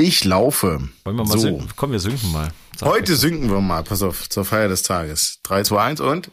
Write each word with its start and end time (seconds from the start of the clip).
Ich 0.00 0.24
laufe. 0.24 0.88
Wollen 1.04 1.16
wir 1.16 1.24
mal 1.24 1.38
so. 1.38 1.62
Komm, 1.76 1.92
wir 1.92 2.00
synken 2.00 2.32
mal. 2.32 2.50
Sag 2.76 2.88
Heute 2.88 3.12
ich. 3.12 3.18
sinken 3.20 3.48
wir 3.48 3.60
mal. 3.60 3.84
Pass 3.84 4.02
auf, 4.02 4.28
zur 4.28 4.44
Feier 4.44 4.66
des 4.68 4.82
Tages. 4.82 5.38
3, 5.44 5.62
2, 5.62 5.80
1 5.82 6.00
und? 6.00 6.32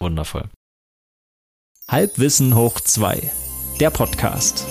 Wundervoll. 0.00 0.48
Halbwissen 1.88 2.56
hoch 2.56 2.80
2. 2.80 3.30
Der 3.78 3.90
Podcast. 3.90 4.66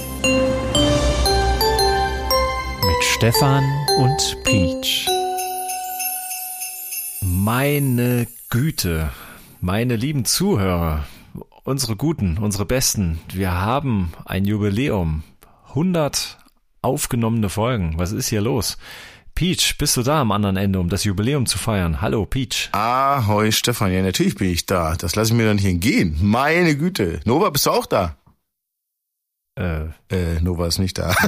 Mit 2.82 3.04
Stefan 3.04 3.64
und 3.98 4.38
Peach. 4.44 5.08
Meine 7.22 8.28
Güte, 8.50 9.10
meine 9.62 9.96
lieben 9.96 10.26
Zuhörer, 10.26 11.06
unsere 11.64 11.96
Guten, 11.96 12.38
unsere 12.38 12.66
Besten, 12.66 13.22
wir 13.34 13.54
haben 13.54 14.14
ein 14.26 14.44
Jubiläum. 14.44 15.24
100 15.70 16.38
aufgenommene 16.86 17.50
Folgen. 17.50 17.96
Was 17.98 18.12
ist 18.12 18.30
hier 18.30 18.42
los? 18.42 18.78
Peach, 19.34 19.76
bist 19.78 19.98
du 19.98 20.04
da 20.04 20.22
am 20.22 20.32
anderen 20.32 20.56
Ende, 20.56 20.80
um 20.80 20.88
das 20.88 21.04
Jubiläum 21.04 21.46
zu 21.46 21.58
feiern? 21.58 22.00
Hallo, 22.00 22.26
Peach. 22.26 22.70
Ahoi, 22.72 23.52
Stefan. 23.52 23.92
Ja, 23.92 24.02
natürlich 24.02 24.36
bin 24.36 24.50
ich 24.50 24.66
da. 24.66 24.96
Das 24.96 25.18
lasse 25.18 25.34
ich 25.34 25.38
mir 25.38 25.46
dann 25.46 25.58
hier 25.58 25.72
entgehen. 25.72 26.18
Meine 26.22 26.78
Güte. 26.78 27.20
Nova, 27.26 27.50
bist 27.50 27.66
du 27.66 27.72
auch 27.72 27.86
da? 27.86 28.16
Äh, 29.56 29.86
Äh, 30.10 30.40
Nova 30.42 30.68
ist 30.68 30.80
nicht 30.80 30.98
da. 30.98 31.16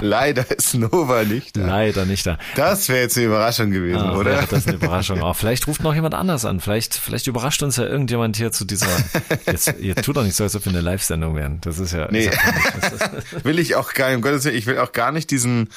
Leider 0.00 0.48
ist 0.50 0.74
Nova 0.74 1.24
nicht 1.24 1.56
da. 1.56 1.66
leider 1.66 2.04
nicht 2.04 2.26
da. 2.26 2.38
Das 2.56 2.88
wäre 2.88 3.00
jetzt 3.00 3.16
eine 3.16 3.26
Überraschung 3.26 3.70
gewesen, 3.70 4.00
Ah, 4.00 4.16
oder? 4.16 4.42
Das 4.42 4.52
ist 4.52 4.68
eine 4.68 4.76
Überraschung. 4.76 5.22
Auch 5.22 5.34
vielleicht 5.36 5.66
ruft 5.66 5.82
noch 5.82 5.94
jemand 5.94 6.14
anders 6.14 6.44
an. 6.44 6.60
Vielleicht, 6.60 6.94
vielleicht 6.94 7.26
überrascht 7.26 7.62
uns 7.62 7.76
ja 7.76 7.84
irgendjemand 7.84 8.36
hier 8.36 8.52
zu 8.52 8.64
dieser. 8.64 8.86
Jetzt, 9.46 9.74
jetzt 9.80 10.04
tut 10.04 10.16
doch 10.16 10.22
nicht 10.24 10.36
so, 10.36 10.44
als 10.44 10.54
ob 10.54 10.64
wir 10.66 10.70
eine 10.70 10.80
Live-Sendung 10.82 11.34
wären. 11.36 11.60
Das 11.62 11.78
ist 11.78 11.92
ja. 11.92 12.08
Nee. 12.10 12.26
Ist, 12.26 13.44
will 13.44 13.58
ich 13.58 13.74
auch 13.74 13.92
gar 13.94 14.08
nicht, 14.08 14.16
um 14.16 14.22
Gottes 14.22 14.44
Willen, 14.44 14.56
ich 14.56 14.66
will 14.66 14.78
auch 14.78 14.92
gar 14.92 15.10
nicht 15.12 15.30
diesen 15.30 15.68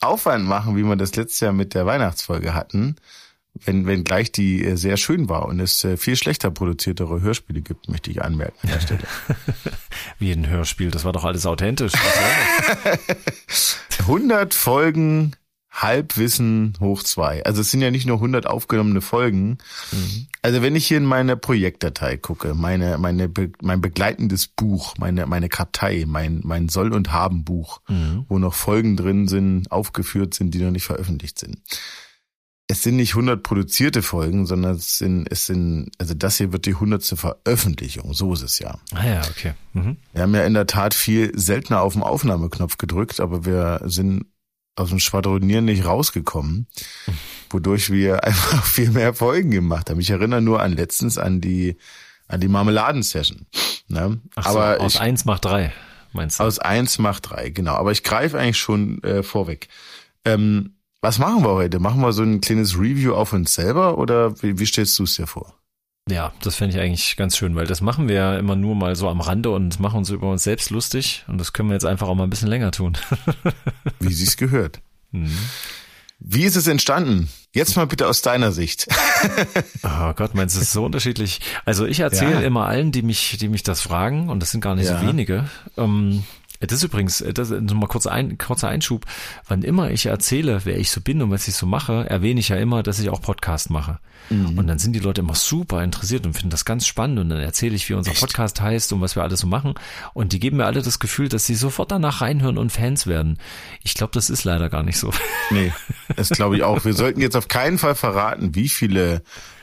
Aufwand 0.00 0.44
machen, 0.46 0.76
wie 0.76 0.82
wir 0.82 0.96
das 0.96 1.14
letztes 1.16 1.40
Jahr 1.40 1.52
mit 1.52 1.74
der 1.74 1.84
Weihnachtsfolge 1.86 2.54
hatten, 2.54 2.96
wenn, 3.54 3.86
wenn 3.86 4.04
gleich 4.04 4.32
die 4.32 4.64
äh, 4.64 4.76
sehr 4.76 4.96
schön 4.96 5.28
war 5.28 5.46
und 5.46 5.60
es 5.60 5.84
äh, 5.84 5.96
viel 5.96 6.16
schlechter 6.16 6.50
produziertere 6.50 7.20
Hörspiele 7.20 7.60
gibt, 7.60 7.88
möchte 7.88 8.10
ich 8.10 8.22
anmerken 8.22 8.56
an 8.62 8.70
der 8.70 8.80
Stelle. 8.80 9.02
wie 10.18 10.32
ein 10.32 10.48
Hörspiel. 10.48 10.90
Das 10.90 11.04
war 11.04 11.12
doch 11.12 11.24
alles 11.24 11.46
authentisch. 11.46 11.92
Was 11.92 12.14
soll 12.14 12.98
das? 13.46 13.76
100 14.00 14.54
Folgen 14.54 15.36
Halbwissen 15.72 16.74
hoch 16.80 17.02
zwei. 17.04 17.44
Also 17.44 17.60
es 17.60 17.70
sind 17.70 17.80
ja 17.80 17.90
nicht 17.90 18.06
nur 18.06 18.16
100 18.16 18.46
aufgenommene 18.46 19.00
Folgen. 19.00 19.58
Also 20.42 20.62
wenn 20.62 20.74
ich 20.74 20.86
hier 20.86 20.96
in 20.96 21.04
meine 21.04 21.36
Projektdatei 21.36 22.16
gucke, 22.16 22.54
meine, 22.54 22.98
meine, 22.98 23.30
mein 23.62 23.80
begleitendes 23.80 24.48
Buch, 24.48 24.94
meine, 24.98 25.26
meine 25.26 25.48
Kartei, 25.48 26.04
mein, 26.08 26.40
mein 26.42 26.68
Soll- 26.68 26.92
und 26.92 27.12
Haben-Buch, 27.12 27.82
wo 28.28 28.38
noch 28.38 28.54
Folgen 28.54 28.96
drin 28.96 29.28
sind, 29.28 29.70
aufgeführt 29.70 30.34
sind, 30.34 30.52
die 30.54 30.58
noch 30.58 30.72
nicht 30.72 30.84
veröffentlicht 30.84 31.38
sind. 31.38 31.58
Es 32.70 32.84
sind 32.84 32.94
nicht 32.94 33.14
100 33.14 33.42
produzierte 33.42 34.00
Folgen, 34.00 34.46
sondern 34.46 34.76
es 34.76 34.96
sind, 34.96 35.26
es 35.28 35.46
sind, 35.46 35.90
also 35.98 36.14
das 36.14 36.38
hier 36.38 36.52
wird 36.52 36.66
die 36.66 36.74
100. 36.74 37.04
Veröffentlichung, 37.04 38.14
so 38.14 38.32
ist 38.32 38.42
es 38.42 38.60
ja. 38.60 38.78
Ah 38.94 39.04
ja, 39.04 39.22
okay. 39.28 39.54
Mhm. 39.72 39.96
Wir 40.12 40.22
haben 40.22 40.34
ja 40.36 40.44
in 40.44 40.54
der 40.54 40.68
Tat 40.68 40.94
viel 40.94 41.36
seltener 41.36 41.82
auf 41.82 41.94
den 41.94 42.04
Aufnahmeknopf 42.04 42.78
gedrückt, 42.78 43.18
aber 43.18 43.44
wir 43.44 43.80
sind 43.86 44.26
aus 44.76 44.90
dem 44.90 45.00
Schwadronieren 45.00 45.64
nicht 45.64 45.84
rausgekommen, 45.84 46.68
wodurch 47.50 47.90
wir 47.90 48.22
einfach 48.24 48.64
viel 48.64 48.92
mehr 48.92 49.14
Folgen 49.14 49.50
gemacht 49.50 49.90
haben. 49.90 49.98
Ich 49.98 50.10
erinnere 50.10 50.40
nur 50.40 50.62
an 50.62 50.72
letztens 50.72 51.18
an 51.18 51.40
die 51.40 51.76
an 52.28 52.40
die 52.40 52.46
Marmeladensession. 52.46 53.46
Ne? 53.88 54.20
Ach 54.36 54.44
so, 54.44 54.50
aber 54.60 54.80
aus 54.80 54.94
ich, 54.94 55.00
eins 55.00 55.24
macht 55.24 55.44
drei, 55.44 55.72
meinst 56.12 56.38
du? 56.38 56.44
aus 56.44 56.60
eins 56.60 56.98
macht 57.00 57.30
drei, 57.30 57.50
genau. 57.50 57.74
Aber 57.74 57.90
ich 57.90 58.04
greife 58.04 58.38
eigentlich 58.38 58.58
schon 58.58 59.02
äh, 59.02 59.24
vorweg. 59.24 59.66
Ähm, 60.24 60.76
was 61.00 61.18
machen 61.18 61.42
wir 61.42 61.50
heute? 61.50 61.78
Machen 61.78 62.00
wir 62.00 62.12
so 62.12 62.22
ein 62.22 62.40
kleines 62.40 62.78
Review 62.78 63.14
auf 63.14 63.32
uns 63.32 63.54
selber 63.54 63.98
oder 63.98 64.40
wie, 64.42 64.58
wie 64.58 64.66
stellst 64.66 64.98
du 64.98 65.04
es 65.04 65.16
dir 65.16 65.26
vor? 65.26 65.54
Ja, 66.08 66.32
das 66.42 66.56
fände 66.56 66.76
ich 66.76 66.82
eigentlich 66.82 67.16
ganz 67.16 67.36
schön, 67.36 67.54
weil 67.54 67.66
das 67.66 67.80
machen 67.82 68.08
wir 68.08 68.14
ja 68.16 68.36
immer 68.38 68.56
nur 68.56 68.74
mal 68.74 68.96
so 68.96 69.08
am 69.08 69.20
Rande 69.20 69.50
und 69.50 69.78
machen 69.80 69.98
uns 69.98 70.10
über 70.10 70.30
uns 70.30 70.42
selbst 70.42 70.70
lustig. 70.70 71.24
Und 71.28 71.38
das 71.38 71.52
können 71.52 71.68
wir 71.68 71.74
jetzt 71.74 71.84
einfach 71.86 72.08
auch 72.08 72.14
mal 72.14 72.24
ein 72.24 72.30
bisschen 72.30 72.48
länger 72.48 72.70
tun. 72.72 72.96
Wie 74.00 74.12
sich's 74.12 74.36
gehört. 74.36 74.80
Mhm. 75.12 75.36
Wie 76.20 76.44
ist 76.44 76.54
es 76.54 76.68
entstanden? 76.68 77.28
Jetzt 77.52 77.74
mal 77.76 77.86
bitte 77.88 78.06
aus 78.06 78.22
deiner 78.22 78.52
Sicht. 78.52 78.86
Oh 79.82 80.12
Gott, 80.14 80.36
meinst 80.36 80.54
du, 80.54 80.60
es 80.60 80.66
ist 80.68 80.72
so 80.72 80.84
unterschiedlich? 80.84 81.40
Also 81.64 81.84
ich 81.84 81.98
erzähle 81.98 82.34
Ja. 82.34 82.40
immer 82.42 82.66
allen, 82.66 82.92
die 82.92 83.02
mich, 83.02 83.36
die 83.40 83.48
mich 83.48 83.64
das 83.64 83.80
fragen, 83.80 84.28
und 84.28 84.38
das 84.40 84.52
sind 84.52 84.60
gar 84.60 84.76
nicht 84.76 84.86
Ja. 84.86 85.00
so 85.00 85.06
wenige. 85.06 85.48
Ähm, 85.76 86.22
das 86.60 86.78
ist 86.78 86.84
übrigens, 86.84 87.24
das 87.34 87.50
ist 87.50 87.62
nochmal 87.62 87.88
kurz 87.88 88.06
ein, 88.06 88.36
kurzer 88.36 88.68
Einschub. 88.68 89.06
Wann 89.48 89.62
immer 89.62 89.90
ich 89.90 90.06
erzähle, 90.06 90.60
wer 90.64 90.78
ich 90.78 90.90
so 90.90 91.00
bin 91.00 91.22
und 91.22 91.30
was 91.30 91.48
ich 91.48 91.54
so 91.54 91.64
mache, 91.64 92.08
erwähne 92.08 92.40
ich 92.40 92.50
ja 92.50 92.56
immer, 92.56 92.82
dass 92.82 92.98
ich 92.98 93.08
auch 93.08 93.22
Podcast 93.22 93.70
mache. 93.70 93.98
Mhm. 94.28 94.58
Und 94.58 94.66
dann 94.66 94.78
sind 94.78 94.92
die 94.92 94.98
Leute 94.98 95.22
immer 95.22 95.34
super 95.34 95.82
interessiert 95.82 96.26
und 96.26 96.34
finden 96.34 96.50
das 96.50 96.66
ganz 96.66 96.86
spannend. 96.86 97.18
Und 97.18 97.30
dann 97.30 97.40
erzähle 97.40 97.74
ich, 97.74 97.88
wie 97.88 97.94
unser 97.94 98.12
Podcast 98.12 98.60
heißt 98.60 98.92
und 98.92 99.00
was 99.00 99.16
wir 99.16 99.22
alles 99.22 99.40
so 99.40 99.46
machen. 99.46 99.74
Und 100.12 100.34
die 100.34 100.38
geben 100.38 100.58
mir 100.58 100.66
alle 100.66 100.82
das 100.82 100.98
Gefühl, 100.98 101.30
dass 101.30 101.46
sie 101.46 101.54
sofort 101.54 101.90
danach 101.90 102.20
reinhören 102.20 102.58
und 102.58 102.70
Fans 102.70 103.06
werden. 103.06 103.38
Ich 103.82 103.94
glaube, 103.94 104.12
das 104.12 104.28
ist 104.28 104.44
leider 104.44 104.68
gar 104.68 104.82
nicht 104.82 104.98
so. 104.98 105.12
Nee, 105.50 105.72
das 106.14 106.28
glaube 106.28 106.56
ich 106.56 106.62
auch. 106.62 106.84
Wir 106.84 106.94
sollten 106.94 107.20
jetzt 107.20 107.36
auf 107.36 107.48
keinen 107.48 107.78
Fall 107.78 107.94
verraten, 107.94 108.54
wie 108.54 108.68
viele 108.68 109.22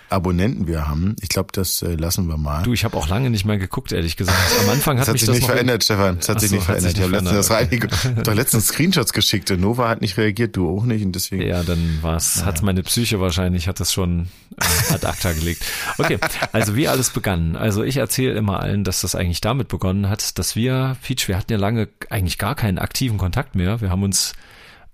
Abonnenten 0.10 0.68
wir 0.68 0.88
haben. 0.88 1.16
Ich 1.22 1.30
glaube, 1.30 1.50
das 1.52 1.82
äh, 1.82 1.96
lassen 1.96 2.28
wir 2.28 2.38
mal. 2.38 2.64
Du, 2.64 2.74
ich 2.74 2.86
habe 2.86 2.96
auch 2.96 3.10
lange 3.10 3.30
nicht 3.30 3.46
mehr 3.46 3.58
geguckt, 3.58 3.92
ehrlich 3.92 4.16
gesagt. 4.16 4.38
Am 4.64 4.70
Anfang 4.74 4.98
hat 4.98 5.02
das 5.02 5.08
hat 5.10 5.14
mich 5.14 5.22
sich 5.22 5.28
das 5.28 5.36
nicht 5.36 5.48
noch 5.48 5.54
verändert, 5.54 5.84
Stefan. 5.84 6.18
Das 6.18 6.30
hat 6.30 6.42
so, 6.42 6.56
nicht 6.56 6.68
hat 6.68 6.82
sich 6.82 6.94
verändert. 6.94 6.98
Ich 6.98 7.04
habe 7.04 7.12
nicht 7.12 7.82
letztens 7.82 8.04
ich 8.04 8.18
hab 8.18 8.24
doch 8.24 8.34
letztens 8.34 8.68
Screenshots 8.68 9.14
geschickt. 9.14 9.52
und 9.52 9.60
Nova 9.60 9.90
hat 9.90 10.02
nicht 10.02 10.18
reagiert, 10.18 10.56
du 10.56 10.70
auch 10.70 10.86
nicht 10.86 11.04
und 11.04 11.14
deswegen. 11.14 11.42
Ja, 11.44 11.64
dann 11.64 12.00
war's, 12.02 12.46
hat 12.46 12.62
meine 12.64 12.84
Psyche 12.84 13.20
wahrscheinlich, 13.20 13.68
hat 13.68 13.80
das 13.80 13.92
schon 13.92 14.28
äh, 14.60 14.94
ad 14.94 15.06
acta 15.06 15.34
gelegt. 15.34 15.64
Okay, 15.98 16.20
also 16.54 16.76
wie 16.76 16.88
alles 16.88 17.10
begann. 17.10 17.56
Also 17.56 17.84
ich 17.84 17.98
erzähle 17.98 18.34
immer 18.34 18.62
allen, 18.62 18.84
dass 18.84 19.02
das 19.02 19.16
eigentlich 19.16 19.42
damit 19.42 19.68
begonnen 19.68 20.10
hat, 20.10 20.40
dass 20.40 20.56
wir, 20.56 20.96
Peach, 21.04 21.28
wir 21.28 21.38
hatten 21.38 21.52
ja 21.52 21.58
lange 21.58 21.90
eigentlich 22.10 22.38
gar 22.38 22.56
keinen 22.56 22.80
aktiven 22.80 23.18
Kontakt 23.18 23.56
mehr. 23.56 23.82
Wir 23.82 23.90
haben 23.90 24.04
uns 24.04 24.34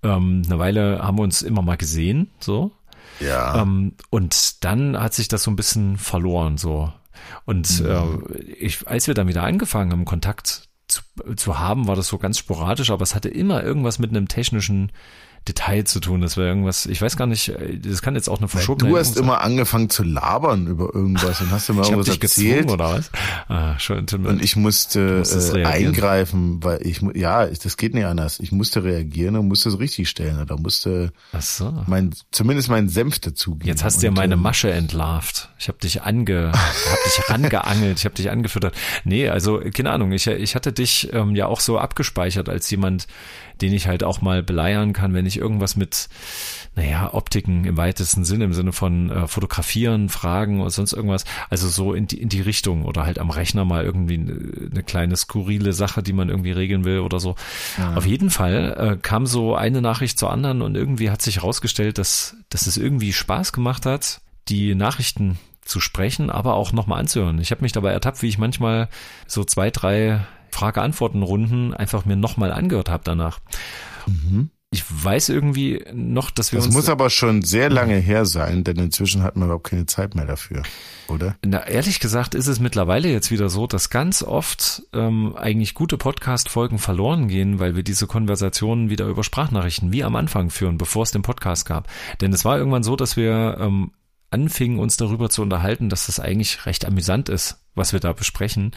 ähm, 0.04 0.42
eine 0.46 0.60
Weile, 0.60 1.00
haben 1.04 1.18
wir 1.18 1.24
uns 1.24 1.42
immer 1.42 1.62
mal 1.62 1.78
gesehen, 1.78 2.30
so. 2.40 2.72
Ja. 3.24 3.62
Ähm, 3.62 3.96
und 4.10 4.64
dann 4.64 5.00
hat 5.00 5.14
sich 5.14 5.28
das 5.28 5.44
so 5.44 5.52
ein 5.52 5.56
bisschen 5.56 5.98
verloren, 5.98 6.58
so. 6.58 6.92
Und 7.46 7.82
äh, 7.82 8.38
ich, 8.60 8.88
als 8.88 9.08
wir 9.08 9.14
dann 9.14 9.28
wieder 9.28 9.44
angefangen 9.44 9.92
haben, 9.92 10.06
Kontakt 10.06 10.70
zu, 10.88 11.02
zu 11.36 11.60
haben, 11.60 11.88
war 11.88 11.96
das 11.96 12.08
so 12.08 12.18
ganz 12.18 12.38
sporadisch, 12.38 12.92
aber 12.92 13.04
es 13.04 13.16
hatte 13.16 13.30
immer 13.30 13.64
irgendwas 13.64 14.00
mit 14.00 14.10
einem 14.10 14.28
technischen 14.28 14.92
Detail 15.48 15.84
zu 15.84 16.00
tun. 16.00 16.22
Das 16.22 16.38
war 16.38 16.46
irgendwas, 16.46 16.86
ich 16.86 17.02
weiß 17.02 17.18
gar 17.18 17.28
nicht, 17.28 17.50
äh, 17.50 17.78
das 17.78 18.02
kann 18.02 18.16
jetzt 18.16 18.30
auch 18.30 18.38
eine 18.38 18.48
verschobene 18.48 18.90
du 18.90 18.98
hast 18.98 19.18
immer 19.18 19.42
angefangen 19.42 19.90
zu 19.90 20.04
labern 20.04 20.68
über 20.68 20.94
irgendwas 20.94 21.42
und 21.42 21.52
hast 21.52 21.70
immer 21.70 21.84
sein. 21.84 21.94
irgendwas 21.94 22.18
erzählt. 22.18 22.72
oder 22.72 22.94
was? 22.94 23.12
Ah, 23.50 23.78
schon, 23.78 24.06
Und 24.26 24.42
ich 24.42 24.56
musste 24.56 25.24
äh, 25.56 25.66
eingreifen, 25.66 26.64
weil 26.64 26.86
ich 26.86 27.02
ja, 27.14 27.46
das 27.46 27.78
geht 27.78 27.94
nicht 27.94 28.06
anders. 28.06 28.40
Ich 28.40 28.52
musste 28.52 28.84
reagieren 28.84 29.36
und 29.36 29.48
musste 29.48 29.70
es 29.70 29.80
richtig 29.80 30.10
stellen 30.10 30.40
oder 30.40 30.58
musste 30.58 31.12
so. 31.40 31.84
mein 31.88 32.12
zumindest 32.32 32.70
meinen 32.70 32.90
Senf 32.90 33.20
dazugeben. 33.20 33.68
Jetzt 33.68 33.84
hast 33.84 34.02
du 34.02 34.06
ja 34.06 34.12
meine 34.12 34.36
ähm, 34.36 34.42
Masche 34.42 34.72
entlarvt. 34.72 35.50
Ich 35.64 35.70
habe 35.70 35.78
dich 35.78 36.02
ange, 36.02 36.52
hab 36.52 37.04
dich 37.06 37.30
rangeangelt, 37.30 37.98
ich 37.98 38.04
habe 38.04 38.16
dich 38.16 38.30
angefüttert. 38.30 38.76
Nee, 39.06 39.30
also 39.30 39.62
keine 39.74 39.92
Ahnung, 39.92 40.12
ich, 40.12 40.28
ich 40.28 40.56
hatte 40.56 40.74
dich 40.74 41.14
ähm, 41.14 41.38
ja 41.38 41.46
auch 41.48 41.62
so 41.62 41.80
abgespeichert 41.80 42.50
als 42.50 42.70
jemand, 42.70 43.08
den 43.62 43.72
ich 43.72 43.88
halt 43.88 44.04
auch 44.04 44.20
mal 44.20 44.44
beleiern 44.44 44.92
kann, 44.92 45.14
wenn 45.14 45.26
ich 45.26 45.38
irgendwas 45.38 45.78
mit, 45.78 46.10
naja, 46.76 47.14
Optiken 47.14 47.64
im 47.64 47.78
weitesten 47.78 48.26
Sinne, 48.26 48.44
im 48.44 48.54
Sinne 48.54 48.74
von 48.74 49.10
äh, 49.10 49.26
Fotografieren, 49.26 50.10
Fragen 50.10 50.60
oder 50.60 50.70
sonst 50.70 50.92
irgendwas, 50.92 51.24
also 51.50 51.70
so 51.70 51.94
in 51.94 52.08
die, 52.08 52.22
in 52.22 52.28
die 52.28 52.42
Richtung 52.42 52.84
oder 52.84 53.06
halt 53.06 53.18
am 53.18 53.30
Rechner 53.30 53.64
mal 53.64 53.86
irgendwie 53.86 54.16
eine, 54.16 54.70
eine 54.70 54.84
kleine 54.84 55.16
skurrile 55.16 55.72
Sache, 55.72 56.04
die 56.04 56.12
man 56.12 56.28
irgendwie 56.28 56.52
regeln 56.52 56.84
will 56.84 57.00
oder 57.00 57.22
so. 57.22 57.38
Auf 57.96 58.06
jeden 58.06 58.32
Fall 58.32 58.76
äh, 58.78 58.98
kam 59.02 59.28
so 59.28 59.56
eine 59.56 59.82
Nachricht 59.82 60.20
zur 60.20 60.30
anderen 60.30 60.62
und 60.62 60.76
irgendwie 60.76 61.10
hat 61.10 61.22
sich 61.22 61.38
herausgestellt, 61.38 62.00
dass, 62.00 62.36
dass 62.50 62.68
es 62.68 62.76
irgendwie 62.76 63.14
Spaß 63.14 63.54
gemacht 63.54 63.86
hat, 63.86 64.20
die 64.50 64.76
Nachrichten 64.76 65.38
zu 65.66 65.80
sprechen, 65.80 66.30
aber 66.30 66.56
auch 66.56 66.72
nochmal 66.74 67.00
anzuhören. 67.00 67.40
Ich 67.40 67.52
habe 67.52 67.62
mich 67.62 67.72
dabei 67.72 67.92
ertappt, 67.92 68.22
wie 68.22 68.28
ich 68.28 68.38
manchmal 68.38 68.90
so 69.28 69.44
zwei, 69.44 69.72
drei 69.72 70.22
Frage-Antworten-Runden 70.52 71.74
einfach 71.74 72.06
mir 72.06 72.16
nochmal 72.16 72.52
angehört 72.52 72.90
habe 72.90 73.04
danach. 73.04 73.40
Ich 74.72 74.84
weiß 74.90 75.30
irgendwie 75.30 75.86
noch, 75.94 76.32
dass 76.32 76.52
wir 76.52 76.58
Das 76.58 76.66
uns 76.66 76.76
muss 76.76 76.90
aber 76.90 77.12
schon 77.12 77.44
sehr 77.44 77.70
lange 77.70 77.96
her 77.96 78.26
sein, 78.26 78.64
denn 78.64 78.78
inzwischen 78.78 79.22
hat 79.22 79.36
man 79.36 79.46
überhaupt 79.46 79.70
keine 79.70 79.86
Zeit 79.86 80.16
mehr 80.16 80.26
dafür, 80.26 80.64
oder? 81.08 81.36
Na, 81.46 81.68
ehrlich 81.68 82.00
gesagt 82.00 82.34
ist 82.34 82.48
es 82.48 82.60
mittlerweile 82.60 83.08
jetzt 83.10 83.30
wieder 83.30 83.50
so, 83.50 83.68
dass 83.68 83.92
ganz 83.92 84.24
oft 84.24 84.82
ähm, 84.94 85.36
eigentlich 85.36 85.76
gute 85.76 85.98
Podcast-Folgen 85.98 86.80
verloren 86.80 87.28
gehen, 87.28 87.60
weil 87.60 87.76
wir 87.76 87.84
diese 87.84 88.08
Konversationen 88.08 88.90
wieder 88.90 89.06
über 89.06 89.24
Sprachnachrichten 89.24 89.92
wie 89.92 90.04
am 90.04 90.16
Anfang 90.16 90.50
führen, 90.50 90.80
bevor 90.80 91.04
es 91.04 91.12
den 91.12 91.22
Podcast 91.22 91.68
gab. 91.68 91.88
Denn 92.22 92.34
es 92.34 92.44
war 92.44 92.58
irgendwann 92.58 92.84
so, 92.84 92.96
dass 92.96 93.16
wir 93.16 93.58
ähm, 93.60 93.92
anfingen, 94.34 94.80
uns 94.80 94.98
darüber 94.98 95.30
zu 95.30 95.42
unterhalten, 95.42 95.90
dass 95.90 96.08
das 96.08 96.20
eigentlich 96.20 96.66
recht 96.66 96.86
amüsant 96.86 97.30
ist, 97.30 97.58
was 97.76 97.94
wir 97.94 98.00
da 98.00 98.12
besprechen. 98.14 98.72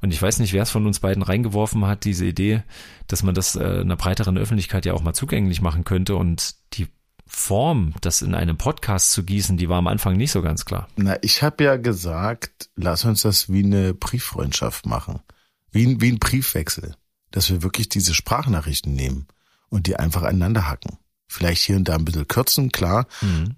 Und 0.00 0.12
ich 0.12 0.20
weiß 0.20 0.40
nicht, 0.40 0.52
wer 0.52 0.62
es 0.62 0.70
von 0.70 0.86
uns 0.86 1.00
beiden 1.00 1.22
reingeworfen 1.22 1.86
hat, 1.86 2.04
diese 2.04 2.26
Idee, 2.26 2.62
dass 3.06 3.22
man 3.22 3.34
das 3.34 3.56
äh, 3.56 3.80
einer 3.80 3.96
breiteren 3.96 4.36
Öffentlichkeit 4.36 4.84
ja 4.84 4.92
auch 4.92 5.02
mal 5.02 5.14
zugänglich 5.14 5.60
machen 5.62 5.84
könnte. 5.84 6.16
Und 6.16 6.54
die 6.74 6.88
Form, 7.26 7.94
das 8.02 8.22
in 8.22 8.34
einem 8.34 8.56
Podcast 8.56 9.12
zu 9.12 9.24
gießen, 9.24 9.56
die 9.56 9.68
war 9.68 9.78
am 9.78 9.86
Anfang 9.86 10.16
nicht 10.16 10.32
so 10.32 10.42
ganz 10.42 10.64
klar. 10.64 10.86
Na, 10.96 11.16
ich 11.22 11.42
habe 11.42 11.64
ja 11.64 11.76
gesagt, 11.76 12.68
lass 12.76 13.04
uns 13.04 13.22
das 13.22 13.50
wie 13.50 13.64
eine 13.64 13.94
Brieffreundschaft 13.94 14.86
machen. 14.86 15.20
Wie, 15.72 15.86
ein- 15.86 16.00
wie 16.00 16.12
ein 16.12 16.18
Briefwechsel. 16.18 16.94
Dass 17.30 17.50
wir 17.50 17.62
wirklich 17.62 17.88
diese 17.88 18.14
Sprachnachrichten 18.14 18.94
nehmen 18.94 19.26
und 19.68 19.86
die 19.88 19.96
einfach 19.96 20.22
aneinander 20.22 20.68
hacken. 20.68 20.98
Vielleicht 21.28 21.62
hier 21.62 21.76
und 21.76 21.88
da 21.88 21.96
ein 21.96 22.04
bisschen 22.04 22.28
kürzen, 22.28 22.70
klar, 22.70 23.06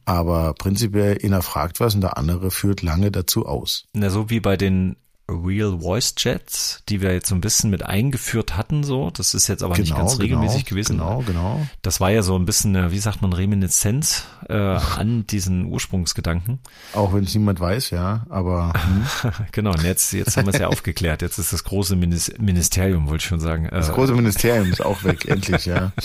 aber 0.05 0.55
prinzipiell 0.55 1.19
einer 1.23 1.43
fragt 1.43 1.81
was 1.81 1.95
und 1.95 2.01
der 2.01 2.17
andere 2.17 2.51
führt 2.51 2.83
lange 2.83 3.11
dazu 3.11 3.47
aus. 3.47 3.85
Na, 3.93 4.11
so 4.11 4.31
wie 4.31 4.41
bei 4.41 4.57
den 4.57 4.97
Real 5.31 5.81
Voice 5.81 6.15
Chats, 6.15 6.83
die 6.89 7.03
wir 7.03 7.13
jetzt 7.13 7.29
so 7.29 7.35
ein 7.35 7.43
bisschen 7.43 7.69
mit 7.69 7.83
eingeführt 7.83 8.57
hatten, 8.57 8.83
so. 8.83 9.11
Das 9.11 9.35
ist 9.35 9.47
jetzt 9.47 9.63
aber 9.63 9.77
nicht 9.77 9.95
ganz 9.95 10.19
regelmäßig 10.19 10.65
gewesen. 10.65 10.97
Genau, 10.97 11.23
genau. 11.27 11.67
Das 11.83 12.01
war 12.01 12.11
ja 12.11 12.23
so 12.23 12.35
ein 12.35 12.47
bisschen, 12.47 12.75
eine, 12.75 12.93
wie 12.93 12.99
sagt 12.99 13.21
man, 13.21 13.35
Reminiszenz 13.35 14.25
äh, 14.49 14.55
an 14.55 15.27
diesen 15.31 15.67
Ursprungsgedanken. 15.67 16.61
Auch 16.95 17.13
wenn 17.13 17.25
es 17.25 17.35
niemand 17.35 17.61
weiß, 17.61 17.91
ja, 17.91 18.25
aber 18.31 18.73
hm, 18.73 19.33
genau, 19.53 19.73
und 19.73 19.83
jetzt, 19.83 20.15
jetzt 20.15 20.39
haben 20.39 20.47
wir 20.47 20.55
es 20.55 20.61
ja 20.61 20.69
aufgeklärt. 20.69 21.21
Jetzt 21.21 21.37
ist 21.39 21.53
das 21.53 21.63
große 21.63 21.95
Minis 21.95 22.33
Ministerium, 22.39 23.09
wollte 23.09 23.23
ich 23.23 23.29
schon 23.29 23.41
sagen. 23.41 23.69
das 23.71 23.91
Äh, 23.91 23.93
große 23.93 24.15
Ministerium 24.15 24.73
ist 24.73 24.83
auch 24.83 25.05
weg, 25.05 25.27
endlich, 25.27 25.67
ja. 25.67 25.93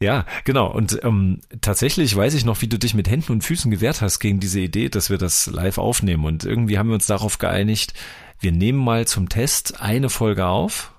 ja, 0.00 0.24
genau. 0.44 0.72
Und 0.72 0.98
ähm, 1.04 1.40
tatsächlich 1.60 2.14
weiß 2.16 2.34
ich 2.34 2.44
noch, 2.44 2.62
wie 2.62 2.68
du 2.68 2.78
dich 2.78 2.94
mit 2.94 3.08
Händen 3.08 3.32
und 3.32 3.44
Füßen 3.44 3.70
gewehrt 3.70 4.00
hast 4.00 4.18
gegen 4.18 4.40
diese 4.40 4.60
Idee, 4.60 4.88
dass 4.88 5.10
wir 5.10 5.18
das 5.18 5.46
live 5.46 5.78
aufnehmen. 5.78 6.24
Und 6.24 6.44
irgendwie 6.44 6.78
haben 6.78 6.88
wir 6.88 6.94
uns 6.94 7.06
darauf 7.06 7.38
geeinigt, 7.38 7.92
wir 8.40 8.52
nehmen 8.52 8.78
mal 8.78 9.06
zum 9.06 9.28
Test 9.28 9.80
eine 9.80 10.08
Folge 10.08 10.46
auf. 10.46 10.92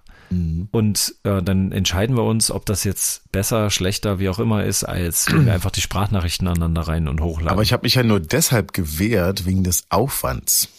Und 0.72 1.16
äh, 1.24 1.42
dann 1.42 1.74
entscheiden 1.74 2.16
wir 2.16 2.24
uns, 2.24 2.52
ob 2.52 2.66
das 2.66 2.86
jetzt 2.86 3.30
besser, 3.34 3.70
schlechter, 3.70 4.20
wie 4.20 4.30
auch 4.30 4.40
immer 4.40 4.64
ist, 4.64 4.86
als 4.86 5.30
wenn 5.30 5.46
wir 5.46 5.54
einfach 5.54 5.72
die 5.72 5.82
Sprachnachrichten 5.82 6.48
aneinander 6.48 6.84
rein 6.84 7.10
und 7.10 7.20
hochladen. 7.20 7.50
Aber 7.50 7.64
ich 7.64 7.74
habe 7.74 7.84
mich 7.84 7.96
ja 7.96 8.04
nur 8.04 8.22
deshalb 8.22 8.72
gewehrt, 8.72 9.46
wegen 9.46 9.64
des 9.66 9.84
Aufwands. 9.90 10.70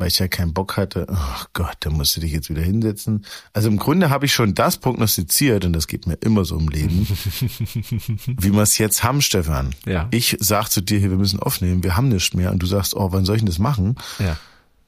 Weil 0.00 0.08
ich 0.08 0.18
ja 0.18 0.28
keinen 0.28 0.54
Bock 0.54 0.78
hatte, 0.78 1.06
oh 1.10 1.44
Gott, 1.52 1.76
da 1.80 1.90
musst 1.90 2.16
du 2.16 2.22
dich 2.22 2.32
jetzt 2.32 2.48
wieder 2.48 2.62
hinsetzen. 2.62 3.26
Also 3.52 3.68
im 3.68 3.76
Grunde 3.76 4.08
habe 4.08 4.24
ich 4.24 4.32
schon 4.32 4.54
das 4.54 4.78
prognostiziert, 4.78 5.66
und 5.66 5.74
das 5.74 5.88
geht 5.88 6.06
mir 6.06 6.14
immer 6.14 6.46
so 6.46 6.58
im 6.58 6.68
Leben, 6.68 7.06
wie 8.40 8.50
wir 8.50 8.62
es 8.62 8.78
jetzt 8.78 9.04
haben, 9.04 9.20
Stefan. 9.20 9.74
Ja. 9.84 10.08
Ich 10.10 10.38
sag 10.40 10.70
zu 10.70 10.80
dir, 10.80 10.98
hier, 10.98 11.10
wir 11.10 11.18
müssen 11.18 11.38
aufnehmen, 11.38 11.82
wir 11.82 11.98
haben 11.98 12.08
nichts 12.08 12.32
mehr. 12.32 12.50
Und 12.50 12.62
du 12.62 12.66
sagst, 12.66 12.96
oh, 12.96 13.12
wann 13.12 13.26
soll 13.26 13.36
ich 13.36 13.42
denn 13.42 13.46
das 13.46 13.58
machen? 13.58 13.96
ja. 14.18 14.38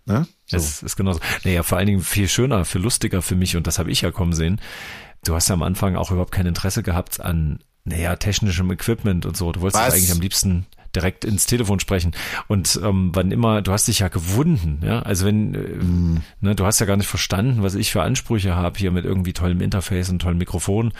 Ne? 0.06 0.26
So. 0.46 0.56
Es 0.56 0.82
ist 0.82 0.96
genauso. 0.96 1.20
Naja, 1.44 1.62
vor 1.62 1.78
allen 1.78 1.86
Dingen 1.86 2.00
viel 2.00 2.26
schöner, 2.26 2.64
viel 2.64 2.80
lustiger 2.80 3.20
für 3.22 3.36
mich 3.36 3.54
und 3.56 3.66
das 3.66 3.78
habe 3.78 3.90
ich 3.90 4.00
ja 4.00 4.10
kommen 4.10 4.32
sehen. 4.32 4.60
Du 5.24 5.34
hast 5.34 5.48
ja 5.48 5.54
am 5.54 5.62
Anfang 5.62 5.94
auch 5.94 6.10
überhaupt 6.10 6.32
kein 6.32 6.46
Interesse 6.46 6.82
gehabt 6.82 7.20
an, 7.20 7.60
naja, 7.84 8.16
technischem 8.16 8.70
Equipment 8.72 9.26
und 9.26 9.36
so. 9.36 9.52
Du 9.52 9.60
wolltest 9.60 9.82
eigentlich 9.82 10.10
am 10.10 10.20
liebsten 10.20 10.66
direkt 10.94 11.24
ins 11.24 11.46
Telefon 11.46 11.80
sprechen. 11.80 12.12
Und 12.48 12.80
ähm, 12.82 13.10
wann 13.14 13.30
immer, 13.30 13.62
du 13.62 13.72
hast 13.72 13.88
dich 13.88 14.00
ja 14.00 14.08
gewunden, 14.08 14.80
ja. 14.84 15.00
Also 15.02 15.26
wenn, 15.26 15.54
äh, 15.54 16.20
ne, 16.40 16.54
du 16.54 16.66
hast 16.66 16.80
ja 16.80 16.86
gar 16.86 16.96
nicht 16.96 17.06
verstanden, 17.06 17.62
was 17.62 17.74
ich 17.74 17.92
für 17.92 18.02
Ansprüche 18.02 18.54
habe 18.54 18.78
hier 18.78 18.90
mit 18.90 19.04
irgendwie 19.04 19.32
tollem 19.32 19.60
Interface 19.60 20.10
und 20.10 20.20
tollem 20.20 20.38
Mikrofon. 20.38 20.92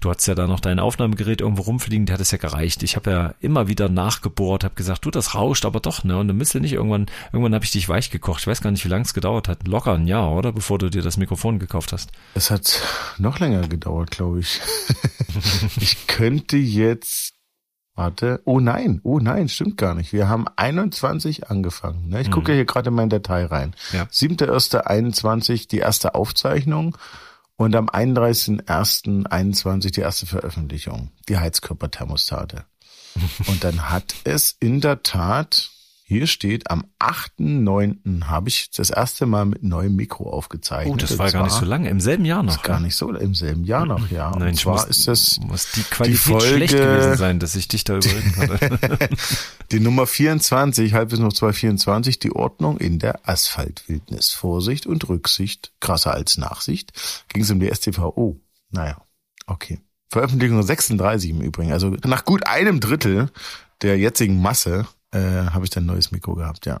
Du 0.00 0.10
hattest 0.10 0.28
ja 0.28 0.34
da 0.34 0.46
noch 0.46 0.60
dein 0.60 0.78
Aufnahmegerät 0.78 1.40
irgendwo 1.40 1.62
rumfliegen, 1.62 2.06
der 2.06 2.14
hat 2.14 2.20
es 2.20 2.30
ja 2.30 2.38
gereicht. 2.38 2.82
Ich 2.82 2.96
habe 2.96 3.10
ja 3.10 3.34
immer 3.40 3.68
wieder 3.68 3.88
nachgebohrt, 3.88 4.64
habe 4.64 4.74
gesagt, 4.74 5.04
du, 5.04 5.10
das 5.10 5.34
rauscht 5.34 5.64
aber 5.64 5.80
doch, 5.80 6.04
ne? 6.04 6.18
Und 6.18 6.28
dann 6.28 6.38
du 6.38 6.60
nicht 6.60 6.72
irgendwann, 6.72 7.06
irgendwann 7.32 7.54
habe 7.54 7.64
ich 7.64 7.70
dich 7.70 7.88
weich 7.88 8.10
gekocht. 8.10 8.40
Ich 8.40 8.46
weiß 8.46 8.60
gar 8.60 8.70
nicht, 8.70 8.84
wie 8.84 8.88
lange 8.88 9.04
es 9.04 9.14
gedauert 9.14 9.48
hat. 9.48 9.66
Locker 9.66 9.94
ein 9.94 10.06
Jahr, 10.06 10.32
oder? 10.32 10.52
Bevor 10.52 10.78
du 10.78 10.90
dir 10.90 11.02
das 11.02 11.16
Mikrofon 11.16 11.58
gekauft 11.58 11.92
hast. 11.92 12.10
Es 12.34 12.50
hat 12.50 12.82
noch 13.18 13.38
länger 13.38 13.66
gedauert, 13.68 14.10
glaube 14.10 14.40
ich. 14.40 14.60
ich 15.80 16.06
könnte 16.06 16.56
jetzt, 16.56 17.34
warte, 17.94 18.40
oh 18.44 18.60
nein, 18.60 19.00
oh 19.02 19.18
nein, 19.18 19.48
stimmt 19.48 19.76
gar 19.76 19.94
nicht. 19.94 20.12
Wir 20.12 20.28
haben 20.28 20.46
21 20.56 21.50
angefangen. 21.50 22.08
Ne? 22.08 22.20
Ich 22.20 22.30
gucke 22.30 22.52
hier 22.52 22.64
gerade 22.64 22.88
in 22.88 22.94
meine 22.94 23.08
Datei 23.08 23.44
rein. 23.44 23.74
Ja. 23.92 24.04
7.1.21 24.04 25.68
die 25.68 25.78
erste 25.78 26.14
Aufzeichnung 26.14 26.96
und 27.56 27.74
am 27.76 27.88
31.01.21 27.88 29.92
die 29.92 30.00
erste 30.00 30.26
Veröffentlichung, 30.26 31.10
die 31.28 31.36
Heizkörperthermostate. 31.36 32.64
und 33.46 33.64
dann 33.64 33.90
hat 33.90 34.14
es 34.24 34.56
in 34.60 34.80
der 34.80 35.02
Tat, 35.02 35.70
hier 36.10 36.26
steht, 36.26 36.68
am 36.72 36.84
8.9. 36.98 38.24
habe 38.24 38.48
ich 38.48 38.68
das 38.70 38.90
erste 38.90 39.26
Mal 39.26 39.44
mit 39.44 39.62
neuem 39.62 39.94
Mikro 39.94 40.28
aufgezeichnet. 40.28 40.92
Oh, 40.92 40.96
das 40.96 41.18
war 41.18 41.30
gar 41.30 41.44
nicht 41.44 41.52
so 41.52 41.64
lange. 41.64 41.88
Im 41.88 42.00
selben 42.00 42.24
Jahr 42.24 42.42
noch. 42.42 42.56
ist 42.56 42.64
gar 42.64 42.80
nicht 42.80 42.96
so 42.96 43.14
im 43.14 43.32
selben 43.36 43.62
Jahr 43.62 43.86
noch, 43.86 44.10
ja. 44.10 44.30
Nein, 44.36 44.48
und 44.48 44.54
zwar 44.56 44.74
muss, 44.74 44.84
ist 44.86 45.06
das 45.06 45.38
muss 45.38 45.70
die 45.70 45.84
Qualität 45.84 46.18
Folge- 46.20 46.46
schlecht 46.48 46.72
gewesen 46.76 47.16
sein, 47.16 47.38
dass 47.38 47.54
ich 47.54 47.68
dich 47.68 47.84
da 47.84 47.96
überreden 47.98 48.32
konnte. 48.34 49.08
die 49.70 49.78
Nummer 49.78 50.08
24, 50.08 50.94
halb 50.94 51.10
bis 51.10 51.20
noch 51.20 51.32
224, 51.32 52.18
die 52.18 52.32
Ordnung 52.34 52.78
in 52.78 52.98
der 52.98 53.28
Asphaltwildnis. 53.28 54.30
Vorsicht 54.32 54.86
und 54.86 55.08
Rücksicht, 55.08 55.70
krasser 55.78 56.12
als 56.12 56.38
Nachsicht, 56.38 56.92
ging 57.28 57.42
es 57.42 57.50
um 57.52 57.60
die 57.60 57.72
STVO. 57.72 58.40
Naja, 58.70 59.00
okay. 59.46 59.80
Veröffentlichung 60.08 60.60
36 60.60 61.30
im 61.30 61.40
Übrigen. 61.40 61.70
Also 61.72 61.90
nach 62.04 62.24
gut 62.24 62.48
einem 62.48 62.80
Drittel 62.80 63.30
der 63.82 63.96
jetzigen 63.96 64.42
Masse 64.42 64.88
äh, 65.12 65.18
habe 65.18 65.64
ich 65.64 65.70
dann 65.70 65.84
ein 65.84 65.86
neues 65.86 66.12
Mikro 66.12 66.34
gehabt, 66.34 66.66
ja. 66.66 66.80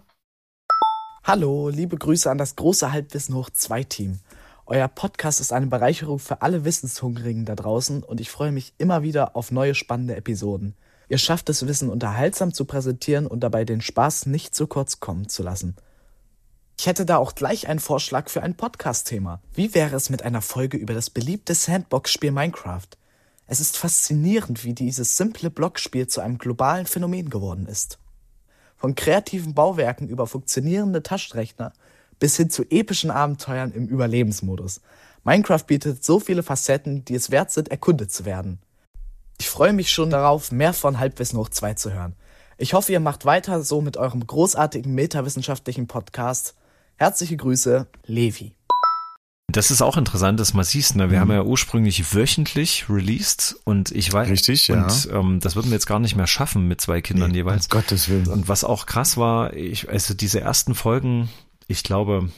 Hallo, 1.24 1.68
liebe 1.68 1.96
Grüße 1.96 2.30
an 2.30 2.38
das 2.38 2.56
große 2.56 2.92
Halbwissen 2.92 3.34
hoch 3.34 3.50
2 3.50 3.84
Team. 3.84 4.20
Euer 4.66 4.88
Podcast 4.88 5.40
ist 5.40 5.52
eine 5.52 5.66
Bereicherung 5.66 6.18
für 6.18 6.42
alle 6.42 6.64
Wissenshungrigen 6.64 7.44
da 7.44 7.54
draußen 7.54 8.02
und 8.02 8.20
ich 8.20 8.30
freue 8.30 8.52
mich 8.52 8.72
immer 8.78 9.02
wieder 9.02 9.36
auf 9.36 9.50
neue 9.50 9.74
spannende 9.74 10.16
Episoden. 10.16 10.74
Ihr 11.08 11.18
schafft 11.18 11.48
es, 11.48 11.66
Wissen 11.66 11.90
unterhaltsam 11.90 12.54
zu 12.54 12.64
präsentieren 12.64 13.26
und 13.26 13.40
dabei 13.40 13.64
den 13.64 13.80
Spaß 13.80 14.26
nicht 14.26 14.54
zu 14.54 14.68
kurz 14.68 15.00
kommen 15.00 15.28
zu 15.28 15.42
lassen. 15.42 15.74
Ich 16.78 16.86
hätte 16.86 17.04
da 17.04 17.18
auch 17.18 17.34
gleich 17.34 17.68
einen 17.68 17.80
Vorschlag 17.80 18.30
für 18.30 18.42
ein 18.42 18.56
Podcast-Thema. 18.56 19.42
Wie 19.52 19.74
wäre 19.74 19.96
es 19.96 20.08
mit 20.08 20.22
einer 20.22 20.40
Folge 20.40 20.78
über 20.78 20.94
das 20.94 21.10
beliebte 21.10 21.54
Sandbox-Spiel 21.54 22.30
Minecraft? 22.30 22.88
Es 23.46 23.60
ist 23.60 23.76
faszinierend, 23.76 24.64
wie 24.64 24.72
dieses 24.72 25.16
simple 25.16 25.50
Blockspiel 25.50 26.06
zu 26.06 26.20
einem 26.20 26.38
globalen 26.38 26.86
Phänomen 26.86 27.28
geworden 27.28 27.66
ist. 27.66 27.98
Von 28.80 28.94
kreativen 28.94 29.54
Bauwerken 29.54 30.08
über 30.08 30.26
funktionierende 30.26 31.02
Taschenrechner 31.02 31.74
bis 32.18 32.36
hin 32.36 32.48
zu 32.48 32.64
epischen 32.70 33.10
Abenteuern 33.10 33.72
im 33.72 33.86
Überlebensmodus. 33.86 34.80
Minecraft 35.22 35.64
bietet 35.66 36.02
so 36.02 36.18
viele 36.18 36.42
Facetten, 36.42 37.04
die 37.04 37.14
es 37.14 37.30
wert 37.30 37.50
sind, 37.50 37.70
erkundet 37.70 38.10
zu 38.10 38.24
werden. 38.24 38.58
Ich 39.38 39.50
freue 39.50 39.74
mich 39.74 39.92
schon 39.92 40.08
darauf, 40.10 40.50
mehr 40.50 40.72
von 40.72 40.98
Halbwissen 40.98 41.38
hoch 41.38 41.50
2 41.50 41.74
zu 41.74 41.92
hören. 41.92 42.16
Ich 42.56 42.72
hoffe, 42.72 42.92
ihr 42.92 43.00
macht 43.00 43.26
weiter 43.26 43.62
so 43.62 43.82
mit 43.82 43.98
eurem 43.98 44.26
großartigen 44.26 44.94
metawissenschaftlichen 44.94 45.86
Podcast. 45.86 46.54
Herzliche 46.96 47.36
Grüße, 47.36 47.86
Levi. 48.06 48.54
Das 49.52 49.70
ist 49.70 49.82
auch 49.82 49.96
interessant, 49.96 50.40
dass 50.40 50.54
man 50.54 50.64
siehst, 50.64 50.96
ne? 50.96 51.10
wir 51.10 51.20
haben 51.20 51.30
ja 51.30 51.42
ursprünglich 51.42 52.14
wöchentlich 52.14 52.86
released 52.88 53.56
und 53.64 53.90
ich 53.90 54.12
weiß, 54.12 54.28
Richtig, 54.28 54.68
ja. 54.68 54.82
und 54.82 55.08
ähm, 55.12 55.40
das 55.40 55.56
würden 55.56 55.70
wir 55.70 55.74
jetzt 55.74 55.86
gar 55.86 55.98
nicht 55.98 56.16
mehr 56.16 56.26
schaffen 56.26 56.68
mit 56.68 56.80
zwei 56.80 57.00
Kindern 57.00 57.34
jeweils. 57.34 57.66
Um 57.66 57.70
Gottes 57.70 58.08
Willen. 58.08 58.26
Und 58.28 58.48
was 58.48 58.64
auch 58.64 58.86
krass 58.86 59.16
war, 59.16 59.54
ich, 59.54 59.88
also 59.88 60.14
diese 60.14 60.40
ersten 60.40 60.74
Folgen, 60.74 61.28
ich 61.68 61.82
glaube, 61.82 62.30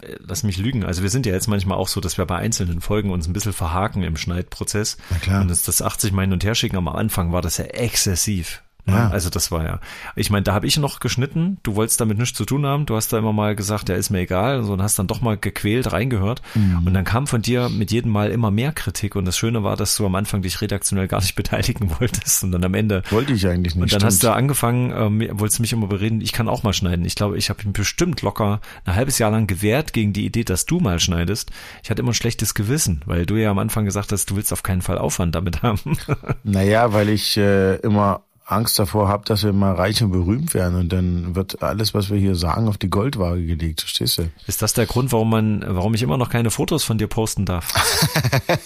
äh, 0.00 0.16
lass 0.18 0.42
mich 0.42 0.58
lügen, 0.58 0.84
also 0.84 1.02
wir 1.02 1.10
sind 1.10 1.26
ja 1.26 1.32
jetzt 1.32 1.48
manchmal 1.48 1.78
auch 1.78 1.88
so, 1.88 2.00
dass 2.00 2.18
wir 2.18 2.26
bei 2.26 2.36
einzelnen 2.36 2.80
Folgen 2.80 3.10
uns 3.10 3.26
ein 3.26 3.32
bisschen 3.32 3.52
verhaken 3.52 4.02
im 4.02 4.16
Schneidprozess. 4.16 4.96
Na 5.10 5.18
klar. 5.18 5.42
Und 5.42 5.48
das, 5.48 5.62
das 5.62 5.82
80 5.82 6.12
Mal 6.12 6.22
hin 6.22 6.32
und 6.32 6.44
her 6.44 6.54
schicken, 6.54 6.76
am 6.76 6.88
Anfang 6.88 7.32
war 7.32 7.42
das 7.42 7.58
ja 7.58 7.64
exzessiv. 7.64 8.62
Ne? 8.88 8.94
Ja. 8.94 9.10
Also 9.10 9.30
das 9.30 9.50
war 9.50 9.64
ja, 9.64 9.80
ich 10.16 10.30
meine, 10.30 10.42
da 10.44 10.54
habe 10.54 10.66
ich 10.66 10.78
noch 10.78 10.98
geschnitten, 11.00 11.58
du 11.62 11.76
wolltest 11.76 12.00
damit 12.00 12.18
nichts 12.18 12.36
zu 12.36 12.44
tun 12.44 12.64
haben, 12.66 12.86
du 12.86 12.96
hast 12.96 13.12
da 13.12 13.18
immer 13.18 13.32
mal 13.32 13.54
gesagt, 13.54 13.88
ja, 13.88 13.94
ist 13.94 14.10
mir 14.10 14.20
egal, 14.20 14.58
und 14.58 14.64
so, 14.64 14.72
und 14.72 14.82
hast 14.82 14.98
dann 14.98 15.06
doch 15.06 15.20
mal 15.20 15.36
gequält 15.36 15.92
reingehört 15.92 16.42
Mhm. 16.54 16.86
und 16.86 16.94
dann 16.94 17.04
kam 17.04 17.26
von 17.26 17.42
dir 17.42 17.68
mit 17.68 17.90
jedem 17.92 18.10
Mal 18.12 18.30
immer 18.30 18.50
mehr 18.50 18.72
Kritik 18.72 19.14
und 19.16 19.24
das 19.26 19.36
Schöne 19.36 19.62
war, 19.62 19.76
dass 19.76 19.94
du 19.96 20.06
am 20.06 20.14
Anfang 20.14 20.42
dich 20.42 20.60
redaktionell 20.60 21.06
gar 21.08 21.20
nicht 21.20 21.34
beteiligen 21.36 21.90
wolltest 22.00 22.42
und 22.44 22.52
dann 22.52 22.64
am 22.64 22.74
Ende 22.74 23.02
Wollte 23.10 23.32
ich 23.34 23.46
eigentlich 23.46 23.74
nicht. 23.74 23.82
und 23.82 23.92
dann 23.92 24.04
hast 24.06 24.16
stimmt. 24.18 24.32
du 24.32 24.36
angefangen, 24.36 24.92
ähm, 25.22 25.28
wolltest 25.38 25.60
mich 25.60 25.72
immer 25.72 25.86
bereden, 25.86 26.20
ich 26.20 26.32
kann 26.32 26.48
auch 26.48 26.62
mal 26.62 26.72
schneiden. 26.72 27.04
Ich 27.04 27.14
glaube, 27.14 27.36
ich 27.36 27.50
habe 27.50 27.62
ihn 27.62 27.72
bestimmt 27.72 28.22
locker 28.22 28.60
ein 28.84 28.94
halbes 28.94 29.18
Jahr 29.18 29.30
lang 29.30 29.46
gewehrt 29.46 29.92
gegen 29.92 30.12
die 30.12 30.24
Idee, 30.24 30.44
dass 30.44 30.64
du 30.66 30.80
mal 30.80 30.98
schneidest. 30.98 31.50
Ich 31.82 31.90
hatte 31.90 32.00
immer 32.02 32.12
ein 32.12 32.14
schlechtes 32.14 32.54
Gewissen, 32.54 33.02
weil 33.04 33.26
du 33.26 33.36
ja 33.36 33.50
am 33.50 33.58
Anfang 33.58 33.84
gesagt 33.84 34.12
hast, 34.12 34.30
du 34.30 34.36
willst 34.36 34.52
auf 34.52 34.62
keinen 34.62 34.80
Fall 34.82 34.98
Aufwand 34.98 35.34
damit 35.34 35.62
haben. 35.62 35.78
Naja, 36.44 36.92
weil 36.92 37.08
ich 37.10 37.36
äh, 37.36 37.76
immer 37.76 38.22
Angst 38.50 38.78
davor 38.78 39.08
habe, 39.08 39.24
dass 39.26 39.44
wir 39.44 39.52
mal 39.52 39.74
reich 39.74 40.02
und 40.02 40.10
berühmt 40.10 40.54
werden 40.54 40.78
und 40.78 40.90
dann 40.90 41.34
wird 41.34 41.62
alles, 41.62 41.92
was 41.92 42.08
wir 42.10 42.18
hier 42.18 42.34
sagen, 42.34 42.66
auf 42.66 42.78
die 42.78 42.88
Goldwaage 42.88 43.44
gelegt, 43.44 43.82
verstehst 43.82 44.18
du? 44.18 44.30
Ist 44.46 44.62
das 44.62 44.72
der 44.72 44.86
Grund, 44.86 45.12
warum 45.12 45.28
man, 45.28 45.62
warum 45.66 45.92
ich 45.94 46.02
immer 46.02 46.16
noch 46.16 46.30
keine 46.30 46.50
Fotos 46.50 46.82
von 46.82 46.96
dir 46.98 47.08
posten 47.08 47.44
darf? 47.44 47.72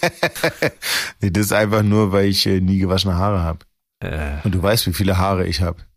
Nee, 1.21 1.31
das 1.31 1.47
ist 1.47 1.53
einfach 1.53 1.83
nur, 1.83 2.13
weil 2.13 2.27
ich 2.29 2.47
äh, 2.47 2.61
nie 2.61 2.79
gewaschene 2.79 3.15
Haare 3.15 3.41
habe. 3.41 3.61
Äh, 4.01 4.39
Und 4.45 4.55
du 4.55 4.63
weißt, 4.63 4.87
wie 4.87 4.93
viele 4.93 5.19
Haare 5.19 5.47
ich 5.47 5.61
habe. 5.61 5.79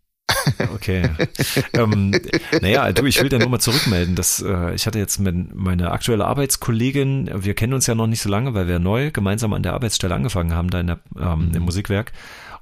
Okay. 0.74 1.08
ähm, 1.72 2.12
naja, 2.60 2.92
du, 2.92 3.04
ich 3.04 3.20
will 3.20 3.28
dir 3.28 3.38
nur 3.40 3.48
mal 3.48 3.58
zurückmelden, 3.58 4.14
dass 4.14 4.40
äh, 4.40 4.74
ich 4.74 4.86
hatte 4.86 4.98
jetzt 4.98 5.18
mit 5.18 5.54
meine 5.54 5.90
aktuelle 5.90 6.24
Arbeitskollegin, 6.26 7.30
wir 7.34 7.54
kennen 7.54 7.72
uns 7.74 7.86
ja 7.88 7.96
noch 7.96 8.06
nicht 8.06 8.20
so 8.22 8.28
lange, 8.28 8.54
weil 8.54 8.68
wir 8.68 8.78
neu 8.78 9.10
gemeinsam 9.10 9.52
an 9.52 9.64
der 9.64 9.72
Arbeitsstelle 9.72 10.14
angefangen 10.14 10.52
haben, 10.54 10.70
da 10.70 10.80
in 10.80 10.86
der, 10.86 10.98
ähm, 11.20 11.50
im 11.54 11.62
Musikwerk. 11.64 12.12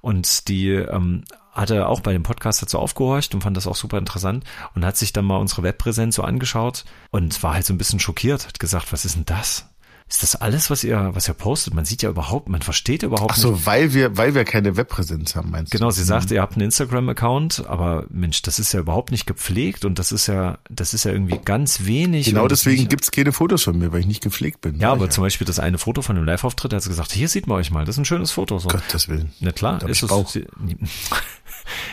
Und 0.05 0.49
die 0.49 0.69
ähm, 0.69 1.25
hatte 1.53 1.89
auch 1.89 2.01
bei 2.01 2.13
dem 2.13 2.23
Podcast 2.23 2.61
dazu 2.61 2.79
aufgehorcht 2.79 3.35
und 3.35 3.41
fand 3.41 3.57
das 3.57 3.67
auch 3.67 3.75
super 3.75 3.97
interessant 3.97 4.45
und 4.75 4.85
hat 4.85 4.99
sich 4.99 5.15
dann 5.15 5.25
mal 5.25 5.39
unsere 5.39 5.63
Webpräsenz 5.63 6.17
so 6.17 6.23
angeschaut 6.23 6.85
und 7.11 7.43
war 7.43 7.55
halt 7.55 7.65
so 7.65 7.73
ein 7.73 7.79
bisschen 7.79 8.01
schockiert, 8.01 8.47
hat 8.47 8.61
gesagt, 8.61 8.93
was 8.93 9.07
ist 9.07 9.17
denn 9.17 9.25
das? 9.25 9.67
Ist 10.07 10.23
das 10.23 10.37
alles, 10.37 10.69
was 10.69 10.85
ihr, 10.85 11.11
was 11.15 11.29
ihr 11.29 11.35
postet? 11.35 11.73
Man 11.73 11.87
sieht 11.87 12.03
ja 12.03 12.11
überhaupt, 12.11 12.49
man 12.51 12.61
versteht 12.61 13.03
überhaupt 13.03 13.33
Ach 13.33 13.37
so, 13.37 13.53
nicht. 13.53 13.67
weil 13.67 13.95
wir, 13.95 14.17
weil 14.19 14.35
wir 14.35 14.45
keine 14.45 14.77
Webpräsenz 14.77 15.35
haben, 15.35 15.51
meinst 15.51 15.73
Genau, 15.73 15.87
du? 15.87 15.93
sie 15.93 16.05
sagt, 16.05 16.31
ihr 16.31 16.43
habt 16.43 16.55
einen 16.55 16.67
Instagram-Account, 16.67 17.65
aber 17.67 18.05
Mensch, 18.11 18.43
das 18.43 18.59
ist 18.59 18.73
ja 18.73 18.81
überhaupt 18.81 19.11
nicht 19.13 19.27
gepflegt 19.27 19.85
und 19.87 19.99
das 19.99 20.13
ist 20.13 20.27
ja, 20.27 20.59
das 20.71 20.93
ist 20.93 21.05
ja 21.05 21.13
irgendwie 21.13 21.39
ganz 21.43 21.87
wenig. 21.87 22.27
Genau 22.27 22.47
deswegen 22.49 22.87
gibt's 22.89 23.11
keine 23.11 23.33
Fotos 23.33 23.65
von 23.65 23.79
mir, 23.79 23.93
weil 23.93 24.01
ich 24.01 24.07
nicht 24.07 24.23
gepflegt 24.23 24.61
bin. 24.61 24.79
Ja, 24.79 24.93
aber 24.93 25.09
zum 25.09 25.25
Beispiel 25.25 25.47
das 25.47 25.59
eine 25.59 25.79
Foto 25.79 26.03
von 26.03 26.17
dem 26.17 26.25
Live-Auftritt, 26.27 26.73
da 26.73 26.77
hat 26.77 26.83
sie 26.83 26.91
gesagt, 26.91 27.11
hier 27.13 27.29
sieht 27.29 27.47
man 27.47 27.57
euch 27.59 27.71
mal, 27.71 27.87
das 27.87 27.95
ist 27.97 28.01
ein 28.01 28.05
schönes 28.05 28.31
Foto. 28.31 28.59
So. 28.59 28.69
Gottes 28.69 29.09
Willen. 29.09 29.33
Na 29.41 29.53
klar, 29.53 29.83
ist 29.89 30.03
es. 30.03 30.09
Bauch. 30.11 30.31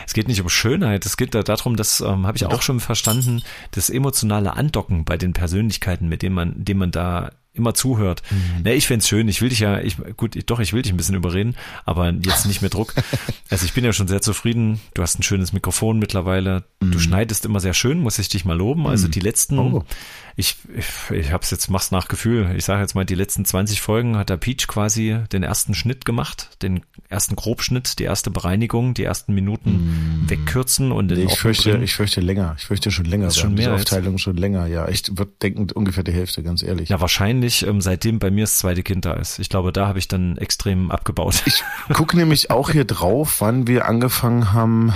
Es 0.05 0.13
geht 0.13 0.27
nicht 0.27 0.41
um 0.41 0.49
Schönheit, 0.49 1.05
es 1.05 1.15
geht 1.15 1.33
da 1.33 1.43
darum, 1.43 1.77
das 1.77 2.01
ähm, 2.01 2.27
habe 2.27 2.35
ich 2.35 2.45
auch 2.45 2.61
schon 2.61 2.81
verstanden, 2.81 3.41
das 3.71 3.89
emotionale 3.89 4.57
Andocken 4.57 5.05
bei 5.05 5.15
den 5.17 5.31
Persönlichkeiten, 5.31 6.09
mit 6.09 6.21
denen 6.23 6.35
man, 6.35 6.65
dem 6.65 6.77
man 6.77 6.91
da 6.91 7.31
immer 7.53 7.73
zuhört. 7.73 8.21
Mhm. 8.29 8.63
Ne, 8.63 8.73
ich 8.75 8.87
find's 8.87 9.07
schön, 9.07 9.27
ich 9.27 9.41
will 9.41 9.49
dich 9.49 9.59
ja, 9.59 9.79
ich, 9.81 9.97
gut, 10.15 10.35
ich, 10.35 10.45
doch, 10.45 10.59
ich 10.59 10.71
will 10.73 10.81
dich 10.83 10.93
ein 10.93 10.97
bisschen 10.97 11.15
überreden, 11.15 11.55
aber 11.85 12.09
jetzt 12.11 12.45
nicht 12.45 12.61
mit 12.61 12.73
Druck. 12.73 12.93
Also 13.49 13.65
ich 13.65 13.73
bin 13.73 13.83
ja 13.83 13.91
schon 13.91 14.07
sehr 14.07 14.21
zufrieden, 14.21 14.79
du 14.93 15.01
hast 15.01 15.19
ein 15.19 15.23
schönes 15.23 15.51
Mikrofon 15.51 15.99
mittlerweile, 15.99 16.63
du 16.79 16.99
schneidest 16.99 17.43
immer 17.43 17.59
sehr 17.59 17.73
schön, 17.73 17.99
muss 17.99 18.17
ich 18.17 18.29
dich 18.29 18.45
mal 18.45 18.55
loben. 18.55 18.87
Also 18.87 19.09
die 19.09 19.19
letzten, 19.19 19.55
Mhm. 19.57 19.73
Oh. 19.73 19.85
Ich, 20.35 20.55
ich, 20.75 20.87
ich 21.11 21.31
hab's 21.31 21.51
jetzt, 21.51 21.69
mach's 21.69 21.91
nach 21.91 22.07
Gefühl, 22.07 22.53
ich 22.55 22.65
sage 22.65 22.81
jetzt 22.81 22.95
mal, 22.95 23.05
die 23.05 23.15
letzten 23.15 23.45
20 23.45 23.81
Folgen 23.81 24.17
hat 24.17 24.29
der 24.29 24.37
Peach 24.37 24.67
quasi 24.67 25.17
den 25.31 25.43
ersten 25.43 25.73
Schnitt 25.75 26.05
gemacht, 26.05 26.49
den 26.61 26.81
ersten 27.09 27.35
Grobschnitt, 27.35 27.99
die 27.99 28.03
erste 28.03 28.31
Bereinigung, 28.31 28.93
die 28.93 29.03
ersten 29.03 29.33
Minuten 29.33 30.23
wegkürzen 30.27 30.91
und 30.91 31.11
Mhm. 31.11 31.17
Nee, 31.17 31.23
ich 31.25 31.39
fürchte, 31.39 31.71
bringen. 31.71 31.83
ich 31.83 31.93
fürchte 31.93 32.21
länger. 32.21 32.55
Ich 32.57 32.65
fürchte 32.65 32.89
schon 32.91 33.05
länger. 33.05 33.27
Ist 33.27 33.37
schon 33.39 33.53
mehr. 33.53 33.73
Aufteilung 33.73 34.17
schon 34.17 34.37
länger. 34.37 34.67
Ja, 34.67 34.87
ich 34.87 35.03
würde 35.17 35.31
denken 35.41 35.67
ungefähr 35.73 36.03
die 36.03 36.11
Hälfte, 36.13 36.41
ganz 36.43 36.63
ehrlich. 36.63 36.89
Ja, 36.89 37.01
wahrscheinlich, 37.01 37.65
ähm, 37.65 37.81
seitdem 37.81 38.19
bei 38.19 38.31
mir 38.31 38.43
das 38.43 38.57
zweite 38.59 38.83
Kind 38.83 39.03
da 39.05 39.13
ist. 39.13 39.39
Ich 39.39 39.49
glaube, 39.49 39.73
da 39.73 39.87
habe 39.87 39.99
ich 39.99 40.07
dann 40.07 40.37
extrem 40.37 40.89
abgebaut. 40.91 41.43
Ich 41.45 41.63
gucke 41.95 42.15
nämlich 42.15 42.49
auch 42.51 42.69
hier 42.69 42.85
drauf, 42.85 43.41
wann 43.41 43.67
wir 43.67 43.87
angefangen 43.87 44.53
haben 44.53 44.93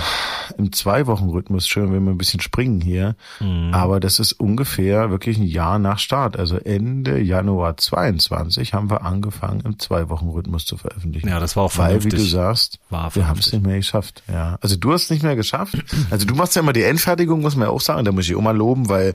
im 0.56 0.72
Zwei-Wochen-Rhythmus. 0.72 1.68
Schön, 1.68 1.92
wenn 1.92 2.04
wir 2.04 2.12
ein 2.12 2.18
bisschen 2.18 2.40
springen 2.40 2.80
hier. 2.80 3.16
Mhm. 3.40 3.70
Aber 3.74 4.00
das 4.00 4.18
ist 4.18 4.32
ungefähr 4.32 5.10
wirklich 5.10 5.25
ein 5.36 5.42
Jahr 5.42 5.78
nach 5.80 5.98
Start. 5.98 6.38
Also 6.38 6.56
Ende 6.58 7.18
Januar 7.20 7.76
22 7.76 8.72
haben 8.74 8.88
wir 8.90 9.02
angefangen, 9.02 9.60
im 9.62 9.78
Zwei-Wochen-Rhythmus 9.78 10.64
zu 10.66 10.76
veröffentlichen. 10.76 11.28
Ja, 11.28 11.40
das 11.40 11.56
war 11.56 11.64
auch 11.64 11.76
Weil, 11.76 12.04
wie 12.04 12.10
du 12.10 12.16
vernünftig. 12.16 12.30
sagst, 12.30 12.78
wir 12.90 12.98
haben 12.98 13.08
es 13.08 13.12
vernünftig. 13.14 13.52
nicht 13.54 13.62
mehr 13.66 13.76
geschafft. 13.78 14.22
Ja, 14.32 14.58
also 14.60 14.76
du 14.76 14.92
hast 14.92 15.02
es 15.04 15.10
nicht 15.10 15.22
mehr 15.24 15.36
geschafft. 15.36 15.74
Also 16.10 16.24
du 16.26 16.34
machst 16.36 16.54
ja 16.54 16.62
immer 16.62 16.72
die 16.72 16.84
Endfertigung, 16.84 17.40
muss 17.40 17.56
man 17.56 17.66
ja 17.66 17.72
auch 17.74 17.80
sagen. 17.80 18.04
Da 18.04 18.12
muss 18.12 18.28
ich 18.28 18.36
auch 18.36 18.40
mal 18.40 18.56
loben, 18.56 18.88
weil 18.88 19.14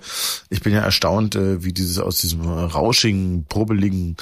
ich 0.50 0.62
bin 0.62 0.74
ja 0.74 0.82
erstaunt, 0.82 1.36
äh, 1.36 1.64
wie 1.64 1.72
dieses 1.72 1.98
aus 2.00 2.18
diesem 2.18 2.42
rauschigen, 2.42 3.46
probeligen 3.48 4.18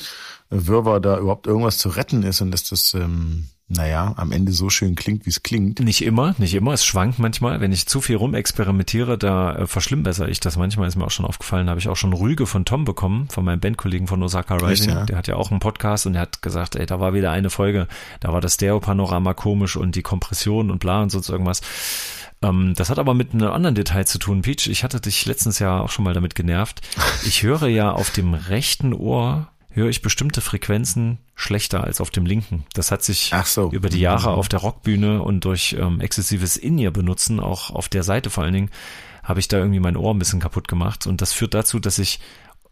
Wirrwarr 0.52 1.00
da 1.00 1.18
überhaupt 1.20 1.48
irgendwas 1.48 1.78
zu 1.80 1.90
retten 1.90 2.24
ist 2.24 2.42
und 2.42 2.52
dass 2.52 2.64
das, 2.70 2.94
ähm, 2.94 3.46
naja, 3.72 4.16
am 4.18 4.32
Ende 4.32 4.52
so 4.52 4.72
schön 4.72 4.96
klingt, 4.96 5.28
wie 5.28 5.30
es 5.30 5.44
klingt. 5.44 5.80
Nicht 5.80 6.04
immer, 6.04 6.34
nicht 6.40 6.56
immer. 6.56 6.74
Es 6.74 6.84
schwankt 6.84 7.20
manchmal. 7.20 7.62
Wenn 7.62 7.72
ich 7.72 7.86
zu 7.86 8.02
viel 8.02 8.16
rumexperimentiere, 8.16 9.20
da 9.20 9.56
äh, 9.56 9.68
verschlimmbessere 9.68 10.28
ich 10.28 10.40
das 10.40 10.58
manchmal. 10.58 10.88
Ist 10.88 10.96
mir 10.96 11.06
auch 11.06 11.12
schon 11.12 11.28
aufgefallen. 11.28 11.70
habe 11.70 11.80
ich 11.80 11.88
auch 11.88 11.96
schon 11.96 12.14
Rüge 12.14 12.48
von 12.48 12.66
Tom 12.66 12.84
bekommen, 12.84 13.28
von 13.30 13.46
meinem 13.46 13.60
Bandkollegen 13.60 14.08
von 14.08 14.24
Osaka 14.24 14.56
Rising. 14.56 14.90
ja? 14.90 15.06
Der 15.06 15.18
hat 15.18 15.28
ja 15.28 15.36
auch 15.36 15.52
einen 15.52 15.60
Podcast 15.60 16.08
und 16.08 16.14
der 16.14 16.24
hat 16.24 16.42
gesagt, 16.42 16.76
ey, 16.78 16.88
da 16.88 17.00
war 17.00 17.14
wieder 17.14 17.30
eine 17.30 17.52
Folge. 17.52 17.88
Da 18.22 18.34
war 18.34 18.42
das 18.42 18.56
Stereo-Panorama 18.56 19.36
komisch 19.36 19.76
und 19.78 19.96
die 19.96 20.02
Kompression 20.02 20.72
und 20.72 20.80
bla 20.80 21.04
und 21.04 21.12
sonst 21.12 21.30
irgendwas. 21.30 21.62
Ähm, 22.42 22.74
das 22.76 22.90
hat 22.90 22.98
aber 22.98 23.14
mit 23.14 23.36
einem 23.36 23.52
anderen 23.52 23.76
Detail 23.76 24.06
zu 24.06 24.18
tun, 24.18 24.42
Peach. 24.42 24.68
Ich 24.68 24.84
hatte 24.84 25.00
dich 25.00 25.28
letztens 25.28 25.60
ja 25.60 25.80
auch 25.82 25.90
schon 25.90 26.06
mal 26.06 26.16
damit 26.16 26.34
genervt. 26.34 26.82
Ich 27.24 27.44
höre 27.44 27.68
ja 27.68 27.92
auf 27.92 28.10
dem 28.10 28.34
rechten 28.34 28.94
Ohr 28.94 29.48
höre 29.72 29.90
ich 29.90 30.02
bestimmte 30.02 30.42
Frequenzen 30.42 31.20
schlechter 31.36 31.84
als 31.84 32.02
auf 32.02 32.10
dem 32.10 32.26
linken. 32.26 32.66
Das 32.74 32.92
hat 32.92 33.04
sich 33.04 33.32
so. 33.46 33.72
über 33.72 33.90
die 33.90 34.00
Jahre 34.00 34.32
auf 34.32 34.50
der 34.50 34.60
Rockbühne 34.60 35.22
und 35.22 35.46
durch 35.46 35.76
ähm, 35.80 36.02
exzessives 36.02 36.58
In-Ear 36.58 36.92
benutzen, 36.92 37.40
auch 37.40 37.70
auf 37.70 37.90
der 37.90 38.04
Seite 38.04 38.30
vor 38.30 38.44
allen 38.44 38.54
Dingen, 38.54 38.72
habe 39.24 39.40
ich 39.40 39.48
da 39.48 39.58
irgendwie 39.58 39.80
mein 39.80 39.96
Ohr 39.98 40.14
ein 40.14 40.20
bisschen 40.20 40.40
kaputt 40.40 40.68
gemacht. 40.68 41.06
Und 41.06 41.22
das 41.22 41.34
führt 41.34 41.54
dazu, 41.54 41.80
dass 41.80 42.00
ich 42.00 42.20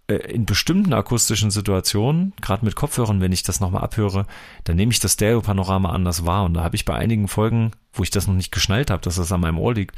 äh, 0.07 0.15
in 0.15 0.45
bestimmten 0.45 0.93
akustischen 0.93 1.51
Situationen, 1.51 2.33
gerade 2.41 2.65
mit 2.65 2.75
Kopfhörern, 2.75 3.21
wenn 3.21 3.31
ich 3.31 3.43
das 3.43 3.59
nochmal 3.59 3.83
abhöre, 3.83 4.25
dann 4.63 4.75
nehme 4.75 4.91
ich 4.91 4.99
das 4.99 5.13
Stereo-Panorama 5.13 5.91
anders 5.91 6.25
wahr. 6.25 6.45
Und 6.45 6.55
da 6.55 6.63
habe 6.63 6.75
ich 6.75 6.85
bei 6.85 6.95
einigen 6.95 7.27
Folgen, 7.27 7.71
wo 7.93 8.03
ich 8.03 8.09
das 8.09 8.27
noch 8.27 8.33
nicht 8.33 8.51
geschnallt 8.51 8.89
habe, 8.89 9.03
dass 9.03 9.17
das 9.17 9.31
an 9.31 9.41
meinem 9.41 9.59
Ohr 9.59 9.73
liegt, 9.73 9.95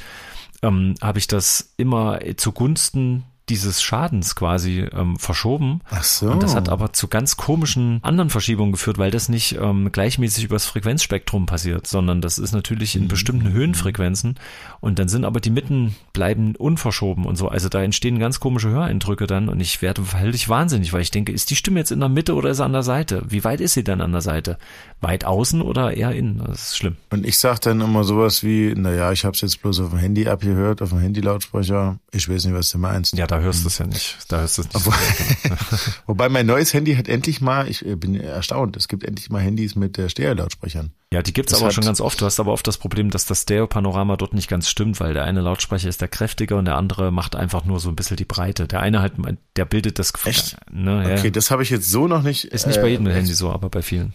ähm, 0.61 0.95
habe 1.01 1.19
ich 1.19 1.27
das 1.27 1.73
immer 1.77 2.19
zugunsten 2.35 3.23
dieses 3.49 3.81
Schadens 3.81 4.35
quasi 4.35 4.87
ähm, 4.93 5.17
verschoben. 5.17 5.81
Ach 5.89 6.03
so. 6.03 6.31
Und 6.31 6.43
das 6.43 6.55
hat 6.55 6.69
aber 6.69 6.93
zu 6.93 7.07
ganz 7.07 7.37
komischen 7.37 7.99
anderen 8.03 8.29
Verschiebungen 8.29 8.71
geführt, 8.71 8.97
weil 8.97 9.11
das 9.11 9.29
nicht 9.29 9.57
ähm, 9.59 9.91
gleichmäßig 9.91 10.45
übers 10.45 10.65
Frequenzspektrum 10.65 11.45
passiert, 11.45 11.87
sondern 11.87 12.21
das 12.21 12.37
ist 12.37 12.53
natürlich 12.53 12.95
in 12.95 13.07
bestimmten 13.07 13.51
Höhenfrequenzen 13.51 14.35
und 14.79 14.99
dann 14.99 15.09
sind 15.09 15.25
aber 15.25 15.39
die 15.39 15.49
Mitten 15.49 15.95
bleiben 16.13 16.55
unverschoben 16.55 17.25
und 17.25 17.35
so. 17.35 17.47
Also 17.47 17.69
da 17.69 17.81
entstehen 17.81 18.19
ganz 18.19 18.39
komische 18.39 18.69
Höreindrücke 18.69 19.27
dann 19.27 19.49
und 19.49 19.59
ich 19.59 19.81
werde 19.81 20.03
völlig 20.03 20.49
wahnsinnig, 20.49 20.93
weil 20.93 21.01
ich 21.01 21.11
denke, 21.11 21.31
ist 21.31 21.49
die 21.49 21.55
Stimme 21.55 21.79
jetzt 21.79 21.91
in 21.91 21.99
der 21.99 22.09
Mitte 22.09 22.35
oder 22.35 22.49
ist 22.49 22.57
sie 22.57 22.65
an 22.65 22.73
der 22.73 22.83
Seite? 22.83 23.23
Wie 23.27 23.43
weit 23.43 23.61
ist 23.61 23.73
sie 23.73 23.83
denn 23.83 24.01
an 24.01 24.11
der 24.11 24.21
Seite? 24.21 24.57
Weit 25.01 25.25
außen 25.25 25.61
oder 25.61 25.95
eher 25.95 26.11
innen? 26.11 26.43
Das 26.45 26.69
ist 26.69 26.77
schlimm. 26.77 26.97
Und 27.09 27.25
ich 27.25 27.39
sag 27.39 27.59
dann 27.59 27.81
immer 27.81 28.03
sowas 28.03 28.43
wie, 28.43 28.73
naja, 28.75 29.11
ich 29.11 29.25
hab's 29.25 29.41
jetzt 29.41 29.61
bloß 29.61 29.79
auf 29.81 29.89
dem 29.89 29.99
Handy 29.99 30.27
abgehört, 30.27 30.81
auf 30.81 30.89
dem 30.89 30.99
Handy-Lautsprecher. 30.99 31.99
Ich 32.11 32.29
weiß 32.29 32.45
nicht, 32.45 32.53
was 32.53 32.69
du 32.71 32.77
meinst. 32.77 33.17
Ja, 33.17 33.27
da 33.27 33.38
hörst 33.41 33.63
du 33.63 33.67
es 33.67 33.77
ja 33.77 33.85
nicht. 33.87 34.17
Da 34.27 34.39
hörst 34.39 34.57
du 34.57 34.61
es 34.63 34.73
nicht. 34.73 34.85
Wobei 36.07 36.29
mein 36.29 36.45
neues 36.45 36.73
Handy 36.73 36.95
hat 36.95 37.07
endlich 37.07 37.41
mal, 37.41 37.67
ich 37.67 37.85
äh, 37.85 37.95
bin 37.95 38.15
erstaunt, 38.19 38.77
es 38.77 38.87
gibt 38.87 39.03
endlich 39.03 39.29
mal 39.29 39.39
Handys 39.41 39.75
mit 39.75 39.97
äh, 39.97 40.09
Stereo-Lautsprechern. 40.09 40.91
Ja, 41.11 41.23
die 41.23 41.33
gibt's 41.33 41.51
Das 41.53 41.61
aber 41.61 41.71
schon 41.71 41.83
ganz 41.85 42.01
oft. 42.01 42.21
Du 42.21 42.25
hast 42.25 42.39
aber 42.39 42.51
oft 42.51 42.67
das 42.67 42.77
Problem, 42.77 43.09
dass 43.09 43.25
das 43.25 43.41
Stereo-Panorama 43.41 44.15
dort 44.15 44.33
nicht 44.35 44.47
ganz 44.47 44.69
stimmt, 44.69 44.99
weil 44.99 45.13
der 45.15 45.23
eine 45.23 45.41
Lautsprecher 45.41 45.89
ist 45.89 46.01
der 46.01 46.07
kräftiger 46.07 46.57
und 46.57 46.65
der 46.65 46.75
andere 46.75 47.11
macht 47.11 47.35
einfach 47.35 47.65
nur 47.65 47.79
so 47.79 47.89
ein 47.89 47.95
bisschen 47.95 48.17
die 48.17 48.25
Breite. 48.25 48.67
Der 48.67 48.81
eine 48.81 49.01
halt, 49.01 49.13
der 49.55 49.65
bildet 49.65 49.97
das. 49.97 50.13
Echt? 50.25 50.57
Ne, 50.71 51.09
ja. 51.09 51.17
Okay, 51.17 51.31
das 51.31 51.49
habe 51.49 51.63
ich 51.63 51.71
jetzt 51.71 51.89
so 51.89 52.07
noch 52.07 52.21
nicht. 52.21 52.45
Ist 52.45 52.67
nicht 52.67 52.79
bei 52.81 52.89
jedem 52.89 53.07
äh, 53.07 53.13
Handy 53.13 53.33
so, 53.33 53.49
aber 53.51 53.69
bei 53.69 53.81
vielen. 53.81 54.13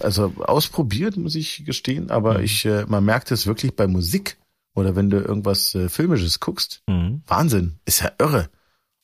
Also 0.00 0.32
ausprobiert, 0.38 1.16
muss 1.18 1.34
ich 1.34 1.64
gestehen, 1.66 2.10
aber 2.10 2.38
Mhm. 2.38 2.44
ich, 2.44 2.64
äh, 2.64 2.84
man 2.88 3.04
merkt 3.04 3.30
es 3.30 3.46
wirklich 3.46 3.76
bei 3.76 3.86
Musik 3.86 4.36
oder 4.74 4.96
wenn 4.96 5.10
du 5.10 5.18
irgendwas 5.18 5.74
äh, 5.74 5.88
Filmisches 5.88 6.40
guckst. 6.40 6.82
Mhm. 6.86 7.22
Wahnsinn, 7.26 7.78
ist 7.84 8.00
ja 8.02 8.10
irre. 8.18 8.48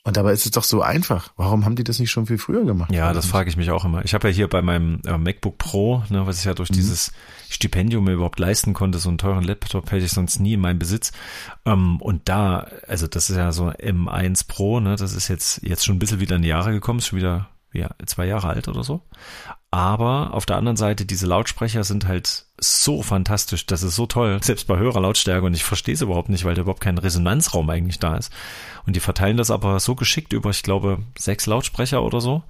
Und 0.05 0.17
dabei 0.17 0.33
ist 0.33 0.47
es 0.47 0.53
doch 0.53 0.65
so 0.65 0.81
einfach. 0.81 1.33
Warum 1.37 1.67
haben 1.67 1.77
die 1.77 1.85
das 1.85 1.99
nicht 1.99 2.11
schon 2.11 2.27
viel 2.27 2.39
früher 2.39 2.65
gemacht? 2.65 2.91
Ja, 2.93 3.13
das 3.13 3.27
frage 3.27 3.51
ich 3.51 3.59
mich 3.59 3.71
auch 3.71 3.85
immer. 3.85 4.03
Ich 4.07 4.15
habe 4.15 4.29
ja 4.29 4.35
hier 4.35 4.49
bei 4.49 4.63
meinem 4.63 5.03
äh, 5.05 5.19
MacBook 5.19 5.59
Pro, 5.59 6.03
ne, 6.09 6.27
was 6.27 6.39
ich 6.39 6.45
ja 6.45 6.53
Mhm. 6.53 6.57
durch 6.57 6.71
dieses 6.71 7.13
Stipendium 7.51 8.05
mir 8.05 8.13
überhaupt 8.13 8.39
leisten 8.39 8.73
konnte, 8.73 8.99
so 8.99 9.11
einen 9.11 9.19
teuren 9.19 9.45
Laptop 9.45 9.91
hätte 9.91 10.07
ich 10.07 10.13
sonst 10.13 10.39
nie 10.41 10.55
in 10.55 10.61
meinem 10.61 10.79
Besitz. 10.79 11.13
Ähm, 11.67 12.01
und 12.01 12.27
da, 12.29 12.69
also 12.87 13.07
das 13.07 13.29
ist 13.29 13.37
ja 13.37 13.53
so 13.53 13.69
M1 13.69 14.47
Pro, 14.47 14.81
ne, 14.81 14.97
das 14.97 15.13
ist 15.13 15.29
jetzt 15.29 15.61
jetzt 15.63 15.85
schon 15.85 15.97
ein 15.97 15.99
bisschen 15.99 16.21
wieder 16.21 16.37
in 16.37 16.43
die 16.43 16.49
Jahre 16.49 16.73
gekommen, 16.73 17.01
ist 17.01 17.09
schon 17.09 17.19
wieder 17.19 17.51
ja, 17.75 17.91
zwei 18.07 18.25
Jahre 18.25 18.49
alt 18.49 18.67
oder 18.69 18.85
so. 18.85 19.03
Aber 19.71 20.33
auf 20.33 20.47
der 20.47 20.57
anderen 20.57 20.79
Seite, 20.79 21.05
diese 21.05 21.27
Lautsprecher 21.27 21.85
sind 21.85 22.07
halt 22.07 22.47
so 22.59 23.03
fantastisch, 23.03 23.67
das 23.67 23.83
ist 23.83 23.97
so 23.97 24.07
toll, 24.07 24.43
selbst 24.43 24.67
bei 24.67 24.79
höherer 24.79 25.01
Lautstärke 25.01 25.45
und 25.45 25.55
ich 25.55 25.65
verstehe 25.65 25.95
es 25.95 26.01
überhaupt 26.01 26.31
nicht, 26.31 26.45
weil 26.45 26.55
da 26.55 26.63
überhaupt 26.63 26.81
kein 26.81 26.97
Resonanzraum 26.97 27.69
eigentlich 27.69 27.99
da 27.99 28.17
ist. 28.17 28.33
Und 28.87 28.97
die 28.97 29.01
verteilen 29.01 29.37
das 29.37 29.51
aber 29.51 29.79
so 29.79 29.95
geschickt 29.95 30.33
über, 30.33 30.51
ich 30.51 30.63
glaube, 30.63 31.01
sechs 31.19 31.45
Lautsprecher 31.45 32.03
oder 32.03 32.21
so. 32.21 32.43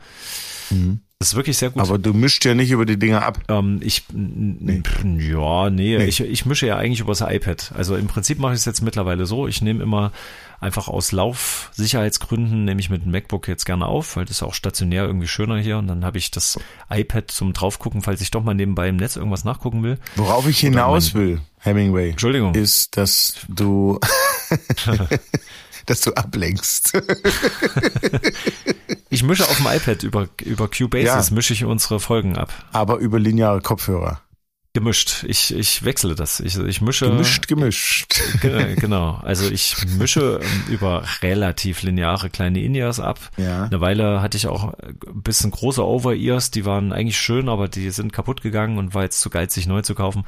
Das 1.21 1.31
ist 1.31 1.35
wirklich 1.35 1.59
sehr 1.59 1.71
gut. 1.71 1.83
Aber 1.83 1.99
du 1.99 2.15
mischst 2.15 2.45
ja 2.45 2.55
nicht 2.55 2.71
über 2.71 2.87
die 2.87 2.97
Dinger 2.97 3.25
ab. 3.25 3.41
Ähm, 3.49 3.81
ich, 3.83 4.05
nee. 4.13 4.83
ja, 5.19 5.69
nee, 5.69 5.97
Ich, 6.05 6.21
ich 6.21 6.47
mische 6.47 6.69
ja 6.69 6.77
eigentlich 6.77 7.01
übers 7.01 7.23
iPad. 7.23 7.73
Also 7.77 7.97
im 7.97 8.07
Prinzip 8.07 8.39
mache 8.39 8.53
ich 8.53 8.61
es 8.61 8.65
jetzt 8.67 8.83
mittlerweile 8.83 9.27
so. 9.27 9.49
Ich 9.49 9.61
nehme 9.61 9.83
immer 9.83 10.13
einfach 10.61 10.87
aus 10.87 11.11
Laufsicherheitsgründen, 11.11 12.65
nehme 12.65 12.81
ich 12.81 12.89
mit 12.89 13.05
dem 13.05 13.11
MacBook 13.11 13.49
jetzt 13.49 13.65
gerne 13.65 13.87
auf, 13.87 14.15
weil 14.15 14.27
das 14.27 14.37
ist 14.37 14.43
auch 14.45 14.55
stationär 14.55 15.07
irgendwie 15.07 15.27
schöner 15.27 15.59
hier. 15.59 15.79
Und 15.79 15.89
dann 15.89 16.05
habe 16.05 16.19
ich 16.19 16.31
das 16.31 16.57
iPad 16.89 17.29
zum 17.33 17.53
draufgucken, 17.53 18.01
falls 18.01 18.21
ich 18.21 18.31
doch 18.31 18.45
mal 18.45 18.55
nebenbei 18.55 18.89
im 18.89 18.97
Netz 18.97 19.17
irgendwas 19.17 19.43
nachgucken 19.43 19.83
will. 19.83 19.99
Worauf 20.15 20.47
ich 20.47 20.61
hinaus 20.61 21.15
will, 21.15 21.41
Hemingway, 21.59 22.11
Entschuldigung. 22.11 22.55
ist, 22.55 22.97
dass 22.97 23.35
du, 23.49 23.99
dass 25.87 26.01
du 26.01 26.13
ablenkst. 26.13 26.93
Ich 29.11 29.23
mische 29.23 29.45
auf 29.45 29.57
dem 29.57 29.67
iPad 29.67 30.03
über, 30.03 30.29
über 30.45 30.69
Cubasis, 30.69 31.29
Ja. 31.29 31.35
mische 31.35 31.53
ich 31.55 31.65
unsere 31.65 31.99
Folgen 32.01 32.37
ab. 32.37 32.53
Aber 32.73 32.97
über 32.99 33.19
lineare 33.19 33.61
Kopfhörer. 33.61 34.21
Gemischt. 34.79 35.25
Ich, 35.27 35.55
ich 35.55 35.85
wechsle 35.85 36.15
das. 36.15 36.41
Ich, 36.41 36.57
ich 36.57 36.81
mische. 36.81 37.07
Gemischt, 37.11 37.49
gemischt. 37.49 38.21
Ge- 38.41 38.77
Genau. 38.77 39.19
Also 39.23 39.49
ich 39.51 39.77
mische 39.99 40.41
ähm, 40.43 40.73
über 40.73 41.03
relativ 41.23 41.83
lineare 41.83 42.31
kleine 42.31 42.61
In-Ears 42.61 43.01
ab. 43.01 43.19
Ja. 43.37 43.65
Eine 43.65 43.81
Weile 43.81 44.23
hatte 44.23 44.37
ich 44.37 44.47
auch 44.47 44.75
ein 44.75 45.23
bisschen 45.23 45.51
große 45.51 45.85
Over-Ears, 45.85 46.51
die 46.51 46.65
waren 46.65 46.93
eigentlich 46.93 47.19
schön, 47.19 47.49
aber 47.49 47.69
die 47.69 47.91
sind 47.91 48.13
kaputt 48.13 48.41
gegangen 48.43 48.79
und 48.79 48.95
war 48.95 49.03
jetzt 49.03 49.21
zu 49.21 49.31
geizig 49.31 49.67
neu 49.67 49.83
zu 49.83 49.95
kaufen. 49.95 50.25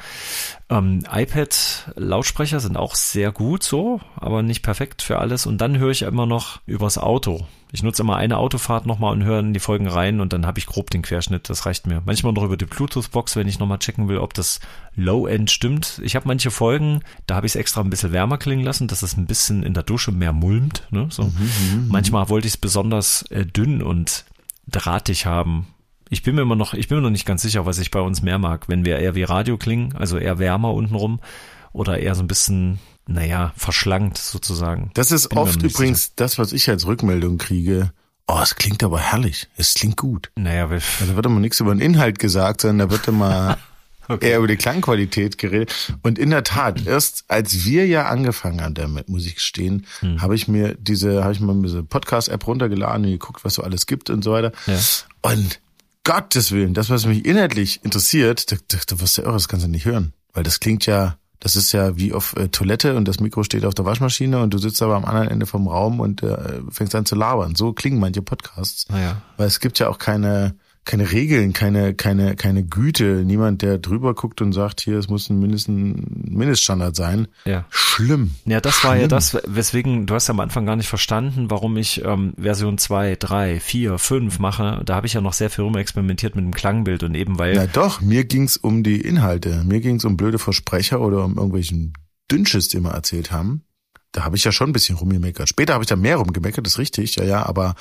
Ähm, 0.68 1.04
iPad-Lautsprecher 1.10 2.60
sind 2.60 2.76
auch 2.76 2.94
sehr 2.94 3.32
gut 3.32 3.62
so, 3.62 4.00
aber 4.16 4.42
nicht 4.42 4.62
perfekt 4.62 5.02
für 5.02 5.18
alles. 5.18 5.46
Und 5.46 5.58
dann 5.60 5.78
höre 5.78 5.90
ich 5.90 6.02
immer 6.02 6.26
noch 6.26 6.60
übers 6.66 6.98
Auto. 6.98 7.46
Ich 7.72 7.84
nutze 7.84 8.02
immer 8.02 8.16
eine 8.16 8.36
Autofahrt 8.38 8.84
nochmal 8.86 9.12
und 9.12 9.22
höre 9.22 9.38
in 9.38 9.54
die 9.54 9.60
Folgen 9.60 9.86
rein 9.86 10.20
und 10.20 10.32
dann 10.32 10.44
habe 10.44 10.58
ich 10.58 10.66
grob 10.66 10.90
den 10.90 11.02
Querschnitt, 11.02 11.48
das 11.48 11.66
reicht 11.66 11.86
mir. 11.86 12.02
Manchmal 12.04 12.32
noch 12.32 12.42
über 12.42 12.56
die 12.56 12.64
Bluetooth-Box, 12.64 13.36
wenn 13.36 13.46
ich 13.46 13.60
nochmal 13.60 13.78
checken 13.78 14.08
will, 14.08 14.18
ob 14.18 14.34
das 14.34 14.39
Low-End 14.96 15.50
stimmt. 15.50 16.00
Ich 16.02 16.16
habe 16.16 16.26
manche 16.26 16.50
Folgen, 16.50 17.00
da 17.26 17.36
habe 17.36 17.46
ich 17.46 17.52
es 17.52 17.56
extra 17.56 17.80
ein 17.80 17.90
bisschen 17.90 18.12
wärmer 18.12 18.38
klingen 18.38 18.64
lassen, 18.64 18.88
dass 18.88 19.02
es 19.02 19.16
ein 19.16 19.26
bisschen 19.26 19.62
in 19.62 19.74
der 19.74 19.82
Dusche 19.82 20.12
mehr 20.12 20.32
mulmt. 20.32 20.86
Ne? 20.90 21.06
So. 21.10 21.32
Manchmal 21.88 22.28
wollte 22.28 22.46
ich 22.46 22.54
es 22.54 22.58
besonders 22.58 23.22
äh, 23.30 23.46
dünn 23.46 23.82
und 23.82 24.24
drahtig 24.66 25.26
haben. 25.26 25.68
Ich 26.08 26.22
bin 26.22 26.34
mir 26.34 26.42
immer 26.42 26.56
noch, 26.56 26.74
ich 26.74 26.88
bin 26.88 26.98
mir 26.98 27.02
noch 27.02 27.10
nicht 27.10 27.26
ganz 27.26 27.42
sicher, 27.42 27.66
was 27.66 27.78
ich 27.78 27.90
bei 27.90 28.00
uns 28.00 28.20
mehr 28.20 28.38
mag, 28.38 28.68
wenn 28.68 28.84
wir 28.84 28.98
eher 28.98 29.14
wie 29.14 29.22
Radio 29.22 29.56
klingen, 29.56 29.94
also 29.96 30.18
eher 30.18 30.38
wärmer 30.38 30.74
untenrum 30.74 31.20
oder 31.72 31.98
eher 31.98 32.16
so 32.16 32.22
ein 32.22 32.28
bisschen, 32.28 32.80
naja, 33.06 33.52
verschlankt 33.56 34.18
sozusagen. 34.18 34.90
Das 34.94 35.12
ist 35.12 35.28
Bin 35.28 35.38
oft 35.38 35.62
übrigens 35.62 36.16
das, 36.16 36.38
was 36.38 36.52
ich 36.52 36.68
als 36.68 36.86
Rückmeldung 36.86 37.38
kriege. 37.38 37.92
Oh, 38.26 38.40
es 38.42 38.54
klingt 38.54 38.82
aber 38.84 39.00
herrlich. 39.00 39.48
Es 39.56 39.74
klingt 39.74 39.96
gut. 39.96 40.30
Naja, 40.36 40.70
wir, 40.70 40.76
Also 40.76 41.06
da 41.12 41.16
wird 41.16 41.26
immer 41.26 41.40
nichts 41.40 41.60
über 41.60 41.74
den 41.74 41.80
Inhalt 41.80 42.18
gesagt, 42.18 42.60
sondern 42.60 42.88
da 42.88 42.94
wird 42.94 43.08
immer 43.08 43.58
eher 44.20 44.38
über 44.38 44.48
die 44.48 44.56
Klangqualität 44.56 45.38
geredet. 45.38 45.94
Und 46.02 46.18
in 46.18 46.30
der 46.30 46.42
Tat, 46.44 46.86
erst 46.86 47.24
als 47.28 47.64
wir 47.64 47.86
ja 47.86 48.06
angefangen 48.06 48.60
haben 48.60 48.74
damit, 48.74 49.08
muss 49.08 49.26
ich 49.26 49.36
gestehen, 49.36 49.86
Hm. 50.00 50.20
habe 50.22 50.34
ich 50.34 50.48
mir 50.48 50.74
diese, 50.78 51.22
habe 51.22 51.32
ich 51.32 51.40
mal 51.40 51.60
diese 51.62 51.82
Podcast-App 51.82 52.46
runtergeladen 52.46 53.04
und 53.04 53.10
geguckt, 53.12 53.44
was 53.44 53.54
so 53.54 53.62
alles 53.62 53.86
gibt 53.86 54.10
und 54.10 54.22
so 54.24 54.32
weiter. 54.32 54.52
Ja. 54.66 54.78
Und 55.22 55.60
Gottes 56.04 56.50
Willen, 56.50 56.74
das, 56.74 56.88
was 56.90 57.06
mich 57.06 57.24
inhaltlich 57.24 57.84
interessiert, 57.84 58.50
da, 58.50 58.56
da, 58.68 58.78
da 58.86 59.00
wirst 59.00 59.18
du 59.18 59.22
irre, 59.22 59.32
das 59.34 59.48
kannst 59.48 59.66
du 59.66 59.70
nicht 59.70 59.84
hören. 59.84 60.12
Weil 60.32 60.42
das 60.44 60.58
klingt 60.60 60.86
ja, 60.86 61.16
das 61.40 61.56
ist 61.56 61.72
ja 61.72 61.96
wie 61.96 62.12
auf 62.12 62.34
äh, 62.36 62.48
Toilette 62.48 62.96
und 62.96 63.06
das 63.06 63.20
Mikro 63.20 63.42
steht 63.42 63.64
auf 63.64 63.74
der 63.74 63.84
Waschmaschine 63.84 64.40
und 64.42 64.52
du 64.54 64.58
sitzt 64.58 64.80
aber 64.82 64.94
am 64.96 65.04
anderen 65.04 65.28
Ende 65.28 65.46
vom 65.46 65.68
Raum 65.68 66.00
und 66.00 66.22
äh, 66.22 66.60
fängst 66.70 66.94
an 66.94 67.04
zu 67.06 67.14
labern. 67.16 67.54
So 67.54 67.72
klingen 67.72 67.98
manche 68.00 68.22
Podcasts. 68.22 68.88
naja. 68.88 69.20
Weil 69.36 69.46
es 69.46 69.60
gibt 69.60 69.78
ja 69.78 69.88
auch 69.88 69.98
keine, 69.98 70.54
keine 70.90 71.12
Regeln, 71.12 71.52
keine, 71.52 71.94
keine, 71.94 72.34
keine 72.34 72.64
Güte. 72.64 73.22
Niemand, 73.24 73.62
der 73.62 73.78
drüber 73.78 74.12
guckt 74.14 74.42
und 74.42 74.52
sagt, 74.52 74.80
hier, 74.80 74.98
es 74.98 75.08
muss 75.08 75.30
ein 75.30 75.38
Mindest- 75.38 75.68
ein 75.68 76.24
Mindeststandard 76.28 76.96
sein. 76.96 77.28
Ja. 77.44 77.64
Schlimm. 77.70 78.32
Ja, 78.44 78.60
das 78.60 78.82
war 78.82 78.94
ja 78.94 79.02
Schlimm. 79.02 79.08
das, 79.10 79.38
weswegen, 79.46 80.06
du 80.06 80.14
hast 80.14 80.26
ja 80.26 80.34
am 80.34 80.40
Anfang 80.40 80.66
gar 80.66 80.74
nicht 80.74 80.88
verstanden, 80.88 81.48
warum 81.48 81.76
ich 81.76 82.04
ähm, 82.04 82.32
Version 82.36 82.76
2, 82.76 83.16
3, 83.20 83.60
4, 83.60 83.98
5 83.98 84.38
mache. 84.40 84.82
Da 84.84 84.96
habe 84.96 85.06
ich 85.06 85.12
ja 85.12 85.20
noch 85.20 85.32
sehr 85.32 85.48
viel 85.50 85.62
rumexperimentiert 85.64 86.34
mit 86.34 86.44
dem 86.44 86.52
Klangbild 86.54 87.04
und 87.04 87.14
eben 87.14 87.38
weil 87.38 87.54
Na 87.54 87.66
doch, 87.66 88.00
mir 88.00 88.24
ging's 88.24 88.56
um 88.56 88.82
die 88.82 89.00
Inhalte. 89.00 89.62
Mir 89.64 89.80
ging's 89.80 90.04
um 90.04 90.16
blöde 90.16 90.38
Versprecher 90.40 91.00
oder 91.00 91.24
um 91.24 91.36
irgendwelchen 91.36 91.92
Dünnschiss, 92.30 92.68
den 92.68 92.82
wir 92.82 92.90
erzählt 92.90 93.30
haben. 93.30 93.62
Da 94.12 94.24
habe 94.24 94.36
ich 94.36 94.42
ja 94.42 94.50
schon 94.50 94.70
ein 94.70 94.72
bisschen 94.72 94.96
rumgemeckert. 94.96 95.48
Später 95.48 95.74
habe 95.74 95.84
ich 95.84 95.88
da 95.88 95.94
mehr 95.94 96.16
rumgemeckert, 96.16 96.66
das 96.66 96.72
ist 96.72 96.78
richtig, 96.80 97.14
ja, 97.14 97.22
ja, 97.24 97.46
aber 97.46 97.76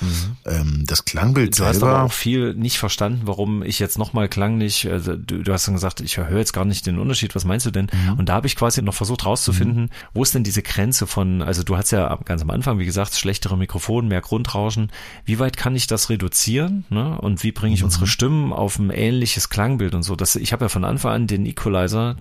ähm, 0.46 0.84
das 0.86 1.04
Klangbild 1.04 1.58
Du 1.58 1.64
hast 1.64 1.78
selber. 1.78 1.88
aber 1.96 2.04
auch 2.04 2.12
viel 2.12 2.54
nicht 2.54 2.78
verstanden, 2.78 3.22
warum 3.24 3.64
ich 3.64 3.80
jetzt 3.80 3.98
nochmal 3.98 4.28
klanglich, 4.28 4.88
also 4.88 5.16
du, 5.16 5.42
du 5.42 5.52
hast 5.52 5.66
dann 5.66 5.74
gesagt, 5.74 6.00
ich 6.00 6.18
höre 6.18 6.38
jetzt 6.38 6.52
gar 6.52 6.64
nicht 6.64 6.86
den 6.86 7.00
Unterschied, 7.00 7.34
was 7.34 7.44
meinst 7.44 7.66
du 7.66 7.72
denn? 7.72 7.88
Mhm. 7.92 8.12
Und 8.20 8.28
da 8.28 8.34
habe 8.34 8.46
ich 8.46 8.54
quasi 8.54 8.80
noch 8.80 8.94
versucht 8.94 9.26
rauszufinden, 9.26 9.90
wo 10.14 10.22
ist 10.22 10.32
denn 10.32 10.44
diese 10.44 10.62
Grenze 10.62 11.08
von, 11.08 11.42
also 11.42 11.64
du 11.64 11.76
hast 11.76 11.90
ja 11.90 12.14
ganz 12.24 12.42
am 12.42 12.50
Anfang, 12.50 12.78
wie 12.78 12.86
gesagt, 12.86 13.16
schlechtere 13.16 13.58
Mikrofone, 13.58 14.06
mehr 14.06 14.20
Grundrauschen, 14.20 14.92
wie 15.24 15.40
weit 15.40 15.56
kann 15.56 15.74
ich 15.74 15.88
das 15.88 16.10
reduzieren 16.10 16.84
ne? 16.90 17.18
und 17.20 17.42
wie 17.42 17.50
bringe 17.50 17.74
ich 17.74 17.80
Mhm. 17.80 17.86
unsere 17.86 18.06
Stimmen 18.06 18.52
auf 18.52 18.78
ein 18.78 18.90
ähnliches 18.90 19.48
Klangbild 19.48 19.96
und 19.96 20.04
so. 20.04 20.14
Das, 20.14 20.36
ich 20.36 20.52
habe 20.52 20.66
ja 20.66 20.68
von 20.68 20.84
Anfang 20.84 21.12
an 21.12 21.26
den 21.26 21.44
Equalizer 21.44 22.14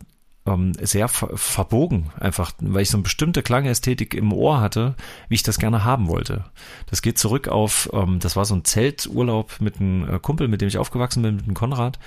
ähm, 0.50 0.74
sehr 0.82 1.08
ver 1.08 1.30
verbogen, 1.36 2.10
einfach, 2.20 2.52
weil 2.60 2.82
ich 2.82 2.90
so 2.90 2.98
eine 2.98 3.04
bestimmte 3.04 3.44
Klangästhetik 3.44 4.14
im 4.14 4.34
Ohr 4.34 4.60
hatte, 4.60 4.96
wie 5.28 5.36
ich 5.36 5.44
das 5.44 5.60
gerne 5.60 5.84
haben 5.84 6.08
wollte. 6.08 6.46
Das 6.90 7.02
geht 7.02 7.18
zurück 7.18 7.48
auf, 7.48 7.90
ähm, 7.94 8.20
das 8.20 8.36
war 8.36 8.46
so 8.46 8.56
ein 8.56 8.66
Zelturlaub 8.66 9.62
mit 9.62 9.80
einem 9.80 10.16
äh, 10.16 10.20
Kumpel, 10.20 10.48
mit 10.48 10.62
dem 10.62 10.68
ich 10.68 10.78
aufgewachsen 10.78 11.24
bin, 11.24 11.36
mit 11.36 11.48
dem 11.48 11.54
Konrad. 11.54 12.00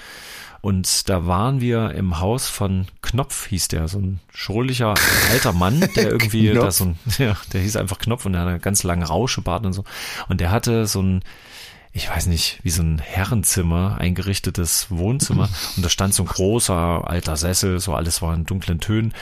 Und 0.63 1.09
da 1.09 1.27
waren 1.27 1.61
wir 1.61 1.91
im 1.91 2.21
Haus 2.21 2.49
von 2.49 2.87
Knopf, 3.03 3.49
hieß 3.49 3.67
der, 3.67 3.89
so 3.89 3.99
ein 3.99 4.21
schrullicher 4.33 4.95
alter 5.33 5.53
Mann, 5.53 5.81
der 5.97 6.11
irgendwie 6.11 6.53
da 6.53 6.71
so 6.71 6.85
ein, 6.85 6.99
ja, 7.19 7.37
der 7.53 7.61
hieß 7.61 7.77
einfach 7.77 7.99
Knopf 7.99 8.27
und 8.27 8.33
der 8.33 8.43
hatte 8.43 8.51
einen 8.53 8.61
ganz 8.61 8.85
langen 8.85 9.03
Rauschebart 9.03 9.67
und 9.67 9.73
so. 9.73 9.85
Und 10.29 10.41
der 10.41 10.53
hatte 10.53 10.87
so 10.87 11.03
ein, 11.03 11.25
ich 11.93 12.09
weiß 12.09 12.27
nicht, 12.27 12.61
wie 12.63 12.71
so 12.71 12.83
ein 12.83 12.99
Herrenzimmer, 12.99 13.99
eingerichtetes 13.99 14.91
Wohnzimmer. 14.91 15.49
Und 15.77 15.85
da 15.85 15.89
stand 15.89 16.15
so 16.15 16.23
ein 16.23 16.29
großer 16.29 17.09
alter 17.09 17.37
Sessel, 17.37 17.81
so 17.81 17.95
alles 17.95 18.23
war 18.23 18.35
in 18.35 18.45
dunklen 18.45 18.81
Tönen. 18.81 19.13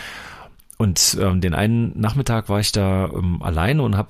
Und 0.79 1.19
ähm, 1.21 1.41
den 1.41 1.55
einen 1.55 1.99
Nachmittag 1.99 2.49
war 2.49 2.61
ich 2.61 2.73
da 2.73 3.07
ähm, 3.07 3.43
alleine 3.43 3.83
und 3.83 3.97
habe 3.97 4.09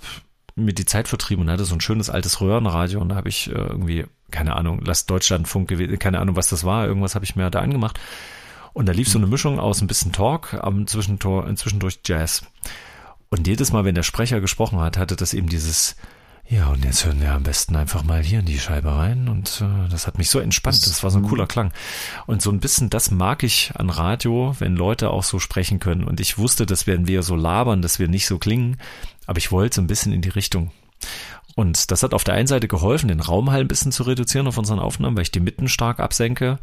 mir 0.54 0.72
die 0.72 0.84
Zeit 0.84 1.08
vertrieben 1.08 1.42
und 1.42 1.50
hatte 1.50 1.64
so 1.64 1.74
ein 1.74 1.80
schönes 1.80 2.10
altes 2.10 2.40
Röhrenradio 2.40 3.00
und 3.00 3.08
da 3.08 3.16
habe 3.16 3.28
ich 3.28 3.48
äh, 3.48 3.54
irgendwie, 3.54 4.04
keine 4.30 4.54
Ahnung, 4.54 4.80
lass 4.84 5.06
Deutschlandfunk 5.06 5.68
gewesen, 5.68 5.98
keine 5.98 6.20
Ahnung, 6.20 6.36
was 6.36 6.48
das 6.48 6.62
war, 6.62 6.86
irgendwas 6.86 7.16
habe 7.16 7.24
ich 7.24 7.34
mir 7.34 7.50
da 7.50 7.60
angemacht. 7.60 7.98
Und 8.72 8.86
da 8.86 8.92
lief 8.92 9.08
so 9.08 9.18
eine 9.18 9.26
Mischung 9.26 9.58
aus 9.58 9.80
ein 9.80 9.88
bisschen 9.88 10.12
Talk, 10.12 10.54
am 10.54 10.86
Zwischentor, 10.86 11.52
zwischendurch 11.56 12.00
Jazz. 12.04 12.44
Und 13.30 13.48
jedes 13.48 13.72
Mal, 13.72 13.84
wenn 13.84 13.96
der 13.96 14.04
Sprecher 14.04 14.40
gesprochen 14.40 14.78
hat, 14.78 14.96
hatte 14.96 15.16
das 15.16 15.34
eben 15.34 15.48
dieses, 15.48 15.96
ja, 16.50 16.66
und 16.70 16.84
jetzt 16.84 17.04
hören 17.04 17.20
wir 17.20 17.32
am 17.32 17.44
besten 17.44 17.76
einfach 17.76 18.02
mal 18.02 18.24
hier 18.24 18.40
in 18.40 18.44
die 18.44 18.58
Scheibe 18.58 18.92
rein. 18.92 19.28
Und 19.28 19.62
äh, 19.62 19.88
das 19.88 20.08
hat 20.08 20.18
mich 20.18 20.30
so 20.30 20.40
entspannt. 20.40 20.84
Das 20.84 21.04
war 21.04 21.12
so 21.12 21.18
ein 21.18 21.24
cooler 21.28 21.46
Klang. 21.46 21.72
Und 22.26 22.42
so 22.42 22.50
ein 22.50 22.58
bisschen 22.58 22.90
das 22.90 23.12
mag 23.12 23.44
ich 23.44 23.70
an 23.76 23.88
Radio, 23.88 24.56
wenn 24.58 24.74
Leute 24.74 25.10
auch 25.10 25.22
so 25.22 25.38
sprechen 25.38 25.78
können. 25.78 26.02
Und 26.02 26.18
ich 26.18 26.38
wusste, 26.38 26.66
dass 26.66 26.88
werden 26.88 27.06
wir 27.06 27.22
so 27.22 27.36
labern, 27.36 27.82
dass 27.82 28.00
wir 28.00 28.08
nicht 28.08 28.26
so 28.26 28.38
klingen. 28.38 28.78
Aber 29.26 29.38
ich 29.38 29.52
wollte 29.52 29.76
so 29.76 29.80
ein 29.82 29.86
bisschen 29.86 30.12
in 30.12 30.22
die 30.22 30.28
Richtung. 30.28 30.72
Und 31.54 31.92
das 31.92 32.02
hat 32.02 32.14
auf 32.14 32.24
der 32.24 32.34
einen 32.34 32.48
Seite 32.48 32.66
geholfen, 32.66 33.08
den 33.08 33.20
Raumhall 33.20 33.60
ein 33.60 33.68
bisschen 33.68 33.92
zu 33.92 34.02
reduzieren 34.02 34.48
auf 34.48 34.58
unseren 34.58 34.80
Aufnahmen, 34.80 35.14
weil 35.14 35.22
ich 35.22 35.30
die 35.30 35.38
Mitten 35.38 35.68
stark 35.68 36.00
absenke. 36.00 36.58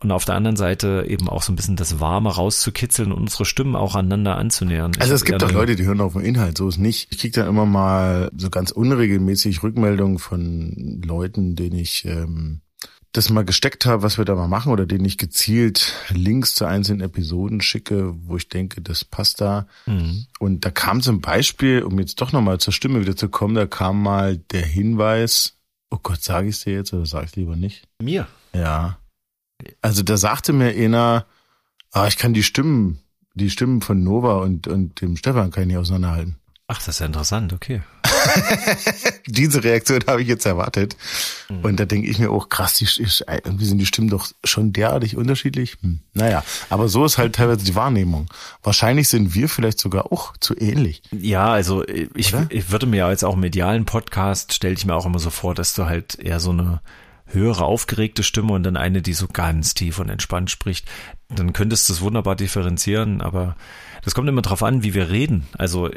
Und 0.00 0.12
auf 0.12 0.24
der 0.24 0.34
anderen 0.34 0.56
Seite 0.56 1.06
eben 1.08 1.28
auch 1.28 1.42
so 1.42 1.52
ein 1.52 1.56
bisschen 1.56 1.76
das 1.76 1.98
Warme 2.00 2.34
rauszukitzeln 2.34 3.10
und 3.12 3.20
unsere 3.22 3.44
Stimmen 3.46 3.74
auch 3.74 3.94
aneinander 3.94 4.36
anzunähern. 4.36 4.92
Ich 4.96 5.00
Also 5.00 5.14
es 5.14 5.24
gibt 5.24 5.42
eine- 5.42 5.52
Leute, 5.52 5.76
die 5.76 5.84
hören 5.84 6.00
auf 6.00 6.12
den 6.12 6.22
Inhalt, 6.22 6.58
so 6.58 6.68
ist 6.68 6.78
nicht. 6.78 7.08
Ich 7.10 7.18
krieg 7.18 7.32
dann 7.32 7.48
immer 7.48 7.64
mal 7.66 8.30
so 8.36 8.50
ganz 8.50 8.70
unregelmäßig 8.70 9.62
Rückmeldungen 9.62 10.18
von 10.18 11.00
Leuten, 11.04 11.56
denen 11.56 11.76
ich 11.78 12.04
ähm, 12.04 12.60
das 13.12 13.30
mal 13.30 13.44
gesteckt 13.44 13.86
habe, 13.86 14.02
was 14.02 14.18
wir 14.18 14.24
da 14.24 14.34
mal 14.34 14.48
machen, 14.48 14.72
oder 14.72 14.86
denen 14.86 15.04
ich 15.04 15.16
gezielt 15.18 15.94
Links 16.10 16.54
zu 16.56 16.64
einzelnen 16.64 17.00
Episoden 17.00 17.60
schicke, 17.60 18.12
wo 18.26 18.36
ich 18.36 18.48
denke, 18.48 18.82
das 18.82 19.04
passt 19.04 19.40
da. 19.40 19.66
Mhm. 19.86 20.26
Und 20.40 20.64
da 20.64 20.70
kam 20.70 21.00
zum 21.00 21.20
Beispiel, 21.20 21.82
um 21.82 21.98
jetzt 22.00 22.20
doch 22.20 22.32
nochmal 22.32 22.58
zur 22.58 22.72
Stimme 22.72 23.00
wieder 23.00 23.14
zu 23.16 23.28
kommen, 23.28 23.54
da 23.54 23.66
kam 23.66 24.02
mal 24.02 24.36
der 24.36 24.66
Hinweis, 24.66 25.54
oh 25.90 25.98
Gott, 26.02 26.22
sage 26.24 26.48
ich 26.48 26.62
dir 26.64 26.74
jetzt 26.74 26.92
oder 26.92 27.06
sage 27.06 27.26
ich 27.26 27.36
lieber 27.36 27.54
nicht? 27.56 27.84
Mir. 28.02 28.26
Ja. 28.52 28.98
Also 29.82 30.02
da 30.02 30.16
sagte 30.16 30.52
mir 30.52 30.70
einer, 30.70 31.26
ah, 31.92 32.06
ich 32.06 32.16
kann 32.16 32.34
die 32.34 32.42
Stimmen, 32.42 33.00
die 33.34 33.50
Stimmen 33.50 33.80
von 33.80 34.02
Nova 34.02 34.38
und, 34.38 34.66
und 34.68 35.00
dem 35.00 35.16
Stefan 35.16 35.50
kann 35.50 35.64
ich 35.64 35.68
nicht 35.68 35.78
auseinanderhalten. 35.78 36.36
Ach, 36.66 36.78
das 36.78 36.88
ist 36.88 37.00
ja 37.00 37.06
interessant, 37.06 37.52
okay. 37.52 37.82
Diese 39.26 39.62
Reaktion 39.62 40.00
habe 40.06 40.22
ich 40.22 40.28
jetzt 40.28 40.46
erwartet. 40.46 40.96
Und 41.62 41.78
da 41.78 41.84
denke 41.84 42.08
ich 42.08 42.18
mir 42.18 42.30
auch, 42.30 42.48
krass, 42.48 42.74
die, 42.74 42.86
irgendwie 43.28 43.66
sind 43.66 43.78
die 43.78 43.86
Stimmen 43.86 44.08
doch 44.08 44.28
schon 44.44 44.72
derartig 44.72 45.18
unterschiedlich. 45.18 45.76
Hm. 45.82 46.00
Naja, 46.14 46.42
aber 46.70 46.88
so 46.88 47.04
ist 47.04 47.18
halt 47.18 47.34
teilweise 47.34 47.66
die 47.66 47.74
Wahrnehmung. 47.74 48.28
Wahrscheinlich 48.62 49.08
sind 49.08 49.34
wir 49.34 49.50
vielleicht 49.50 49.78
sogar 49.78 50.10
auch 50.10 50.36
zu 50.38 50.58
ähnlich. 50.58 51.02
Ja, 51.12 51.52
also 51.52 51.86
ich, 51.86 52.32
Oder? 52.32 52.46
ich 52.48 52.70
würde 52.70 52.86
mir 52.86 52.98
ja 52.98 53.10
jetzt 53.10 53.24
auch 53.24 53.34
im 53.34 53.40
medialen 53.40 53.84
Podcast, 53.84 54.54
stelle 54.54 54.74
ich 54.74 54.86
mir 54.86 54.94
auch 54.94 55.04
immer 55.04 55.18
so 55.18 55.28
vor, 55.28 55.54
dass 55.54 55.74
du 55.74 55.84
halt 55.84 56.14
eher 56.18 56.40
so 56.40 56.50
eine 56.50 56.80
höhere, 57.26 57.64
aufgeregte 57.64 58.22
Stimme 58.22 58.52
und 58.52 58.62
dann 58.62 58.76
eine, 58.76 59.02
die 59.02 59.14
so 59.14 59.26
ganz 59.26 59.74
tief 59.74 59.98
und 59.98 60.08
entspannt 60.08 60.50
spricht. 60.50 60.86
Dann 61.28 61.52
könntest 61.52 61.88
du 61.88 61.92
es 61.94 62.00
wunderbar 62.00 62.36
differenzieren, 62.36 63.20
aber 63.20 63.56
das 64.02 64.14
kommt 64.14 64.28
immer 64.28 64.42
drauf 64.42 64.62
an, 64.62 64.82
wie 64.82 64.94
wir 64.94 65.10
reden. 65.10 65.46
Also 65.56 65.90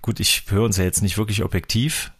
gut, 0.00 0.20
ich 0.20 0.44
höre 0.48 0.64
uns 0.64 0.76
ja 0.76 0.84
jetzt 0.84 1.02
nicht 1.02 1.18
wirklich 1.18 1.44
objektiv. 1.44 2.12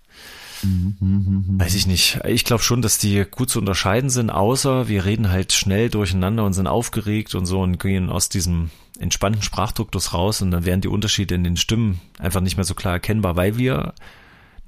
Weiß 1.58 1.74
ich 1.74 1.86
nicht. 1.86 2.20
Ich 2.24 2.44
glaube 2.44 2.62
schon, 2.62 2.82
dass 2.82 2.98
die 2.98 3.24
gut 3.28 3.50
zu 3.50 3.58
unterscheiden 3.58 4.10
sind, 4.10 4.30
außer 4.30 4.86
wir 4.88 5.04
reden 5.04 5.30
halt 5.30 5.52
schnell 5.52 5.90
durcheinander 5.90 6.44
und 6.44 6.52
sind 6.52 6.68
aufgeregt 6.68 7.34
und 7.34 7.46
so 7.46 7.60
und 7.60 7.80
gehen 7.80 8.10
aus 8.10 8.28
diesem 8.28 8.70
entspannten 9.00 9.42
Sprachduktus 9.42 10.12
raus 10.12 10.40
und 10.40 10.52
dann 10.52 10.64
werden 10.64 10.80
die 10.80 10.88
Unterschiede 10.88 11.34
in 11.34 11.42
den 11.42 11.56
Stimmen 11.56 12.00
einfach 12.18 12.40
nicht 12.40 12.56
mehr 12.56 12.64
so 12.64 12.74
klar 12.74 12.94
erkennbar, 12.94 13.34
weil 13.34 13.58
wir, 13.58 13.94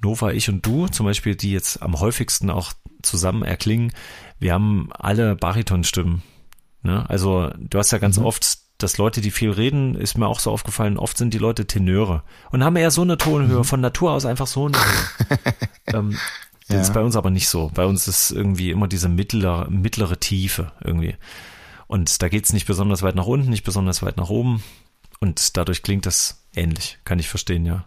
Nova, 0.05 0.33
ich 0.33 0.49
und 0.49 0.65
du 0.67 0.87
zum 0.89 1.07
Beispiel, 1.07 1.35
die 1.35 1.51
jetzt 1.53 1.83
am 1.83 1.99
häufigsten 1.99 2.51
auch 2.51 2.73
zusammen 3.03 3.43
erklingen, 3.43 3.93
wir 4.39 4.53
haben 4.53 4.91
alle 4.93 5.35
Baritonstimmen. 5.35 6.23
Ne? 6.83 7.09
Also 7.09 7.51
du 7.59 7.79
hast 7.79 7.91
ja 7.91 7.99
ganz 7.99 8.19
Mhm. 8.19 8.27
oft, 8.27 8.59
dass 8.79 8.99
Leute, 8.99 9.21
die 9.23 9.31
viel 9.31 9.51
reden, 9.51 9.95
ist 9.95 10.19
mir 10.19 10.27
auch 10.27 10.41
so 10.41 10.51
aufgefallen, 10.51 10.99
oft 10.99 11.17
sind 11.17 11.33
die 11.33 11.39
Leute 11.39 11.67
Tenöre 11.67 12.23
und 12.51 12.63
haben 12.63 12.77
eher 12.77 12.91
so 12.91 13.03
eine 13.03 13.17
Tonhöhe, 13.17 13.59
Mhm. 13.61 13.65
von 13.65 13.81
Natur 13.81 14.13
aus 14.13 14.27
einfach 14.27 14.47
so 14.47 14.67
eine 14.67 14.77
ähm, 15.87 16.19
das 16.69 16.77
Ja. 16.77 16.81
ist 16.83 16.93
bei 16.95 17.01
uns 17.03 17.17
aber 17.17 17.31
nicht 17.31 17.49
so. 17.49 17.71
Bei 17.75 17.87
uns 17.87 18.09
ist 18.09 18.31
irgendwie 18.31 18.71
immer 18.71 18.89
diese 18.89 19.09
mittlere, 19.09 19.71
mittlere 19.71 20.19
Tiefe 20.19 20.73
irgendwie. 20.83 21.15
Und 21.87 22.23
da 22.23 22.29
geht's 22.29 22.53
nicht 22.53 22.67
besonders 22.67 23.03
weit 23.03 23.15
nach 23.15 23.27
unten, 23.27 23.51
nicht 23.51 23.65
besonders 23.65 24.03
weit 24.03 24.17
nach 24.17 24.31
oben. 24.31 24.63
Und 25.21 25.57
dadurch 25.57 25.83
klingt 25.83 26.07
das 26.07 26.45
ähnlich. 26.57 26.99
Kann 27.05 27.19
ich 27.19 27.29
verstehen, 27.29 27.65
ja. 27.67 27.85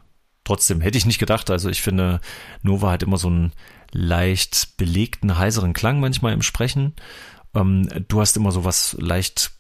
Trotzdem 0.47 0.79
hätte 0.79 0.97
ich 0.97 1.05
nicht 1.05 1.19
gedacht. 1.19 1.49
Also 1.49 1.69
ich 1.69 1.81
finde, 1.81 2.21
Nova 2.61 2.89
hat 2.89 3.03
immer 3.03 3.17
so 3.17 3.27
einen 3.27 3.51
leicht 3.91 4.77
belegten, 4.77 5.37
heiseren 5.37 5.73
Klang 5.73 5.99
manchmal 5.99 6.31
im 6.31 6.41
Sprechen. 6.41 6.93
Ähm, 7.53 7.89
du 8.07 8.21
hast 8.21 8.37
immer 8.37 8.53
so 8.53 8.63
was 8.63 8.95
leicht 8.97 9.51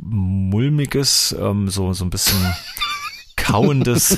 mulmiges, 0.00 1.36
ähm, 1.38 1.68
so, 1.68 1.92
so 1.92 2.06
ein 2.06 2.10
bisschen 2.10 2.38
kauendes. 3.36 4.16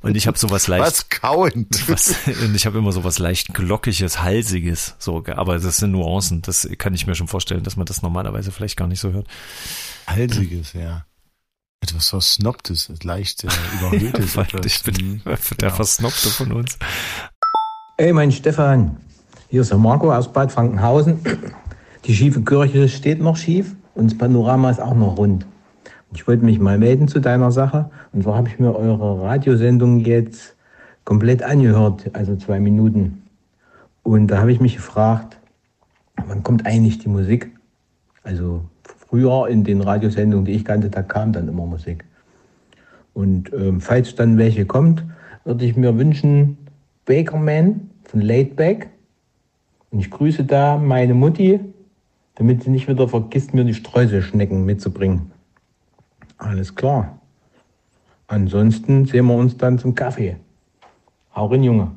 Und 0.00 0.16
ich 0.16 0.26
habe 0.26 0.36
so 0.36 0.50
was 0.50 0.66
leicht 0.66 0.84
Was 0.84 1.08
kauend. 1.08 1.88
was, 1.88 2.16
und 2.42 2.56
ich 2.56 2.66
habe 2.66 2.78
immer 2.78 2.90
so 2.90 3.04
was 3.04 3.20
leicht 3.20 3.54
glockiges, 3.54 4.22
halsiges, 4.22 4.96
so, 4.98 5.22
aber 5.24 5.60
das 5.60 5.76
sind 5.76 5.92
Nuancen, 5.92 6.42
das 6.42 6.68
kann 6.78 6.94
ich 6.94 7.06
mir 7.06 7.14
schon 7.14 7.28
vorstellen, 7.28 7.62
dass 7.62 7.76
man 7.76 7.86
das 7.86 8.02
normalerweise 8.02 8.50
vielleicht 8.50 8.76
gar 8.76 8.88
nicht 8.88 8.98
so 8.98 9.12
hört. 9.12 9.28
Halsiges, 10.08 10.72
ja. 10.72 11.06
Etwas 11.82 12.08
Versnobtes, 12.10 12.90
leicht 13.02 13.44
äh, 13.44 13.48
überhöhtes. 13.78 14.36
Weil 14.36 14.44
etwas. 14.44 14.66
ich 14.66 14.82
bin 14.82 14.94
Mhm. 14.94 15.20
der 15.24 15.38
Genau. 15.58 15.74
Versnobte 15.74 16.28
von 16.30 16.52
uns. 16.52 16.78
Ey, 17.98 18.12
mein 18.12 18.32
Stefan, 18.32 18.96
hier 19.48 19.62
ist 19.62 19.70
der 19.70 19.78
Marco 19.78 20.12
aus 20.12 20.32
Bad 20.32 20.52
Frankenhausen. 20.52 21.18
Die 22.04 22.14
schiefe 22.14 22.42
Kirche 22.42 22.88
steht 22.88 23.20
noch 23.20 23.36
schief 23.36 23.74
und 23.94 24.10
das 24.10 24.18
Panorama 24.18 24.70
ist 24.70 24.80
auch 24.80 24.94
noch 24.94 25.16
rund. 25.16 25.46
Ich 26.14 26.26
wollte 26.26 26.44
mich 26.44 26.58
mal 26.58 26.78
melden 26.78 27.08
zu 27.08 27.20
deiner 27.20 27.50
Sache. 27.52 27.90
Und 28.12 28.22
zwar 28.22 28.36
habe 28.36 28.48
ich 28.48 28.58
mir 28.58 28.74
eure 28.74 29.22
Radiosendung 29.22 30.00
jetzt 30.00 30.54
komplett 31.04 31.42
angehört, 31.42 32.10
also 32.14 32.36
zwei 32.36 32.58
Minuten. 32.60 33.22
Und 34.02 34.28
da 34.28 34.38
habe 34.38 34.52
ich 34.52 34.60
mich 34.60 34.76
gefragt, 34.76 35.36
wann 36.26 36.42
kommt 36.42 36.64
eigentlich 36.66 36.98
die 36.98 37.08
Musik? 37.08 37.50
Also 38.22 38.64
früher 39.08 39.48
in 39.48 39.64
den 39.64 39.80
Radiosendungen, 39.80 40.44
die 40.44 40.52
ich 40.52 40.64
kannte, 40.64 40.90
da 40.90 41.02
kam 41.02 41.32
dann 41.32 41.48
immer 41.48 41.66
Musik. 41.66 42.04
Und 43.14 43.52
ähm, 43.52 43.80
falls 43.80 44.14
dann 44.14 44.36
welche 44.36 44.66
kommt, 44.66 45.04
würde 45.44 45.64
ich 45.64 45.76
mir 45.76 45.96
wünschen, 45.96 46.58
Bakerman 47.06 47.90
von 48.04 48.20
Laidback. 48.20 48.88
Und 49.90 50.00
ich 50.00 50.10
grüße 50.10 50.44
da 50.44 50.76
meine 50.76 51.14
Mutti, 51.14 51.60
damit 52.34 52.64
sie 52.64 52.70
nicht 52.70 52.88
wieder 52.88 53.08
vergisst, 53.08 53.54
mir 53.54 53.64
die 53.64 53.74
Streuselschnecken 53.74 54.64
mitzubringen. 54.64 55.30
Alles 56.36 56.74
klar. 56.74 57.18
Ansonsten 58.26 59.06
sehen 59.06 59.26
wir 59.26 59.36
uns 59.36 59.56
dann 59.56 59.78
zum 59.78 59.94
Kaffee. 59.94 60.36
Hau 61.34 61.46
rein, 61.46 61.62
Junge. 61.62 61.92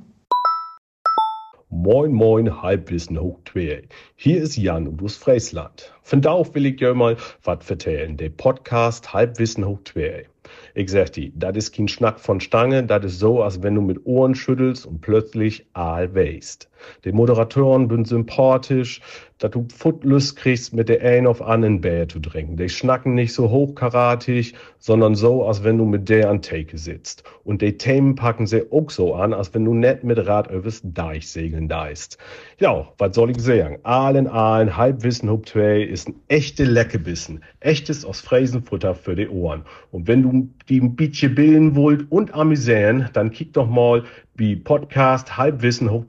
Moin, 1.71 2.11
moin, 2.11 2.63
Halbwissen 2.63 3.19
hoch 3.21 3.41
zwei. 3.45 3.83
Hier 4.15 4.41
ist 4.41 4.57
Jan 4.57 4.87
und 4.87 5.03
aus 5.03 5.17
Friesland. 5.17 5.93
Von 6.01 6.19
da 6.19 6.31
auf 6.31 6.55
will 6.55 6.65
ich 6.65 6.77
dir 6.77 6.95
mal 6.95 7.15
was 7.43 7.63
vertellen. 7.63 8.17
Der 8.17 8.29
Podcast 8.29 9.13
Halbwissen 9.13 9.63
hoch 9.63 9.77
zwei. 9.83 10.25
Ich 10.73 10.89
sag 10.89 11.13
dir, 11.13 11.31
das 11.35 11.55
ist 11.57 11.75
kein 11.75 11.87
Schnack 11.87 12.19
von 12.19 12.39
Stange, 12.39 12.83
das 12.83 13.05
ist 13.05 13.19
so, 13.19 13.43
als 13.43 13.61
wenn 13.61 13.75
du 13.75 13.81
mit 13.81 14.03
Ohren 14.07 14.33
schüttelst 14.33 14.87
und 14.87 15.01
plötzlich 15.01 15.67
all 15.73 16.15
weißt. 16.15 16.67
Die 17.05 17.11
Moderatoren 17.11 17.89
sind 17.89 18.07
sympathisch, 18.07 19.01
dass 19.39 19.51
du 19.51 19.65
Footlust 19.73 20.35
kriegst, 20.35 20.73
mit 20.73 20.89
der 20.89 21.01
ein 21.01 21.25
auf 21.25 21.41
anderen 21.41 21.81
Bär 21.81 22.07
zu 22.07 22.19
trinken. 22.19 22.57
Die 22.57 22.69
schnacken 22.69 23.15
nicht 23.15 23.33
so 23.33 23.49
hochkaratig, 23.49 24.53
sondern 24.79 25.15
so, 25.15 25.45
als 25.45 25.63
wenn 25.63 25.77
du 25.77 25.85
mit 25.85 26.09
der 26.09 26.29
an 26.29 26.41
Theke 26.41 26.77
sitzt. 26.77 27.23
Und 27.43 27.61
die 27.61 27.77
Themen 27.77 28.15
packen 28.15 28.47
sie 28.47 28.69
auch 28.71 28.89
so 28.89 29.15
an, 29.15 29.33
als 29.33 29.53
wenn 29.53 29.65
du 29.65 29.73
net 29.73 30.03
mit 30.03 30.25
Rad 30.27 30.51
übers 30.51 30.81
Deich 30.83 31.29
segeln 31.29 31.69
deist. 31.69 32.17
Ja, 32.59 32.89
was 32.97 33.15
soll 33.15 33.31
ich 33.31 33.39
sagen? 33.39 33.79
Aalen, 33.83 34.27
Aalen, 34.27 34.75
Halbwissen, 34.75 35.29
Hub 35.29 35.47
2 35.47 35.81
ist 35.83 36.09
ein 36.09 36.15
echte 36.27 36.65
Leckebissen. 36.65 37.41
Echtes 37.61 38.03
aus 38.03 38.19
Fräsenfutter 38.19 38.93
für 38.93 39.15
die 39.15 39.29
Ohren. 39.29 39.63
Und 39.91 40.07
wenn 40.07 40.23
du 40.23 40.49
die 40.67 40.81
ein 40.81 40.95
bisschen 40.95 41.33
bilden 41.33 41.75
wollt 41.75 42.11
und 42.11 42.33
amüsieren, 42.33 43.09
dann 43.13 43.31
kick 43.31 43.53
doch 43.53 43.67
mal 43.67 44.03
wie 44.39 44.55
Podcast 44.55 45.37
Halbwissen 45.37 45.91
hoch 45.91 46.05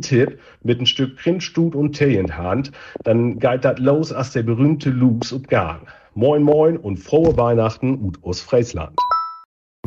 Tipp, 0.00 0.40
mit 0.62 0.80
ein 0.80 0.86
Stück 0.86 1.16
Printstut 1.16 1.74
und 1.74 1.92
Tee 1.92 2.16
in 2.16 2.36
Hand, 2.36 2.72
dann 3.04 3.38
geht 3.38 3.64
dat 3.64 3.78
los 3.78 4.12
als 4.12 4.32
der 4.32 4.42
berühmte 4.42 4.90
Lux 4.90 5.32
und 5.32 5.48
Gang. 5.48 5.86
Moin 6.14 6.42
moin 6.42 6.78
und 6.78 6.96
frohe 6.96 7.36
Weihnachten 7.36 7.94
und 7.96 8.24
aus 8.24 8.40
Friesland. 8.40 8.96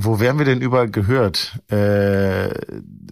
Wo 0.01 0.21
werden 0.21 0.37
wir 0.37 0.45
denn 0.45 0.61
überall 0.61 0.89
gehört? 0.89 1.59
Äh, 1.69 2.49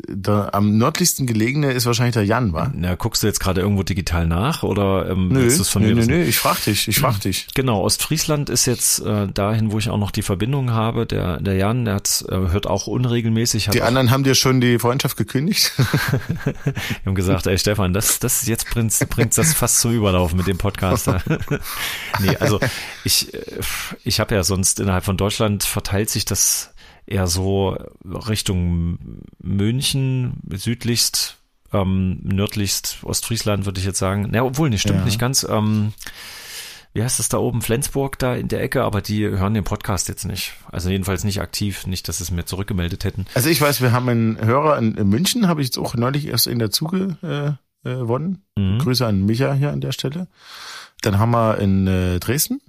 da, 0.08 0.50
am 0.54 0.78
nördlichsten 0.78 1.28
gelegene 1.28 1.72
ist 1.72 1.86
wahrscheinlich 1.86 2.14
der 2.14 2.24
Jan, 2.24 2.54
wa? 2.54 2.72
Na, 2.74 2.96
guckst 2.96 3.24
du 3.24 3.28
jetzt 3.28 3.42
gerade 3.42 3.60
irgendwo 3.60 3.84
digital 3.84 4.26
nach 4.26 4.64
oder 4.64 5.10
ähm, 5.10 5.28
Nö, 5.28 5.42
willst 5.42 5.58
du 5.58 5.64
es 5.64 5.70
von 5.70 5.82
nö, 5.82 5.90
mir 5.90 6.06
nö, 6.06 6.06
nö, 6.06 6.24
ich 6.24 6.38
frag 6.38 6.64
dich, 6.64 6.88
ich 6.88 7.00
frag 7.00 7.20
dich. 7.20 7.48
Genau, 7.58 7.82
Ostfriesland 7.82 8.50
ist 8.50 8.68
jetzt 8.68 9.00
äh, 9.00 9.28
dahin, 9.28 9.72
wo 9.72 9.80
ich 9.80 9.90
auch 9.90 9.98
noch 9.98 10.12
die 10.12 10.22
Verbindung 10.22 10.72
habe. 10.72 11.06
Der, 11.06 11.42
der 11.42 11.56
Jan, 11.56 11.86
der 11.86 11.96
hat, 11.96 12.24
äh, 12.30 12.36
hört 12.36 12.68
auch 12.68 12.88
unregelmäßig. 12.88 13.70
Die 13.70 13.82
anderen 13.82 14.12
haben 14.12 14.24
dir 14.24 14.36
schon 14.36 14.62
die 14.62 14.80
Freundschaft 14.80 15.18
gekündigt? 15.18 15.74
Wir 15.78 16.74
haben 17.06 17.16
gesagt, 17.16 17.48
ey 17.48 17.58
Stefan, 17.58 17.94
das, 17.94 18.20
das 18.20 18.46
jetzt 18.46 18.70
bringt, 18.70 18.94
bringt 19.10 19.38
das 19.38 19.54
fast 19.54 19.80
zum 19.80 19.92
Überlaufen 19.92 20.38
mit 20.38 20.48
dem 20.48 20.58
Podcast. 20.58 21.08
nee, 22.20 22.38
also 22.40 22.60
ich, 23.04 23.34
äh, 23.34 23.40
ich 24.04 24.20
habe 24.20 24.36
ja 24.36 24.44
sonst 24.44 24.80
innerhalb 24.80 25.04
von 25.04 25.18
Deutschland 25.18 25.64
verteilt 25.64 26.10
sich 26.10 26.24
das 26.24 26.74
eher 27.08 27.28
so 27.28 27.78
Richtung 28.06 29.00
München, 29.42 30.34
südlichst, 30.54 31.38
ähm, 31.74 32.20
nördlichst 32.24 33.00
Ostfriesland, 33.04 33.66
würde 33.66 33.80
ich 33.80 33.86
jetzt 33.86 34.00
sagen. 34.00 34.32
Ja, 34.34 34.44
obwohl, 34.44 34.70
nicht 34.70 34.82
stimmt 34.82 35.00
Ja. 35.00 35.06
nicht 35.06 35.20
ganz. 35.20 35.44
Ähm, 35.50 35.94
wie 36.94 37.04
heißt 37.04 37.20
das 37.20 37.30
da 37.30 37.38
oben? 37.38 37.62
Flensburg 37.62 38.18
da 38.18 38.36
in 38.36 38.48
der 38.48 38.62
Ecke, 38.64 38.84
aber 38.84 39.02
die 39.02 39.24
hören 39.28 39.54
den 39.54 39.64
Podcast 39.64 40.08
jetzt 40.10 40.26
nicht. 40.26 40.54
Also 40.72 40.90
jedenfalls 40.90 41.24
nicht 41.24 41.42
aktiv, 41.42 41.86
nicht, 41.86 42.08
dass 42.08 42.18
sie 42.18 42.24
es 42.24 42.32
mir 42.32 42.46
zurückgemeldet 42.46 43.04
hätten. 43.04 43.26
Also 43.36 43.50
ich 43.50 43.62
weiß, 43.62 43.82
wir 43.82 43.92
haben 43.92 44.10
einen 44.10 44.44
Hörer 44.44 44.78
in, 44.78 44.96
in 44.96 45.08
München, 45.08 45.48
habe 45.48 45.62
ich 45.62 45.68
jetzt 45.68 45.78
auch 45.78 45.94
neulich 45.96 46.26
erst 46.28 46.48
in 46.48 46.58
der 46.60 46.72
Zuge 46.72 47.18
äh, 47.86 47.90
äh, 47.90 47.96
gewonnen. 47.98 48.44
Mhm. 48.58 48.80
Grüße 48.80 49.06
an 49.06 49.26
Micha 49.26 49.54
hier 49.54 49.72
an 49.72 49.82
der 49.82 49.92
Stelle. 49.92 50.28
Dann 51.02 51.20
haben 51.20 51.32
wir 51.32 51.58
in 51.60 51.88
äh, 51.88 52.20
Dresden, 52.20 52.62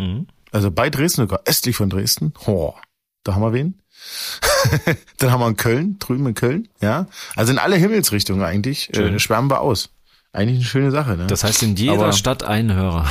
Mhm. 0.00 0.26
also 0.50 0.70
bei 0.70 0.90
Dresden, 0.90 1.22
sogar 1.22 1.42
östlich 1.46 1.76
von 1.76 1.88
Dresden. 1.88 2.32
Ho, 2.46 2.74
da 3.22 3.34
haben 3.34 3.42
wir 3.42 3.52
wen. 3.52 3.80
Dann 5.18 5.30
haben 5.30 5.40
wir 5.40 5.48
in 5.48 5.56
Köln, 5.56 5.98
drüben 5.98 6.26
in 6.26 6.34
Köln, 6.34 6.68
ja. 6.80 7.06
Also 7.34 7.52
in 7.52 7.58
alle 7.58 7.76
Himmelsrichtungen 7.76 8.42
eigentlich 8.44 8.90
Schön. 8.94 9.14
äh, 9.14 9.18
schwärmen 9.18 9.50
wir 9.50 9.60
aus. 9.60 9.90
Eigentlich 10.32 10.56
eine 10.58 10.64
schöne 10.66 10.90
Sache, 10.90 11.16
ne? 11.16 11.26
Das 11.28 11.44
heißt, 11.44 11.62
in 11.62 11.76
jeder 11.76 11.94
Aber- 11.94 12.12
Stadt 12.12 12.42
ein 12.42 12.72
Hörer. 12.72 13.10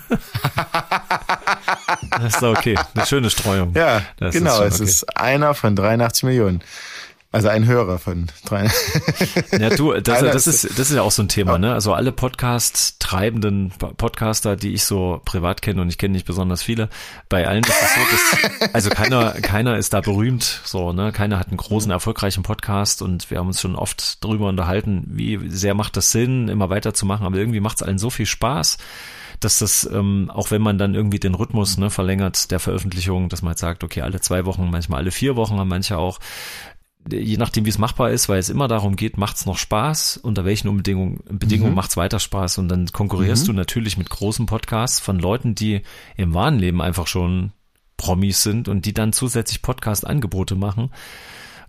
das 2.20 2.34
ist 2.36 2.42
okay. 2.42 2.76
Eine 2.94 3.06
schöne 3.06 3.30
Streuung. 3.30 3.72
ja, 3.74 4.02
Das 4.18 4.34
ist 4.34 4.40
genau. 4.40 4.56
schon 4.56 4.66
es 4.66 4.74
okay. 4.80 4.84
ist 4.84 5.16
einer 5.16 5.54
von 5.54 5.76
83 5.76 6.24
Millionen. 6.24 6.62
Also 7.30 7.48
ein 7.48 7.66
Hörer 7.66 7.98
von 7.98 8.28
drei. 8.46 8.70
Ja, 9.58 9.68
du, 9.70 9.92
das, 10.00 10.20
das 10.20 10.46
ist- 10.46 10.64
ist, 10.64 10.78
das 10.78 10.88
ist 10.90 10.96
ja 10.96 11.02
auch 11.02 11.10
so 11.10 11.22
ein 11.22 11.28
Thema, 11.28 11.58
ne? 11.58 11.74
Also 11.74 11.92
alle 11.92 12.10
Podcast-treibenden 12.10 13.72
Podcaster, 13.98 14.56
die 14.56 14.72
ich 14.72 14.84
so 14.84 15.20
privat 15.26 15.60
kenne 15.60 15.82
und 15.82 15.88
ich 15.90 15.98
kenne 15.98 16.12
nicht 16.12 16.26
besonders 16.26 16.62
viele, 16.62 16.88
bei 17.28 17.46
allen 17.46 17.64
ist 17.64 17.68
es 17.70 17.94
so, 17.94 18.00
dass, 18.58 18.70
also 18.74 18.90
keiner, 18.90 19.32
keiner 19.32 19.76
ist 19.76 19.92
da 19.92 20.00
berühmt, 20.00 20.62
so, 20.64 20.92
ne? 20.94 21.12
Keiner 21.12 21.38
hat 21.38 21.48
einen 21.48 21.58
großen, 21.58 21.90
erfolgreichen 21.90 22.42
Podcast 22.42 23.02
und 23.02 23.30
wir 23.30 23.38
haben 23.38 23.48
uns 23.48 23.60
schon 23.60 23.76
oft 23.76 24.24
drüber 24.24 24.48
unterhalten, 24.48 25.04
wie 25.10 25.38
sehr 25.50 25.74
macht 25.74 25.96
das 25.98 26.10
Sinn, 26.10 26.48
immer 26.48 26.70
weiterzumachen, 26.70 27.26
aber 27.26 27.36
irgendwie 27.36 27.60
macht 27.60 27.76
es 27.76 27.82
allen 27.86 27.98
so 27.98 28.08
viel 28.08 28.26
Spaß, 28.26 28.78
dass 29.40 29.58
das, 29.58 29.88
ähm, 29.92 30.30
auch 30.32 30.50
wenn 30.50 30.62
man 30.62 30.78
dann 30.78 30.94
irgendwie 30.94 31.20
den 31.20 31.34
Rhythmus 31.34 31.76
ne, 31.76 31.90
verlängert 31.90 32.50
der 32.50 32.58
Veröffentlichung, 32.58 33.28
dass 33.28 33.42
man 33.42 33.50
halt 33.50 33.58
sagt, 33.58 33.84
okay, 33.84 34.00
alle 34.00 34.20
zwei 34.20 34.46
Wochen, 34.46 34.70
manchmal 34.70 35.00
alle 35.00 35.10
vier 35.10 35.36
Wochen, 35.36 35.58
haben 35.58 35.68
manche 35.68 35.98
auch, 35.98 36.18
je 37.12 37.36
nachdem, 37.36 37.64
wie 37.64 37.70
es 37.70 37.78
machbar 37.78 38.10
ist, 38.10 38.28
weil 38.28 38.38
es 38.38 38.48
immer 38.48 38.68
darum 38.68 38.96
geht, 38.96 39.16
macht's 39.16 39.46
noch 39.46 39.58
Spaß, 39.58 40.18
unter 40.18 40.44
welchen 40.44 40.76
Bedingungen, 40.76 41.20
Bedingungen 41.30 41.70
Mhm. 41.70 41.76
macht's 41.76 41.96
weiter 41.96 42.18
Spaß 42.18 42.58
und 42.58 42.68
dann 42.68 42.86
konkurrierst 42.92 43.46
du 43.48 43.52
natürlich 43.52 43.96
mit 43.96 44.10
großen 44.10 44.46
Podcasts 44.46 45.00
von 45.00 45.18
Leuten, 45.18 45.54
die 45.54 45.82
im 46.16 46.34
wahren 46.34 46.58
Leben 46.58 46.80
einfach 46.82 47.06
schon 47.06 47.52
Promis 47.96 48.42
sind 48.42 48.68
und 48.68 48.84
die 48.86 48.94
dann 48.94 49.12
zusätzlich 49.12 49.60
Podcast-Angebote 49.62 50.54
machen. 50.54 50.90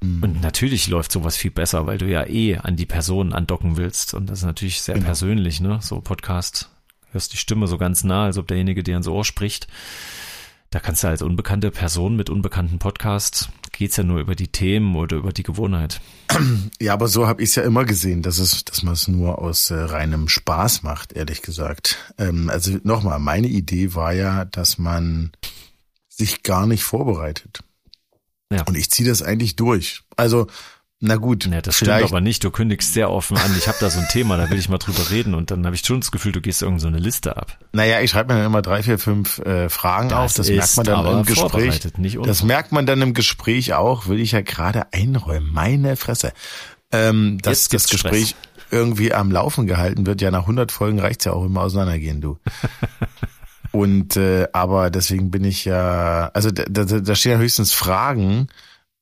Mhm. 0.02 0.24
Und 0.24 0.42
natürlich 0.42 0.88
läuft 0.88 1.12
sowas 1.12 1.36
viel 1.36 1.52
besser, 1.52 1.88
weil 1.88 1.98
du 1.98 2.06
ja 2.08 2.26
eh 2.28 2.58
an 2.58 2.76
die 2.76 2.86
Person 2.86 3.34
andocken 3.34 3.78
willst 3.78 4.14
und 4.14 4.30
das 4.30 4.40
ist 4.40 4.46
natürlich 4.46 4.82
sehr 4.82 4.96
Genau. 4.96 5.08
persönlich, 5.08 5.60
ne? 5.60 5.80
So 5.82 6.00
Podcast, 6.02 6.70
hörst 7.12 7.34
die 7.34 7.38
Stimme 7.38 7.68
so 7.68 7.78
ganz 7.78 8.04
nah, 8.04 8.26
als 8.26 8.38
ob 8.38 8.48
derjenige 8.48 8.84
dir 8.84 8.96
ins 8.96 9.08
Ohr 9.08 9.26
spricht. 9.26 9.68
Da 10.70 10.80
kannst 10.80 11.04
du 11.04 11.08
als 11.08 11.22
unbekannte 11.22 11.72
Person 11.72 12.16
mit 12.16 12.30
unbekannten 12.30 12.78
Podcasts, 12.78 13.50
geht's 13.72 13.98
ja 13.98 14.04
nur 14.04 14.20
über 14.20 14.36
die 14.36 14.50
Themen 14.50 14.96
oder 14.96 15.18
über 15.18 15.32
die 15.32 15.44
Gewohnheit. 15.44 16.02
Ja, 16.82 16.94
aber 16.94 17.08
so 17.08 17.28
habe 17.28 17.42
ich 17.42 17.50
es 17.50 17.56
ja 17.56 17.64
immer 17.64 17.86
gesehen, 17.86 18.22
dass 18.22 18.40
es, 18.40 18.64
dass 18.64 18.84
man 18.84 18.94
es 18.94 19.08
nur 19.08 19.40
aus 19.40 19.72
äh, 19.72 19.76
reinem 19.76 20.30
Spaß 20.30 20.84
macht, 20.84 21.14
ehrlich 21.14 21.42
gesagt. 21.42 21.98
Ähm, 22.18 22.50
also 22.50 22.78
nochmal, 22.84 23.20
meine 23.20 23.48
Idee 23.48 23.96
war 23.96 24.14
ja, 24.14 24.46
dass 24.46 24.78
man 24.78 25.32
sich 26.08 26.44
gar 26.44 26.68
nicht 26.68 26.84
vorbereitet. 26.84 27.60
Ja. 28.52 28.64
Und 28.64 28.78
ich 28.78 28.90
ziehe 28.92 29.08
das 29.08 29.22
eigentlich 29.22 29.56
durch. 29.56 30.04
Also, 30.16 30.48
na 31.02 31.16
gut, 31.16 31.46
Ja, 31.46 31.62
das 31.62 31.78
stimmt 31.78 31.92
aber 31.92 32.20
nicht. 32.20 32.44
Du 32.44 32.52
kündigst 32.52 32.94
sehr 32.94 33.10
offen 33.10 33.38
an. 33.38 33.56
Ich 33.58 33.70
habe 33.70 33.78
da 33.80 33.90
so 33.90 34.00
ein 34.00 34.08
Thema, 34.10 34.36
da 34.36 34.50
will 34.50 34.60
ich 34.60 34.68
mal 34.68 34.80
drüber 34.80 35.10
reden 35.10 35.34
und 35.34 35.50
dann 35.50 35.66
habe 35.66 35.76
ich 35.76 35.82
schon 35.86 36.02
das 36.02 36.12
Gefühl, 36.12 36.34
du 36.34 36.42
gehst 36.42 36.62
irgend 36.62 36.82
so 36.82 36.88
eine 36.88 37.00
Liste 37.00 37.38
ab. 37.38 37.58
Naja, 37.72 38.02
ich 38.02 38.12
schreibe 38.12 38.34
mir 38.34 38.40
dann 38.40 38.48
immer 38.48 38.62
drei, 38.62 38.84
vier, 38.84 39.00
fünf 39.00 39.40
äh, 39.40 39.70
Fragen 39.70 40.10
Das 40.10 40.18
auf. 40.18 40.34
Das 40.34 40.50
merkt 40.50 40.76
man 40.78 40.86
dann 40.86 41.20
im 41.20 41.26
Gespräch. 41.26 41.80
Das 42.26 42.44
merkt 42.44 42.72
man 42.74 42.86
dann 42.86 43.02
im 43.02 43.14
Gespräch 43.14 43.74
auch, 43.74 44.08
will 44.08 44.20
ich 44.20 44.34
ja 44.34 44.42
gerade 44.42 44.92
einräumen. 44.92 45.50
Meine 45.54 45.96
Fresse. 45.96 46.34
Ähm, 46.92 47.38
dass 47.42 47.70
das 47.70 47.88
Gespräch 47.88 48.36
irgendwie 48.72 49.14
am 49.14 49.32
Laufen 49.32 49.68
gehalten 49.68 50.06
wird. 50.06 50.22
Ja, 50.22 50.32
nach 50.32 50.42
100 50.42 50.72
Folgen 50.72 51.00
reicht's 51.00 51.24
ja 51.24 51.32
auch 51.32 51.46
immer 51.46 51.62
auseinandergehen, 51.62 52.20
du. 52.20 52.40
Und 53.72 54.18
äh, 54.18 54.48
aber 54.52 54.90
deswegen 54.90 55.30
bin 55.32 55.44
ich 55.44 55.66
ja, 55.66 56.32
also 56.34 56.50
da, 56.50 56.64
da, 56.68 56.84
da 56.84 57.16
stehen 57.16 57.34
ja 57.34 57.38
höchstens 57.38 57.72
Fragen, 57.72 58.48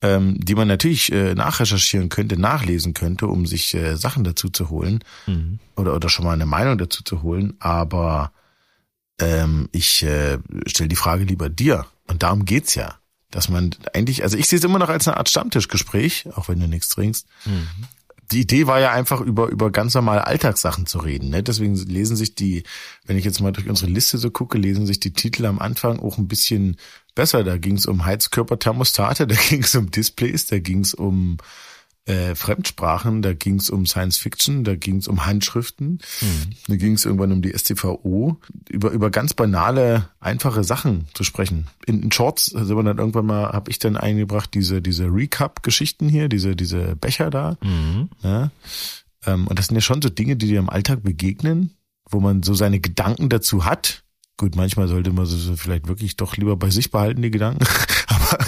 ähm, 0.02 0.38
die 0.38 0.54
man 0.54 0.68
natürlich 0.68 1.10
äh, 1.12 1.34
nachrecherchieren 1.34 2.08
könnte, 2.08 2.38
nachlesen 2.38 2.94
könnte, 2.94 3.26
um 3.26 3.46
sich 3.46 3.74
äh, 3.74 3.96
Sachen 3.96 4.24
dazu 4.24 4.48
zu 4.48 4.70
holen 4.70 5.00
Mhm. 5.26 5.58
oder 5.76 5.94
oder 5.94 6.08
schon 6.08 6.24
mal 6.24 6.32
eine 6.32 6.46
Meinung 6.46 6.78
dazu 6.78 7.02
zu 7.02 7.22
holen. 7.22 7.54
Aber 7.58 8.30
ähm, 9.20 9.68
ich 9.72 10.02
äh, 10.04 10.38
stelle 10.66 10.88
die 10.88 10.96
Frage 10.96 11.24
lieber 11.24 11.48
dir 11.48 11.86
und 12.06 12.22
darum 12.22 12.44
geht's 12.44 12.74
ja, 12.76 12.96
dass 13.30 13.48
man 13.48 13.74
eigentlich, 13.92 14.22
also 14.22 14.36
ich 14.38 14.48
sehe 14.48 14.58
es 14.58 14.64
immer 14.64 14.78
noch 14.78 14.88
als 14.88 15.08
eine 15.08 15.16
Art 15.16 15.28
Stammtischgespräch, 15.28 16.28
auch 16.34 16.48
wenn 16.48 16.60
du 16.60 16.68
nichts 16.68 16.88
trinkst. 16.88 17.26
Die 18.30 18.40
Idee 18.42 18.66
war 18.66 18.78
ja 18.78 18.92
einfach 18.92 19.20
über 19.22 19.48
über 19.48 19.70
ganz 19.72 19.94
normale 19.94 20.26
Alltagssachen 20.26 20.86
zu 20.86 20.98
reden. 20.98 21.30
Ne? 21.30 21.42
Deswegen 21.42 21.74
lesen 21.74 22.14
sich 22.16 22.34
die, 22.34 22.62
wenn 23.06 23.16
ich 23.18 23.24
jetzt 23.24 23.40
mal 23.40 23.52
durch 23.52 23.68
unsere 23.68 23.90
Liste 23.90 24.18
so 24.18 24.30
gucke, 24.30 24.58
lesen 24.58 24.86
sich 24.86 25.00
die 25.00 25.12
Titel 25.14 25.46
am 25.46 25.58
Anfang 25.58 25.98
auch 25.98 26.18
ein 26.18 26.28
bisschen 26.28 26.76
besser. 27.18 27.42
Da 27.42 27.58
ging 27.58 27.76
es 27.76 27.84
um 27.84 28.06
Heizkörperthermostate, 28.06 29.26
da 29.26 29.34
ging 29.34 29.62
es 29.64 29.74
um 29.74 29.90
Displays, 29.90 30.46
da 30.46 30.60
ging 30.60 30.80
es 30.80 30.94
um 30.94 31.36
äh, 32.06 32.36
Fremdsprachen, 32.36 33.22
da 33.22 33.34
ging 33.34 33.56
es 33.56 33.70
um 33.70 33.86
Science 33.86 34.18
Fiction, 34.18 34.62
da 34.62 34.76
ging 34.76 34.98
es 34.98 35.08
um 35.08 35.26
Handschriften, 35.26 35.98
da 36.68 36.76
ging 36.76 36.92
es 36.92 37.04
irgendwann 37.04 37.32
um 37.32 37.42
die 37.42 37.52
STVO, 37.52 38.38
über 38.70 38.92
über 38.92 39.10
ganz 39.10 39.34
banale, 39.34 40.08
einfache 40.20 40.62
Sachen 40.62 41.06
zu 41.12 41.24
sprechen. 41.24 41.66
In, 41.86 42.04
in 42.04 42.12
Shorts 42.12 42.46
sind 42.46 42.68
wir 42.68 42.82
dann 42.84 42.98
irgendwann 42.98 43.26
mal, 43.26 43.52
habe 43.52 43.70
ich 43.70 43.80
dann 43.80 43.96
eingebracht 43.96 44.54
diese 44.54 44.80
diese 44.80 45.06
Recap-Geschichten 45.06 46.08
hier, 46.08 46.28
diese 46.28 46.54
diese 46.54 46.94
Becher 46.94 47.30
da. 47.30 47.58
Ja? 48.22 48.50
Ähm, 49.26 49.48
und 49.48 49.58
das 49.58 49.66
sind 49.66 49.74
ja 49.74 49.82
schon 49.82 50.00
so 50.00 50.08
Dinge, 50.08 50.36
die 50.36 50.46
dir 50.46 50.60
im 50.60 50.70
Alltag 50.70 51.02
begegnen, 51.02 51.72
wo 52.08 52.20
man 52.20 52.44
so 52.44 52.54
seine 52.54 52.78
Gedanken 52.78 53.28
dazu 53.28 53.64
hat. 53.64 54.04
Gut, 54.38 54.54
manchmal 54.54 54.86
sollte 54.86 55.12
man 55.12 55.26
sie 55.26 55.36
so 55.36 55.56
vielleicht 55.56 55.88
wirklich 55.88 56.16
doch 56.16 56.36
lieber 56.36 56.56
bei 56.56 56.70
sich 56.70 56.92
behalten, 56.92 57.22
die 57.22 57.32
Gedanken. 57.32 57.66
aber, 58.06 58.38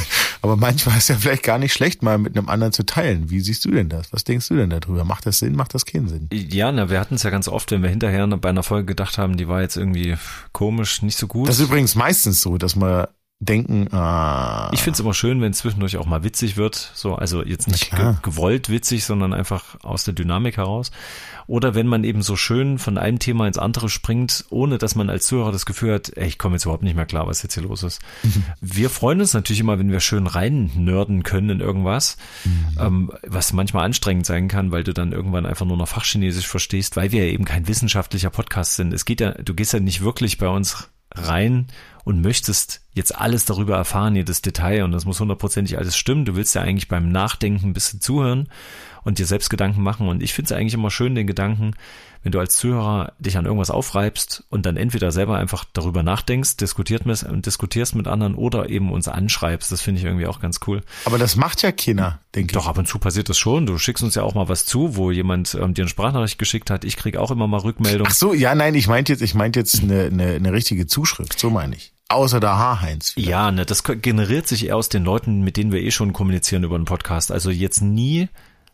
aber 0.40 0.56
manchmal 0.56 0.96
ist 0.96 1.08
ja 1.08 1.16
vielleicht 1.16 1.42
gar 1.42 1.58
nicht 1.58 1.72
schlecht, 1.72 2.04
mal 2.04 2.16
mit 2.16 2.38
einem 2.38 2.48
anderen 2.48 2.72
zu 2.72 2.86
teilen. 2.86 3.28
Wie 3.28 3.40
siehst 3.40 3.64
du 3.64 3.72
denn 3.72 3.88
das? 3.88 4.12
Was 4.12 4.22
denkst 4.22 4.46
du 4.48 4.54
denn 4.54 4.70
darüber? 4.70 5.04
Macht 5.04 5.26
das 5.26 5.40
Sinn? 5.40 5.56
Macht 5.56 5.74
das 5.74 5.86
keinen 5.86 6.08
Sinn? 6.08 6.28
Ja, 6.32 6.70
na, 6.70 6.90
wir 6.90 7.00
hatten 7.00 7.16
es 7.16 7.24
ja 7.24 7.30
ganz 7.30 7.48
oft, 7.48 7.72
wenn 7.72 7.82
wir 7.82 7.90
hinterher 7.90 8.24
bei 8.28 8.48
einer 8.48 8.62
Folge 8.62 8.86
gedacht 8.86 9.18
haben, 9.18 9.36
die 9.36 9.48
war 9.48 9.62
jetzt 9.62 9.76
irgendwie 9.76 10.16
komisch, 10.52 11.02
nicht 11.02 11.18
so 11.18 11.26
gut. 11.26 11.48
Das 11.48 11.58
ist 11.58 11.66
übrigens 11.66 11.96
meistens 11.96 12.40
so, 12.40 12.56
dass 12.56 12.76
man 12.76 13.08
denken, 13.40 13.88
ah, 13.92 14.70
Ich 14.72 14.82
finde 14.82 14.94
es 14.94 15.00
immer 15.00 15.14
schön, 15.14 15.40
wenn 15.40 15.52
es 15.52 15.58
zwischendurch 15.58 15.96
auch 15.96 16.04
mal 16.04 16.22
witzig 16.22 16.58
wird. 16.58 16.92
So, 16.94 17.14
also 17.14 17.42
jetzt 17.42 17.68
nicht 17.68 17.90
ge 17.90 18.14
gewollt 18.22 18.68
witzig, 18.68 19.04
sondern 19.04 19.32
einfach 19.32 19.76
aus 19.82 20.04
der 20.04 20.12
Dynamik 20.12 20.58
heraus. 20.58 20.90
Oder 21.46 21.74
wenn 21.74 21.86
man 21.86 22.04
eben 22.04 22.20
so 22.20 22.36
schön 22.36 22.78
von 22.78 22.98
einem 22.98 23.18
Thema 23.18 23.46
ins 23.46 23.56
andere 23.56 23.88
springt, 23.88 24.44
ohne 24.50 24.76
dass 24.76 24.94
man 24.94 25.08
als 25.08 25.26
Zuhörer 25.26 25.52
das 25.52 25.64
Gefühl 25.64 25.94
hat, 25.94 26.12
ey, 26.16 26.28
ich 26.28 26.38
komme 26.38 26.56
jetzt 26.56 26.64
überhaupt 26.64 26.82
nicht 26.82 26.94
mehr 26.94 27.06
klar, 27.06 27.26
was 27.26 27.42
jetzt 27.42 27.54
hier 27.54 27.62
los 27.62 27.82
ist. 27.82 28.00
Wir 28.60 28.90
freuen 28.90 29.20
uns 29.20 29.32
natürlich 29.32 29.60
immer, 29.60 29.78
wenn 29.78 29.90
wir 29.90 30.00
schön 30.00 30.26
rein 30.26 30.70
nörden 30.76 31.22
können 31.22 31.50
in 31.50 31.60
irgendwas, 31.60 32.18
ähm, 32.78 33.10
was 33.26 33.52
manchmal 33.52 33.84
anstrengend 33.84 34.26
sein 34.26 34.48
kann, 34.48 34.70
weil 34.70 34.84
du 34.84 34.92
dann 34.92 35.12
irgendwann 35.12 35.46
einfach 35.46 35.66
nur 35.66 35.76
noch 35.76 35.88
Fachchinesisch 35.88 36.46
verstehst, 36.46 36.96
weil 36.96 37.10
wir 37.10 37.24
ja 37.24 37.32
eben 37.32 37.44
kein 37.44 37.66
wissenschaftlicher 37.66 38.30
Podcast 38.30 38.76
sind. 38.76 38.92
Es 38.92 39.04
geht 39.04 39.20
ja, 39.20 39.32
du 39.32 39.54
gehst 39.54 39.72
ja 39.72 39.80
nicht 39.80 40.02
wirklich 40.02 40.38
bei 40.38 40.48
uns 40.48 40.88
rein 41.14 41.66
und 42.04 42.22
möchtest 42.22 42.82
jetzt 42.94 43.14
alles 43.14 43.44
darüber 43.44 43.76
erfahren, 43.76 44.16
jedes 44.16 44.42
Detail 44.42 44.84
und 44.84 44.92
das 44.92 45.04
muss 45.04 45.20
hundertprozentig 45.20 45.78
alles 45.78 45.96
stimmen. 45.96 46.24
Du 46.24 46.34
willst 46.34 46.54
ja 46.54 46.62
eigentlich 46.62 46.88
beim 46.88 47.10
Nachdenken 47.10 47.68
ein 47.68 47.72
bisschen 47.72 48.00
zuhören 48.00 48.48
und 49.02 49.18
dir 49.18 49.26
selbst 49.26 49.50
Gedanken 49.50 49.82
machen 49.82 50.08
und 50.08 50.22
ich 50.22 50.32
finde 50.32 50.52
es 50.52 50.58
eigentlich 50.58 50.74
immer 50.74 50.90
schön, 50.90 51.14
den 51.14 51.26
Gedanken, 51.26 51.72
wenn 52.22 52.32
du 52.32 52.38
als 52.38 52.56
Zuhörer 52.56 53.12
dich 53.18 53.38
an 53.38 53.46
irgendwas 53.46 53.70
aufreibst 53.70 54.44
und 54.50 54.66
dann 54.66 54.76
entweder 54.76 55.10
selber 55.10 55.36
einfach 55.36 55.64
darüber 55.72 56.02
nachdenkst, 56.02 56.56
diskutiert 56.56 57.06
mit, 57.06 57.24
diskutierst 57.46 57.94
mit 57.94 58.06
anderen 58.06 58.34
oder 58.34 58.68
eben 58.68 58.92
uns 58.92 59.08
anschreibst. 59.08 59.72
Das 59.72 59.80
finde 59.80 60.00
ich 60.00 60.04
irgendwie 60.04 60.26
auch 60.26 60.40
ganz 60.40 60.60
cool. 60.66 60.82
aber 61.04 61.18
das 61.18 61.36
macht 61.36 61.62
ja 61.62 61.72
keiner, 61.72 62.20
denke 62.34 62.52
Doch, 62.52 62.66
ab 62.66 62.78
und 62.78 62.86
zu 62.86 62.98
passiert 62.98 63.28
das 63.28 63.38
schon. 63.38 63.66
Du 63.66 63.78
schickst 63.78 64.02
uns 64.02 64.14
ja 64.14 64.22
auch 64.22 64.34
mal 64.34 64.48
was 64.48 64.66
zu, 64.66 64.96
wo 64.96 65.10
jemand 65.10 65.54
ähm, 65.54 65.74
dir 65.74 65.82
eine 65.82 65.88
Sprachnachricht 65.88 66.38
geschickt 66.38 66.70
hat. 66.70 66.84
Ich 66.84 66.96
krieg 66.96 67.16
auch 67.16 67.30
immer 67.30 67.46
mal 67.46 67.60
Rückmeldung. 67.60 68.06
ich. 68.06 68.12
Ach 68.12 68.16
so, 68.16 68.34
ja, 68.34 68.54
nein, 68.54 68.74
ich 68.74 68.88
meinte 68.88 69.12
jetzt, 69.12 69.22
ich 69.22 69.34
meinte 69.34 69.58
jetzt 69.58 69.82
eine, 69.82 70.04
eine, 70.04 70.34
eine 70.34 70.52
richtige 70.52 70.86
Zuschrift, 70.86 71.38
so 71.38 71.50
meine 71.50 71.76
ich. 71.76 71.92
Außer 72.10 72.40
der 72.40 72.58
Haarheinz. 72.58 73.10
vielleicht. 73.10 73.30
Ja, 73.30 73.52
ne, 73.52 73.64
das 73.64 73.84
generiert 73.84 74.48
sich 74.48 74.66
eher 74.66 74.76
aus 74.76 74.88
den 74.88 75.04
Leuten, 75.04 75.42
mit 75.42 75.56
denen 75.56 75.70
wir 75.70 75.80
eh 75.80 75.92
schon 75.92 76.12
kommunizieren 76.12 76.64
über 76.64 76.76
den 76.76 76.84
Podcast. 76.84 77.30
Also 77.30 77.50
jetzt 77.52 77.82
nie, 77.82 78.28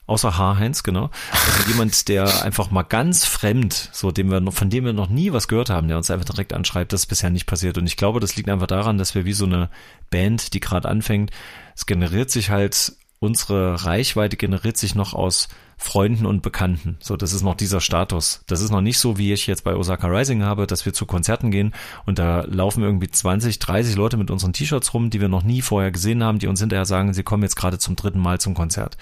außer 0.06 0.38
H-Heinz, 0.38 0.82
genau. 0.82 1.10
Also 1.32 1.70
jemand, 1.70 2.08
der 2.08 2.42
einfach 2.42 2.70
mal 2.70 2.82
ganz 2.82 3.24
fremd, 3.24 3.90
so 3.92 4.10
dem 4.10 4.30
wir 4.30 4.52
von 4.52 4.70
dem 4.70 4.84
wir 4.84 4.92
noch 4.92 5.08
nie 5.08 5.32
was 5.32 5.48
gehört 5.48 5.70
haben, 5.70 5.88
der 5.88 5.96
uns 5.96 6.10
einfach 6.10 6.26
direkt 6.26 6.52
anschreibt, 6.52 6.92
das 6.92 7.02
ist 7.02 7.06
bisher 7.06 7.30
nicht 7.30 7.46
passiert. 7.46 7.78
Und 7.78 7.86
ich 7.86 7.96
glaube, 7.96 8.20
das 8.20 8.36
liegt 8.36 8.48
einfach 8.48 8.66
daran, 8.66 8.98
dass 8.98 9.14
wir 9.14 9.24
wie 9.24 9.32
so 9.32 9.46
eine 9.46 9.68
Band, 10.10 10.54
die 10.54 10.60
gerade 10.60 10.88
anfängt, 10.88 11.30
es 11.74 11.86
generiert 11.86 12.30
sich 12.30 12.50
halt, 12.50 12.92
unsere 13.18 13.84
Reichweite 13.84 14.36
generiert 14.36 14.76
sich 14.76 14.94
noch 14.94 15.14
aus 15.14 15.48
Freunden 15.78 16.24
und 16.24 16.42
Bekannten. 16.42 16.96
So, 17.00 17.16
das 17.16 17.34
ist 17.34 17.42
noch 17.42 17.54
dieser 17.54 17.80
Status. 17.80 18.42
Das 18.46 18.62
ist 18.62 18.70
noch 18.70 18.80
nicht 18.80 18.98
so, 18.98 19.18
wie 19.18 19.32
ich 19.32 19.46
jetzt 19.46 19.62
bei 19.62 19.76
Osaka 19.76 20.06
Rising 20.06 20.42
habe, 20.42 20.66
dass 20.66 20.86
wir 20.86 20.94
zu 20.94 21.04
Konzerten 21.04 21.50
gehen 21.50 21.74
und 22.06 22.18
da 22.18 22.44
laufen 22.48 22.82
irgendwie 22.82 23.10
20, 23.10 23.58
30 23.58 23.94
Leute 23.94 24.16
mit 24.16 24.30
unseren 24.30 24.54
T-Shirts 24.54 24.94
rum, 24.94 25.10
die 25.10 25.20
wir 25.20 25.28
noch 25.28 25.42
nie 25.42 25.60
vorher 25.60 25.90
gesehen 25.90 26.24
haben, 26.24 26.38
die 26.38 26.46
uns 26.46 26.60
hinterher 26.60 26.86
sagen, 26.86 27.12
sie 27.12 27.22
kommen 27.22 27.42
jetzt 27.42 27.56
gerade 27.56 27.78
zum 27.78 27.94
dritten 27.94 28.20
Mal 28.20 28.40
zum 28.40 28.54
Konzert. 28.54 28.96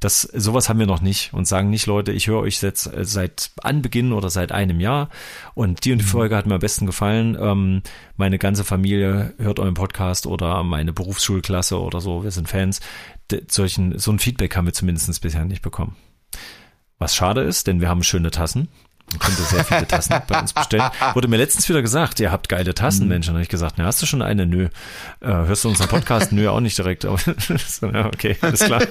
Das, 0.00 0.22
sowas 0.22 0.68
haben 0.68 0.80
wir 0.80 0.86
noch 0.86 1.00
nicht 1.00 1.32
und 1.32 1.46
sagen 1.46 1.70
nicht, 1.70 1.86
Leute, 1.86 2.10
ich 2.10 2.26
höre 2.26 2.40
euch 2.40 2.60
jetzt 2.60 2.92
äh, 2.92 3.04
seit 3.04 3.52
Anbeginn 3.62 4.12
oder 4.12 4.28
seit 4.28 4.50
einem 4.50 4.80
Jahr 4.80 5.10
und 5.54 5.84
die 5.84 5.92
und 5.92 5.98
die 5.98 6.04
Folge 6.04 6.36
hat 6.36 6.46
mir 6.46 6.54
am 6.54 6.60
besten 6.60 6.86
gefallen. 6.86 7.36
Ähm, 7.40 7.82
meine 8.16 8.38
ganze 8.38 8.64
Familie 8.64 9.34
hört 9.38 9.60
euren 9.60 9.74
Podcast 9.74 10.26
oder 10.26 10.64
meine 10.64 10.92
Berufsschulklasse 10.92 11.80
oder 11.80 12.00
so, 12.00 12.24
wir 12.24 12.32
sind 12.32 12.48
Fans. 12.48 12.80
D 13.30 13.42
solchen, 13.48 13.98
so 13.98 14.10
ein 14.10 14.18
Feedback 14.18 14.56
haben 14.56 14.66
wir 14.66 14.72
zumindest 14.72 15.20
bisher 15.20 15.44
nicht 15.44 15.62
bekommen. 15.62 15.96
Was 16.98 17.14
schade 17.14 17.42
ist, 17.42 17.66
denn 17.66 17.80
wir 17.80 17.88
haben 17.88 18.02
schöne 18.02 18.30
Tassen. 18.30 18.68
Man 19.10 19.20
könnte 19.20 19.42
sehr 19.42 19.64
viele 19.64 19.86
Tassen 19.86 20.16
bei 20.26 20.40
uns 20.40 20.52
bestellen. 20.52 20.90
Wurde 21.14 21.28
mir 21.28 21.36
letztens 21.36 21.68
wieder 21.68 21.80
gesagt, 21.82 22.18
ihr 22.18 22.32
habt 22.32 22.48
geile 22.48 22.74
Tassen, 22.74 23.06
Mensch. 23.06 23.28
Und 23.28 23.34
dann 23.34 23.40
hab 23.40 23.42
ich 23.42 23.48
gesagt, 23.48 23.76
na, 23.78 23.84
hast 23.84 24.02
du 24.02 24.06
schon 24.06 24.20
eine? 24.22 24.46
Nö. 24.46 24.64
Äh, 25.20 25.26
hörst 25.28 25.64
du 25.64 25.68
unseren 25.68 25.88
Podcast? 25.88 26.32
Nö, 26.32 26.48
auch 26.48 26.60
nicht 26.60 26.76
direkt. 26.76 27.04
Aber 27.04 27.18
okay, 28.06 28.36
alles 28.40 28.60
klar. 28.60 28.82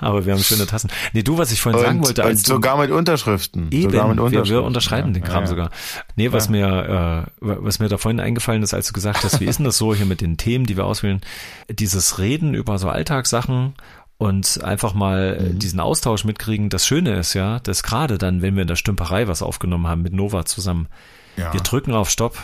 Aber 0.00 0.26
wir 0.26 0.32
haben 0.34 0.42
schöne 0.42 0.66
Tassen. 0.66 0.90
Nee, 1.12 1.22
du, 1.22 1.38
was 1.38 1.52
ich 1.52 1.60
vorhin 1.60 1.80
sagen 1.80 1.98
Und, 1.98 2.06
wollte, 2.06 2.22
und 2.22 2.28
als 2.28 2.42
sogar 2.42 2.76
mit 2.78 2.90
Unterschriften. 2.90 3.68
Eben, 3.70 3.90
sogar 3.90 4.08
mit 4.08 4.16
wir, 4.16 4.24
Unterschriften. 4.24 4.54
wir 4.56 4.62
unterschreiben 4.64 5.08
Ja, 5.08 5.14
den 5.14 5.22
Kram 5.22 5.34
ja, 5.34 5.40
ja. 5.42 5.46
sogar. 5.46 5.70
Nee, 6.16 6.32
was 6.32 6.48
mir, 6.48 7.26
äh, 7.38 7.40
was 7.40 7.78
mir 7.78 7.88
da 7.88 7.98
vorhin 7.98 8.20
eingefallen 8.20 8.62
ist, 8.62 8.74
als 8.74 8.88
du 8.88 8.92
gesagt 8.92 9.22
hast, 9.24 9.40
wie 9.40 9.44
ist 9.44 9.58
denn 9.58 9.64
das 9.64 9.78
so 9.78 9.94
hier 9.94 10.06
mit 10.06 10.20
den 10.20 10.36
Themen, 10.36 10.66
die 10.66 10.76
wir 10.76 10.84
auswählen? 10.84 11.20
Dieses 11.70 12.18
Reden 12.18 12.54
über 12.54 12.78
so 12.78 12.88
Alltagssachen 12.88 13.74
und 14.18 14.62
einfach 14.62 14.94
mal 14.94 15.38
Mhm. 15.40 15.46
äh, 15.46 15.54
diesen 15.58 15.80
Austausch 15.80 16.24
mitkriegen. 16.24 16.68
Das 16.70 16.86
Schöne 16.86 17.16
ist 17.18 17.34
ja, 17.34 17.58
dass 17.60 17.82
gerade 17.82 18.18
dann, 18.18 18.42
wenn 18.42 18.54
wir 18.54 18.62
in 18.62 18.68
der 18.68 18.76
Stümperei 18.76 19.26
was 19.28 19.42
aufgenommen 19.42 19.86
haben 19.86 20.02
mit 20.02 20.12
Nova 20.12 20.44
zusammen, 20.44 20.88
Ja. 21.36 21.52
wir 21.52 21.60
drücken 21.60 21.92
auf 21.92 22.10
Stopp 22.10 22.38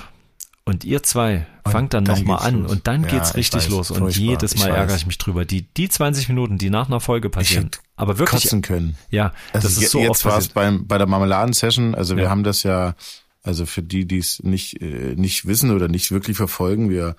und 0.65 0.85
ihr 0.85 1.03
zwei 1.03 1.47
Und 1.65 1.73
fangt 1.73 1.95
dann, 1.95 2.05
dann 2.05 2.19
nochmal 2.19 2.47
an 2.47 2.63
los. 2.63 2.73
und 2.73 2.87
dann 2.87 3.03
Ja, 3.05 3.09
geht's 3.11 3.31
ich 3.31 3.37
richtig 3.37 3.63
weiß, 3.65 3.69
los 3.71 3.91
und 3.91 4.17
jedes 4.17 4.57
Mal 4.59 4.71
ärgere 4.71 4.97
ich 4.97 5.07
mich 5.07 5.19
drüber. 5.19 5.45
Die, 5.45 5.63
die 5.63 5.89
20 5.89 6.29
Minuten, 6.29 6.59
die 6.59 6.71
nach 6.71 6.87
einer 6.89 7.01
Folge 7.01 7.31
passieren, 7.31 7.71
aber 7.97 8.19
wirklich, 8.19 8.43
kotzen 8.43 8.63
können. 8.63 8.97
ja, 9.11 9.33
Also 9.53 9.69
das 9.69 9.79
ist 9.79 9.91
so 9.93 10.01
jetzt 10.01 10.25
war 10.25 10.39
es 10.39 10.49
beim 10.49 10.87
bei 10.87 10.99
der 10.99 11.07
Marmeladen-Session. 11.07 11.95
Also 11.95 12.17
wir 12.17 12.25
Ja. 12.25 12.31
haben 12.31 12.43
das 12.45 12.63
ja, 12.65 12.95
also 13.43 13.65
für 13.65 13.83
die, 13.83 14.07
die 14.07 14.19
es 14.19 14.43
nicht 14.43 14.83
äh, 14.83 15.15
nicht 15.17 15.47
wissen 15.47 15.71
oder 15.71 15.89
nicht 15.89 16.11
wirklich 16.11 16.37
verfolgen, 16.37 16.91
wir 16.91 17.15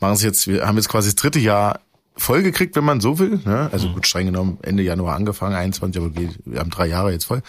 machen 0.00 0.14
es 0.14 0.22
jetzt. 0.22 0.46
Wir 0.48 0.66
haben 0.66 0.76
jetzt 0.76 0.88
quasi 0.88 1.08
das 1.08 1.14
dritte 1.16 1.38
Jahr 1.38 1.80
voll 2.16 2.42
gekriegt, 2.42 2.76
wenn 2.76 2.84
man 2.84 3.00
so 3.00 3.18
will. 3.18 3.40
Ne? 3.44 3.68
Also 3.72 3.88
Mhm. 3.88 3.94
gut 3.94 4.06
streng 4.06 4.26
genommen 4.26 4.58
Ende 4.62 4.82
Januar 4.82 5.16
angefangen, 5.16 5.54
21, 5.54 6.00
aber 6.02 6.10
wir 6.14 6.58
haben 6.60 6.70
drei 6.70 6.86
Jahre 6.86 7.12
jetzt 7.12 7.24
voll. 7.24 7.42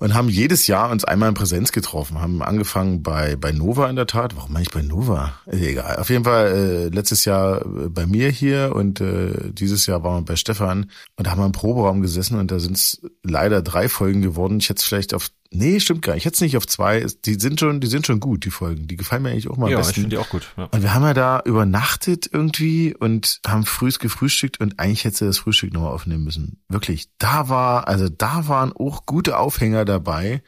und 0.00 0.12
haben 0.12 0.28
jedes 0.28 0.66
Jahr 0.66 0.90
uns 0.90 1.04
einmal 1.04 1.28
in 1.28 1.36
Präsenz 1.36 1.70
getroffen. 1.70 2.20
Haben 2.20 2.42
angefangen 2.42 3.02
bei 3.04 3.36
bei 3.36 3.52
Nova 3.52 3.88
in 3.88 3.94
der 3.94 4.06
Tat. 4.08 4.34
Warum 4.36 4.52
meine 4.52 4.64
ich 4.64 4.70
bei 4.72 4.82
Nova? 4.82 5.34
Egal. 5.46 5.96
Auf 5.96 6.10
jeden 6.10 6.24
Fall 6.24 6.46
äh, 6.48 6.88
letztes 6.88 7.24
Jahr 7.24 7.62
äh, 7.64 7.88
bei 7.88 8.04
mir 8.04 8.28
hier 8.28 8.72
und 8.74 9.00
äh, 9.00 9.52
dieses 9.52 9.86
Jahr 9.86 10.02
waren 10.02 10.22
wir 10.22 10.24
bei 10.24 10.36
Stefan 10.36 10.90
und 11.16 11.26
da 11.26 11.30
haben 11.30 11.40
wir 11.40 11.46
im 11.46 11.52
Proberaum 11.52 12.02
gesessen 12.02 12.38
und 12.40 12.50
da 12.50 12.58
sind 12.58 12.76
es 12.76 13.02
leider 13.22 13.62
drei 13.62 13.88
Folgen 13.88 14.20
geworden. 14.20 14.58
Ich 14.58 14.68
hätte 14.68 14.80
es 14.80 14.84
vielleicht 14.84 15.14
auf 15.14 15.28
Nee, 15.54 15.80
stimmt 15.80 16.02
gar 16.02 16.14
nicht. 16.14 16.22
Ich 16.22 16.26
hätte 16.26 16.34
es 16.34 16.40
nicht 16.40 16.56
auf 16.56 16.66
zwei. 16.66 17.06
Die 17.24 17.34
sind 17.34 17.60
schon, 17.60 17.80
die 17.80 17.86
sind 17.86 18.06
schon 18.06 18.20
gut, 18.20 18.44
die 18.44 18.50
Folgen. 18.50 18.86
Die 18.86 18.96
gefallen 18.96 19.22
mir 19.22 19.30
eigentlich 19.30 19.48
auch 19.48 19.56
mal 19.56 19.70
Ja, 19.70 19.78
ich 19.80 19.86
besten. 19.86 19.94
finde 20.02 20.08
die 20.10 20.18
auch 20.18 20.28
gut. 20.28 20.52
Ja. 20.56 20.64
Und 20.64 20.82
wir 20.82 20.92
haben 20.94 21.02
ja 21.04 21.14
da 21.14 21.40
übernachtet 21.44 22.28
irgendwie 22.32 22.94
und 22.94 23.40
haben 23.46 23.64
frühs 23.64 23.98
gefrühstückt 23.98 24.60
und 24.60 24.78
eigentlich 24.80 25.04
hätte 25.04 25.16
sie 25.18 25.26
das 25.26 25.38
Frühstück 25.38 25.72
nochmal 25.72 25.92
aufnehmen 25.92 26.24
müssen. 26.24 26.60
Wirklich, 26.68 27.08
da 27.18 27.48
war, 27.48 27.88
also 27.88 28.08
da 28.08 28.48
waren 28.48 28.72
auch 28.72 29.06
gute 29.06 29.38
Aufhänger 29.38 29.84
dabei, 29.84 30.42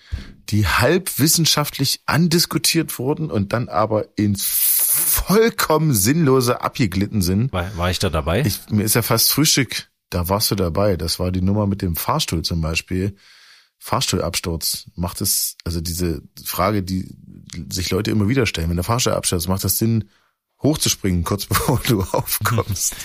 die 0.50 0.66
halb 0.66 1.18
wissenschaftlich 1.18 2.02
andiskutiert 2.06 2.98
wurden 2.98 3.30
und 3.30 3.52
dann 3.52 3.68
aber 3.68 4.06
ins 4.18 4.44
vollkommen 4.44 5.92
sinnlose 5.94 6.60
abgeglitten 6.60 7.22
sind. 7.22 7.52
War, 7.52 7.76
war 7.76 7.90
ich 7.90 7.98
da 7.98 8.10
dabei? 8.10 8.42
Ich, 8.44 8.68
mir 8.70 8.84
ist 8.84 8.94
ja 8.94 9.02
fast 9.02 9.32
Frühstück, 9.32 9.88
da 10.10 10.28
warst 10.28 10.50
du 10.50 10.54
dabei. 10.54 10.96
Das 10.96 11.18
war 11.18 11.32
die 11.32 11.42
Nummer 11.42 11.66
mit 11.66 11.82
dem 11.82 11.96
Fahrstuhl 11.96 12.42
zum 12.42 12.60
Beispiel. 12.60 13.16
Fahrstuhlabsturz. 13.78 14.90
Macht 14.94 15.20
es, 15.20 15.56
also 15.64 15.80
diese 15.80 16.22
Frage, 16.44 16.82
die 16.82 17.08
sich 17.70 17.90
Leute 17.90 18.10
immer 18.10 18.28
wieder 18.28 18.46
stellen, 18.46 18.68
wenn 18.68 18.76
der 18.76 18.84
Fahrstuhl 18.84 19.12
abstürzt, 19.12 19.48
macht 19.48 19.64
das 19.64 19.78
Sinn, 19.78 20.08
hochzuspringen, 20.62 21.24
kurz 21.24 21.46
bevor 21.46 21.80
du 21.86 22.02
aufkommst? 22.02 22.96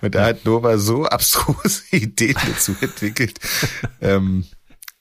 Und 0.00 0.14
da 0.14 0.26
hat 0.26 0.44
Nova 0.44 0.78
so 0.78 1.06
abstruse 1.06 1.82
Ideen 1.96 2.36
dazu 2.46 2.74
entwickelt. 2.80 3.40
ähm, 4.00 4.44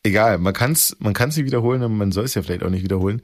egal, 0.03 0.37
man 0.37 0.53
kann 0.53 0.71
es 0.71 0.95
man 0.99 1.13
kann's 1.13 1.37
nicht 1.37 1.45
wiederholen 1.45 1.83
und 1.83 1.97
man 1.97 2.11
soll 2.11 2.25
es 2.25 2.33
ja 2.33 2.41
vielleicht 2.41 2.63
auch 2.63 2.69
nicht 2.69 2.83
wiederholen. 2.83 3.21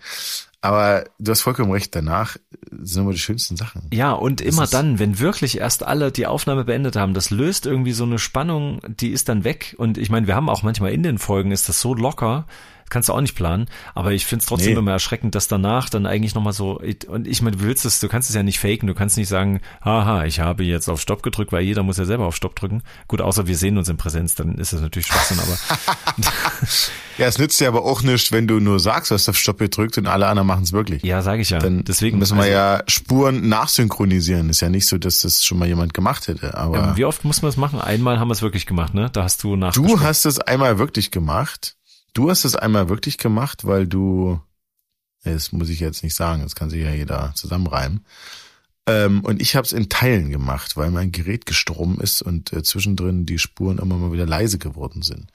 Aber 0.63 1.03
du 1.19 1.29
hast 1.29 1.41
vollkommen 1.41 1.73
recht, 1.73 1.93
danach 1.93 2.37
sind 2.71 3.01
immer 3.01 3.11
die 3.11 3.19
schönsten 3.19 3.57
Sachen. 3.57 3.81
Ja, 3.91 4.13
und 4.13 4.39
Das 4.39 4.47
immer 4.47 4.65
dann, 4.65 4.97
wenn 4.97 5.19
wirklich 5.19 5.57
erst 5.57 5.83
alle 5.83 6.09
die 6.09 6.25
Aufnahme 6.25 6.63
beendet 6.63 6.95
haben, 6.95 7.13
das 7.13 7.31
löst 7.31 7.65
irgendwie 7.65 7.91
so 7.91 8.05
eine 8.05 8.17
Spannung, 8.17 8.79
die 8.87 9.09
ist 9.09 9.27
dann 9.27 9.43
weg. 9.43 9.75
Und 9.77 9.97
ich 9.97 10.09
meine, 10.09 10.25
wir 10.25 10.35
haben 10.35 10.47
auch 10.47 10.63
manchmal 10.63 10.93
in 10.93 11.03
den 11.03 11.17
Folgen, 11.17 11.51
ist 11.51 11.67
das 11.67 11.81
so 11.81 11.93
locker, 11.93 12.45
das 12.83 12.89
kannst 12.89 13.09
du 13.09 13.13
auch 13.13 13.21
nicht 13.21 13.35
planen. 13.35 13.67
Aber 13.95 14.11
ich 14.11 14.25
finde 14.25 14.41
es 14.43 14.47
trotzdem 14.47 14.73
Nee. 14.73 14.79
immer 14.79 14.91
erschreckend, 14.91 15.35
dass 15.35 15.47
danach 15.47 15.89
dann 15.89 16.05
eigentlich 16.05 16.35
nochmal 16.35 16.53
so, 16.53 16.81
und 17.07 17.27
ich 17.27 17.41
meine, 17.41 17.57
du 17.57 17.63
willst 17.63 17.85
es, 17.85 17.99
du 17.99 18.07
kannst 18.07 18.29
es 18.29 18.35
ja 18.35 18.43
nicht 18.43 18.59
faken, 18.59 18.87
du 18.87 18.93
kannst 18.93 19.17
nicht 19.17 19.27
sagen, 19.29 19.61
haha, 19.83 20.25
ich 20.25 20.39
habe 20.39 20.63
jetzt 20.63 20.89
auf 20.89 21.01
Stopp 21.01 21.23
gedrückt, 21.23 21.51
weil 21.51 21.63
jeder 21.63 21.83
muss 21.83 21.97
ja 21.97 22.05
selber 22.05 22.25
auf 22.25 22.35
Stopp 22.35 22.55
drücken. 22.55 22.83
Gut, 23.07 23.21
außer 23.21 23.47
wir 23.47 23.57
sehen 23.57 23.77
uns 23.77 23.89
in 23.89 23.97
Präsenz, 23.97 24.35
dann 24.35 24.55
ist 24.57 24.73
das 24.73 24.81
natürlich 24.81 25.07
Schwachsinn, 25.07 25.39
aber 25.39 25.57
Ja, 27.19 27.27
es 27.27 27.37
nützt 27.37 27.59
dir 27.61 27.67
aber 27.67 27.83
auch 27.85 28.01
nichts, 28.01 28.31
wenn 28.31 28.47
du 28.47 28.59
nur 28.59 28.79
sagst, 28.79 29.11
du 29.11 29.15
hast 29.15 29.29
auf 29.29 29.37
Stopp 29.37 29.59
gedrückt 29.59 29.97
und 29.99 30.07
alle 30.07 30.25
anderen 30.27 30.47
machen 30.47 30.63
es 30.63 30.73
wirklich. 30.73 31.03
ja, 31.03 31.21
sage 31.21 31.43
ich 31.43 31.51
ja. 31.51 31.59
Dann 31.59 31.83
Deswegen 31.83 32.17
müssen 32.17 32.37
wir 32.37 32.43
also, 32.43 32.53
ja 32.53 32.83
Spuren 32.87 33.47
nachsynchronisieren. 33.49 34.49
Ist 34.49 34.61
ja 34.61 34.69
nicht 34.69 34.87
so, 34.87 34.97
dass 34.97 35.19
das 35.21 35.43
schon 35.45 35.59
mal 35.59 35.67
jemand 35.67 35.93
gemacht 35.93 36.27
hätte. 36.27 36.57
Aber 36.57 36.89
ähm, 36.89 36.97
Wie 36.97 37.05
oft 37.05 37.23
muss 37.23 37.41
man 37.43 37.49
es 37.49 37.57
machen? 37.57 37.79
Einmal 37.79 38.19
haben 38.19 38.29
wir 38.29 38.33
es 38.33 38.41
wirklich 38.41 38.65
gemacht, 38.65 38.95
ne? 38.95 39.09
Da 39.13 39.23
hast 39.23 39.43
du 39.43 39.55
nach. 39.55 39.73
du 39.73 39.99
hast 40.01 40.25
es 40.25 40.39
einmal 40.39 40.79
wirklich 40.79 41.11
gemacht. 41.11 41.75
Du 42.13 42.29
hast 42.29 42.45
es 42.45 42.55
einmal 42.55 42.89
wirklich 42.89 43.17
gemacht, 43.17 43.65
weil 43.65 43.87
du, 43.87 44.39
das 45.23 45.51
muss 45.51 45.69
ich 45.69 45.79
jetzt 45.79 46.03
nicht 46.03 46.15
sagen, 46.15 46.43
das 46.43 46.55
kann 46.55 46.69
sich 46.69 46.83
ja 46.83 46.91
jeder 46.91 47.33
zusammenreimen. 47.35 48.05
Ähm, 48.85 49.21
und 49.21 49.41
ich 49.41 49.55
habe 49.55 49.65
es 49.65 49.71
in 49.71 49.87
Teilen 49.89 50.29
gemacht, 50.29 50.75
weil 50.75 50.91
mein 50.91 51.11
Gerät 51.11 51.45
gestorben 51.45 51.99
ist 52.01 52.21
und 52.21 52.51
äh, 52.51 52.63
zwischendrin 52.63 53.25
die 53.25 53.39
Spuren 53.39 53.77
immer 53.77 53.95
mal 53.97 54.11
wieder 54.11 54.25
leise 54.25 54.57
geworden 54.57 55.01
sind. 55.01 55.31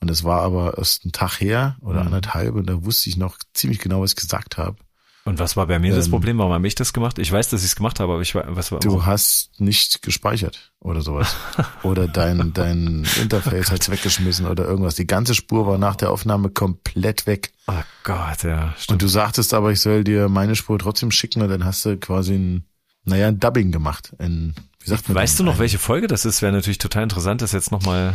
Und 0.00 0.10
es 0.10 0.24
war 0.24 0.42
aber 0.42 0.76
erst 0.76 1.06
ein 1.06 1.12
Tag 1.12 1.40
her 1.40 1.76
oder 1.80 2.00
Mhm. 2.00 2.06
anderthalb 2.08 2.54
und 2.54 2.66
da 2.66 2.84
wusste 2.84 3.08
ich 3.08 3.16
noch 3.16 3.38
ziemlich 3.54 3.78
genau, 3.78 4.02
was 4.02 4.10
ich 4.10 4.16
gesagt 4.16 4.58
habe. 4.58 4.76
Und 5.24 5.38
was 5.38 5.56
war 5.56 5.68
bei 5.68 5.78
mir 5.78 5.94
das 5.94 6.06
Ähm, 6.06 6.10
Problem? 6.10 6.38
Warum 6.38 6.52
habe 6.52 6.66
ich 6.66 6.74
das 6.74 6.92
gemacht? 6.92 7.18
Ich 7.20 7.30
weiß, 7.30 7.48
dass 7.50 7.60
ich 7.62 7.68
es 7.68 7.76
gemacht 7.76 8.00
habe, 8.00 8.12
aber 8.12 8.22
ich 8.22 8.34
war, 8.34 8.44
was 8.56 8.72
war 8.72 8.80
Du 8.80 9.06
hast 9.06 9.60
nicht 9.60 10.02
gespeichert 10.02 10.72
oder 10.80 11.00
sowas. 11.00 11.36
Oder 11.84 12.08
dein, 12.08 12.52
dein 12.52 13.06
Interface 13.20 13.70
hat's 13.70 13.88
weggeschmissen 13.88 14.46
oder 14.46 14.64
irgendwas. 14.64 14.96
Die 14.96 15.06
ganze 15.06 15.34
Spur 15.36 15.66
war 15.66 15.78
nach 15.78 15.94
der 15.94 16.10
Aufnahme 16.10 16.50
komplett 16.50 17.26
weg. 17.28 17.52
Oh 17.68 17.72
Gott, 18.02 18.42
ja, 18.42 18.74
stimmt. 18.76 18.90
Und 18.94 19.02
du 19.02 19.06
sagtest 19.08 19.54
aber, 19.54 19.70
ich 19.70 19.80
soll 19.80 20.02
dir 20.02 20.28
meine 20.28 20.56
Spur 20.56 20.78
trotzdem 20.80 21.12
schicken 21.12 21.40
und 21.42 21.48
dann 21.50 21.64
hast 21.64 21.84
du 21.84 21.96
quasi 21.98 22.34
ein, 22.34 22.64
naja, 23.04 23.28
ein 23.28 23.38
Dubbing 23.38 23.70
gemacht. 23.70 24.12
In, 24.18 24.54
wie 24.80 24.88
sagt 24.90 25.08
man 25.08 25.14
weißt 25.16 25.38
du 25.38 25.44
noch, 25.44 25.54
Ein- 25.54 25.58
welche 25.60 25.78
Folge 25.78 26.08
das 26.08 26.24
ist? 26.24 26.42
Wäre 26.42 26.52
natürlich 26.52 26.78
total 26.78 27.04
interessant, 27.04 27.42
das 27.42 27.52
jetzt 27.52 27.70
nochmal. 27.70 28.14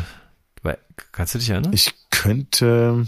Kannst 1.14 1.36
du 1.36 1.40
dich 1.40 1.50
erinnern? 1.52 1.72
Ich 1.74 1.94
könnte, 2.10 3.08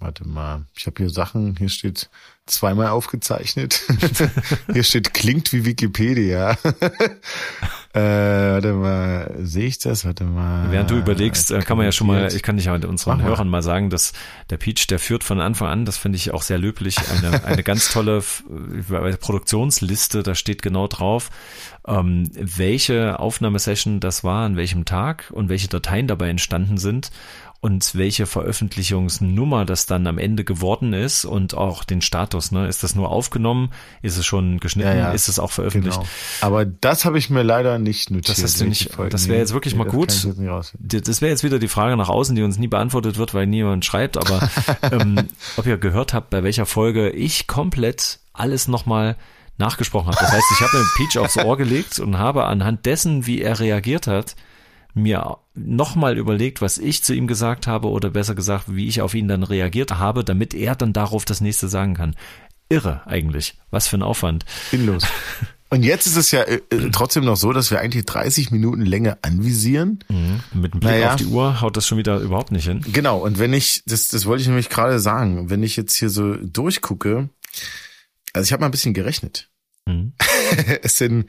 warte 0.00 0.26
mal, 0.26 0.64
ich 0.76 0.86
habe 0.86 0.96
hier 0.98 1.10
Sachen, 1.10 1.56
hier 1.56 1.68
steht 1.68 2.08
zweimal 2.46 2.88
aufgezeichnet. 2.88 3.82
hier 4.72 4.82
steht 4.82 5.12
klingt 5.12 5.52
wie 5.52 5.64
Wikipedia. 5.64 6.52
äh, 7.92 8.00
warte 8.00 8.72
mal, 8.74 9.34
sehe 9.40 9.66
ich 9.66 9.78
das? 9.78 10.04
Warte 10.04 10.24
mal. 10.24 10.70
Während 10.70 10.90
du 10.90 10.96
überlegst, 10.96 11.50
äh, 11.50 11.60
kann 11.60 11.76
man 11.76 11.84
ja 11.84 11.92
schon 11.92 12.06
mal, 12.06 12.32
ich 12.32 12.42
kann 12.42 12.56
nicht 12.56 12.66
mal 12.66 12.84
unseren. 12.84 13.22
Hörern 13.22 13.48
mal 13.48 13.62
sagen, 13.62 13.90
dass 13.90 14.12
der 14.50 14.56
Peach, 14.56 14.86
der 14.86 14.98
führt 14.98 15.24
von 15.24 15.40
Anfang 15.40 15.68
an, 15.68 15.84
das 15.84 15.98
finde 15.98 16.16
ich 16.16 16.32
auch 16.32 16.42
sehr 16.42 16.58
löblich, 16.58 16.96
eine, 17.10 17.44
eine 17.44 17.62
ganz 17.62 17.92
tolle 17.92 18.18
äh, 18.18 19.16
Produktionsliste, 19.16 20.22
da 20.22 20.34
steht 20.34 20.62
genau 20.62 20.86
drauf, 20.86 21.30
ähm, 21.86 22.30
welche 22.34 23.18
Aufnahmesession 23.18 24.00
das 24.00 24.22
war, 24.22 24.44
an 24.46 24.56
welchem 24.56 24.84
Tag 24.84 25.30
und 25.32 25.48
welche 25.48 25.68
Dateien 25.68 26.06
dabei 26.06 26.28
entstanden 26.28 26.78
sind 26.78 27.10
und 27.60 27.96
welche 27.96 28.26
Veröffentlichungsnummer 28.26 29.64
das 29.64 29.86
dann 29.86 30.06
am 30.06 30.18
Ende 30.18 30.44
geworden 30.44 30.92
ist 30.92 31.24
und 31.24 31.54
auch 31.54 31.82
den 31.82 32.00
Status. 32.00 32.52
Ne? 32.52 32.68
Ist 32.68 32.84
das 32.84 32.94
nur 32.94 33.10
aufgenommen? 33.10 33.70
Ist 34.00 34.16
es 34.16 34.24
schon 34.24 34.60
geschnitten? 34.60 34.90
Ja, 34.90 34.96
ja. 34.96 35.12
Ist 35.12 35.28
es 35.28 35.40
auch 35.40 35.50
veröffentlicht? 35.50 35.96
Genau. 35.98 36.08
Aber 36.40 36.64
das 36.64 37.04
habe 37.04 37.18
ich 37.18 37.30
mir 37.30 37.42
leider 37.42 37.78
nicht 37.80 38.10
notiert. 38.10 38.28
Das 38.38 38.44
hast 38.44 38.60
du 38.60 38.64
nicht- 38.66 38.90
das 39.10 39.26
wäre 39.26 39.40
jetzt 39.40 39.54
wirklich 39.54 39.74
mal 39.74 39.84
das 39.84 39.92
gut. 39.92 40.10
jetzt 40.12 40.24
Das 41.08 41.20
wäre 41.20 41.30
jetzt 41.30 41.42
wieder 41.42 41.58
die 41.58 41.66
Frage 41.68 41.96
nach 41.96 42.08
außen, 42.08 42.36
die 42.36 42.42
uns 42.42 42.58
nie 42.58 42.68
beantwortet 42.68 43.18
wird, 43.18 43.34
weil 43.34 43.46
niemand 43.46 43.84
schreibt, 43.84 44.16
aber 44.16 44.48
ähm, 44.92 45.28
ob 45.56 45.66
ihr 45.66 45.78
gehört 45.78 46.14
habt, 46.14 46.30
bei 46.30 46.44
welcher 46.44 46.66
Folge 46.66 47.10
ich 47.10 47.48
komplett 47.48 48.20
alles 48.32 48.68
nochmal 48.68 49.16
nachgesprochen 49.56 50.06
habe. 50.12 50.18
Das 50.20 50.30
heißt, 50.30 50.44
ich 50.54 50.60
habe 50.60 50.78
mir 50.78 50.84
Peach 50.96 51.18
aufs 51.18 51.36
Ohr 51.36 51.56
gelegt 51.56 51.98
und 51.98 52.18
habe 52.18 52.44
anhand 52.44 52.86
dessen, 52.86 53.26
wie 53.26 53.42
er 53.42 53.58
reagiert 53.58 54.06
hat, 54.06 54.36
mir 54.94 55.38
nochmal 55.54 56.18
überlegt, 56.18 56.60
was 56.60 56.78
ich 56.78 57.02
zu 57.02 57.14
ihm 57.14 57.26
gesagt 57.26 57.66
habe 57.66 57.88
oder 57.88 58.10
besser 58.10 58.34
gesagt, 58.34 58.74
wie 58.74 58.88
ich 58.88 59.00
auf 59.00 59.14
ihn 59.14 59.28
dann 59.28 59.42
reagiert 59.42 59.98
habe, 59.98 60.24
damit 60.24 60.54
er 60.54 60.74
dann 60.76 60.92
darauf 60.92 61.24
das 61.24 61.40
nächste 61.40 61.68
sagen 61.68 61.94
kann. 61.94 62.16
Irre 62.68 63.02
eigentlich. 63.06 63.58
Was 63.70 63.88
für 63.88 63.96
ein 63.96 64.02
Aufwand. 64.02 64.44
Sinnlos. 64.70 65.04
Und 65.70 65.82
jetzt 65.82 66.06
ist 66.06 66.16
es 66.16 66.30
ja 66.30 66.42
äh, 66.42 66.60
äh, 66.70 66.90
trotzdem 66.90 67.24
noch 67.24 67.36
so, 67.36 67.52
dass 67.52 67.70
wir 67.70 67.80
eigentlich 67.80 68.06
30 68.06 68.50
Minuten 68.50 68.86
Länge 68.86 69.18
anvisieren. 69.22 69.98
Mit 70.54 70.72
dem 70.72 70.80
Blick 70.80 70.92
Naja. 70.92 71.10
auf 71.10 71.16
die 71.16 71.26
Uhr 71.26 71.60
haut 71.60 71.76
das 71.76 71.86
schon 71.86 71.98
wieder 71.98 72.18
überhaupt 72.20 72.52
nicht 72.52 72.64
hin. 72.64 72.82
Genau, 72.90 73.18
und 73.18 73.38
wenn 73.38 73.52
ich, 73.52 73.82
das, 73.84 74.08
das 74.08 74.24
wollte 74.24 74.40
ich 74.42 74.48
nämlich 74.48 74.70
gerade 74.70 74.98
sagen, 74.98 75.50
wenn 75.50 75.62
ich 75.62 75.76
jetzt 75.76 75.94
hier 75.94 76.08
so 76.08 76.36
durchgucke, 76.36 77.28
also 78.32 78.46
ich 78.46 78.52
habe 78.52 78.60
mal 78.60 78.68
ein 78.68 78.72
bisschen 78.72 78.94
gerechnet. 78.94 79.50
Mhm. 79.86 80.14
Es 80.82 80.96
sind 80.96 81.28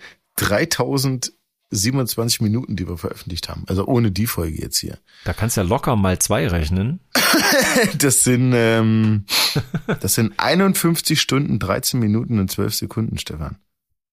3027 1.71 2.41
Minuten, 2.41 2.75
die 2.75 2.87
wir 2.87 2.97
veröffentlicht 2.97 3.49
haben. 3.49 3.63
Also 3.67 3.85
ohne 3.85 4.11
die 4.11 4.27
Folge 4.27 4.61
jetzt 4.61 4.77
hier. 4.77 4.97
Da 5.23 5.33
kannst 5.33 5.55
du 5.55 5.61
ja 5.61 5.67
locker 5.67 5.95
mal 5.95 6.19
zwei 6.19 6.47
rechnen. 6.47 6.99
Das 7.97 8.23
sind, 8.23 8.53
ähm, 8.55 9.25
das 10.01 10.15
sind 10.15 10.33
51 10.37 11.19
Stunden, 11.21 11.59
13 11.59 11.99
Minuten 11.99 12.39
und 12.39 12.51
12 12.51 12.75
Sekunden, 12.75 13.17
Stefan. 13.17 13.57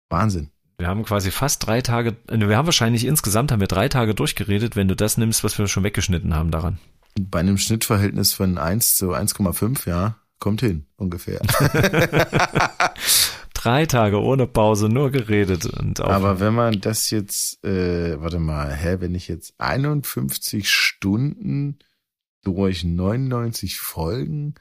Wahnsinn. 0.09 0.51
Wir 0.79 0.89
haben 0.89 1.05
quasi 1.05 1.31
fast 1.31 1.67
drei 1.67 1.81
Tage, 1.81 2.17
äh, 2.29 2.39
wir 2.39 2.57
haben 2.57 2.67
wahrscheinlich 2.67 3.05
insgesamt 3.05 3.51
haben 3.51 3.61
wir 3.61 3.67
drei 3.67 3.89
Tage 3.89 4.15
durchgeredet, 4.15 4.77
wenn 4.77 4.89
du 4.89 4.95
das 4.95 5.17
nimmst, 5.17 5.43
was 5.43 5.59
wir 5.59 5.67
schon 5.69 5.85
weggeschnitten 5.85 6.35
haben 6.35 6.51
daran. 6.51 6.79
Bei 7.19 7.41
einem 7.41 7.59
Schnittverhältnis 7.59 8.35
von 8.35 8.59
1 8.59 8.97
zu 8.97 9.13
1,5, 9.13 9.89
ja, 9.89 10.17
kommt 10.39 10.61
hin, 10.61 10.87
ungefähr. 10.97 11.41
Drei 13.67 13.85
Tage 13.85 14.23
ohne 14.23 14.47
Pause 14.47 14.89
nur 14.89 15.11
geredet 15.11 15.67
und 15.67 16.01
auch, 16.01 16.09
Aber 16.09 16.39
wenn 16.39 16.55
man 16.55 16.81
das 16.81 17.11
jetzt, 17.11 17.65
äh, 17.65 18.21
warte 18.21 18.39
mal, 18.39 18.73
hä, 18.73 18.99
wenn 19.01 19.15
ich 19.17 19.27
jetzt 19.27 19.55
51 19.59 20.71
Stunden 20.71 21.81
durch 22.45 22.85
99 22.85 23.81
Folgen, 23.81 24.55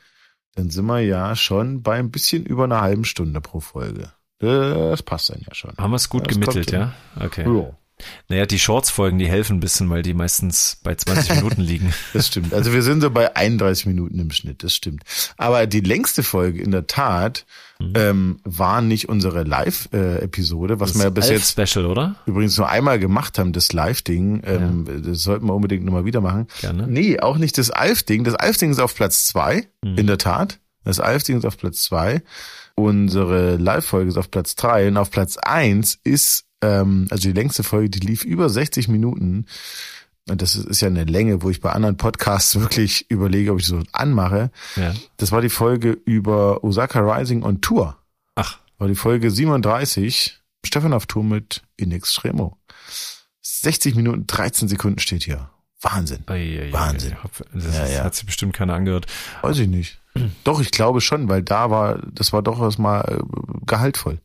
dann 0.56 0.72
sind 0.72 0.88
wir 0.88 1.02
ja 1.02 1.36
schon 1.36 1.84
bei 1.84 2.00
ein 2.00 2.10
bisschen 2.10 2.48
über 2.48 2.64
einer 2.64 2.82
halben 2.82 3.06
Stunde 3.06 3.42
pro 3.42 3.60
Folge. 3.60 4.12
Das 4.40 5.04
passt 5.04 5.30
dann 5.30 5.42
ja 5.48 5.54
schon. 5.54 5.78
haben 5.78 5.92
wir 5.92 5.98
es 5.98 6.10
gut 6.10 6.26
Das 6.26 6.34
gemittelt, 6.34 6.72
ja? 6.72 6.94
Okay. 7.20 7.46
Ja. 7.46 7.78
Naja, 8.28 8.46
die 8.46 8.60
Shorts-Folgen, 8.60 9.18
die 9.20 9.28
helfen 9.28 9.58
ein 9.58 9.60
bisschen, 9.62 9.90
weil 9.90 10.02
die 10.02 10.14
meistens 10.14 10.78
bei 10.84 10.96
20 10.96 11.36
Minuten 11.38 11.62
liegen. 11.62 11.94
Das 12.14 12.28
stimmt. 12.28 12.54
Also 12.54 12.74
wir 12.74 12.84
sind 12.84 13.02
so 13.02 13.10
bei 13.10 13.36
31 13.36 13.86
Minuten 13.86 14.20
im 14.20 14.32
Schnitt, 14.32 14.64
das 14.64 14.74
stimmt. 14.76 15.04
Aber 15.38 15.66
die 15.66 15.80
längste 15.80 16.22
Folge 16.24 16.62
in 16.62 16.72
der 16.72 16.88
Tat 16.88 17.46
Mhm. 17.78 17.94
ähm, 17.96 18.40
war 18.46 18.80
nicht 18.82 19.10
unsere 19.10 19.44
Live-Episode, 19.44 20.80
was 20.80 20.96
wir 20.96 21.04
ja 21.04 21.10
bis 21.10 21.28
jetzt 21.30 21.52
Special, 21.60 21.86
oder? 21.86 22.16
übrigens 22.26 22.58
nur 22.58 22.70
einmal 22.70 23.00
gemacht 23.00 23.38
haben, 23.38 23.52
das 23.52 23.74
Live-Ding. 23.74 24.44
Ähm, 24.46 24.86
Das 25.04 25.20
sollten 25.24 25.46
wir 25.48 25.54
unbedingt 25.54 25.84
nochmal 25.84 26.06
wieder 26.06 26.22
machen. 26.22 26.48
Gerne. 26.62 26.88
Nee, 26.88 27.20
auch 27.20 27.38
nicht 27.38 27.58
das 27.58 27.72
Alf-Ding. 27.72 28.24
Das 28.24 28.36
Alf-Ding 28.36 28.72
ist 28.72 28.80
auf 28.80 28.96
Platz 28.96 29.26
zwei, 29.26 29.68
Mhm. 29.84 29.98
in 29.98 30.08
der 30.08 30.18
Tat. 30.18 30.60
Das 30.86 31.02
Alf-Ding 31.02 31.38
ist 31.40 31.44
auf 31.46 31.58
Platz 31.58 31.82
zwei. 31.82 32.22
Unsere 32.76 33.58
Live-Folge 33.58 34.10
ist 34.10 34.18
auf 34.18 34.32
Platz 34.32 34.56
drei. 34.56 34.88
Und 34.88 34.96
auf 34.98 35.12
Platz 35.12 35.36
eins 35.38 35.98
ist, 36.04 36.45
ähm, 36.62 37.08
also 37.10 37.28
die 37.28 37.34
längste 37.34 37.64
Folge, 37.64 37.90
die 37.90 38.00
lief 38.00 38.24
über 38.24 38.50
60 38.50 38.88
Minuten. 38.88 39.46
Und 40.28 40.42
das 40.42 40.56
ist 40.56 40.82
ja 40.82 40.88
eine 40.88 41.04
Länge, 41.04 41.44
wo 41.44 41.50
ich 41.52 41.62
bei 41.62 41.72
anderen 41.72 41.98
Podcasts 41.98 42.60
wirklich 42.60 43.10
überlege, 43.12 43.52
ob 43.52 43.60
ich 43.60 43.68
so 43.68 43.82
anmache. 43.92 44.52
Ja. 44.76 44.94
Das 45.18 45.32
war 45.32 45.42
die 45.42 45.50
Folge 45.50 45.92
über 45.92 46.64
Osaka 46.64 47.00
Rising 47.00 47.44
on 47.44 47.62
Tour. 47.62 47.98
Ach, 48.36 48.58
War 48.78 48.88
die 48.88 48.96
Folge 48.96 49.30
37. 49.32 50.40
Stefan 50.66 50.94
auf 50.94 51.06
Tour 51.06 51.24
mit 51.24 51.62
In 51.78 51.92
Extremo. 51.92 52.58
60 53.44 53.96
Minuten, 53.96 54.26
13 54.28 54.68
Sekunden 54.68 55.00
steht 55.00 55.24
hier. 55.24 55.50
Wahnsinn. 55.82 56.24
ei, 56.26 56.64
ei, 56.64 56.74
Wahnsinn. 56.74 57.16
Das 57.54 57.78
Ja, 57.78 57.86
ja. 57.88 58.04
hat 58.04 58.16
sich 58.16 58.26
bestimmt 58.26 58.54
keiner 58.54 58.74
angehört. 58.74 59.06
Weiß 59.44 59.60
ich 59.60 59.68
nicht. 59.68 60.02
Doch, 60.44 60.60
ich 60.60 60.72
glaube 60.72 61.02
schon, 61.02 61.30
weil 61.30 61.44
da 61.44 61.70
war, 61.70 62.00
das 62.12 62.34
war 62.34 62.42
doch 62.42 62.60
erstmal 62.60 63.02
äh, 63.20 63.24
gehaltvoll. 63.68 64.20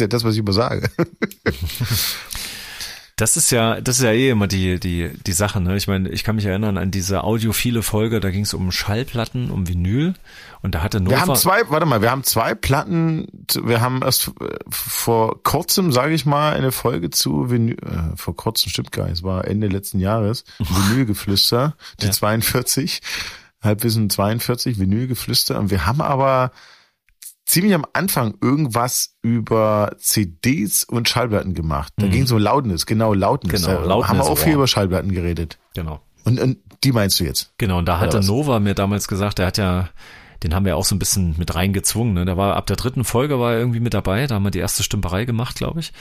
Das 0.00 0.06
ist 0.06 0.12
ja 0.12 0.18
das, 0.18 0.24
was 0.24 0.34
ich 0.34 0.40
immer 0.40 0.52
sage. 0.52 0.90
Das 3.16 3.36
ist 3.36 3.50
ja, 3.50 3.82
das 3.82 3.98
ist 3.98 4.02
ja 4.02 4.12
eh 4.12 4.30
immer 4.30 4.46
die, 4.46 4.80
die, 4.80 5.10
die 5.26 5.32
Sache, 5.32 5.60
ne? 5.60 5.76
Ich 5.76 5.86
meine, 5.86 6.08
ich 6.08 6.24
kann 6.24 6.36
mich 6.36 6.46
erinnern 6.46 6.78
an 6.78 6.90
diese 6.90 7.22
audiophile 7.22 7.82
Folge, 7.82 8.18
da 8.18 8.30
ging 8.30 8.44
es 8.44 8.54
um 8.54 8.72
Schallplatten, 8.72 9.50
um 9.50 9.68
Vinyl 9.68 10.14
und 10.62 10.74
da 10.74 10.82
hatte 10.82 11.00
Nova. 11.00 11.16
Wir 11.16 11.20
haben 11.20 11.34
zwei, 11.36 11.60
warte 11.68 11.84
mal, 11.84 12.00
wir 12.00 12.10
haben 12.10 12.24
zwei 12.24 12.54
Platten, 12.54 13.26
wir 13.62 13.82
haben 13.82 14.00
erst 14.02 14.28
äh, 14.40 14.56
vor 14.70 15.42
kurzem, 15.42 15.92
sage 15.92 16.14
ich 16.14 16.24
mal, 16.24 16.54
eine 16.54 16.72
Folge 16.72 17.10
zu 17.10 17.50
Vinyl, 17.50 17.76
äh, 17.82 18.16
vor 18.16 18.34
kurzem 18.34 18.70
stimmt 18.70 18.90
gar 18.90 19.04
nicht, 19.04 19.18
es 19.18 19.22
war 19.22 19.46
Ende 19.46 19.66
letzten 19.66 20.00
Jahres, 20.00 20.44
Vinylgeflüster, 20.58 21.76
die 22.00 22.06
Ja. 22.06 22.12
42, 22.12 23.00
Halbwissen 23.60 24.08
42, 24.08 24.78
Vinylgeflüster 24.78 25.58
und 25.58 25.70
wir 25.70 25.84
haben 25.84 26.00
aber 26.00 26.52
ziemlich 27.50 27.74
am 27.74 27.84
Anfang 27.92 28.34
irgendwas 28.40 29.16
über 29.22 29.96
CDs 29.98 30.84
und 30.84 31.08
Schallplatten 31.08 31.54
gemacht. 31.54 31.92
Da 31.96 32.06
ging 32.06 32.22
es 32.22 32.32
um 32.32 32.38
Loudness, 32.38 32.86
genau. 32.86 33.10
Mhm. 33.12 33.48
Genau, 33.48 33.84
da 34.00 34.08
haben 34.08 34.18
wir 34.18 34.24
auch 34.24 34.38
viel 34.38 34.54
über 34.54 34.68
Schallplatten 34.68 35.12
geredet. 35.12 35.58
Genau. 35.74 36.00
Und, 36.24 36.38
und 36.38 36.58
die 36.84 36.92
meinst 36.92 37.18
du 37.18 37.24
jetzt? 37.24 37.52
Genau, 37.58 37.78
und 37.78 37.86
da 37.86 37.98
hatte 37.98 38.18
was? 38.18 38.26
Nova 38.26 38.60
mir 38.60 38.74
damals 38.74 39.08
gesagt, 39.08 39.38
der 39.38 39.46
hat 39.46 39.58
ja, 39.58 39.88
den 40.42 40.54
haben 40.54 40.64
wir 40.64 40.76
auch 40.76 40.84
so 40.84 40.94
ein 40.94 40.98
bisschen 40.98 41.34
mit 41.38 41.54
reingezwungen. 41.54 42.14
Ne? 42.14 42.24
Der 42.24 42.36
war 42.36 42.56
ab 42.56 42.66
der 42.66 42.76
dritten 42.76 43.04
Folge 43.04 43.40
war 43.40 43.52
er 43.54 43.58
irgendwie 43.58 43.80
mit 43.80 43.94
dabei, 43.94 44.26
da 44.26 44.36
haben 44.36 44.44
wir 44.44 44.50
die 44.50 44.58
erste 44.58 44.82
Stümperei 44.82 45.24
gemacht, 45.24 45.56
glaube 45.56 45.80
ich. 45.80 45.92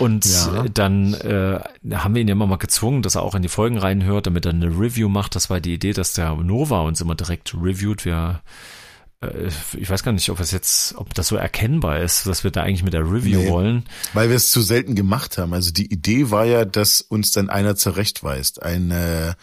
Und 0.00 0.24
Ja. 0.24 0.64
dann 0.74 1.14
äh, 1.14 1.60
haben 1.94 2.14
wir 2.14 2.22
ihn 2.22 2.28
ja 2.28 2.32
immer 2.32 2.46
mal 2.46 2.56
gezwungen, 2.56 3.02
dass 3.02 3.14
er 3.14 3.22
auch 3.22 3.34
in 3.34 3.42
die 3.42 3.48
Folgen 3.48 3.78
reinhört, 3.78 4.26
damit 4.26 4.46
er 4.46 4.52
eine 4.52 4.66
Review 4.66 5.08
macht. 5.08 5.36
Das 5.36 5.48
war 5.48 5.60
die 5.60 5.74
Idee, 5.74 5.92
dass 5.92 6.12
der 6.12 6.34
Nova 6.34 6.80
uns 6.80 7.00
immer 7.00 7.14
direkt 7.14 7.54
reviewt. 7.54 8.04
Wir 8.04 8.40
ich 9.78 9.88
weiß 9.88 10.02
gar 10.02 10.12
nicht, 10.12 10.28
ob 10.30 10.40
es 10.40 10.50
jetzt, 10.50 10.94
ob 10.96 11.14
das 11.14 11.28
so 11.28 11.36
erkennbar 11.36 12.00
ist, 12.00 12.26
dass 12.26 12.44
wir 12.44 12.50
da 12.50 12.62
eigentlich 12.62 12.82
mit 12.82 12.92
der 12.92 13.02
Review 13.02 13.40
Nee. 13.40 13.50
wollen. 13.50 13.84
Weil 14.12 14.28
wir 14.28 14.36
es 14.36 14.50
zu 14.50 14.60
selten 14.62 14.94
gemacht 14.94 15.38
haben. 15.38 15.52
Also 15.54 15.70
die 15.70 15.92
Idee 15.92 16.30
war 16.30 16.44
ja, 16.44 16.64
dass 16.64 17.00
uns 17.00 17.32
dann 17.32 17.48
einer 17.50 17.76
zurechtweist. 17.76 18.62
Ein 18.62 18.90
äh, 18.90 19.34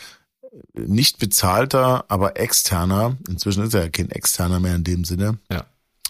nicht 0.74 1.20
bezahlter, 1.20 2.06
aber 2.10 2.40
externer, 2.40 3.18
inzwischen 3.28 3.64
ist 3.64 3.74
er 3.74 3.84
ja 3.84 3.90
kein 3.90 4.12
externer 4.12 4.60
mehr 4.60 4.76
in 4.76 4.84
dem 4.84 5.06
Sinne. 5.06 5.38
Ja. 5.52 5.66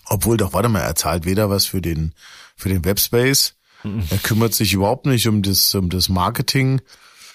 Obwohl 0.06 0.38
doch, 0.38 0.54
warte 0.54 0.70
mal, 0.70 0.80
er 0.80 0.96
zahlt 0.96 1.26
weder 1.26 1.50
was 1.50 1.66
für 1.66 1.82
den, 1.82 2.14
für 2.56 2.70
den 2.70 2.84
Webspace, 2.86 3.56
er 3.84 4.18
kümmert 4.18 4.54
sich 4.54 4.74
überhaupt 4.74 5.06
nicht 5.06 5.28
um 5.28 5.42
das, 5.42 5.74
um 5.76 5.90
das 5.90 6.10
Marketing. 6.10 6.82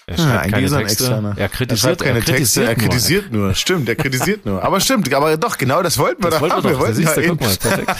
Er 0.07 0.17
schreibt 0.17 0.51
keine 0.51 0.67
er 0.67 0.73
ein 0.73 0.79
Texte. 0.85 1.03
Externer. 1.03 1.29
Er 1.35 1.37
er 1.37 1.49
kritisiert, 1.49 1.79
schreibt 1.79 2.01
keine 2.03 2.21
Texte, 2.21 2.63
er 2.63 2.67
nur. 2.67 2.75
kritisiert 2.75 3.31
nur. 3.31 3.55
Stimmt, 3.55 3.89
er 3.89 3.95
kritisiert 3.95 4.45
nur. 4.45 4.63
Aber 4.63 4.79
stimmt, 4.79 5.11
aber 5.11 5.35
doch, 5.37 5.57
genau 5.57 5.81
das 5.81 5.97
wollten 5.97 6.23
wir 6.23 6.29
Das 6.29 6.39
doch 6.39 6.49
wollten 6.49 6.63
wir 6.63 6.71
doch. 6.73 6.79
Da 6.79 6.85
wollten 6.87 7.01
ja 7.01 7.29
guck 7.29 7.41
mal, 7.41 7.55
perfekt. 7.55 7.95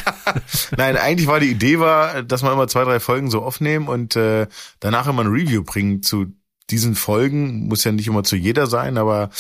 Nein, 0.78 0.98
eigentlich 0.98 1.28
war 1.28 1.40
die 1.40 1.50
Idee 1.50 1.80
war, 1.80 2.22
dass 2.22 2.44
wir 2.44 2.52
immer 2.54 2.68
zwei, 2.68 2.84
drei 2.84 3.00
Folgen 3.00 3.32
so 3.32 3.42
aufnehmen 3.42 3.88
und 3.88 4.16
äh, 4.16 4.46
danach 4.80 5.08
immer 5.08 5.24
ein 5.24 5.32
Review 5.32 5.64
bringen 5.64 6.04
zu 6.04 6.28
diesen 6.70 6.96
Folgen. 6.96 7.68
Muss 7.68 7.84
ja 7.84 7.92
nicht 7.92 8.08
immer 8.08 8.24
zu 8.24 8.36
jeder 8.36 8.68
sein, 8.68 9.00
aber 9.00 9.32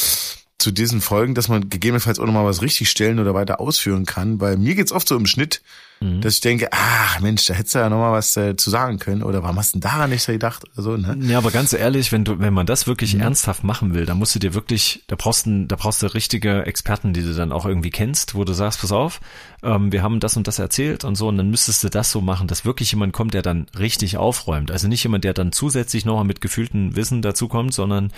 zu 0.57 0.71
diesen 0.71 1.01
Folgen, 1.01 1.35
dass 1.35 1.49
man 1.49 1.69
gegebenenfalls 1.69 2.19
auch 2.19 2.25
nochmal 2.25 2.45
was 2.45 2.63
richtig 2.63 2.89
stellen 2.89 3.19
oder 3.19 3.35
weiter 3.35 3.59
ausführen 3.59 4.05
kann. 4.05 4.41
Weil 4.41 4.57
mir 4.57 4.73
geht's 4.73 4.91
oft 4.91 5.07
so 5.07 5.15
im 5.15 5.27
Schnitt, 5.27 5.61
Mhm. 6.01 6.19
dass 6.21 6.33
ich 6.35 6.41
denke, 6.41 6.67
ach 6.71 7.21
Mensch, 7.21 7.45
da 7.45 7.53
hättest 7.53 7.75
du 7.75 7.79
ja 7.79 7.89
nochmal 7.89 8.11
was 8.11 8.35
äh, 8.35 8.55
zu 8.57 8.69
sagen 8.69 8.99
können. 8.99 9.23
Oder 9.23 9.43
warum 9.43 9.57
hast 9.57 9.73
du 9.73 9.79
denn 9.79 9.89
daran 9.89 10.09
nicht 10.09 10.23
so 10.23 10.33
gedacht? 10.33 10.63
So, 10.75 10.97
ne? 10.97 11.17
Ja, 11.21 11.37
aber 11.37 11.51
ganz 11.51 11.71
ehrlich, 11.71 12.11
wenn 12.11 12.25
du, 12.25 12.37
wenn 12.39 12.53
man 12.53 12.65
das 12.65 12.85
wirklich 12.85 13.13
Mhm. 13.15 13.21
ernsthaft 13.21 13.63
machen 13.63 13.93
will, 13.93 14.05
dann 14.05 14.17
musst 14.17 14.35
du 14.35 14.39
dir 14.39 14.53
wirklich, 14.53 15.03
da 15.07 15.15
brauchst 15.15 15.45
du, 15.45 15.65
da 15.65 15.77
brauchst 15.77 16.01
du 16.03 16.13
richtige 16.13 16.65
Experten, 16.65 17.13
die 17.13 17.21
du 17.23 17.33
dann 17.33 17.51
auch 17.53 17.65
irgendwie 17.65 17.91
kennst, 17.91 18.35
wo 18.35 18.43
du 18.43 18.51
sagst, 18.53 18.81
pass 18.81 18.91
auf, 18.91 19.21
ähm, 19.63 19.91
wir 19.93 20.03
haben 20.03 20.19
das 20.19 20.35
und 20.35 20.47
das 20.47 20.59
erzählt 20.59 21.05
und 21.05 21.15
so, 21.15 21.29
und 21.29 21.37
dann 21.37 21.49
müsstest 21.49 21.83
du 21.83 21.89
das 21.89 22.11
so 22.11 22.19
machen, 22.19 22.47
dass 22.47 22.65
wirklich 22.65 22.91
jemand 22.91 23.13
kommt, 23.13 23.33
der 23.33 23.41
dann 23.41 23.67
richtig 23.79 24.17
aufräumt. 24.17 24.71
Also 24.71 24.87
nicht 24.89 25.03
jemand, 25.03 25.23
der 25.23 25.33
dann 25.33 25.53
zusätzlich 25.53 26.03
nochmal 26.03 26.25
mit 26.25 26.41
gefühltem 26.41 26.95
Wissen 26.97 27.21
dazukommt, 27.21 27.73
sondern 27.73 28.11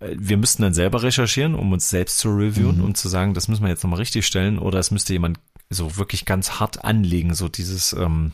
äh, 0.00 0.14
wir 0.18 0.36
müssten 0.36 0.60
dann 0.62 0.74
selber 0.74 1.02
recherchieren, 1.02 1.54
um 1.54 1.72
uns 1.72 1.88
selbst 1.88 2.18
zu 2.18 2.28
reviewen, 2.28 2.76
Mhm. 2.78 2.84
um 2.84 2.94
zu 2.94 3.08
sagen, 3.08 3.32
das 3.32 3.48
müssen 3.48 3.62
wir 3.62 3.70
jetzt 3.70 3.82
nochmal 3.82 4.00
richtig 4.00 4.26
stellen, 4.26 4.58
oder 4.58 4.78
es 4.78 4.90
müsste 4.90 5.14
jemand 5.14 5.38
so 5.70 5.96
wirklich 5.96 6.24
ganz 6.24 6.52
hart 6.60 6.84
anlegen, 6.84 7.34
so 7.34 7.48
dieses, 7.48 7.92
ähm, 7.92 8.32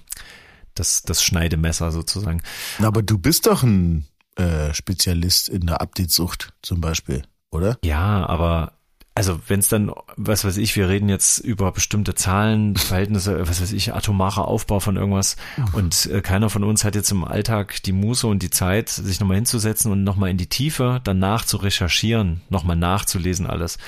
das, 0.75 1.03
das 1.03 1.23
Schneidemesser 1.23 1.91
sozusagen. 1.91 2.43
Na, 2.79 2.89
Aber 2.89 3.03
du 3.03 3.19
bist 3.19 3.47
doch 3.47 3.63
ein 3.63 4.07
äh, 4.37 4.73
Spezialist 4.75 5.49
in 5.49 5.67
der 5.67 5.81
Update-Sucht 5.81 6.53
zum 6.63 6.81
Beispiel, 6.81 7.23
oder? 7.51 7.79
Ja, 7.85 8.27
aber 8.27 8.75
also 9.15 9.41
wenn 9.49 9.61
es 9.61 9.69
dann, 9.69 9.93
was 10.17 10.45
weiß 10.45 10.57
ich, 10.57 10.77
wir 10.77 10.89
reden 10.89 11.09
jetzt 11.09 11.41
über 11.41 11.73
bestimmte 11.73 12.15
Zahlen, 12.15 12.77
Verhältnisse, 12.77 13.47
was 13.49 13.61
weiß 13.61 13.73
ich, 13.73 13.93
atomarer 13.93 14.47
Aufbau 14.47 14.81
von 14.81 14.97
irgendwas 14.97 15.37
und 15.73 16.07
äh, 16.07 16.23
keiner 16.23 16.49
von 16.49 16.65
uns 16.65 16.85
hat 16.85 16.95
jetzt 16.95 17.11
im 17.11 17.25
Alltag 17.25 17.83
die 17.83 17.93
Muße 17.93 18.27
und 18.27 18.43
die 18.43 18.51
Zeit, 18.51 18.89
sich 18.89 19.21
nochmal 19.21 19.37
hinzusetzen 19.37 19.91
und 19.91 20.05
nochmal 20.05 20.31
in 20.31 20.39
die 20.39 20.49
Tiefe 20.49 21.01
danach 21.05 21.45
zu 21.45 21.57
recherchieren, 21.59 22.41
nochmal 22.49 22.77
nachzulesen 22.77 23.47
alles. 23.47 23.79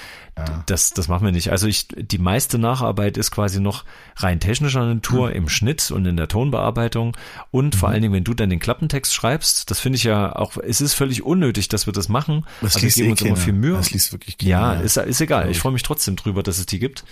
Das, 0.67 0.91
das 0.95 1.09
machen 1.09 1.27
wir 1.27 1.33
nicht. 1.33 1.51
Also 1.51 1.67
ich, 1.67 1.89
die 1.89 2.17
meiste 2.19 2.59
Nacharbeit 2.59 3.19
ist 3.19 3.31
quasi 3.31 3.61
noch 3.61 3.85
rein 4.17 4.41
technischer 4.41 4.85
Natur 4.87 5.29
Mhm. 5.29 5.35
im 5.37 5.49
Schnitt 5.51 5.91
und 5.91 6.07
in 6.07 6.17
der 6.17 6.27
Tonbearbeitung 6.27 7.17
und 7.51 7.75
vor 7.77 7.91
allen 7.91 8.01
Dingen, 8.01 8.15
wenn 8.15 8.25
du 8.25 8.33
dann 8.33 8.49
den 8.49 8.59
Klappentext 8.59 9.13
schreibst, 9.13 9.71
das 9.71 9.79
finde 9.81 9.97
ich 9.97 10.05
ja 10.05 10.35
auch, 10.35 10.57
es 10.57 10.81
ist 10.81 10.95
völlig 10.95 11.23
unnötig, 11.23 11.69
dass 11.69 11.85
wir 11.87 11.93
das 11.93 12.09
machen. 12.09 12.47
Das 12.63 12.77
wir 12.77 12.83
liest 12.83 12.97
geben 12.97 13.09
eh 13.09 13.11
uns 13.13 13.21
immer 13.21 13.31
keiner. 13.35 13.45
viel 13.45 13.53
Mühe. 13.53 13.77
Das 13.77 13.91
liest 13.91 14.13
wirklich 14.13 14.39
keiner, 14.39 14.51
Ja, 14.51 14.73
ist, 14.75 14.97
ist 14.97 15.21
egal. 15.21 15.51
Ich. 15.51 15.59
freue 15.59 15.73
mich 15.73 15.83
trotzdem 15.83 16.17
drüber, 16.17 16.43
dass 16.43 16.59
es 16.59 16.65
die 16.67 16.79
gibt. 16.79 17.05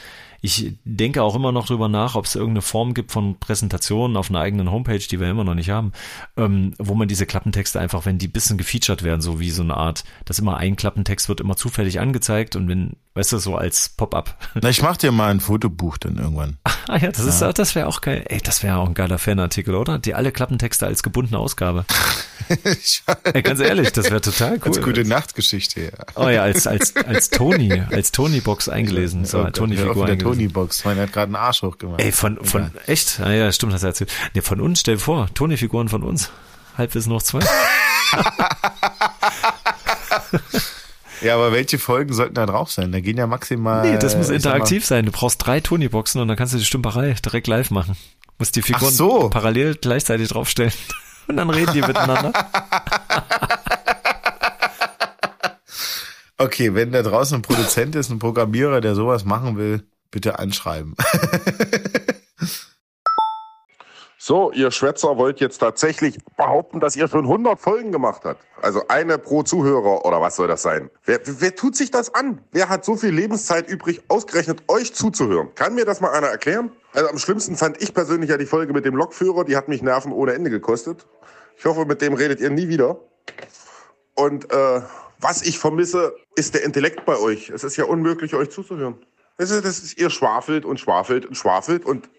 Ich 0.42 0.74
denke 0.84 1.22
auch 1.22 1.34
immer 1.34 1.52
noch 1.52 1.66
drüber 1.66 1.88
nach, 1.88 2.14
ob 2.14 2.24
es 2.24 2.34
irgendeine 2.34 2.62
Form 2.62 2.94
gibt 2.94 3.12
von 3.12 3.38
Präsentationen 3.38 4.16
auf 4.16 4.30
einer 4.30 4.40
eigenen 4.40 4.70
Homepage, 4.70 4.98
die 4.98 5.20
wir 5.20 5.28
immer 5.28 5.44
noch 5.44 5.54
nicht 5.54 5.70
haben, 5.70 5.92
ähm, 6.36 6.72
wo 6.78 6.94
man 6.94 7.08
diese 7.08 7.26
Klappentexte 7.26 7.78
einfach, 7.78 8.06
wenn 8.06 8.18
die 8.18 8.28
bisschen 8.28 8.56
gefeatured 8.56 9.02
werden, 9.02 9.20
so 9.20 9.38
wie 9.38 9.50
so 9.50 9.62
eine 9.62 9.76
Art, 9.76 10.04
dass 10.24 10.38
immer 10.38 10.56
ein 10.56 10.76
Klappentext 10.76 11.28
wird 11.28 11.40
immer 11.40 11.56
zufällig 11.56 12.00
angezeigt 12.00 12.56
und 12.56 12.68
wenn, 12.68 12.96
weißt 13.14 13.32
du, 13.32 13.38
so 13.38 13.56
als 13.56 13.90
Pop-up. 13.90 14.36
Na, 14.60 14.70
ich 14.70 14.82
mach 14.82 14.96
dir 14.96 15.12
mal 15.12 15.30
ein 15.30 15.40
Fotobuch 15.40 15.98
dann 15.98 16.16
irgendwann. 16.16 16.56
ah 16.88 16.96
ja, 16.96 17.10
das 17.10 17.20
ist, 17.20 17.40
das 17.40 17.74
wäre 17.74 17.86
auch 17.86 18.00
geil. 18.00 18.24
Ey, 18.28 18.40
das 18.40 18.62
wäre 18.62 18.78
auch 18.78 18.88
ein 18.88 18.94
geiler 18.94 19.18
Fanartikel, 19.18 19.74
oder? 19.74 19.98
Die 19.98 20.14
alle 20.14 20.32
Klappentexte 20.32 20.86
als 20.86 21.02
gebundene 21.02 21.38
Ausgabe. 21.38 21.84
Ey, 23.32 23.42
ganz 23.42 23.60
ehrlich, 23.60 23.92
das 23.92 24.06
wäre 24.10 24.20
total 24.20 24.54
cool. 24.54 24.68
Als 24.68 24.80
gute 24.80 25.04
Nachtgeschichte, 25.04 25.82
ja. 25.82 25.90
Oh 26.16 26.28
ja, 26.28 26.42
als, 26.42 26.66
als, 26.66 26.96
als 26.96 27.30
Tony, 27.30 27.82
als 27.90 28.10
Tony-Box 28.12 28.68
eingelesen, 28.68 29.24
so, 29.24 29.40
Oh 29.40 29.50
Tony-Figur 29.50 30.06
eingelesen. 30.06 30.29
Tony-Box. 30.32 30.84
Man 30.84 30.98
hat 30.98 31.12
gerade 31.12 31.26
einen 31.26 31.36
Arsch 31.36 31.62
hochgemacht. 31.62 32.00
Ey, 32.00 32.12
von, 32.12 32.44
von, 32.44 32.70
echt? 32.86 33.20
Ah 33.20 33.32
ja, 33.32 33.50
stimmt, 33.52 33.72
hast 33.72 33.82
du 33.82 33.88
erzählt. 33.88 34.10
Nee, 34.34 34.40
von 34.40 34.60
uns, 34.60 34.80
stell 34.80 34.94
dir 34.94 35.00
vor, 35.00 35.28
Tony-Figuren 35.34 35.88
von 35.88 36.02
uns. 36.02 36.30
Halbwissen 36.76 37.12
noch 37.12 37.22
zwei. 37.22 37.40
Ja, 41.22 41.34
aber 41.34 41.52
welche 41.52 41.78
Folgen 41.78 42.14
sollten 42.14 42.34
da 42.34 42.46
drauf 42.46 42.70
sein? 42.70 42.92
Da 42.92 43.00
gehen 43.00 43.18
ja 43.18 43.26
maximal. 43.26 43.86
Nee, 43.86 43.98
das 43.98 44.16
muss 44.16 44.28
mal, 44.28 44.36
interaktiv 44.36 44.86
sein. 44.86 45.04
Du 45.04 45.12
brauchst 45.12 45.44
drei 45.44 45.60
Tony-Boxen 45.60 46.20
und 46.20 46.28
dann 46.28 46.36
kannst 46.36 46.54
du 46.54 46.58
die 46.58 46.64
Stümperei 46.64 47.14
direkt 47.24 47.46
live 47.46 47.70
machen. 47.70 47.94
Musst 48.38 48.56
die 48.56 48.62
Figuren 48.62 48.90
so. 48.90 49.28
parallel 49.28 49.74
gleichzeitig 49.74 50.28
draufstellen. 50.28 50.72
Und 51.28 51.36
dann 51.36 51.50
reden 51.50 51.72
die 51.74 51.82
miteinander. 51.82 52.32
Okay, 56.40 56.74
wenn 56.74 56.90
da 56.90 57.02
draußen 57.02 57.36
ein 57.36 57.42
Produzent 57.42 57.94
ist, 57.94 58.08
ein 58.08 58.18
Programmierer, 58.18 58.80
der 58.80 58.94
sowas 58.94 59.26
machen 59.26 59.58
will, 59.58 59.86
bitte 60.10 60.38
anschreiben. 60.38 60.94
So, 64.22 64.52
ihr 64.52 64.70
Schwätzer 64.70 65.16
wollt 65.16 65.40
jetzt 65.40 65.58
tatsächlich 65.58 66.18
behaupten, 66.36 66.78
dass 66.78 66.94
ihr 66.94 67.08
schon 67.08 67.24
100 67.24 67.58
Folgen 67.58 67.90
gemacht 67.90 68.20
habt. 68.26 68.44
Also 68.60 68.86
eine 68.86 69.16
pro 69.16 69.42
Zuhörer 69.42 70.04
oder 70.04 70.20
was 70.20 70.36
soll 70.36 70.46
das 70.46 70.60
sein? 70.60 70.90
Wer, 71.06 71.20
wer 71.24 71.54
tut 71.56 71.74
sich 71.74 71.90
das 71.90 72.14
an? 72.14 72.38
Wer 72.52 72.68
hat 72.68 72.84
so 72.84 72.96
viel 72.96 73.14
Lebenszeit 73.14 73.66
übrig, 73.66 74.02
ausgerechnet 74.08 74.62
euch 74.68 74.92
zuzuhören? 74.92 75.54
Kann 75.54 75.74
mir 75.74 75.86
das 75.86 76.02
mal 76.02 76.12
einer 76.12 76.26
erklären? 76.26 76.70
Also 76.92 77.08
am 77.08 77.16
schlimmsten 77.16 77.56
fand 77.56 77.82
ich 77.82 77.94
persönlich 77.94 78.28
ja 78.28 78.36
die 78.36 78.44
Folge 78.44 78.74
mit 78.74 78.84
dem 78.84 78.94
Lokführer. 78.94 79.44
Die 79.44 79.56
hat 79.56 79.68
mich 79.68 79.80
Nerven 79.80 80.12
ohne 80.12 80.34
Ende 80.34 80.50
gekostet. 80.50 81.06
Ich 81.56 81.64
hoffe, 81.64 81.86
mit 81.86 82.02
dem 82.02 82.12
redet 82.12 82.40
ihr 82.40 82.50
nie 82.50 82.68
wieder. 82.68 83.00
Und 84.16 84.52
äh, 84.52 84.82
was 85.18 85.40
ich 85.40 85.58
vermisse, 85.58 86.14
ist 86.36 86.52
der 86.54 86.62
Intellekt 86.62 87.06
bei 87.06 87.18
euch. 87.18 87.48
Es 87.48 87.64
ist 87.64 87.78
ja 87.78 87.86
unmöglich, 87.86 88.34
euch 88.34 88.50
zuzuhören. 88.50 88.98
Das 89.40 89.50
ist, 89.50 89.64
das 89.64 89.78
ist, 89.78 89.98
ihr 89.98 90.10
schwafelt 90.10 90.66
und 90.66 90.78
schwafelt 90.78 91.24
und 91.24 91.34
schwafelt 91.34 91.86
und 91.86 92.10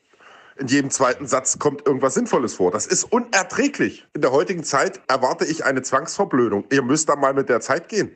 in 0.57 0.65
jedem 0.65 0.89
zweiten 0.89 1.27
Satz 1.27 1.59
kommt 1.59 1.85
irgendwas 1.85 2.15
Sinnvolles 2.15 2.55
vor. 2.55 2.71
Das 2.71 2.87
ist 2.87 3.03
unerträglich. 3.03 4.07
In 4.15 4.21
der 4.21 4.31
heutigen 4.31 4.63
Zeit 4.63 4.99
erwarte 5.07 5.45
ich 5.45 5.63
eine 5.63 5.83
Zwangsverblödung. 5.83 6.63
Ihr 6.71 6.81
müsst 6.81 7.09
da 7.09 7.15
mal 7.15 7.35
mit 7.35 7.47
der 7.47 7.61
Zeit 7.61 7.89
gehen. 7.89 8.09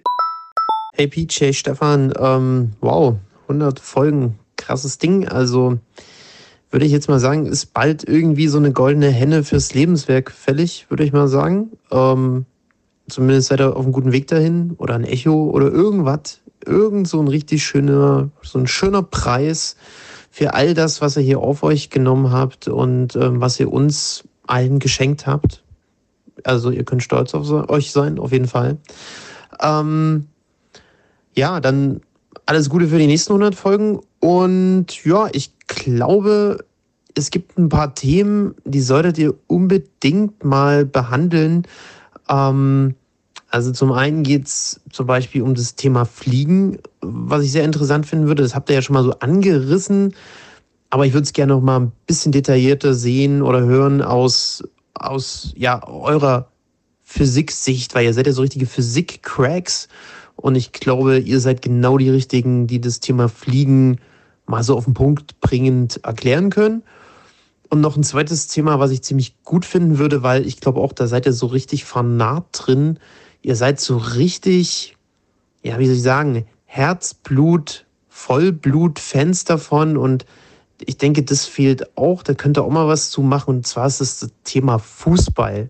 Hey 0.96 1.08
PJ, 1.08 1.52
Stefan, 1.54 2.14
ähm, 2.18 2.72
wow, 2.82 3.18
100 3.44 3.80
Folgen, 3.80 4.40
krasses 4.58 4.98
Ding. 4.98 5.28
Also 5.28 5.78
würde 6.72 6.88
ich 6.88 6.92
jetzt 6.92 7.08
mal 7.08 7.20
sagen, 7.20 7.46
ist 7.46 7.76
bald 7.76 8.10
irgendwie 8.10 8.48
so 8.48 8.58
eine 8.58 8.74
goldene 8.74 9.12
Henne 9.12 9.44
fürs 9.44 9.76
Lebenswerk 9.76 10.32
fällig, 10.32 10.88
würde 10.90 11.04
ich 11.04 11.14
mal 11.14 11.28
sagen. 11.28 11.74
Ähm, 11.92 12.48
zumindest 13.08 13.50
seid 13.50 13.60
ihr 13.60 13.78
auf 13.78 13.84
einem 13.84 13.94
guten 13.94 14.14
Weg 14.14 14.26
dahin 14.30 14.74
oder 14.80 14.96
ein 14.96 15.04
Echo 15.04 15.52
oder 15.52 15.68
irgendwas. 15.72 16.42
Irgend 16.66 17.08
so 17.08 17.22
ein 17.22 17.28
richtig 17.28 17.64
schöner, 17.64 18.30
so 18.42 18.60
ein 18.60 18.68
schöner 18.68 19.04
Preis 19.04 19.76
für 20.32 20.54
all 20.54 20.74
das, 20.74 21.02
was 21.02 21.16
ihr 21.18 21.24
hier 21.24 21.40
auf 21.40 21.64
euch 21.64 21.90
genommen 21.90 22.32
habt 22.32 22.68
und 22.68 23.16
ähm, 23.16 23.42
was 23.42 23.60
ihr 23.60 23.72
uns 23.72 24.24
allen 24.48 24.80
geschenkt 24.80 25.28
habt. 25.28 25.64
Also 26.44 26.72
ihr 26.72 26.84
könnt 26.84 27.04
stolz 27.04 27.34
auf 27.34 27.50
euch 27.70 27.92
sein, 27.92 28.20
auf 28.20 28.32
jeden 28.32 28.48
Fall. 28.48 28.78
Ähm, 29.62 30.28
ja, 31.36 31.60
dann 31.60 32.02
alles 32.46 32.70
Gute 32.70 32.88
für 32.88 32.98
die 32.98 33.08
nächsten 33.08 33.34
100 33.34 33.56
Folgen. 33.56 34.00
Und 34.20 35.04
ja, 35.06 35.28
ich 35.32 35.52
glaube, 35.68 36.66
es 37.16 37.32
gibt 37.32 37.58
ein 37.58 37.70
paar 37.70 37.96
Themen, 37.96 38.56
die 38.66 38.82
solltet 38.82 39.18
ihr 39.18 39.34
unbedingt 39.48 40.44
mal 40.44 40.86
behandeln. 40.86 41.64
Ähm, 42.30 42.96
also 43.56 43.72
zum 43.72 43.94
einen 43.94 44.24
geht 44.24 44.48
es 44.48 44.82
zum 44.92 45.08
Beispiel 45.08 45.42
um 45.42 45.56
das 45.56 45.76
Thema 45.76 46.04
Fliegen, 46.04 46.78
was 47.00 47.42
ich 47.42 47.54
sehr 47.54 47.64
interessant 47.64 48.06
finden 48.06 48.28
würde. 48.28 48.44
Das 48.44 48.54
habt 48.54 48.70
ihr 48.70 48.76
ja 48.76 48.82
schon 48.82 48.96
mal 48.96 49.04
so 49.06 49.14
angerissen, 49.20 50.14
aber 50.90 51.06
ich 51.06 51.14
würde 51.14 51.24
es 51.24 51.32
gerne 51.32 51.54
noch 51.54 51.62
mal 51.62 51.80
ein 51.80 51.94
bisschen 52.06 52.34
detaillierter 52.34 52.94
sehen 52.94 53.42
oder 53.42 53.62
hören 53.62 54.02
aus, 54.02 54.62
aus 54.94 55.54
ja, 55.56 55.88
eurer 55.88 56.50
Physiksicht, 57.06 57.96
weil 57.96 58.04
ihr 58.04 58.14
seid 58.14 58.28
ja 58.28 58.34
so 58.34 58.42
richtige 58.42 58.66
Physik-Cracks 58.66 59.88
und 60.36 60.56
ich 60.56 60.74
glaube, 60.74 61.20
ihr 61.20 61.40
seid 61.40 61.62
genau 61.62 61.98
die 61.98 62.10
richtigen, 62.10 62.68
die 62.68 62.82
das 62.82 63.00
Thema 63.00 63.30
Fliegen 63.30 64.02
mal 64.48 64.64
so 64.64 64.76
auf 64.76 64.84
den 64.84 64.96
Punkt 64.96 65.40
bringend 65.40 66.04
erklären 66.04 66.50
können. 66.50 66.84
Und 67.70 67.80
noch 67.80 67.96
ein 67.96 68.04
zweites 68.04 68.48
Thema, 68.48 68.80
was 68.80 68.92
ich 68.92 69.02
ziemlich 69.02 69.42
gut 69.46 69.64
finden 69.64 69.98
würde, 69.98 70.24
weil 70.24 70.46
ich 70.46 70.60
glaube 70.60 70.82
auch, 70.82 70.92
da 70.92 71.08
seid 71.08 71.26
ihr 71.26 71.32
so 71.32 71.46
richtig 71.46 71.86
vernarrt 71.86 72.48
drin, 72.52 73.00
ihr 73.46 73.56
seid 73.56 73.80
so 73.80 73.98
richtig, 73.98 74.98
ja, 75.62 75.78
wie 75.78 75.86
soll 75.86 75.96
ich 75.96 76.02
sagen, 76.02 76.48
Herzblut, 76.66 77.86
Vollblut-Fans 78.10 79.44
davon 79.44 79.98
und 79.98 80.26
ich 80.84 80.98
denke, 80.98 81.22
das 81.22 81.46
fehlt 81.46 81.96
auch. 81.96 82.24
Da 82.24 82.34
könnt 82.34 82.58
ihr 82.58 82.64
auch 82.64 82.72
mal 82.72 82.88
was 82.88 83.12
zu 83.12 83.22
machen. 83.22 83.58
Und 83.58 83.68
zwar 83.68 83.86
ist 83.86 84.02
das, 84.02 84.20
das 84.20 84.32
Thema 84.44 84.80
Fußball. 84.80 85.70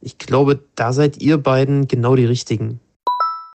Ich 0.00 0.18
glaube, 0.18 0.60
da 0.74 0.92
seid 0.92 1.22
ihr 1.22 1.38
beiden 1.38 1.86
genau 1.86 2.16
die 2.16 2.26
Richtigen. 2.26 2.80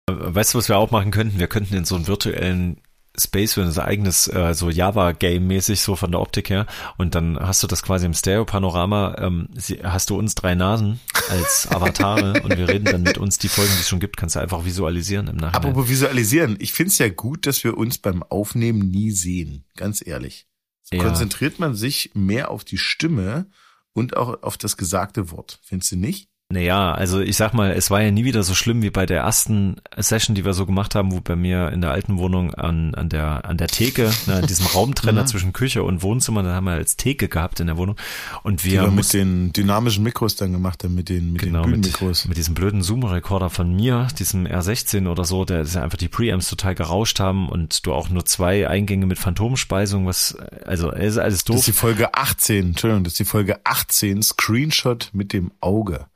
Weißt 0.08 0.52
du, 0.52 0.58
was 0.58 0.68
wir 0.68 0.76
auch 0.76 0.90
machen 0.90 1.10
könnten? 1.10 1.38
Wir 1.38 1.48
könnten 1.48 1.74
in 1.74 1.86
so 1.86 1.96
einen 1.96 2.06
virtuellen 2.06 2.76
Space 3.18 3.54
für 3.54 3.62
unser 3.62 3.84
eigenes 3.84 4.28
äh, 4.28 4.54
so 4.54 4.70
Java-Game 4.70 5.46
mäßig 5.46 5.80
so 5.80 5.96
von 5.96 6.10
der 6.10 6.20
Optik 6.20 6.50
her 6.50 6.66
und 6.96 7.14
dann 7.14 7.38
hast 7.38 7.62
du 7.62 7.66
das 7.66 7.82
quasi 7.82 8.06
im 8.06 8.14
Stereo-Panorama, 8.14 9.16
ähm, 9.18 9.48
hast 9.82 10.10
du 10.10 10.16
uns 10.16 10.34
drei 10.34 10.54
Nasen 10.54 11.00
als 11.28 11.68
Avatare 11.70 12.40
und 12.44 12.56
wir 12.56 12.68
reden 12.68 12.84
dann 12.86 13.02
mit 13.02 13.18
uns 13.18 13.38
die 13.38 13.48
Folgen, 13.48 13.72
die 13.74 13.80
es 13.80 13.88
schon 13.88 14.00
gibt, 14.00 14.16
kannst 14.16 14.36
du 14.36 14.40
einfach 14.40 14.64
visualisieren 14.64 15.28
im 15.28 15.36
Nachhinein. 15.36 15.70
Apropos 15.70 15.88
visualisieren, 15.88 16.56
ich 16.60 16.72
find's 16.72 16.98
ja 16.98 17.08
gut, 17.08 17.46
dass 17.46 17.64
wir 17.64 17.76
uns 17.76 17.98
beim 17.98 18.22
Aufnehmen 18.22 18.90
nie 18.90 19.10
sehen, 19.10 19.64
ganz 19.76 20.06
ehrlich. 20.06 20.46
So 20.82 20.96
Ja. 20.96 21.02
konzentriert 21.04 21.58
man 21.58 21.74
sich 21.74 22.10
mehr 22.14 22.50
auf 22.50 22.64
die 22.64 22.78
Stimme 22.78 23.46
und 23.92 24.16
auch 24.16 24.42
auf 24.42 24.56
das 24.56 24.76
gesagte 24.76 25.30
Wort. 25.30 25.58
Findest 25.64 25.92
du 25.92 25.96
nicht? 25.96 26.28
Naja, 26.48 26.92
also 26.92 27.20
ich 27.20 27.36
sag 27.36 27.54
mal, 27.54 27.72
es 27.72 27.90
war 27.90 28.00
ja 28.02 28.12
nie 28.12 28.24
wieder 28.24 28.44
so 28.44 28.54
schlimm 28.54 28.80
wie 28.80 28.90
bei 28.90 29.04
der 29.04 29.22
ersten 29.22 29.76
Session, 29.96 30.36
die 30.36 30.44
wir 30.44 30.52
so 30.54 30.64
gemacht 30.64 30.94
haben, 30.94 31.10
wo 31.10 31.20
bei 31.20 31.34
mir 31.34 31.72
in 31.72 31.80
der 31.80 31.90
alten 31.90 32.18
Wohnung 32.18 32.54
an, 32.54 32.94
an 32.94 33.08
der 33.08 33.44
an 33.46 33.56
der 33.56 33.66
Theke, 33.66 34.12
ne, 34.26 34.34
an 34.36 34.46
diesem 34.46 34.66
Raumtrenner 34.74 35.22
Mhm. 35.22 35.26
zwischen 35.26 35.52
Küche 35.52 35.82
und 35.82 36.02
Wohnzimmer, 36.02 36.44
da 36.44 36.54
haben 36.54 36.66
wir 36.66 36.74
als 36.74 36.96
Theke 36.96 37.26
gehabt 37.28 37.58
in 37.58 37.66
der 37.66 37.76
Wohnung 37.76 37.96
und 38.44 38.64
wir 38.64 38.82
wir 38.82 38.90
mit 38.92 39.12
den 39.12 39.52
dynamischen 39.54 40.04
Mikros 40.04 40.36
dann 40.36 40.52
gemacht 40.52 40.84
haben, 40.84 40.94
mit 40.94 41.08
den, 41.08 41.32
mit 41.32 41.42
genau, 41.42 41.62
den 41.62 41.70
mit, 41.72 41.80
Bühnenmikros. 41.82 42.28
mit 42.28 42.36
diesem 42.36 42.54
blöden 42.54 42.80
Zoom-Rekorder 42.80 43.50
von 43.50 43.74
mir, 43.74 44.06
diesem 44.16 44.46
R16 44.46 45.08
oder 45.08 45.24
so, 45.24 45.44
der 45.44 45.62
ist 45.62 45.74
ja 45.74 45.82
einfach 45.82 45.98
die 45.98 46.08
Preamps 46.08 46.48
total 46.48 46.76
gerauscht 46.76 47.18
haben 47.18 47.48
und 47.48 47.84
du 47.84 47.92
auch 47.92 48.08
nur 48.08 48.24
zwei 48.24 48.68
Eingänge 48.68 49.06
mit 49.06 49.18
Phantomspeisung, 49.18 50.06
was, 50.06 50.36
also 50.64 50.92
ist 50.92 51.18
alles 51.18 51.38
Das 51.38 51.44
doof. 51.44 51.56
ist 51.56 51.66
die 51.66 51.72
Folge 51.72 52.14
18, 52.14 52.66
Entschuldigung, 52.68 53.02
das 53.02 53.14
ist 53.14 53.18
die 53.18 53.24
Folge 53.24 53.58
18, 53.64 54.22
Screenshot 54.22 55.10
mit 55.12 55.32
dem 55.32 55.50
Auge. 55.60 56.06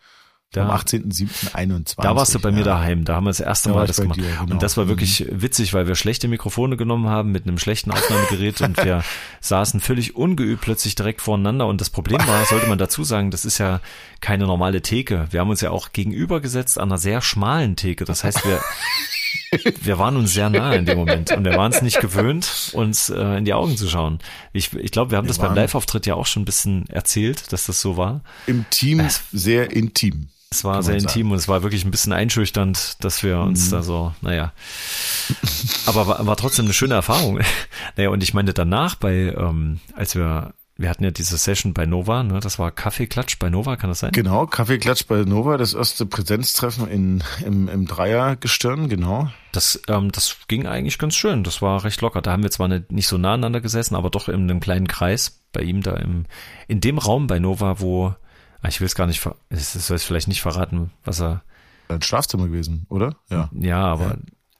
Da- 0.53 0.69
Am 0.69 0.71
18.07.21. 0.77 2.03
Da 2.03 2.17
warst 2.17 2.35
du 2.35 2.41
bei 2.41 2.51
mir 2.51 2.59
ja. 2.59 2.65
daheim, 2.65 3.05
da 3.05 3.15
haben 3.15 3.23
wir 3.25 3.31
das 3.31 3.39
erste 3.39 3.69
Da 3.69 3.77
Mal 3.77 3.87
das 3.87 3.99
gemacht. 4.01 4.19
dir, 4.19 4.25
genau. 4.41 4.53
Und 4.55 4.63
das 4.65 4.77
war 4.77 4.89
wirklich 4.89 5.25
witzig, 5.31 5.75
weil 5.75 5.87
wir 5.87 5.95
schlechte 5.95 6.27
Mikrofone 6.27 6.77
genommen 6.77 7.09
haben 7.09 7.31
mit 7.31 7.47
einem 7.47 7.57
schlechten 7.57 7.93
Aufnahmegerät 7.93 8.61
und 8.61 8.77
wir 8.85 9.05
saßen 9.41 9.79
völlig 9.81 10.17
ungeübt 10.17 10.61
plötzlich 10.63 10.97
direkt 10.97 11.21
voreinander. 11.21 11.69
Und 11.69 11.81
das 11.81 11.89
Problem 11.91 12.27
war, 12.27 12.45
sollte 12.47 12.67
man 12.67 12.79
dazu 12.79 13.05
sagen, 13.05 13.31
das 13.31 13.45
ist 13.45 13.59
ja 13.59 13.81
keine 14.21 14.47
normale 14.47 14.83
Theke. 14.83 15.29
Wir 15.31 15.39
haben 15.39 15.51
uns 15.51 15.61
ja 15.61 15.71
auch 15.71 15.93
gegenübergesetzt 15.93 16.79
an 16.81 16.89
einer 16.89 16.99
sehr 16.99 17.23
schmalen 17.23 17.77
Theke. 17.77 18.05
Das 18.05 18.25
heißt, 18.25 18.45
wir, 18.45 18.61
wir 19.83 19.99
waren 20.01 20.17
uns 20.17 20.35
sehr 20.35 20.51
nah 20.51 20.73
in 20.75 20.85
dem 20.85 20.99
Moment 20.99 21.31
und 21.31 21.45
wir 21.45 21.55
waren 21.57 21.71
es 21.71 21.81
nicht 21.81 22.01
gewöhnt, 22.01 22.73
uns 22.75 23.09
äh, 23.09 23.39
in 23.39 23.45
die 23.45 23.55
Augen 23.55 23.77
zu 23.77 23.89
schauen. 23.89 24.19
Ich, 24.53 24.73
ich 24.75 24.91
glaube, 24.91 25.13
wir 25.13 25.19
haben 25.19 25.27
Wir 25.27 25.29
das 25.29 25.39
beim 25.39 25.55
Live-Auftritt 25.55 26.07
ja 26.07 26.17
auch 26.17 26.27
schon 26.27 26.43
ein 26.43 26.47
bisschen 26.47 26.89
erzählt, 26.89 27.53
dass 27.53 27.67
das 27.67 27.81
so 27.81 27.97
war. 27.97 28.23
Im 28.49 28.65
Team 28.71 29.07
sehr 29.31 29.71
intim. 29.71 30.27
Es 30.53 30.65
war 30.65 30.83
sehr 30.83 30.97
intim 30.97 31.31
und 31.31 31.39
es 31.39 31.47
war 31.47 31.63
wirklich 31.63 31.85
ein 31.85 31.93
bisschen 31.93 32.13
einschüchternd, 32.13 32.97
dass 33.05 33.23
wir 33.23 33.39
uns 33.39 33.69
Mhm. 33.69 33.71
da 33.71 33.83
so, 33.83 34.15
naja. 34.21 34.53
Aber 35.87 36.09
war, 36.09 36.27
war 36.27 36.37
trotzdem 36.37 36.65
eine 36.65 36.75
schöne 36.75 36.95
Erfahrung. 36.95 37.39
Naja, 37.97 38.11
und 38.11 38.23
ich 38.23 38.35
meinte 38.35 38.53
danach 38.53 38.97
bei, 38.97 39.33
ähm, 39.37 39.79
als 39.95 40.17
wir, 40.17 40.53
wir 40.77 40.91
hatten 40.91 41.05
ja 41.05 41.13
diese 41.13 41.37
Session 41.37 41.73
bei 41.73 41.87
Nova, 41.87 42.25
ne, 42.25 42.41
das 42.41 42.59
war 42.59 42.73
Kaffeeklatsch 42.73 43.39
bei 43.39 43.49
Nova, 43.49 43.77
kann 43.77 43.91
das 43.91 44.01
sein? 44.01 44.11
Genau, 44.13 44.47
Kaffeeklatsch 44.47 45.07
bei 45.07 45.23
Nova, 45.23 45.57
das 45.57 45.75
erste 45.75 46.05
Präsenztreffen 46.07 46.89
in, 46.89 47.23
im, 47.45 47.69
im 47.69 47.87
Dreiergestirn, 47.87 48.89
genau. 48.89 49.29
Das, 49.53 49.81
ähm, 49.89 50.11
das 50.11 50.37
ging 50.49 50.67
eigentlich 50.67 50.99
ganz 50.99 51.15
schön. 51.15 51.45
Das 51.45 51.63
war 51.63 51.85
recht 51.85 52.01
locker. 52.01 52.23
Da 52.23 52.33
haben 52.33 52.43
wir 52.43 52.51
zwar 52.51 52.67
nicht, 52.69 52.91
nicht 52.91 53.07
so 53.09 53.19
nah 53.19 53.35
aneinander 53.35 53.61
gesessen, 53.61 53.95
aber 53.95 54.11
doch 54.11 54.29
in 54.29 54.35
einem 54.51 54.59
kleinen 54.61 54.89
Kreis 54.89 55.41
bei 55.53 55.63
ihm 55.63 55.83
da 55.83 55.95
im, 55.97 56.27
in 56.67 56.81
dem 56.81 56.99
Raum 56.99 57.27
bei 57.29 57.39
Nova, 57.39 57.81
wo, 57.81 58.15
ich 58.69 58.81
will 58.81 58.87
es 58.87 58.95
gar 58.95 59.07
nicht, 59.07 59.27
es 59.49 59.73
soll 59.73 59.97
es 59.97 60.05
vielleicht 60.05 60.29
nicht 60.29 60.43
verraten, 60.43 60.91
was 61.05 61.21
er, 61.21 61.43
Ein 61.89 62.03
Schlafzimmer 62.03 62.47
gewesen, 62.47 62.87
oder? 62.89 63.17
Ja. 63.31 63.51
Ja, 63.53 63.85
aber 63.85 64.19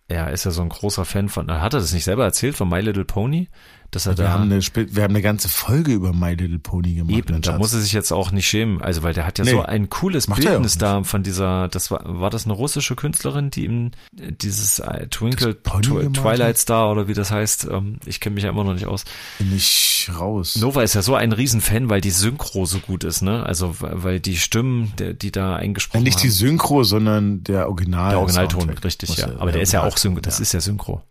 er 0.09 0.33
ist 0.33 0.45
ja 0.45 0.51
so 0.51 0.63
ein 0.63 0.69
großer 0.69 1.05
Fan 1.05 1.29
von, 1.29 1.51
hat 1.51 1.75
er 1.75 1.81
das 1.81 1.93
nicht 1.93 2.05
selber 2.05 2.25
erzählt 2.25 2.57
von 2.57 2.69
My 2.69 2.81
Little 2.81 3.05
Pony? 3.05 3.49
Dass 3.93 4.07
er 4.07 4.17
Wir 4.17 4.25
da 4.25 4.31
haben, 4.33 4.45
eine, 4.53 4.61
wir 4.61 5.03
haben 5.03 5.11
eine 5.13 5.23
ganze 5.23 5.49
Folge 5.49 5.93
über 5.93 6.13
My 6.13 6.35
Little 6.35 6.61
Pony 6.61 6.95
gemacht. 6.95 7.17
eben, 7.17 7.33
mein 7.33 7.43
da 7.43 7.59
muss 7.59 7.73
er 7.73 7.81
sich 7.81 7.93
jetzt 7.93 8.13
auch 8.13 8.31
nicht 8.31 8.47
schämen, 8.49 8.81
also 8.81 9.03
weil 9.03 9.15
der 9.15 9.27
hat 9.27 9.39
ja 9.39 9.45
Nee, 9.45 9.51
so 9.51 9.63
ein 9.63 9.91
cooles 9.91 10.27
ja 10.29 10.35
Bildnis 10.35 10.75
nicht. 10.75 10.83
da 10.83 11.03
von 11.03 11.23
dieser, 11.25 11.67
das 11.69 11.91
war, 11.91 12.03
war 12.05 12.31
das 12.31 12.45
eine 12.45 12.53
russische 12.55 12.95
Künstlerin, 12.95 13.51
die 13.51 13.65
ihm 13.65 13.91
dieses 14.13 14.79
äh, 14.79 15.09
Twinkle? 15.09 15.61
Twilight 15.63 16.59
Star 16.59 16.93
oder 16.93 17.09
wie 17.09 17.15
das 17.15 17.31
heißt, 17.33 17.67
ähm, 17.71 17.99
ich 18.07 18.21
kenne 18.21 18.35
mich 18.35 18.45
ja 18.45 18.51
immer 18.51 18.63
noch 18.65 18.75
nicht 18.75 18.87
aus. 18.87 19.05
Bin 19.39 19.55
ich 19.55 20.09
raus. 20.19 20.57
Nova 20.57 20.83
ist 20.83 20.95
ja 20.95 21.03
so 21.03 21.15
ein 21.15 21.33
Riesenfan, 21.33 21.89
weil 21.91 22.01
die 22.01 22.11
Synchro 22.11 22.67
so 22.67 22.79
gut 22.79 23.03
ist, 23.05 23.23
ne? 23.23 23.45
Also 23.45 23.75
weil 23.81 24.21
die 24.21 24.37
Stimmen, 24.37 24.93
der, 24.99 25.15
die 25.15 25.33
da 25.33 25.57
eingesprochen 25.57 26.05
Nicht 26.05 26.23
die 26.23 26.29
haben. 26.29 26.35
Synchro, 26.35 26.85
sondern 26.85 27.43
der 27.45 27.69
Original. 27.69 28.11
Der 28.11 28.21
Originalton, 28.21 28.71
richtig, 28.71 29.17
ja. 29.17 29.27
der- 29.27 29.41
Aber 29.41 29.53
der 29.53 29.63
ist 29.63 29.73
ja 29.73 29.83
auch 29.83 29.97
Synchro. 29.97 30.21
Das 30.21 30.39
ist 30.41 30.53
ja 30.53 30.61
Synchro. 30.61 31.03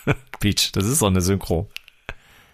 Peach, 0.40 0.72
das 0.72 0.86
ist 0.86 1.02
auch 1.02 1.08
eine 1.08 1.20
Synchro. 1.20 1.68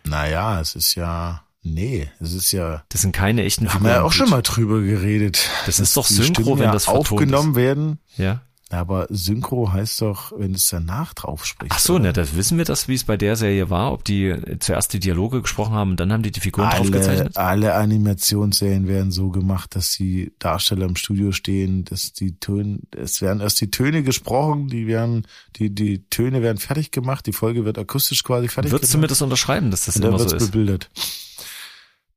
Naja, 0.09 0.61
es 0.61 0.75
ist 0.75 0.95
ja, 0.95 1.43
nee, 1.63 2.11
es 2.21 2.33
ist 2.33 2.53
ja, 2.53 2.83
Das 2.89 3.03
sind 3.03 3.13
keine 3.13 3.45
echten 3.45 3.73
haben 3.73 3.85
wir 3.85 3.91
ja 3.91 3.97
Figuren, 3.97 4.07
auch 4.09 4.13
schon 4.13 4.31
mal 4.31 4.43
drüber 4.43 4.81
geredet. 4.81 5.49
Das 5.67 5.81
ist 5.81 5.97
doch 5.97 6.07
Synchro, 6.07 6.59
wenn 6.59 6.73
das 6.73 6.89
aufgenommen 6.89 7.55
werden. 7.55 7.99
Ja. 8.17 8.43
Aber 8.71 9.07
Synchro 9.09 9.73
heißt 9.73 10.03
doch, 10.03 10.33
wenn 10.37 10.53
du 10.53 10.57
es 10.57 10.69
danach 10.69 11.15
drauf 11.15 11.47
sprichst. 11.47 11.75
Ach 11.75 11.79
so, 11.79 11.95
oder? 11.95 12.03
ne, 12.03 12.13
das 12.13 12.37
wissen 12.37 12.59
wir 12.59 12.67
das, 12.67 12.87
wie 12.87 12.95
es 12.95 13.05
bei 13.05 13.17
der 13.17 13.35
Serie 13.35 13.71
war, 13.71 13.93
ob 13.93 14.05
die 14.05 14.35
zuerst 14.61 14.93
die 14.93 15.01
Dialoge 15.01 15.41
gesprochen 15.41 15.73
haben 15.73 15.93
und 15.93 16.01
dann 16.01 16.13
haben 16.13 16.23
die 16.23 16.31
die 16.31 16.41
Figuren 16.41 16.67
alle, 16.67 16.77
draufgezeichnet? 16.77 17.37
alle 17.39 17.75
Animationsserien 17.75 18.87
werden 18.87 19.11
so 19.11 19.31
gemacht, 19.31 19.75
dass 19.75 19.93
die 19.93 20.33
Darsteller 20.39 20.85
im 20.85 20.97
Studio 20.97 21.33
stehen, 21.33 21.87
dass 21.87 22.13
die 22.13 22.39
Töne, 22.39 22.81
es 22.95 23.23
werden 23.23 23.41
erst 23.41 23.59
die 23.63 23.71
Töne 23.71 24.03
gesprochen, 24.03 24.69
die 24.69 24.87
werden, 24.87 25.27
die, 25.57 25.75
die 25.75 26.05
Töne 26.11 26.43
werden 26.43 26.59
fertig 26.59 26.91
gemacht, 26.91 27.27
die 27.27 27.33
Folge 27.33 27.65
wird 27.65 27.79
akustisch 27.79 28.23
quasi 28.23 28.49
fertig 28.49 28.71
Würdest 28.73 28.93
du 28.93 28.97
gemacht. 28.99 29.03
mir 29.05 29.09
das 29.09 29.23
unterschreiben, 29.23 29.71
dass 29.71 29.87
das 29.87 29.97
und 29.97 30.05
immer 30.05 30.19
so 30.19 30.31
wird's 30.31 30.43
ist? 30.43 30.51
bebildert. 30.51 30.91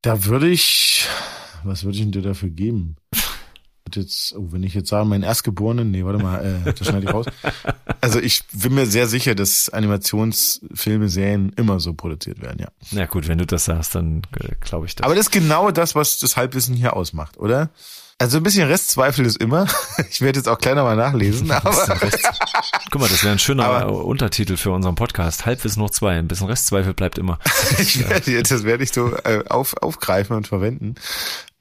Da 0.02 0.26
würde 0.26 0.50
ich, 0.50 1.08
was 1.64 1.84
würde 1.86 1.96
ich 1.98 2.04
denn 2.04 2.12
dir 2.12 2.24
dafür 2.24 2.50
geben? 2.50 2.98
Wird 3.96 4.06
Jetzt, 4.06 4.34
oh, 4.38 4.48
wenn 4.52 4.64
ich 4.64 4.74
jetzt 4.74 4.90
sage, 4.90 5.06
meinen 5.06 5.24
Erstgeborenen, 5.24 5.92
nee, 5.92 6.06
warte 6.06 6.24
mal, 6.24 6.64
äh, 6.66 6.74
das 6.74 6.88
schneide 6.88 7.06
ich 7.08 7.14
raus. 7.14 7.26
Also 8.04 8.20
ich 8.20 8.42
bin 8.52 8.74
mir 8.74 8.88
sehr 8.88 9.08
sicher, 9.08 9.36
dass 9.36 9.70
Animationsfilme, 9.70 11.08
Serien 11.08 11.54
immer 11.56 11.80
so 11.80 11.94
produziert 11.94 12.42
werden, 12.42 12.58
ja. 12.60 12.68
Na 12.90 13.06
gut, 13.06 13.28
wenn 13.28 13.38
du 13.38 13.46
das 13.46 13.66
sagst, 13.66 13.94
dann 13.94 14.24
äh, 14.40 14.56
glaube 14.60 14.88
ich 14.88 14.96
das. 14.96 15.06
Aber 15.06 15.14
das 15.14 15.28
ist 15.28 15.32
genau 15.32 15.70
das, 15.70 15.94
was 15.94 16.18
das 16.18 16.36
Halbwissen 16.36 16.76
hier 16.76 16.96
ausmacht, 16.96 17.38
oder? 17.38 17.70
Also 18.18 18.38
ein 18.38 18.44
bisschen 18.44 18.68
Restzweifel 18.68 19.26
ist 19.26 19.38
immer. 19.38 19.68
Ich 20.10 20.22
werde 20.22 20.40
jetzt 20.40 20.48
auch 20.48 20.58
kleiner 20.58 20.84
mal 20.84 20.96
nachlesen, 20.96 21.52
aber 21.52 21.72
Guck 22.92 23.02
mal, 23.02 23.08
das 23.10 23.24
wäre 23.24 23.34
ein 23.34 23.40
schöner 23.40 23.66
Aber- 23.66 24.04
Untertitel 24.04 24.58
für 24.58 24.72
unseren 24.72 24.96
Podcast. 24.96 25.46
Halbwissen 25.46 25.82
hoch 25.84 25.92
zwei. 25.92 26.18
Ein 26.18 26.28
bisschen 26.28 26.48
Restzweifel 26.48 26.94
bleibt 26.96 27.18
immer. 27.20 27.38
ich 27.78 28.08
werde 28.10 28.42
das 28.42 28.64
werde 28.64 28.84
ich 28.84 28.92
so 28.94 29.16
äh, 29.24 29.44
auf, 29.48 29.76
aufgreifen 29.82 30.36
und 30.36 30.48
verwenden. 30.48 30.96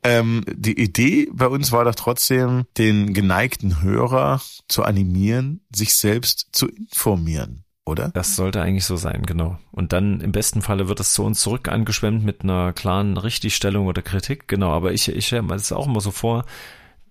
Ähm, 0.03 0.45
die 0.47 0.81
Idee 0.81 1.29
bei 1.33 1.47
uns 1.47 1.73
war 1.73 1.85
doch 1.85 1.95
trotzdem, 1.95 2.65
den 2.79 3.13
geneigten 3.13 3.83
Hörer 3.83 4.41
zu 4.69 4.83
animieren, 4.83 5.61
sich 5.75 5.95
selbst 5.95 6.49
zu 6.53 6.69
informieren, 6.69 7.65
oder? 7.85 8.09
Das 8.09 8.35
sollte 8.35 8.63
eigentlich 8.63 8.87
so 8.87 8.97
sein, 8.97 9.23
genau. 9.27 9.59
Und 9.73 9.93
dann 9.93 10.21
im 10.21 10.33
besten 10.33 10.63
Falle 10.63 10.89
wird 10.89 11.01
es 11.01 11.13
zu 11.13 11.23
uns 11.23 11.41
zurück 11.41 11.69
angeschwemmt 11.69 12.25
mit 12.25 12.43
einer 12.43 12.73
klaren 12.73 13.19
Richtigstellung 13.19 13.87
oder 13.87 14.01
Kritik, 14.01 14.49
genau. 14.49 14.71
Aber 14.71 14.93
ich, 14.93 15.09
ich 15.09 15.27
stelle 15.27 15.43
mir 15.43 15.55
auch 15.55 15.87
immer 15.87 16.01
so 16.01 16.11
vor. 16.11 16.47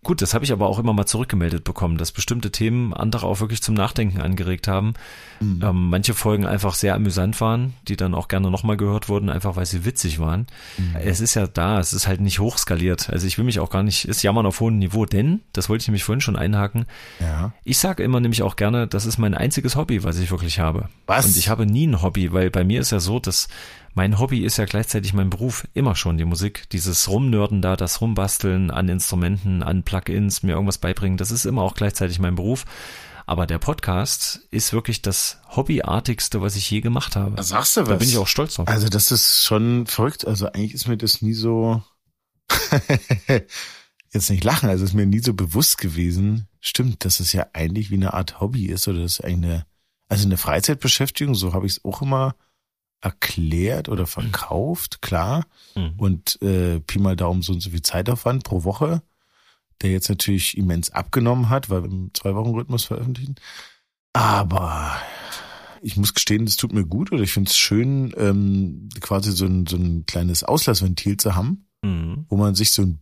Gut, 0.02 0.22
das 0.22 0.34
habe 0.34 0.46
ich 0.46 0.54
aber 0.54 0.68
auch 0.68 0.80
immer 0.80 0.94
mal 0.94 1.06
zurückgemeldet 1.06 1.66
bekommen, 1.66 1.98
dass 1.98 2.14
bestimmte 2.14 2.52
Themen 2.52 2.94
andere 2.94 3.28
auch 3.28 3.42
wirklich 3.42 3.62
zum 3.62 3.76
Nachdenken 3.76 4.22
angeregt 4.22 4.70
haben. 4.70 4.94
Mhm. 5.42 5.62
Ähm, 5.62 5.90
manche 5.90 6.14
Folgen 6.14 6.46
einfach 6.46 6.74
sehr 6.74 6.96
amüsant 6.96 7.42
waren, 7.42 7.74
die 7.90 7.98
dann 7.98 8.16
auch 8.16 8.30
gerne 8.30 8.50
nochmal 8.50 8.78
gehört 8.78 9.10
wurden, 9.10 9.30
einfach 9.30 9.58
weil 9.58 9.66
sie 9.66 9.84
witzig 9.84 10.18
waren. 10.18 10.48
Mhm. 10.78 10.96
Es 11.04 11.20
ist 11.20 11.34
ja 11.34 11.48
da, 11.48 11.80
es 11.82 11.92
ist 11.92 12.08
halt 12.08 12.22
nicht 12.22 12.40
hochskaliert. 12.40 13.10
Also 13.10 13.28
ich 13.28 13.38
will 13.38 13.44
mich 13.44 13.60
auch 13.60 13.70
gar 13.70 13.84
nicht, 13.84 14.06
ist 14.08 14.24
jammern 14.24 14.46
auf 14.46 14.62
hohem 14.62 14.80
Niveau, 14.80 15.06
denn, 15.06 15.42
das 15.52 15.68
wollte 15.68 15.82
ich 15.82 15.88
nämlich 15.90 16.06
vorhin 16.06 16.22
schon 16.22 16.38
einhaken, 16.38 16.86
Ja. 17.20 17.52
ich 17.66 17.78
sage 17.78 18.02
immer 18.02 18.22
nämlich 18.22 18.42
auch 18.42 18.56
gerne, 18.56 18.88
das 18.88 19.06
ist 19.06 19.18
mein 19.18 19.34
einziges 19.34 19.76
Hobby, 19.76 20.06
was 20.06 20.18
ich 20.18 20.32
wirklich 20.32 20.60
habe. 20.60 20.88
Was? 21.08 21.26
Und 21.26 21.36
ich 21.36 21.50
habe 21.50 21.66
nie 21.66 21.88
ein 21.88 22.02
Hobby, 22.02 22.32
weil 22.32 22.50
bei 22.52 22.64
mir 22.64 22.80
ist 22.80 22.92
ja 22.92 23.02
so, 23.02 23.20
dass 23.20 23.50
mein 23.94 24.20
Hobby 24.20 24.44
ist 24.44 24.58
ja 24.58 24.66
gleichzeitig 24.66 25.14
mein 25.14 25.30
Beruf, 25.30 25.68
immer 25.74 25.96
schon 25.96 26.18
die 26.18 26.26
Musik. 26.26 26.70
Dieses 26.72 27.08
Rumnörden 27.10 27.62
da, 27.62 27.76
das 27.76 28.02
Rumbasteln 28.02 28.72
an 28.72 28.88
Instrumenten, 28.90 29.64
an 29.64 29.84
Plugins, 29.84 30.44
mir 30.44 30.54
irgendwas 30.54 30.78
beibringen, 30.78 31.18
das 31.18 31.32
ist 31.32 31.46
immer 31.46 31.64
auch 31.64 31.74
gleichzeitig 31.74 32.20
mein 32.20 32.36
Beruf. 32.36 32.66
Aber 33.26 33.46
der 33.46 33.60
Podcast 33.60 34.42
ist 34.50 34.74
wirklich 34.74 35.04
das 35.04 35.40
Hobbyartigste, 35.56 36.42
was 36.42 36.56
ich 36.56 36.70
je 36.72 36.82
gemacht 36.82 37.16
habe. 37.16 37.36
Da 37.36 37.44
sagst 37.44 37.78
du 37.78 37.82
Da 37.84 37.92
was. 37.92 38.00
bin 38.00 38.10
ich 38.10 38.18
auch 38.18 38.28
stolz 38.28 38.56
drauf. 38.56 38.68
Also 38.68 38.90
das 38.90 39.12
ist 39.12 39.44
schon 39.44 39.86
verrückt. 39.86 40.26
Also 40.26 40.48
eigentlich 40.48 40.74
ist 40.74 40.88
mir 40.88 40.98
das 40.98 41.22
nie 41.22 41.34
so, 41.34 41.84
jetzt 44.12 44.30
nicht 44.30 44.44
lachen, 44.44 44.70
also 44.70 44.84
ist 44.84 44.94
mir 44.94 45.06
nie 45.06 45.20
so 45.20 45.34
bewusst 45.34 45.78
gewesen. 45.78 46.48
Stimmt, 46.60 47.06
dass 47.06 47.20
es 47.20 47.32
ja 47.34 47.48
eigentlich 47.54 47.92
wie 47.92 47.96
eine 47.96 48.14
Art 48.14 48.40
Hobby 48.40 48.66
ist 48.66 48.88
oder 48.88 49.02
das 49.02 49.20
ist 49.20 49.24
eine, 49.24 49.66
also 50.08 50.26
eine 50.26 50.38
Freizeitbeschäftigung, 50.38 51.36
so 51.36 51.54
habe 51.54 51.68
ich 51.68 51.74
es 51.74 51.86
auch 51.86 52.02
immer 52.02 52.36
erklärt 53.02 53.90
oder 53.90 54.06
verkauft, 54.08 55.02
klar. 55.02 55.46
Mhm. 55.76 55.94
Und 55.98 56.42
äh, 56.42 56.80
Pi 56.80 57.00
mal 57.00 57.16
Daumen 57.16 57.42
so 57.42 57.54
und 57.54 57.62
so 57.62 57.70
viel 57.70 57.82
Zeitaufwand 57.82 58.44
pro 58.44 58.64
Woche, 58.64 59.02
der 59.82 59.92
jetzt 59.92 60.10
natürlich 60.10 60.58
immens 60.58 60.90
abgenommen 60.92 61.50
hat, 61.50 61.70
weil 61.70 61.84
wir 61.84 61.90
im 61.92 62.12
Zwei-Wochen-Rhythmus 62.14 62.86
veröffentlichen. 62.86 63.36
Aber 64.14 64.92
ich 65.82 65.96
muss 65.96 66.14
gestehen, 66.14 66.46
das 66.46 66.58
tut 66.58 66.74
mir 66.74 66.86
gut 66.86 67.12
oder 67.12 67.24
ich 67.24 67.32
finde 67.32 67.50
es 67.50 67.58
schön, 67.58 68.14
ähm, 68.18 68.90
quasi 69.00 69.32
so 69.32 69.46
ein, 69.46 69.66
so 69.66 69.78
ein 69.78 70.06
kleines 70.06 70.44
Auslassventil 70.44 71.18
zu 71.18 71.36
haben, 71.36 71.66
Mhm. 71.82 72.26
wo 72.28 72.36
man 72.36 72.56
sich 72.56 72.72
so 72.74 72.82
ein 72.82 73.00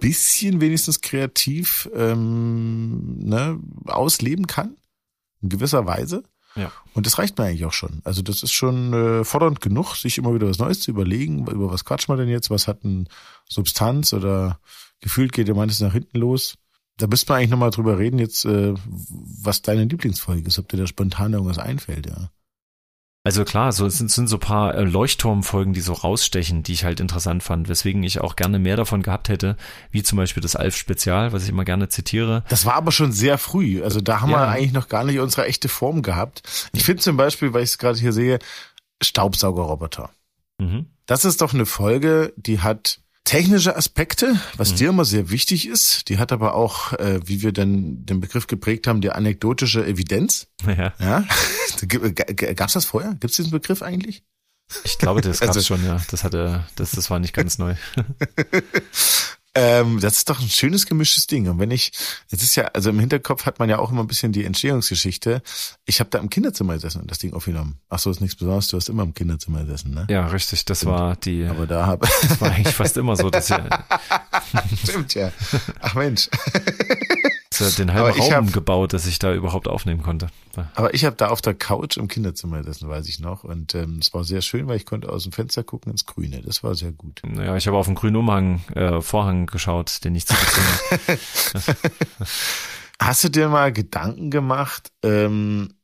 bisschen 0.00 0.60
wenigstens 0.60 1.00
kreativ 1.00 1.88
ähm, 1.94 3.18
ne, 3.20 3.60
ausleben 3.84 4.48
kann, 4.48 4.76
in 5.40 5.48
gewisser 5.48 5.86
Weise. 5.86 6.24
Ja. 6.56 6.72
Und 6.94 7.06
das 7.06 7.18
reicht 7.18 7.38
mir 7.38 7.44
eigentlich 7.44 7.64
auch 7.64 7.72
schon. 7.72 8.00
Also 8.04 8.22
das 8.22 8.42
ist 8.42 8.52
schon 8.52 8.92
äh, 8.92 9.24
fordernd 9.24 9.60
genug, 9.60 9.94
sich 9.94 10.18
immer 10.18 10.34
wieder 10.34 10.48
was 10.48 10.58
Neues 10.58 10.80
zu 10.80 10.90
überlegen, 10.90 11.46
über 11.46 11.70
was 11.70 11.84
quatschen 11.84 12.12
wir 12.12 12.18
denn 12.18 12.28
jetzt, 12.28 12.50
was 12.50 12.66
hat 12.66 12.84
ein 12.84 13.08
Substanz 13.48 14.12
oder 14.12 14.58
gefühlt 15.00 15.32
geht 15.32 15.48
ja 15.48 15.54
manches 15.54 15.80
nach 15.80 15.92
hinten 15.92 16.18
los. 16.18 16.56
Da 16.96 17.06
müsste 17.06 17.30
man 17.30 17.38
eigentlich 17.38 17.50
nochmal 17.50 17.70
drüber 17.70 17.98
reden 17.98 18.18
jetzt, 18.18 18.46
äh, 18.46 18.74
was 18.86 19.60
deine 19.60 19.84
Lieblingsfolge 19.84 20.48
ist, 20.48 20.58
ob 20.58 20.68
dir 20.68 20.78
da 20.78 20.86
spontan 20.86 21.34
irgendwas 21.34 21.58
einfällt, 21.58 22.06
ja. 22.06 22.30
Also 23.26 23.44
klar, 23.44 23.72
so 23.72 23.86
es 23.86 23.98
sind, 23.98 24.10
sind 24.10 24.28
so 24.28 24.38
paar 24.38 24.74
äh, 24.76 24.84
Leuchtturmfolgen, 24.84 25.72
die 25.74 25.80
so 25.80 25.92
rausstechen, 25.92 26.62
die 26.62 26.72
ich 26.72 26.84
halt 26.84 27.00
interessant 27.00 27.42
fand, 27.42 27.68
weswegen 27.68 28.02
ich 28.04 28.20
auch 28.20 28.36
gerne 28.36 28.58
mehr 28.58 28.76
davon 28.76 29.02
gehabt 29.02 29.28
hätte, 29.28 29.56
wie 29.90 30.02
zum 30.04 30.16
Beispiel 30.16 30.40
das 30.42 30.54
Alf-Spezial, 30.54 31.32
was 31.32 31.42
ich 31.42 31.48
immer 31.48 31.64
gerne 31.64 31.88
zitiere. 31.88 32.44
Das 32.48 32.64
war 32.66 32.74
aber 32.74 32.92
schon 32.92 33.10
sehr 33.12 33.36
früh. 33.38 33.82
Also 33.82 34.00
da 34.00 34.20
haben 34.20 34.30
Ja. 34.30 34.38
wir 34.42 34.48
eigentlich 34.48 34.72
noch 34.72 34.88
gar 34.88 35.02
nicht 35.04 35.18
unsere 35.18 35.46
echte 35.46 35.68
Form 35.68 36.02
gehabt. 36.02 36.42
Ich 36.72 36.84
finde 36.84 37.02
zum 37.02 37.16
Beispiel, 37.16 37.52
weil 37.52 37.64
ich 37.64 37.70
es 37.70 37.78
gerade 37.78 37.98
hier 37.98 38.12
sehe, 38.12 38.38
Staubsaugerroboter. 39.02 40.10
Mhm. 40.58 40.86
Das 41.06 41.24
ist 41.24 41.40
doch 41.40 41.52
eine 41.54 41.66
Folge, 41.66 42.32
die 42.36 42.60
hat 42.60 43.00
technische 43.24 43.74
Aspekte, 43.76 44.36
was 44.56 44.74
dir 44.74 44.90
immer 44.90 45.04
sehr 45.04 45.30
wichtig 45.30 45.66
ist. 45.66 46.08
Die 46.08 46.18
hat 46.18 46.30
aber 46.30 46.54
auch, 46.54 46.92
äh, 46.92 47.18
wie 47.24 47.42
wir 47.42 47.50
denn 47.52 48.06
den 48.06 48.20
Begriff 48.20 48.46
geprägt 48.46 48.86
haben, 48.86 49.00
die 49.00 49.10
anekdotische 49.10 49.84
Evidenz. 49.84 50.46
Ja, 50.66 50.92
Ja, 51.00 51.24
gab's 51.86 52.72
das 52.74 52.84
vorher? 52.84 53.14
Gibt's 53.20 53.36
diesen 53.36 53.50
Begriff 53.50 53.82
eigentlich? 53.82 54.22
ich 54.84 54.98
glaube, 54.98 55.20
das 55.20 55.40
gab's 55.40 55.56
Also- 55.56 55.74
schon, 55.76 55.84
ja. 55.84 56.00
Das 56.10 56.24
hatte, 56.24 56.64
das, 56.74 56.90
das 56.92 57.08
war 57.10 57.18
nicht 57.18 57.34
ganz 57.34 57.58
neu. 57.58 57.74
Ähm, 59.58 60.00
das 60.00 60.18
ist 60.18 60.28
doch 60.28 60.38
ein 60.38 60.50
schönes 60.50 60.84
gemischtes 60.84 61.26
Ding. 61.26 61.48
Und 61.48 61.58
wenn 61.58 61.70
ich, 61.70 61.90
es 62.30 62.42
ist 62.42 62.56
ja, 62.56 62.64
also 62.74 62.90
im 62.90 62.98
Hinterkopf 63.00 63.46
hat 63.46 63.58
man 63.58 63.70
ja 63.70 63.78
auch 63.78 63.90
immer 63.90 64.02
ein 64.02 64.06
bisschen 64.06 64.30
die 64.30 64.44
Entstehungsgeschichte. 64.44 65.40
Ich 65.86 65.98
habe 66.00 66.10
da 66.10 66.18
im 66.18 66.28
Kinderzimmer 66.28 66.74
gesessen 66.74 67.00
und 67.00 67.10
das 67.10 67.20
Ding 67.20 67.32
aufgenommen. 67.32 67.80
Ach 67.88 67.98
so, 67.98 68.10
ist 68.10 68.20
nichts 68.20 68.36
Besonderes. 68.36 68.68
Du 68.68 68.76
hast 68.76 68.90
immer 68.90 69.02
im 69.02 69.14
Kinderzimmer 69.14 69.62
gesessen, 69.62 69.94
ne? 69.94 70.06
Ja, 70.10 70.26
richtig, 70.26 70.66
das 70.66 70.84
war 70.84 71.16
die, 71.16 71.46
Aber 71.46 71.66
da 71.66 71.86
habe 71.86 72.06
das 72.20 72.38
war 72.38 72.50
eigentlich 72.52 72.74
fast 72.74 72.98
immer 72.98 73.16
so, 73.16 73.30
dass 73.30 73.46
stimmt 74.84 75.14
ja. 75.14 75.32
Ach 75.80 75.94
Mensch. 75.94 76.28
er 77.60 77.70
den 77.70 77.92
halben 77.92 78.18
Raum 78.20 78.32
hab- 78.32 78.52
gebaut, 78.52 78.92
dass 78.92 79.06
ich 79.06 79.18
da 79.18 79.32
überhaupt 79.34 79.68
aufnehmen 79.68 80.02
konnte. 80.02 80.28
Aber 80.74 80.94
ich 80.94 81.04
habe 81.04 81.16
da 81.16 81.28
auf 81.28 81.40
der 81.42 81.54
Couch 81.54 81.96
im 81.98 82.08
Kinderzimmer 82.08 82.58
gesessen, 82.58 82.88
weiß 82.88 83.08
ich 83.08 83.20
noch. 83.20 83.44
Und 83.44 83.74
ähm, 83.74 83.98
es 84.00 84.14
war 84.14 84.24
sehr 84.24 84.40
schön, 84.42 84.66
weil 84.68 84.76
ich 84.76 84.86
konnte 84.86 85.08
aus 85.10 85.24
dem 85.24 85.32
Fenster 85.32 85.62
gucken 85.64 85.92
ins 85.92 86.06
Grüne. 86.06 86.40
Das 86.42 86.62
war 86.64 86.74
sehr 86.74 86.92
gut. 86.92 87.20
Naja, 87.26 87.56
ich 87.56 87.66
habe 87.66 87.76
auf 87.76 87.86
den 87.86 87.94
grünen 87.94 88.16
Umhang, 88.16 88.62
äh, 88.74 89.00
Vorhang 89.02 89.46
geschaut, 89.46 90.02
den 90.04 90.14
ich 90.14 90.26
zugezogen 90.26 90.64
habe. 91.06 91.18
Hast 93.00 93.24
du 93.24 93.28
dir 93.28 93.48
mal 93.48 93.72
Gedanken 93.72 94.30
gemacht, 94.30 94.90
ähm, 95.02 95.74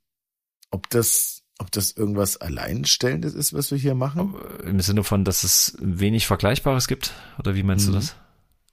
ob 0.71 0.89
das, 0.89 1.43
ob 1.59 1.71
das 1.71 1.91
irgendwas 1.93 2.39
Alleinstellendes 2.39 3.35
ist, 3.35 3.53
was 3.53 3.71
wir 3.71 3.77
hier 3.79 3.95
machen? 3.95 4.35
Im 4.65 4.81
Sinne 4.81 5.05
von, 5.05 5.25
dass 5.25 5.45
es 5.45 5.77
wenig 5.79 6.27
Vergleichbares 6.27 6.89
gibt? 6.89 7.13
Oder 7.39 7.55
wie 7.55 7.63
meinst 7.63 7.87
Mhm. 7.89 7.93
du 7.93 7.97
das? 7.99 8.17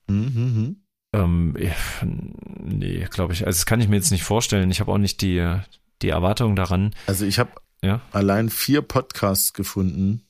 Mhm, 0.08 0.16
mhm. 0.34 0.76
Ähm, 1.14 1.56
nee, 2.64 3.06
glaube 3.10 3.34
ich. 3.34 3.46
Also 3.46 3.58
das 3.58 3.66
kann 3.66 3.82
ich 3.82 3.88
mir 3.88 3.96
jetzt 3.96 4.12
nicht 4.12 4.24
vorstellen. 4.24 4.70
Ich 4.72 4.80
habe 4.80 4.92
auch 4.92 4.98
nicht 4.98 5.22
die, 5.22 5.56
die 6.02 6.10
Erwartung 6.10 6.56
daran. 6.56 6.94
Also 7.08 7.26
ich 7.26 7.40
habe 7.40 7.52
Ja. 7.82 8.02
allein 8.12 8.50
vier 8.50 8.82
Podcasts 8.82 9.54
gefunden, 9.54 10.22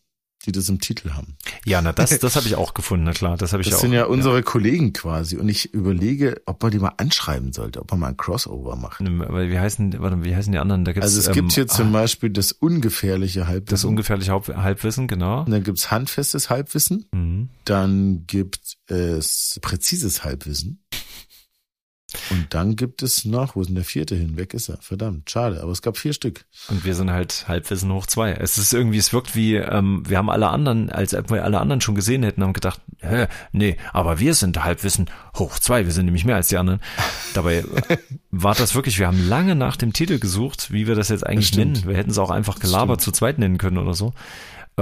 die 0.46 0.52
das 0.52 0.70
im 0.70 0.80
Titel 0.80 1.12
haben. 1.12 1.36
Ja, 1.66 1.82
na 1.82 1.92
das, 1.92 2.18
das 2.20 2.36
habe 2.36 2.48
ich 2.48 2.56
auch 2.56 2.74
gefunden, 2.74 3.06
na 3.06 3.12
klar. 3.12 3.38
Das 3.38 3.52
habe 3.52 3.62
ich 3.62 3.70
Das 3.70 3.78
auch. 3.78 3.82
sind 3.82 3.94
ja 3.94 4.06
unsere 4.06 4.42
Kollegen 4.44 4.94
quasi. 4.94 5.38
Und 5.38 5.50
ich 5.50 5.74
überlege, 5.74 6.42
ob 6.46 6.62
man 6.64 6.72
die 6.72 6.80
mal 6.80 6.94
anschreiben 6.98 7.52
sollte, 7.52 7.82
ob 7.82 7.92
man 7.92 8.00
mal 8.00 8.08
ein 8.08 8.18
Crossover 8.18 8.76
macht. 8.76 9.02
Weil 9.02 9.50
wie 9.52 9.60
heißen, 9.60 10.00
warte, 10.00 10.24
wie 10.24 10.36
heißen 10.36 10.52
die 10.52 10.60
anderen? 10.60 10.86
Da 10.86 10.94
gibt's, 10.94 11.06
Also 11.08 11.20
es 11.20 11.28
gibt 11.28 11.38
ähm, 11.38 11.50
hier 11.50 11.68
zum 11.68 11.90
ah, 11.90 12.00
Beispiel 12.02 12.30
das 12.30 12.52
ungefährliche 12.52 13.48
Halbwissen. 13.48 13.66
das 13.70 13.84
ungefährliche 13.84 14.32
Halbwissen, 14.32 15.08
genau. 15.08 15.42
Und 15.44 15.52
dann 15.52 15.64
gibt's 15.64 15.92
handfestes 15.92 16.50
Halbwissen. 16.50 17.06
Mhm. 17.12 17.50
Dann 17.66 18.24
gibt 18.26 18.78
es 18.88 19.60
präzises 19.62 20.24
Halbwissen. 20.24 20.80
Und 22.30 22.54
dann 22.54 22.76
gibt 22.76 23.04
es 23.04 23.26
noch, 23.26 23.56
wo 23.56 23.62
ist 23.62 23.68
denn 23.68 23.76
der 23.76 23.84
vierte 23.84 24.16
hin? 24.16 24.38
Weg 24.38 24.54
ist 24.54 24.70
er. 24.70 24.78
Verdammt, 24.82 25.30
schade. 25.30 25.62
Aber 25.62 25.72
es 25.72 25.82
gab 25.82 25.98
vier 25.98 26.14
Stück. 26.14 26.46
Und 26.70 26.86
wir 26.86 26.96
sind 26.96 27.12
halt 27.12 27.48
Halbwissen 27.48 27.92
hoch 27.92 28.06
zwei. 28.08 28.32
Es 28.32 28.58
ist 28.58 28.74
irgendwie, 28.74 28.98
es 28.98 29.14
wirkt 29.14 29.36
wie, 29.36 29.56
ähm, 29.56 30.04
wir 30.08 30.18
haben 30.18 30.30
alle 30.30 30.50
anderen, 30.50 30.90
als 30.90 31.14
ob 31.14 31.30
wir 31.30 31.44
alle 31.44 31.60
anderen 31.60 31.82
schon 31.82 31.96
gesehen 31.96 32.24
hätten, 32.24 32.44
haben 32.44 32.54
gedacht, 32.54 32.82
hä, 33.00 33.28
nee, 33.52 33.78
aber 33.94 34.20
wir 34.20 34.34
sind 34.34 34.64
Halbwissen 34.64 35.10
hoch 35.38 35.60
zwei. 35.60 35.86
Wir 35.86 35.92
sind 35.92 36.06
nämlich 36.06 36.26
mehr 36.26 36.36
als 36.36 36.48
die 36.48 36.58
anderen. 36.58 36.80
Dabei 37.34 37.64
war 38.32 38.56
das 38.56 38.76
wirklich, 38.76 39.00
wir 39.00 39.08
haben 39.08 39.28
lange 39.28 39.56
nach 39.56 39.76
dem 39.76 39.94
Titel 39.94 40.20
gesucht, 40.20 40.72
wie 40.72 40.88
wir 40.88 40.96
das 40.96 41.10
jetzt 41.10 41.26
eigentlich 41.26 41.52
Das 41.52 41.58
nennen. 41.58 41.84
Wir 41.86 41.96
hätten 41.96 42.12
es 42.12 42.18
auch 42.18 42.30
einfach 42.32 42.60
gelabert 42.60 43.02
zu 43.02 43.12
zweit 43.12 43.40
nennen 43.40 43.58
können 43.58 43.78
oder 43.78 43.94
so. 43.94 44.14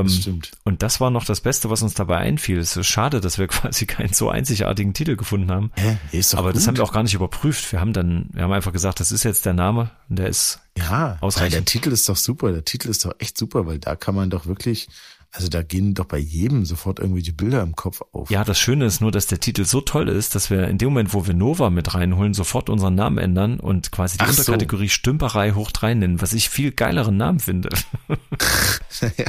Ähm, 0.01 0.05
Das 0.07 0.15
stimmt. 0.17 0.51
Und 0.63 0.83
das 0.83 0.99
war 0.99 1.09
noch 1.11 1.25
das 1.25 1.41
Beste, 1.41 1.69
was 1.69 1.81
uns 1.81 1.93
dabei 1.93 2.17
einfiel. 2.17 2.57
Es 2.59 2.75
ist 2.77 2.87
schade, 2.87 3.21
dass 3.21 3.37
wir 3.37 3.47
quasi 3.47 3.85
keinen 3.85 4.13
so 4.13 4.29
einzigartigen 4.29 4.93
Titel 4.93 5.15
gefunden 5.15 5.51
haben. 5.51 5.71
Hä? 5.75 5.97
Ist 6.11 6.33
doch 6.33 6.39
Aber 6.39 6.53
das 6.53 6.63
gut. 6.63 6.67
haben 6.69 6.77
wir 6.77 6.83
auch 6.83 6.93
gar 6.93 7.03
nicht 7.03 7.13
überprüft. 7.13 7.71
Wir 7.71 7.79
haben 7.79 7.93
dann, 7.93 8.29
wir 8.33 8.43
haben 8.43 8.51
einfach 8.53 8.73
gesagt, 8.73 8.99
das 8.99 9.11
ist 9.11 9.23
jetzt 9.23 9.45
der 9.45 9.53
Name 9.53 9.91
und 10.09 10.19
der 10.19 10.27
ist 10.27 10.59
Ja, 10.77 11.17
Ausreichend. 11.21 11.53
der 11.53 11.65
Titel 11.65 11.91
ist 11.91 12.07
doch 12.09 12.17
super. 12.17 12.51
Der 12.51 12.65
Titel 12.65 12.89
ist 12.89 13.05
doch 13.05 13.13
echt 13.19 13.37
super, 13.37 13.65
weil 13.65 13.79
da 13.79 13.95
kann 13.95 14.15
man 14.15 14.29
doch 14.29 14.45
wirklich, 14.45 14.87
also 15.31 15.49
da 15.49 15.61
gehen 15.61 15.93
doch 15.93 16.05
bei 16.05 16.17
jedem 16.17 16.65
sofort 16.65 16.99
irgendwelche 16.99 17.33
Bilder 17.33 17.61
im 17.61 17.75
Kopf 17.75 18.01
auf. 18.13 18.29
Ja, 18.31 18.43
das 18.45 18.57
Schöne 18.59 18.85
ist 18.85 19.01
nur, 19.01 19.11
dass 19.11 19.27
der 19.27 19.39
Titel 19.39 19.65
so 19.65 19.81
toll 19.81 20.07
ist, 20.07 20.35
dass 20.35 20.49
wir 20.49 20.67
in 20.67 20.77
dem 20.77 20.89
Moment, 20.89 21.13
wo 21.13 21.27
wir 21.27 21.33
Nova 21.33 21.69
mit 21.69 21.93
reinholen, 21.93 22.33
sofort 22.33 22.69
unseren 22.69 22.95
Namen 22.95 23.17
ändern 23.17 23.59
und 23.59 23.91
quasi 23.91 24.17
die 24.17 24.23
Ach 24.23 24.31
so. 24.31 24.39
Unterkategorie 24.41 24.89
Stümperei 24.89 25.51
hoch 25.51 25.71
drei 25.71 25.93
nennen, 25.93 26.21
was 26.21 26.31
ich 26.33 26.49
viel 26.49 26.71
geileren 26.71 27.17
Namen 27.17 27.39
finde. 27.39 27.69
ja. 29.17 29.25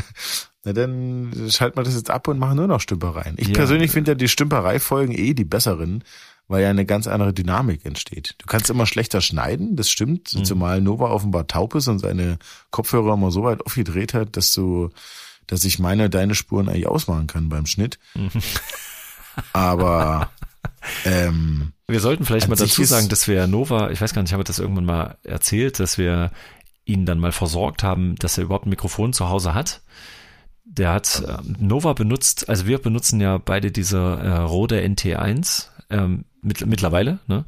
Na 0.69 0.75
dann 0.75 1.49
schalten 1.51 1.79
wir 1.79 1.83
das 1.83 1.95
jetzt 1.95 2.11
ab 2.11 2.29
und 2.29 2.39
machen 2.39 2.57
nur 2.57 2.67
noch 2.67 2.81
Stümpereien. 2.83 3.37
Ich 3.39 3.49
Ja. 3.49 3.55
persönlich 3.55 3.91
finde 3.91 4.11
ja 4.11 4.15
die 4.17 4.29
Stümperei-Folgen 4.29 5.13
eh 5.13 5.33
die 5.33 5.47
besseren, 5.47 6.05
weil 6.47 6.63
ja 6.63 6.69
eine 6.69 6.85
ganz 6.85 7.07
andere 7.07 7.33
Dynamik 7.33 7.87
entsteht. 7.87 8.35
Du 8.37 8.45
kannst 8.47 8.69
immer 8.69 8.85
schlechter 8.85 9.23
schneiden, 9.23 9.77
das 9.77 9.89
stimmt, 9.89 10.35
Mhm. 10.35 10.45
zumal 10.45 10.83
Nova 10.83 11.07
offenbar 11.07 11.47
taub 11.47 11.75
ist 11.75 11.89
und 11.89 12.01
seine 12.01 12.39
Kopfhörer 12.71 13.15
immer 13.15 13.31
so 13.31 13.45
weit 13.45 13.65
aufgedreht 13.65 14.13
hat, 14.13 14.37
dass 14.37 14.53
du, 14.53 14.91
dass 15.47 15.65
ich 15.65 15.79
meine, 15.79 16.11
deine 16.11 16.35
Spuren 16.35 16.69
eigentlich 16.69 16.87
ausmachen 16.87 17.29
kann 17.29 17.49
beim 17.49 17.65
Schnitt. 17.65 17.99
Mhm. 18.15 18.29
Aber 19.55 20.31
ähm, 21.07 21.73
Wir 21.87 22.01
sollten 22.01 22.27
vielleicht 22.27 22.49
mal 22.49 22.57
dazu 22.57 22.85
sagen, 22.85 23.09
dass 23.09 23.27
wir 23.27 23.47
Nova, 23.47 23.89
ich 23.91 24.01
weiß 24.03 24.13
gar 24.13 24.21
nicht, 24.23 24.31
ich 24.31 24.35
habe 24.35 24.45
das 24.45 24.59
irgendwann 24.59 24.85
mal 24.85 25.17
erzählt, 25.25 25.81
dass 25.81 25.97
wir 25.97 26.31
ihn 26.85 27.07
dann 27.07 27.19
mal 27.21 27.33
versorgt 27.33 27.83
haben, 27.83 28.17
dass 28.17 28.37
er 28.39 28.45
überhaupt 28.45 28.67
ein 28.67 28.71
Mikrofon 28.71 29.13
zu 29.15 29.29
Hause 29.29 29.55
hat. 29.55 29.81
Der 30.71 30.93
hat 30.93 31.23
äh, 31.27 31.39
Nova 31.59 31.93
benutzt, 31.95 32.49
also 32.49 32.67
wir 32.67 32.79
benutzen 32.79 33.21
ja 33.21 33.39
beide 33.39 33.73
diese 33.73 33.99
äh, 33.99 34.29
Rode 34.39 34.81
NT1 34.81 35.67
ähm, 35.91 36.25
mit, 36.43 36.65
mittlerweile. 36.67 37.19
Ne? 37.27 37.45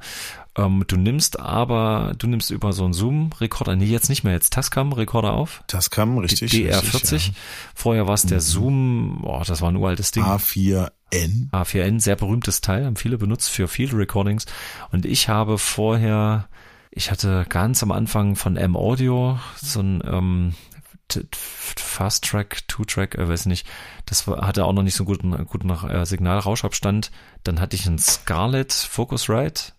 Ähm, 0.56 0.84
du 0.86 0.96
nimmst 0.96 1.38
aber, 1.38 2.12
du 2.18 2.26
nimmst 2.26 2.50
über 2.50 2.72
so 2.72 2.84
einen 2.84 2.92
Zoom-Rekorder, 2.92 3.76
nee, 3.76 3.84
jetzt 3.86 4.08
nicht 4.08 4.24
mehr, 4.24 4.32
jetzt 4.32 4.52
Tascam-Rekorder 4.52 5.32
auf. 5.32 5.62
das 5.68 5.90
kam 5.90 6.18
richtig. 6.18 6.52
DR40. 6.52 6.94
richtig, 6.94 7.32
Vorher 7.74 8.06
war 8.06 8.14
es 8.14 8.22
der 8.22 8.40
Zoom, 8.40 9.20
boah, 9.22 9.44
das 9.44 9.62
war 9.62 9.70
ein 9.70 9.76
uraltes 9.76 10.10
Ding. 10.10 10.24
ja. 10.24 10.36
A4N. 10.36 11.50
A4N, 11.52 12.00
sehr 12.00 12.16
berühmtes 12.16 12.60
Teil, 12.60 12.84
haben 12.84 12.96
viele 12.96 13.18
benutzt 13.18 13.50
für 13.50 13.68
Field 13.68 13.94
Recordings. 13.94 14.46
Und 14.90 15.06
ich 15.06 15.28
habe 15.28 15.56
vorher, 15.56 16.48
ich 16.90 17.10
hatte 17.10 17.46
ganz 17.48 17.82
am 17.82 17.92
Anfang 17.92 18.34
von 18.34 18.56
M 18.56 18.76
Audio 18.76 19.38
so 19.60 19.80
ein 19.80 20.02
ähm, 20.04 20.54
Fast 21.32 22.24
Track, 22.24 22.66
Two 22.68 22.84
Track, 22.84 23.16
äh, 23.16 23.28
weiß 23.28 23.46
nicht, 23.46 23.66
das 24.06 24.26
hatte 24.26 24.64
auch 24.64 24.72
noch 24.72 24.82
nicht 24.82 24.94
so 24.94 25.04
einen 25.04 25.08
guten, 25.08 25.46
guten 25.46 25.70
äh, 25.70 26.06
Signalrauschabstand. 26.06 27.10
Dann 27.44 27.60
hatte 27.60 27.76
ich 27.76 27.86
ein 27.86 27.98
Scarlett 27.98 28.72
Focusrite. 28.72 29.72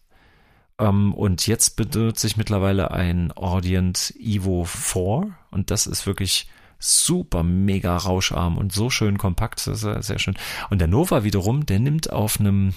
Ähm, 0.80 1.14
und 1.14 1.48
jetzt 1.48 1.76
benutze 1.76 2.28
ich 2.28 2.38
mittlerweile 2.38 2.92
ein 2.92 3.32
Audient 3.36 4.14
Evo 4.20 4.66
4 4.66 5.36
und 5.52 5.72
das 5.72 5.88
ist 5.88 6.06
wirklich 6.08 6.50
super 6.82 7.44
mega 7.44 7.96
rauscharm 7.96 8.58
und 8.58 8.74
so 8.74 8.90
schön 8.90 9.18
kompakt, 9.18 9.66
das 9.68 9.84
ist 9.84 10.08
sehr 10.08 10.20
schön. 10.20 10.36
Und 10.70 10.80
der 10.80 10.88
Nova 10.88 11.24
wiederum, 11.24 11.66
der 11.66 11.80
nimmt 11.80 12.12
auf 12.12 12.40
einem, 12.40 12.74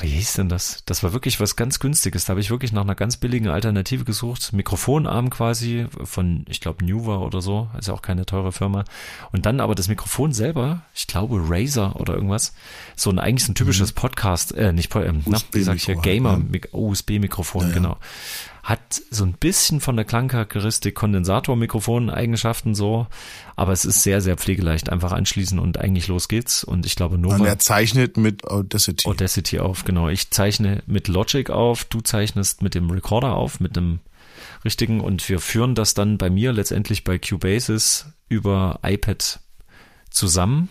wie 0.00 0.08
hieß 0.08 0.34
denn 0.34 0.48
das? 0.48 0.82
Das 0.86 1.02
war 1.02 1.12
wirklich 1.12 1.38
was 1.40 1.56
ganz 1.56 1.78
günstiges. 1.78 2.24
Da 2.24 2.30
habe 2.30 2.40
ich 2.40 2.50
wirklich 2.50 2.72
nach 2.72 2.82
einer 2.82 2.94
ganz 2.94 3.16
billigen 3.16 3.48
Alternative 3.48 4.04
gesucht. 4.04 4.52
Mikrofonarm 4.52 5.30
quasi 5.30 5.86
von, 6.02 6.44
ich 6.48 6.60
glaube, 6.60 6.84
Nuva 6.84 7.18
oder 7.18 7.40
so. 7.40 7.68
Ist 7.78 7.88
ja 7.88 7.94
auch 7.94 8.02
keine 8.02 8.26
teure 8.26 8.52
Firma. 8.52 8.84
Und 9.32 9.46
dann 9.46 9.60
aber 9.60 9.74
das 9.74 9.88
Mikrofon 9.88 10.32
selber, 10.32 10.82
ich 10.94 11.06
glaube 11.06 11.40
Razer 11.48 11.94
oder 12.00 12.14
irgendwas. 12.14 12.54
So 12.96 13.10
ein 13.10 13.18
eigentlich 13.18 13.44
so 13.46 13.52
ein 13.52 13.54
typisches 13.54 13.92
Podcast, 13.92 14.52
äh, 14.52 14.72
nicht, 14.72 14.94
ähm, 14.96 15.22
na, 15.26 15.38
wie 15.52 15.62
sag 15.62 15.76
ich 15.76 15.84
hier, 15.84 15.96
Gamer, 15.96 16.38
Mik- 16.38 16.70
USB-Mikrofon, 16.72 17.62
Ja, 17.62 17.68
ja. 17.68 17.74
genau. 17.74 17.96
Hat 18.64 19.02
so 19.10 19.24
ein 19.24 19.34
bisschen 19.34 19.80
von 19.80 19.94
der 19.94 20.06
Klangcharakteristik 20.06 20.94
Kondensatormikrofon-Eigenschaften 20.94 22.74
so, 22.74 23.06
aber 23.56 23.72
es 23.72 23.84
ist 23.84 24.02
sehr, 24.02 24.22
sehr 24.22 24.38
pflegeleicht. 24.38 24.88
Einfach 24.88 25.12
anschließen 25.12 25.58
und 25.58 25.78
eigentlich 25.78 26.08
los 26.08 26.28
geht's. 26.28 26.64
Und 26.64 26.86
ich 26.86 26.96
glaube, 26.96 27.18
Nova. 27.18 27.36
Und 27.36 27.44
er 27.44 27.58
zeichnet 27.58 28.16
mit 28.16 28.46
Audacity. 28.46 29.06
Audacity 29.06 29.60
auf, 29.60 29.84
genau. 29.84 30.08
Ich 30.08 30.30
zeichne 30.30 30.82
mit 30.86 31.08
Logic 31.08 31.50
auf, 31.50 31.84
du 31.84 32.00
zeichnest 32.00 32.62
mit 32.62 32.74
dem 32.74 32.90
Recorder 32.90 33.36
auf, 33.36 33.60
mit 33.60 33.76
dem 33.76 34.00
richtigen 34.64 35.00
und 35.00 35.28
wir 35.28 35.40
führen 35.40 35.74
das 35.74 35.92
dann 35.92 36.16
bei 36.16 36.30
mir 36.30 36.52
letztendlich 36.52 37.04
bei 37.04 37.18
Cubasis 37.18 38.06
über 38.30 38.80
iPad 38.82 39.40
zusammen. 40.08 40.70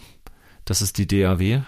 Das 0.65 0.81
ist 0.81 0.97
die 0.97 1.07
DAW. 1.07 1.61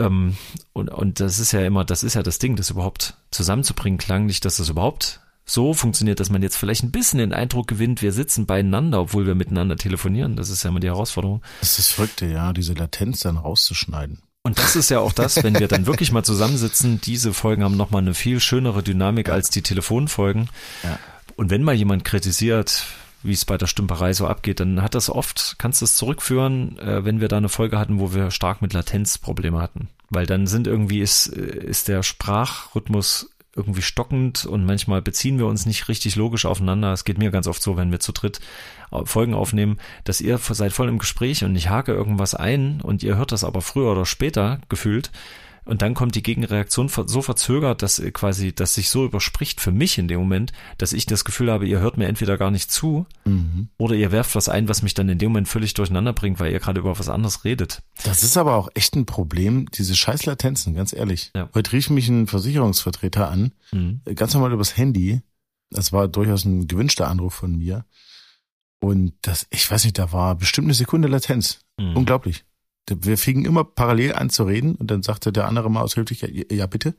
Ähm, 0.00 0.36
und, 0.72 0.88
und 0.88 1.20
das 1.20 1.38
ist 1.38 1.52
ja 1.52 1.64
immer, 1.64 1.84
das 1.84 2.02
ist 2.02 2.14
ja 2.14 2.22
das 2.22 2.38
Ding, 2.38 2.56
das 2.56 2.70
überhaupt 2.70 3.14
zusammenzubringen, 3.30 3.98
klanglich, 3.98 4.40
dass 4.40 4.56
das 4.56 4.68
überhaupt 4.68 5.20
so 5.44 5.74
funktioniert, 5.74 6.20
dass 6.20 6.30
man 6.30 6.42
jetzt 6.42 6.56
vielleicht 6.56 6.84
ein 6.84 6.92
bisschen 6.92 7.18
den 7.18 7.32
Eindruck 7.32 7.66
gewinnt, 7.66 8.02
wir 8.02 8.12
sitzen 8.12 8.46
beieinander, 8.46 9.00
obwohl 9.00 9.26
wir 9.26 9.34
miteinander 9.34 9.76
telefonieren. 9.76 10.36
Das 10.36 10.48
ist 10.48 10.62
ja 10.62 10.70
immer 10.70 10.80
die 10.80 10.86
Herausforderung. 10.86 11.42
Das 11.60 11.70
ist 11.70 11.78
das 11.78 11.88
Verrückte, 11.88 12.26
ja, 12.26 12.52
diese 12.52 12.74
Latenz 12.74 13.20
dann 13.20 13.36
rauszuschneiden. 13.36 14.20
Und 14.42 14.58
das 14.58 14.74
ist 14.76 14.90
ja 14.90 15.00
auch 15.00 15.12
das, 15.12 15.42
wenn 15.42 15.58
wir 15.58 15.68
dann 15.68 15.86
wirklich 15.86 16.12
mal 16.12 16.22
zusammensitzen, 16.22 17.00
diese 17.00 17.34
Folgen 17.34 17.62
haben 17.62 17.76
nochmal 17.76 18.02
eine 18.02 18.14
viel 18.14 18.40
schönere 18.40 18.82
Dynamik 18.82 19.28
als 19.28 19.50
die 19.50 19.62
Telefonfolgen. 19.62 20.48
Ja. 20.82 20.98
Und 21.36 21.50
wenn 21.50 21.62
mal 21.62 21.74
jemand 21.74 22.04
kritisiert, 22.04 22.86
wie 23.22 23.32
es 23.32 23.44
bei 23.44 23.58
der 23.58 23.66
Stümperei 23.66 24.12
so 24.12 24.26
abgeht, 24.26 24.60
dann 24.60 24.82
hat 24.82 24.94
das 24.94 25.10
oft, 25.10 25.56
kannst 25.58 25.80
du 25.80 25.84
es 25.84 25.96
zurückführen, 25.96 26.78
äh, 26.78 27.04
wenn 27.04 27.20
wir 27.20 27.28
da 27.28 27.36
eine 27.36 27.48
Folge 27.48 27.78
hatten, 27.78 28.00
wo 28.00 28.14
wir 28.14 28.30
stark 28.30 28.62
mit 28.62 28.72
Latenzprobleme 28.72 29.60
hatten. 29.60 29.88
Weil 30.08 30.26
dann 30.26 30.46
sind 30.46 30.66
irgendwie, 30.66 31.00
ist, 31.00 31.28
äh, 31.28 31.40
ist 31.40 31.88
der 31.88 32.02
Sprachrhythmus 32.02 33.30
irgendwie 33.54 33.82
stockend 33.82 34.46
und 34.46 34.64
manchmal 34.64 35.02
beziehen 35.02 35.38
wir 35.38 35.46
uns 35.46 35.66
nicht 35.66 35.88
richtig 35.88 36.16
logisch 36.16 36.46
aufeinander. 36.46 36.92
Es 36.92 37.04
geht 37.04 37.18
mir 37.18 37.30
ganz 37.30 37.46
oft 37.46 37.60
so, 37.60 37.76
wenn 37.76 37.90
wir 37.90 38.00
zu 38.00 38.12
dritt 38.12 38.40
Folgen 39.04 39.34
aufnehmen, 39.34 39.78
dass 40.04 40.20
ihr 40.20 40.38
seid 40.38 40.72
voll 40.72 40.88
im 40.88 40.98
Gespräch 40.98 41.44
und 41.44 41.54
ich 41.54 41.68
hake 41.68 41.92
irgendwas 41.92 42.34
ein 42.34 42.80
und 42.80 43.02
ihr 43.02 43.16
hört 43.16 43.32
das 43.32 43.44
aber 43.44 43.60
früher 43.60 43.92
oder 43.92 44.06
später 44.06 44.60
gefühlt 44.68 45.10
und 45.70 45.82
dann 45.82 45.94
kommt 45.94 46.14
die 46.16 46.22
Gegenreaktion 46.22 46.88
so 46.88 47.22
verzögert, 47.22 47.80
dass 47.82 47.98
ihr 47.98 48.10
quasi, 48.12 48.52
dass 48.52 48.74
sich 48.74 48.90
so 48.90 49.04
überspricht 49.04 49.60
für 49.60 49.70
mich 49.72 49.96
in 49.98 50.08
dem 50.08 50.18
Moment, 50.20 50.52
dass 50.78 50.92
ich 50.92 51.06
das 51.06 51.24
Gefühl 51.24 51.50
habe, 51.50 51.66
ihr 51.66 51.78
hört 51.80 51.96
mir 51.96 52.06
entweder 52.08 52.36
gar 52.36 52.50
nicht 52.50 52.70
zu 52.70 53.06
oder 53.78 53.94
ihr 53.94 54.10
werft 54.12 54.34
was 54.34 54.48
ein, 54.48 54.68
was 54.68 54.82
mich 54.82 54.94
dann 54.94 55.08
in 55.08 55.18
dem 55.18 55.30
Moment 55.30 55.48
völlig 55.48 55.72
durcheinander 55.74 56.12
bringt, 56.12 56.40
weil 56.40 56.52
ihr 56.52 56.58
gerade 56.58 56.80
über 56.80 56.98
was 56.98 57.08
anderes 57.08 57.44
redet. 57.44 57.82
Das 58.04 58.22
ist 58.24 58.36
aber 58.36 58.56
auch 58.56 58.68
echt 58.74 58.96
ein 58.96 59.06
Problem, 59.06 59.70
diese 59.70 59.94
scheiß 59.96 60.26
Latenzen, 60.26 60.74
ganz 60.74 60.92
ehrlich. 60.92 61.30
Ja. 61.36 61.48
Heute 61.54 61.72
rief 61.72 61.88
mich 61.88 62.08
ein 62.08 62.26
Versicherungsvertreter 62.26 63.30
an, 63.30 63.52
Mhm. 63.72 64.00
ganz 64.16 64.34
normal 64.34 64.52
übers 64.52 64.76
Handy. 64.76 65.22
Das 65.70 65.92
war 65.92 66.08
durchaus 66.08 66.44
ein 66.44 66.66
gewünschter 66.66 67.06
Anruf 67.08 67.34
von 67.34 67.56
mir. 67.56 67.84
Und 68.80 69.12
das, 69.22 69.46
ich 69.50 69.70
weiß 69.70 69.84
nicht, 69.84 69.98
da 69.98 70.10
war 70.12 70.34
bestimmt 70.34 70.66
eine 70.66 70.74
Sekunde 70.74 71.06
Latenz. 71.06 71.60
Mhm. 71.78 71.96
Unglaublich. 71.96 72.44
Wir 73.00 73.18
fingen 73.18 73.44
immer 73.44 73.64
parallel 73.64 74.14
an 74.14 74.30
zu 74.30 74.44
reden 74.44 74.74
und 74.74 74.90
dann 74.90 75.02
sagte 75.02 75.32
der 75.32 75.46
andere 75.46 75.70
mal 75.70 75.82
aus 75.82 75.96
Höflichkeit, 75.96 76.30
ja, 76.32 76.44
ja 76.50 76.66
bitte. 76.66 76.94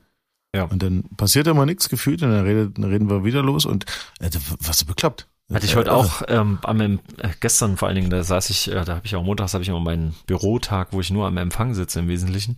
Ja. 0.54 0.64
Und 0.64 0.82
dann 0.82 1.04
passierte 1.16 1.50
immer 1.50 1.66
nichts 1.66 1.88
gefühlt 1.88 2.22
und 2.22 2.30
dann, 2.30 2.44
redet, 2.44 2.76
dann 2.76 2.84
reden 2.84 3.08
wir 3.08 3.24
wieder 3.24 3.42
los 3.42 3.64
und 3.64 3.86
äh, 4.20 4.30
was 4.60 4.78
so 4.78 4.86
bekloppt. 4.86 5.28
Hatte 5.52 5.66
ich 5.66 5.72
Äh, 5.72 5.76
heute 5.76 5.92
auch 5.92 6.22
ähm, 6.28 6.58
am 6.62 6.80
äh, 6.80 6.98
gestern 7.40 7.76
vor 7.76 7.88
allen 7.88 7.96
Dingen, 7.96 8.10
da 8.10 8.22
saß 8.22 8.50
ich, 8.50 8.70
äh, 8.70 8.84
da 8.84 8.96
habe 8.96 9.06
ich 9.06 9.16
auch 9.16 9.22
montags 9.22 9.54
habe 9.54 9.62
ich 9.62 9.68
immer 9.68 9.80
meinen 9.80 10.14
Bürotag, 10.26 10.92
wo 10.92 11.00
ich 11.00 11.10
nur 11.10 11.26
am 11.26 11.36
Empfang 11.36 11.74
sitze 11.74 12.00
im 12.00 12.08
Wesentlichen. 12.08 12.56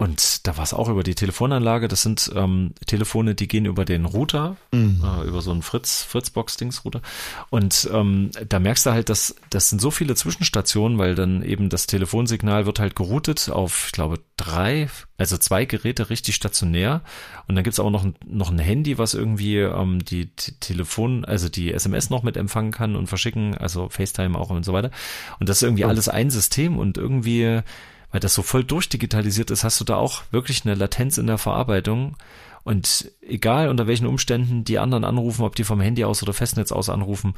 Und 0.00 0.46
da 0.46 0.56
war 0.56 0.62
es 0.62 0.72
auch 0.72 0.88
über 0.88 1.02
die 1.02 1.16
Telefonanlage. 1.16 1.88
Das 1.88 2.02
sind 2.02 2.30
ähm, 2.36 2.72
Telefone, 2.86 3.34
die 3.34 3.48
gehen 3.48 3.64
über 3.66 3.84
den 3.84 4.04
Router, 4.04 4.56
Mhm. 4.72 5.02
äh, 5.04 5.26
über 5.26 5.42
so 5.42 5.50
einen 5.50 5.62
Fritz, 5.62 6.04
Fritzbox-Dings-Router. 6.04 7.02
Und 7.50 7.90
ähm, 7.92 8.30
da 8.48 8.60
merkst 8.60 8.86
du 8.86 8.90
halt, 8.92 9.08
dass 9.08 9.34
das 9.50 9.70
sind 9.70 9.80
so 9.80 9.90
viele 9.90 10.14
Zwischenstationen, 10.14 10.98
weil 10.98 11.16
dann 11.16 11.42
eben 11.42 11.68
das 11.68 11.88
Telefonsignal 11.88 12.64
wird 12.64 12.78
halt 12.78 12.94
geroutet 12.94 13.50
auf, 13.50 13.86
ich 13.86 13.92
glaube, 13.92 14.20
drei, 14.36 14.88
also 15.16 15.36
zwei 15.36 15.64
Geräte 15.64 16.10
richtig 16.10 16.36
stationär. 16.36 17.02
Und 17.48 17.56
dann 17.56 17.64
gibt's 17.64 17.80
aber 17.80 17.90
noch 17.90 18.04
ein, 18.04 18.14
noch 18.24 18.52
ein 18.52 18.60
Handy, 18.60 18.98
was 18.98 19.14
irgendwie 19.14 19.56
ähm, 19.58 20.04
die 20.04 20.26
T 20.26 20.52
Telefon, 20.60 21.24
also 21.24 21.48
die 21.48 21.72
SMS 21.72 22.08
noch 22.08 22.22
mit 22.22 22.36
empfangen 22.36 22.70
kann 22.70 22.94
und 22.94 23.08
verschicken, 23.08 23.58
also 23.58 23.88
FaceTime 23.88 24.38
auch 24.38 24.50
und 24.50 24.64
so 24.64 24.72
weiter. 24.72 24.92
Und 25.40 25.48
das 25.48 25.56
ist 25.56 25.62
irgendwie 25.64 25.86
alles 25.86 26.08
ein 26.08 26.30
System 26.30 26.78
und 26.78 26.98
irgendwie, 26.98 27.62
weil 28.10 28.20
das 28.20 28.34
so 28.34 28.42
voll 28.42 28.64
durchdigitalisiert 28.64 29.50
ist, 29.50 29.64
hast 29.64 29.80
du 29.80 29.84
da 29.84 29.96
auch 29.96 30.22
wirklich 30.30 30.64
eine 30.64 30.74
Latenz 30.74 31.18
in 31.18 31.26
der 31.26 31.38
Verarbeitung. 31.38 32.16
Und 32.64 33.10
egal 33.22 33.68
unter 33.68 33.86
welchen 33.86 34.06
Umständen 34.06 34.64
die 34.64 34.78
anderen 34.78 35.04
anrufen, 35.04 35.44
ob 35.44 35.56
die 35.56 35.64
vom 35.64 35.80
Handy 35.80 36.04
aus 36.04 36.22
oder 36.22 36.32
Festnetz 36.32 36.72
aus 36.72 36.88
anrufen, 36.88 37.34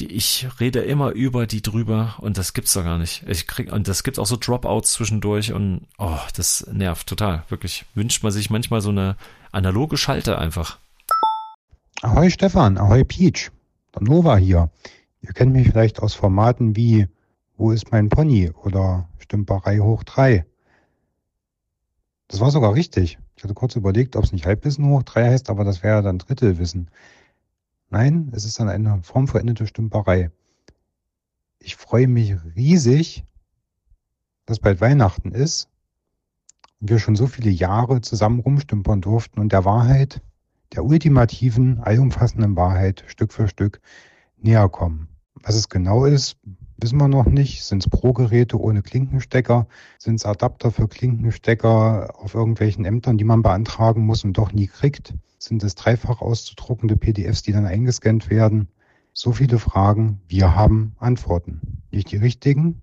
die, 0.00 0.06
ich 0.12 0.48
rede 0.58 0.80
immer 0.80 1.10
über 1.10 1.46
die 1.46 1.62
drüber 1.62 2.14
und 2.18 2.38
das 2.38 2.54
gibt's 2.54 2.72
doch 2.72 2.84
gar 2.84 2.98
nicht. 2.98 3.22
Ich 3.26 3.46
krieg, 3.46 3.72
und 3.72 3.88
das 3.88 4.02
gibt 4.02 4.18
auch 4.18 4.26
so 4.26 4.36
Dropouts 4.36 4.92
zwischendurch 4.92 5.52
und 5.52 5.86
oh, 5.98 6.18
das 6.36 6.66
nervt 6.72 7.06
total. 7.06 7.44
Wirklich. 7.48 7.84
Wünscht 7.94 8.22
man 8.22 8.32
sich 8.32 8.50
manchmal 8.50 8.80
so 8.80 8.90
eine 8.90 9.16
analoge 9.52 9.96
Schalte 9.96 10.38
einfach. 10.38 10.78
Ahoi 12.02 12.30
Stefan, 12.30 12.78
ahoi 12.78 13.04
Peach, 13.04 13.50
der 13.94 14.02
Nova 14.02 14.36
hier. 14.36 14.70
Ihr 15.20 15.34
kennt 15.34 15.52
mich 15.52 15.68
vielleicht 15.68 16.00
aus 16.00 16.14
Formaten 16.14 16.76
wie 16.76 17.08
Wo 17.58 17.72
ist 17.72 17.92
mein 17.92 18.08
Pony 18.08 18.50
oder 18.50 19.06
Stümperei 19.30 19.78
hoch 19.78 20.02
drei. 20.02 20.44
Das 22.26 22.40
war 22.40 22.50
sogar 22.50 22.74
richtig. 22.74 23.20
Ich 23.36 23.44
hatte 23.44 23.54
kurz 23.54 23.76
überlegt, 23.76 24.16
ob 24.16 24.24
es 24.24 24.32
nicht 24.32 24.44
Halbwissen 24.44 24.84
hoch 24.86 25.04
drei 25.04 25.30
heißt, 25.30 25.50
aber 25.50 25.62
das 25.62 25.84
wäre 25.84 26.02
dann 26.02 26.18
Drittelwissen. 26.18 26.90
Nein, 27.90 28.32
es 28.34 28.44
ist 28.44 28.58
dann 28.58 28.68
eine 28.68 29.00
formvollendete 29.04 29.68
Stümperei. 29.68 30.32
Ich 31.60 31.76
freue 31.76 32.08
mich 32.08 32.34
riesig, 32.56 33.24
dass 34.46 34.58
bald 34.58 34.80
Weihnachten 34.80 35.30
ist 35.30 35.68
und 36.80 36.90
wir 36.90 36.98
schon 36.98 37.14
so 37.14 37.28
viele 37.28 37.50
Jahre 37.50 38.00
zusammen 38.00 38.40
rumstümpern 38.40 39.00
durften 39.00 39.38
und 39.38 39.52
der 39.52 39.64
Wahrheit, 39.64 40.22
der 40.72 40.84
ultimativen, 40.84 41.78
allumfassenden 41.78 42.56
Wahrheit 42.56 43.04
Stück 43.06 43.32
für 43.32 43.46
Stück 43.46 43.80
näher 44.38 44.68
kommen. 44.68 45.06
Was 45.34 45.54
es 45.54 45.68
genau 45.68 46.04
ist, 46.04 46.36
wissen 46.82 46.98
wir 46.98 47.08
noch 47.08 47.26
nicht. 47.26 47.64
Sind 47.64 47.84
es 47.84 47.90
Pro-Geräte 47.90 48.60
ohne 48.60 48.82
Klinkenstecker? 48.82 49.66
Sind 49.98 50.16
es 50.16 50.26
Adapter 50.26 50.70
für 50.70 50.88
Klinkenstecker 50.88 52.14
auf 52.18 52.34
irgendwelchen 52.34 52.84
Ämtern, 52.84 53.18
die 53.18 53.24
man 53.24 53.42
beantragen 53.42 54.02
muss 54.06 54.24
und 54.24 54.34
doch 54.38 54.52
nie 54.52 54.66
kriegt? 54.66 55.14
Sind 55.38 55.62
es 55.62 55.74
dreifach 55.74 56.20
auszudruckende 56.20 56.96
PDFs, 56.96 57.42
die 57.42 57.52
dann 57.52 57.66
eingescannt 57.66 58.30
werden? 58.30 58.68
So 59.12 59.32
viele 59.32 59.58
Fragen. 59.58 60.20
Wir 60.28 60.54
haben 60.54 60.94
Antworten. 60.98 61.82
Nicht 61.90 62.12
die 62.12 62.16
richtigen, 62.16 62.82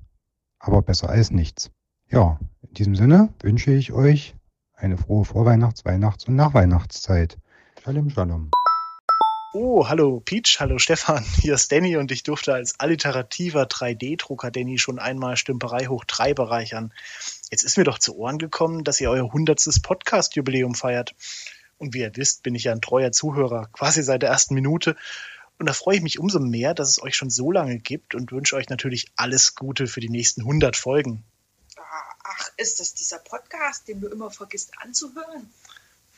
aber 0.60 0.82
besser 0.82 1.10
als 1.10 1.32
nichts. 1.32 1.72
Ja, 2.10 2.40
in 2.62 2.74
diesem 2.74 2.96
Sinne 2.96 3.30
wünsche 3.42 3.72
ich 3.72 3.94
euch 3.94 4.36
eine 4.74 4.98
frohe 4.98 5.26
Vorweihnachts-, 5.26 5.86
Weihnachts- 5.86 6.26
und 6.26 6.36
Nachweihnachtszeit. 6.36 7.38
Shalom, 7.84 8.10
Shalom. 8.10 8.50
Oh, 9.60 9.88
hallo 9.90 10.20
Peach, 10.24 10.60
hallo 10.60 10.78
Stefan, 10.78 11.24
hier 11.42 11.56
ist 11.56 11.72
Danny 11.72 11.98
und 11.98 12.12
ich 12.12 12.22
durfte 12.22 12.54
als 12.54 12.80
alliterativer 12.80 13.64
3D-Drucker 13.64 14.52
Danny 14.52 14.78
schon 14.78 15.00
einmal 15.00 15.36
Stümperei 15.36 15.88
hoch 15.88 16.06
3 16.06 16.36
bereichern. 16.36 16.94
Jetzt 17.50 17.64
ist 17.64 17.76
mir 17.76 17.84
doch 17.84 17.98
zu 17.98 18.16
Ohren 18.16 18.38
gekommen, 18.38 18.84
dass 18.84 19.02
ihr 19.02 19.10
euer 19.10 19.26
100. 19.26 19.82
Podcast-Jubiläum 19.82 20.76
feiert. 20.76 21.16
Und 21.80 21.96
wie 21.96 22.02
ihr 22.02 22.16
wisst, 22.16 22.44
bin 22.44 22.54
ich 22.54 22.66
ja 22.66 22.72
ein 22.72 22.82
treuer 22.82 23.12
Zuhörer, 23.12 23.68
quasi 23.74 24.04
seit 24.04 24.22
der 24.22 24.30
ersten 24.30 24.54
Minute. 24.54 24.96
Und 25.58 25.66
da 25.66 25.74
freue 25.74 25.96
ich 25.96 26.04
mich 26.04 26.20
umso 26.20 26.40
mehr, 26.40 26.76
dass 26.76 26.90
es 26.90 27.02
euch 27.02 27.16
schon 27.16 27.32
so 27.32 27.52
lange 27.52 27.80
gibt 27.80 28.14
und 28.14 28.32
wünsche 28.32 28.56
euch 28.58 28.70
natürlich 28.70 29.08
alles 29.16 29.56
Gute 29.56 29.88
für 29.88 30.02
die 30.02 30.10
nächsten 30.10 30.42
100 30.42 30.76
Folgen. 30.76 31.24
Ach, 32.24 32.50
ist 32.58 32.80
das 32.80 32.94
dieser 32.94 33.18
Podcast, 33.18 33.88
den 33.88 34.02
du 34.02 34.08
immer 34.08 34.30
vergisst 34.30 34.74
anzuhören? 34.78 35.52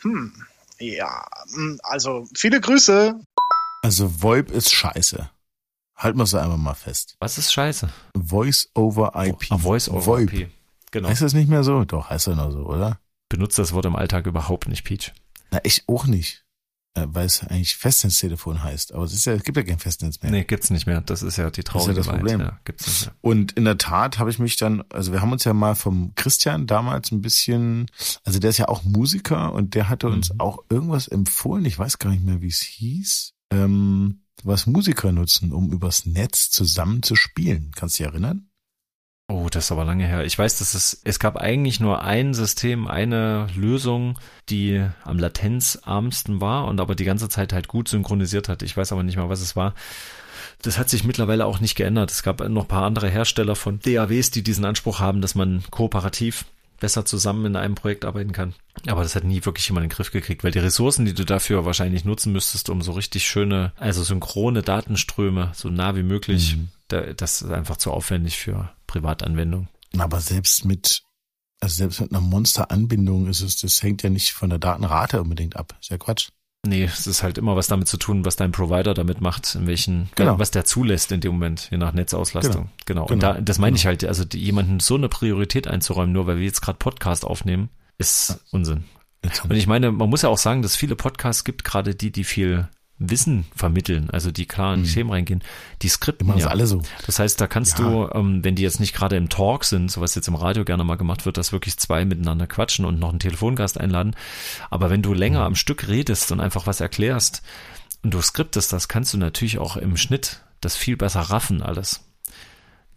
Hm, 0.02 0.34
ja, 0.80 1.28
hm, 1.54 1.80
also 1.84 2.28
viele 2.34 2.62
Grüße. 2.62 3.20
Also 3.82 4.22
VoIP 4.22 4.52
ist 4.52 4.72
scheiße. 4.74 5.30
Halten 5.96 6.18
wir 6.18 6.24
es 6.24 6.34
einfach 6.34 6.58
mal 6.58 6.74
fest. 6.74 7.16
Was 7.20 7.38
ist 7.38 7.52
scheiße? 7.54 7.90
Voice 8.18 8.70
over 8.74 9.12
IP. 9.16 9.48
Ah, 9.52 9.58
Voice 9.58 9.90
over 9.90 10.06
VoIP. 10.06 10.34
IP. 10.34 10.50
Genau. 10.92 11.10
Heißt 11.10 11.22
das 11.22 11.34
nicht 11.34 11.50
mehr 11.50 11.64
so? 11.64 11.84
Doch, 11.86 12.10
heißt 12.10 12.28
er 12.28 12.36
noch 12.36 12.52
so, 12.52 12.66
oder? 12.66 13.00
Benutzt 13.30 13.60
das 13.60 13.74
Wort 13.74 13.86
im 13.86 13.96
Alltag 13.96 14.26
überhaupt 14.26 14.68
nicht, 14.68 14.84
Peach. 14.84 15.14
Na, 15.52 15.60
ich 15.64 15.84
auch 15.88 16.06
nicht. 16.08 16.46
Äh, 16.96 17.06
Weil 17.10 17.28
es 17.28 17.42
eigentlich 17.44 17.76
Festnetztelefon 17.78 18.64
heißt. 18.64 18.94
Aber 18.94 19.04
es, 19.04 19.14
ist 19.14 19.26
ja, 19.26 19.34
es 19.34 19.44
gibt 19.44 19.58
ja 19.58 19.64
kein 19.64 19.78
Festnetz 19.78 20.22
mehr. 20.22 20.32
Nee, 20.32 20.44
gibt's 20.46 20.72
nicht 20.72 20.88
mehr. 20.88 21.02
Das 21.02 21.22
ist 21.22 21.38
ja 21.38 21.50
die 21.52 21.62
Das 21.62 21.68
ist 21.68 21.72
traurige 21.72 21.92
ja 21.92 21.98
das. 21.98 22.08
Problem. 22.08 22.40
Ja, 22.42 22.60
gibt's 22.66 22.88
nicht 22.88 23.06
mehr. 23.06 23.16
Und 23.22 23.52
in 23.54 23.66
der 23.66 23.78
Tat 23.78 24.18
habe 24.20 24.32
ich 24.32 24.40
mich 24.40 24.56
dann, 24.58 24.84
also 24.90 25.12
wir 25.12 25.22
haben 25.22 25.32
uns 25.32 25.44
ja 25.44 25.54
mal 25.54 25.76
vom 25.76 26.14
Christian 26.16 26.66
damals 26.66 27.12
ein 27.12 27.22
bisschen, 27.22 27.86
also 28.24 28.40
der 28.40 28.50
ist 28.50 28.58
ja 28.58 28.68
auch 28.68 28.84
Musiker 28.84 29.54
und 29.54 29.76
der 29.76 29.90
hatte 29.90 30.08
uns 30.08 30.34
Mhm. 30.34 30.40
auch 30.40 30.64
irgendwas 30.70 31.08
empfohlen, 31.08 31.66
ich 31.66 31.78
weiß 31.78 32.00
gar 32.00 32.10
nicht 32.10 32.24
mehr, 32.24 32.42
wie 32.42 32.48
es 32.48 32.62
hieß, 32.62 33.34
ähm, 33.52 34.22
was 34.44 34.68
Musiker 34.68 35.12
nutzen, 35.12 35.52
um 35.52 35.72
übers 35.72 36.06
Netz 36.06 36.50
zusammen 36.50 37.04
zu 37.04 37.16
spielen. 37.16 37.72
Kannst 37.76 38.00
du 38.00 38.04
dich 38.04 38.12
erinnern? 38.12 38.50
Oh, 39.32 39.48
das 39.52 39.66
ist 39.66 39.72
aber 39.72 39.86
lange 39.86 40.08
her. 40.08 40.26
Ich 40.26 40.40
weiß, 40.40 40.58
dass 40.58 40.74
es, 40.74 41.02
es 41.04 41.20
gab 41.20 41.38
eigentlich 41.38 41.80
nur 41.80 42.02
ein 42.02 42.34
System, 42.34 42.88
eine 42.88 43.48
Lösung, 43.56 44.18
die 44.50 44.84
am 45.04 45.20
latenzarmsten 45.20 46.42
war 46.42 46.66
und 46.66 46.82
aber 46.82 46.96
die 46.96 47.04
ganze 47.04 47.30
Zeit 47.30 47.54
halt 47.54 47.68
gut 47.68 47.90
synchronisiert 47.90 48.50
hat. 48.50 48.64
Ich 48.64 48.76
weiß 48.76 48.92
aber 48.92 49.04
nicht 49.04 49.18
mal, 49.18 49.30
was 49.30 49.42
es 49.42 49.56
war. 49.56 49.76
Das 50.64 50.80
hat 50.80 50.90
sich 50.90 51.04
mittlerweile 51.04 51.46
auch 51.46 51.60
nicht 51.60 51.76
geändert. 51.76 52.10
Es 52.10 52.24
gab 52.24 52.40
noch 52.50 52.64
ein 52.64 52.68
paar 52.68 52.86
andere 52.86 53.08
Hersteller 53.08 53.56
von 53.56 53.80
DAWs, 53.80 54.32
die 54.32 54.42
diesen 54.42 54.66
Anspruch 54.66 55.00
haben, 55.00 55.22
dass 55.22 55.36
man 55.36 55.64
kooperativ 55.70 56.46
besser 56.80 57.06
zusammen 57.06 57.46
in 57.46 57.56
einem 57.56 57.76
Projekt 57.76 58.06
arbeiten 58.06 58.32
kann. 58.32 58.54
Aber 58.88 59.04
das 59.04 59.16
hat 59.16 59.24
nie 59.24 59.44
wirklich 59.46 59.68
jemand 59.68 59.86
in 59.86 59.90
den 59.90 59.96
Griff 59.96 60.12
gekriegt, 60.12 60.44
weil 60.44 60.52
die 60.52 60.60
Ressourcen, 60.60 61.06
die 61.06 61.14
du 61.14 61.26
dafür 61.26 61.66
wahrscheinlich 61.66 62.06
nutzen 62.06 62.32
müsstest, 62.32 62.70
um 62.70 62.82
so 62.82 62.94
richtig 62.94 63.28
schöne, 63.28 63.74
also 63.78 64.04
synchrone 64.04 64.62
Datenströme 64.62 65.52
so 65.54 65.70
nah 65.70 65.96
wie 65.96 66.04
möglich, 66.04 66.58
da, 66.88 67.14
das 67.14 67.42
ist 67.42 67.52
einfach 67.52 67.78
zu 67.78 67.92
aufwendig 67.92 68.38
für 68.38 68.72
Privatanwendung. 68.88 69.68
Aber 69.98 70.22
selbst 70.22 70.66
mit, 70.66 71.04
also 71.60 71.76
selbst 71.76 72.02
mit 72.02 72.12
einer 72.12 72.22
Monsteranbindung 72.22 73.28
ist 73.28 73.42
es, 73.42 73.58
das 73.58 73.84
hängt 73.84 74.04
ja 74.04 74.10
nicht 74.10 74.32
von 74.32 74.50
der 74.50 74.60
Datenrate 74.60 75.22
unbedingt 75.22 75.56
ab. 75.56 75.78
Ist 75.82 75.90
ja 75.90 75.98
Quatsch. 75.98 76.30
Nee, 76.68 76.84
es 76.84 77.08
ist 77.08 77.24
halt 77.24 77.38
immer 77.38 77.56
was 77.56 77.68
damit 77.68 77.88
zu 77.88 77.96
tun, 77.98 78.26
was 78.26 78.36
dein 78.36 78.52
Provider 78.52 78.94
damit 78.94 79.22
macht, 79.22 79.56
in 79.56 79.66
welchen, 79.66 80.10
Genau. 80.16 80.40
was 80.40 80.52
der 80.52 80.66
zulässt 80.66 81.12
in 81.12 81.22
dem 81.22 81.32
Moment, 81.34 81.70
je 81.72 81.78
nach 81.78 81.94
Netzauslastung. 81.94 82.70
Genau. 82.86 83.04
Und 83.04 83.20
Genau. 83.20 83.34
da, 83.34 83.42
das 83.42 83.60
meine 83.60 83.78
ich 83.78 83.86
halt, 83.86 84.04
also 84.04 84.26
jemanden 84.34 84.80
so 84.82 84.96
eine 84.96 85.08
Priorität 85.08 85.68
einzuräumen, 85.68 86.12
nur 86.12 86.28
weil 86.28 86.38
wir 86.38 86.44
jetzt 86.44 86.62
gerade 86.62 86.78
Podcast 86.78 87.24
aufnehmen, 87.24 87.70
ist 87.98 88.40
Unsinn. 88.52 88.84
Und 89.44 89.54
ich 89.54 89.68
meine, 89.68 89.92
man 89.92 90.10
muss 90.10 90.22
ja 90.22 90.30
auch 90.30 90.38
sagen, 90.38 90.62
dass 90.62 90.76
viele 90.76 90.96
Podcasts 90.96 91.44
gibt, 91.44 91.64
gerade 91.64 91.96
die, 91.96 92.12
die 92.12 92.24
viel 92.26 92.68
Wissen 93.00 93.46
vermitteln, 93.56 94.10
also 94.10 94.30
die 94.30 94.46
klar 94.46 94.74
in 94.74 94.84
die 94.84 94.92
Themen 94.92 95.10
reingehen, 95.10 95.42
die 95.82 95.88
skripten 95.88 96.28
Machen 96.28 96.42
ja. 96.42 96.48
alle 96.48 96.68
so. 96.68 96.82
Das 97.06 97.18
heißt, 97.18 97.40
da 97.40 97.48
kannst 97.48 97.80
Ja. 97.80 97.90
du, 97.90 98.10
ähm, 98.14 98.44
wenn 98.44 98.56
die 98.56 98.62
jetzt 98.62 98.80
nicht 98.82 98.94
gerade 98.94 99.16
im 99.16 99.30
Talk 99.30 99.64
sind, 99.64 99.90
so 99.90 100.02
was 100.02 100.16
jetzt 100.16 100.28
im 100.28 100.36
Radio 100.36 100.66
gerne 100.66 100.84
mal 100.84 100.96
gemacht 100.98 101.26
wird, 101.26 101.38
dass 101.38 101.52
wirklich 101.54 101.78
zwei 101.78 102.04
miteinander 102.04 102.46
quatschen 102.46 102.84
und 102.86 103.00
noch 103.00 103.10
einen 103.10 103.20
Telefongast 103.20 103.80
einladen. 103.80 104.16
Aber 104.70 104.90
wenn 104.90 105.02
du 105.02 105.14
länger 105.14 105.46
am 105.46 105.56
Stück 105.56 105.88
redest 105.88 106.32
und 106.34 106.42
einfach 106.42 106.68
was 106.68 106.82
erklärst 106.82 107.42
und 108.04 108.14
du 108.14 108.22
skriptest, 108.22 108.74
das 108.74 108.88
kannst 108.90 109.14
du 109.14 109.18
natürlich 109.18 109.60
auch 109.60 109.78
im 109.78 109.96
Schnitt 109.96 110.42
das 110.62 110.76
viel 110.76 110.98
besser 110.98 111.22
raffen 111.22 111.62
alles. 111.62 112.02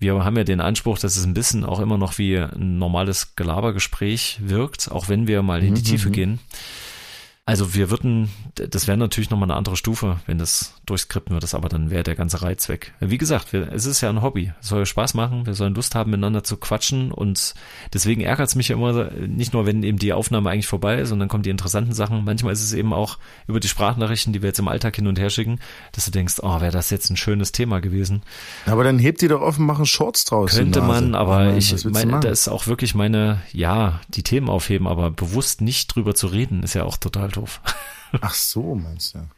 Wir 0.00 0.24
haben 0.24 0.36
ja 0.36 0.42
den 0.42 0.61
Anspruch, 0.61 0.98
dass 0.98 1.16
es 1.16 1.24
ein 1.24 1.32
bisschen 1.34 1.64
auch 1.64 1.78
immer 1.78 1.96
noch 1.96 2.18
wie 2.18 2.36
ein 2.36 2.78
normales 2.78 3.36
Gelabergespräch 3.36 4.40
wirkt, 4.42 4.90
auch 4.90 5.09
wenn 5.09 5.28
wir 5.28 5.42
mal 5.42 5.62
in 5.62 5.76
die 5.76 5.80
Mhm, 5.82 5.84
Tiefe 5.86 6.09
mhm. 6.09 6.12
gehen. 6.12 6.38
Also 7.45 7.74
wir 7.74 7.90
würden, 7.90 8.30
das 8.55 8.86
wäre 8.86 8.97
natürlich 8.97 9.30
nochmal 9.30 9.51
eine 9.51 9.59
andere 9.59 9.76
Stufe, 9.76 10.20
wenn 10.26 10.38
das 10.38 10.74
durchskripten 10.86 11.36
das 11.40 11.55
aber 11.57 11.68
dann 11.68 11.90
wäre 11.90 12.05
der 12.05 12.14
ganze 12.14 12.40
Reiz 12.40 12.68
weg. 12.68 12.95
Wie 13.01 13.18
gesagt, 13.18 13.53
wir, 13.53 13.72
es 13.72 13.84
ist 13.84 14.01
ja 14.01 14.11
ein 14.11 14.22
Hobby. 14.22 14.53
Es 14.61 14.68
soll 14.68 14.78
ja 14.78 14.86
Spaß 14.86 15.14
machen, 15.14 15.45
wir 15.45 15.55
sollen 15.55 15.74
Lust 15.74 15.97
haben, 15.97 16.12
miteinander 16.12 16.45
zu 16.45 16.57
quatschen 16.57 17.11
und 17.11 17.55
deswegen 17.93 18.20
ärgert 18.20 18.47
es 18.47 18.55
mich 18.55 18.68
ja 18.68 18.76
immer, 18.76 19.11
nicht 19.26 19.55
nur, 19.55 19.66
wenn 19.66 19.82
eben 19.82 19.99
die 19.99 20.12
Aufnahme 20.12 20.51
eigentlich 20.51 20.68
vorbei 20.68 21.01
ist 21.01 21.11
und 21.11 21.18
dann 21.18 21.26
kommen 21.26 21.43
die 21.43 21.51
interessanten 21.51 21.95
Sachen. 21.95 22.24
Manchmal 22.24 22.53
ist 22.53 22.62
es 22.62 22.74
eben 22.74 22.93
auch 22.93 23.18
über 23.49 23.59
die 23.59 23.66
Sprachnachrichten, 23.66 24.32
die 24.32 24.40
wir 24.43 24.51
jetzt 24.51 24.61
im 24.61 24.68
Alltag 24.68 24.95
hin 24.95 25.09
und 25.09 25.18
her 25.18 25.30
schicken, 25.30 25.59
dass 25.90 26.05
du 26.05 26.12
denkst, 26.12 26.36
oh, 26.43 26.61
wäre 26.61 26.70
das 26.70 26.90
jetzt 26.90 27.11
ein 27.11 27.16
schönes 27.16 27.51
Thema 27.51 27.80
gewesen. 27.80 28.22
Aber 28.66 28.84
dann 28.84 29.01
hebt 29.01 29.20
die 29.20 29.26
doch 29.26 29.40
und 29.40 29.59
machen 29.59 29.86
Shorts 29.86 30.24
draus. 30.26 30.55
Könnte 30.55 30.80
man, 30.80 31.16
aber 31.16 31.57
ich 31.57 31.72
was 31.72 31.84
willst 31.84 31.86
du 31.86 31.90
meine, 31.90 32.12
machen? 32.12 32.22
da 32.22 32.28
ist 32.28 32.47
auch 32.47 32.68
wirklich 32.68 32.95
meine, 32.95 33.43
ja, 33.53 34.01
die 34.11 34.22
Themen 34.22 34.49
aufheben, 34.49 34.86
aber 34.86 35.11
bewusst 35.11 35.61
nicht 35.61 35.88
drüber 35.93 36.14
zu 36.14 36.28
reden, 36.28 36.62
ist 36.62 36.74
ja 36.74 36.84
auch 36.84 36.97
total 36.97 37.32
doof. 37.33 37.61
Ach 38.20 38.35
so, 38.35 38.74
meinst 38.74 39.14
du? 39.14 39.28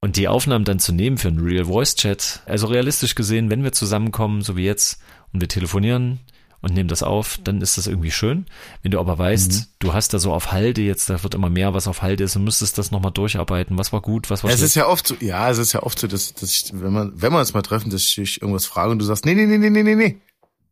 Und 0.00 0.16
die 0.16 0.26
Aufnahmen 0.28 0.64
dann 0.64 0.80
zu 0.80 0.92
nehmen 0.92 1.16
für 1.18 1.28
einen 1.28 1.40
Real 1.40 1.66
Voice 1.66 1.94
Chat, 1.94 2.40
also 2.46 2.66
realistisch 2.66 3.14
gesehen, 3.14 3.50
wenn 3.50 3.62
wir 3.62 3.72
zusammenkommen, 3.72 4.42
so 4.42 4.56
wie 4.56 4.64
jetzt, 4.64 5.00
und 5.32 5.40
wir 5.40 5.48
telefonieren 5.48 6.18
und 6.60 6.74
nehmen 6.74 6.88
das 6.88 7.02
auf, 7.04 7.38
dann 7.44 7.60
ist 7.60 7.78
das 7.78 7.86
irgendwie 7.86 8.10
schön. 8.10 8.46
Wenn 8.82 8.90
du 8.90 8.98
aber 9.00 9.16
weißt, 9.18 9.52
Mhm. 9.52 9.64
du 9.78 9.92
hast 9.94 10.12
da 10.14 10.18
so 10.18 10.32
auf 10.32 10.50
Halde 10.52 10.80
jetzt, 10.82 11.08
da 11.08 11.22
wird 11.22 11.34
immer 11.34 11.50
mehr, 11.50 11.72
was 11.74 11.86
auf 11.88 12.02
Halde 12.02 12.24
ist 12.24 12.34
und 12.36 12.44
müsstest 12.44 12.78
das 12.78 12.90
nochmal 12.90 13.12
durcharbeiten. 13.12 13.78
Was 13.78 13.92
war 13.92 14.00
gut, 14.00 14.28
was 14.30 14.42
war 14.42 14.50
Es 14.50 14.56
schlecht. 14.58 14.70
ist 14.70 14.74
ja 14.74 14.86
oft 14.88 15.06
so, 15.06 15.14
ja, 15.20 15.48
es 15.50 15.58
ist 15.58 15.72
ja 15.72 15.82
oft 15.82 15.98
so, 15.98 16.06
dass, 16.08 16.34
dass 16.34 16.50
ich, 16.50 16.70
wenn 16.74 16.92
man, 16.92 17.12
wenn 17.20 17.32
wir 17.32 17.38
uns 17.38 17.54
mal 17.54 17.62
treffen, 17.62 17.90
dass 17.90 18.02
ich 18.02 18.42
irgendwas 18.42 18.66
frage 18.66 18.90
und 18.92 18.98
du 18.98 19.04
sagst, 19.04 19.24
nee, 19.24 19.34
nee, 19.34 19.46
nee, 19.46 19.58
nee, 19.58 19.70
nee, 19.70 19.82
nee, 19.84 19.94
nee, 19.94 20.20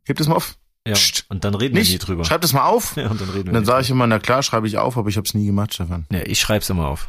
heb 0.05 0.16
das 0.16 0.26
mal 0.28 0.37
auf. 0.37 0.57
Ja, 0.87 0.95
Psst. 0.95 1.24
und 1.28 1.45
dann 1.45 1.55
reden 1.55 1.74
wir 1.74 1.83
nie 1.83 1.89
Nicht, 1.91 2.07
drüber. 2.07 2.24
schreib 2.24 2.41
das 2.41 2.53
mal 2.53 2.64
auf. 2.64 2.97
Ja, 2.97 3.09
und 3.11 3.20
dann 3.20 3.28
reden 3.31 3.45
wir 3.47 3.51
Und 3.51 3.55
dann 3.55 3.64
sage 3.64 3.83
ich 3.83 3.91
immer, 3.91 4.07
na 4.07 4.18
klar, 4.18 4.43
schreibe 4.43 4.66
ich 4.66 4.78
auf, 4.78 4.97
aber 4.97 5.09
ich 5.09 5.16
habe 5.16 5.26
es 5.26 5.35
nie 5.35 5.47
gemacht, 5.47 5.74
Stefan. 5.74 6.07
Ja, 6.11 6.20
ich 6.24 6.41
schreib's 6.41 6.70
immer 6.70 6.89
auf. 6.89 7.09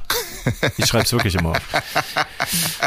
Ich 0.77 0.85
schreib's 0.87 1.11
wirklich 1.13 1.35
immer 1.35 1.51
auf. 1.51 1.61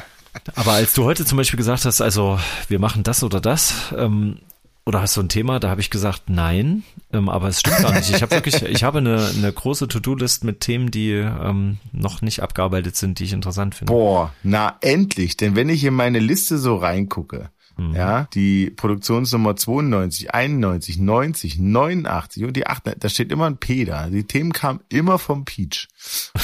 Aber 0.56 0.72
als 0.72 0.92
du 0.94 1.04
heute 1.04 1.24
zum 1.24 1.38
Beispiel 1.38 1.56
gesagt 1.56 1.84
hast, 1.84 2.00
also 2.00 2.38
wir 2.68 2.78
machen 2.78 3.02
das 3.02 3.22
oder 3.22 3.40
das, 3.40 3.74
ähm, 3.96 4.40
oder 4.84 5.00
hast 5.00 5.16
du 5.16 5.22
ein 5.22 5.28
Thema? 5.30 5.58
Da 5.60 5.70
habe 5.70 5.80
ich 5.80 5.88
gesagt, 5.88 6.24
nein, 6.28 6.82
ähm, 7.12 7.30
aber 7.30 7.48
es 7.48 7.60
stimmt 7.60 7.78
gar 7.78 7.92
nicht. 7.94 8.10
Ich 8.10 8.20
habe 8.20 8.32
wirklich, 8.32 8.60
ich 8.62 8.84
habe 8.84 8.98
eine, 8.98 9.26
eine 9.34 9.50
große 9.50 9.88
To-Do-List 9.88 10.44
mit 10.44 10.60
Themen, 10.60 10.90
die 10.90 11.12
ähm, 11.12 11.78
noch 11.92 12.20
nicht 12.20 12.40
abgearbeitet 12.42 12.94
sind, 12.96 13.18
die 13.18 13.24
ich 13.24 13.32
interessant 13.32 13.74
finde. 13.74 13.92
Boah, 13.92 14.34
na 14.42 14.76
endlich, 14.82 15.38
denn 15.38 15.56
wenn 15.56 15.70
ich 15.70 15.82
in 15.84 15.94
meine 15.94 16.18
Liste 16.18 16.58
so 16.58 16.76
reingucke, 16.76 17.48
Mhm. 17.76 17.94
ja, 17.94 18.28
die 18.34 18.70
Produktionsnummer 18.70 19.56
92, 19.56 20.32
91, 20.34 20.98
90, 20.98 21.58
89 21.58 22.44
und 22.44 22.52
die 22.56 22.66
8, 22.66 22.82
da 22.98 23.08
steht 23.08 23.32
immer 23.32 23.46
ein 23.46 23.56
P 23.56 23.84
da. 23.84 24.08
Die 24.08 24.24
Themen 24.24 24.52
kamen 24.52 24.80
immer 24.88 25.18
vom 25.18 25.44
Peach. 25.44 25.88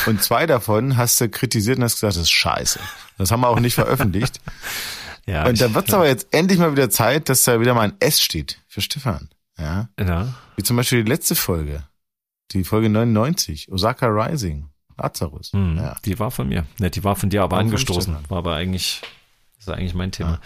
Und 0.06 0.22
zwei 0.22 0.46
davon 0.46 0.96
hast 0.96 1.20
du 1.20 1.28
kritisiert 1.28 1.78
und 1.78 1.84
hast 1.84 1.94
gesagt, 1.94 2.14
das 2.16 2.22
ist 2.22 2.30
scheiße. 2.30 2.80
Das 3.18 3.30
haben 3.30 3.40
wir 3.42 3.48
auch 3.48 3.60
nicht 3.60 3.74
veröffentlicht. 3.74 4.40
Ja, 5.26 5.44
und 5.46 5.52
ich- 5.52 5.60
dann 5.60 5.74
wird 5.74 5.86
es 5.86 5.94
aber 5.94 6.08
jetzt 6.08 6.28
endlich 6.32 6.58
mal 6.58 6.72
wieder 6.72 6.90
Zeit, 6.90 7.28
dass 7.28 7.44
da 7.44 7.60
wieder 7.60 7.74
mal 7.74 7.82
ein 7.82 7.92
S 8.00 8.20
steht 8.20 8.58
für 8.66 8.80
Stefan. 8.80 9.28
Ja. 9.58 9.88
Ja. 10.00 10.34
Wie 10.56 10.62
zum 10.62 10.76
Beispiel 10.76 11.04
die 11.04 11.10
letzte 11.10 11.36
Folge. 11.36 11.84
Die 12.52 12.64
Folge 12.64 12.88
99, 12.88 13.70
Osaka 13.70 14.06
Rising, 14.06 14.70
Lazarus. 14.96 15.52
Hm, 15.52 15.76
Ja. 15.76 15.94
Die 16.04 16.18
war 16.18 16.30
von 16.30 16.48
mir. 16.48 16.64
Ne, 16.80 16.90
die 16.90 17.04
war 17.04 17.14
von 17.16 17.28
dir 17.30 17.42
aber 17.42 17.56
War 17.56 17.60
angestoßen. 17.60 18.16
War 18.28 18.38
aber 18.38 18.54
eigentlich, 18.56 19.02
ist 19.70 19.76
eigentlich 19.78 19.94
mein 19.94 20.12
Thema. 20.12 20.40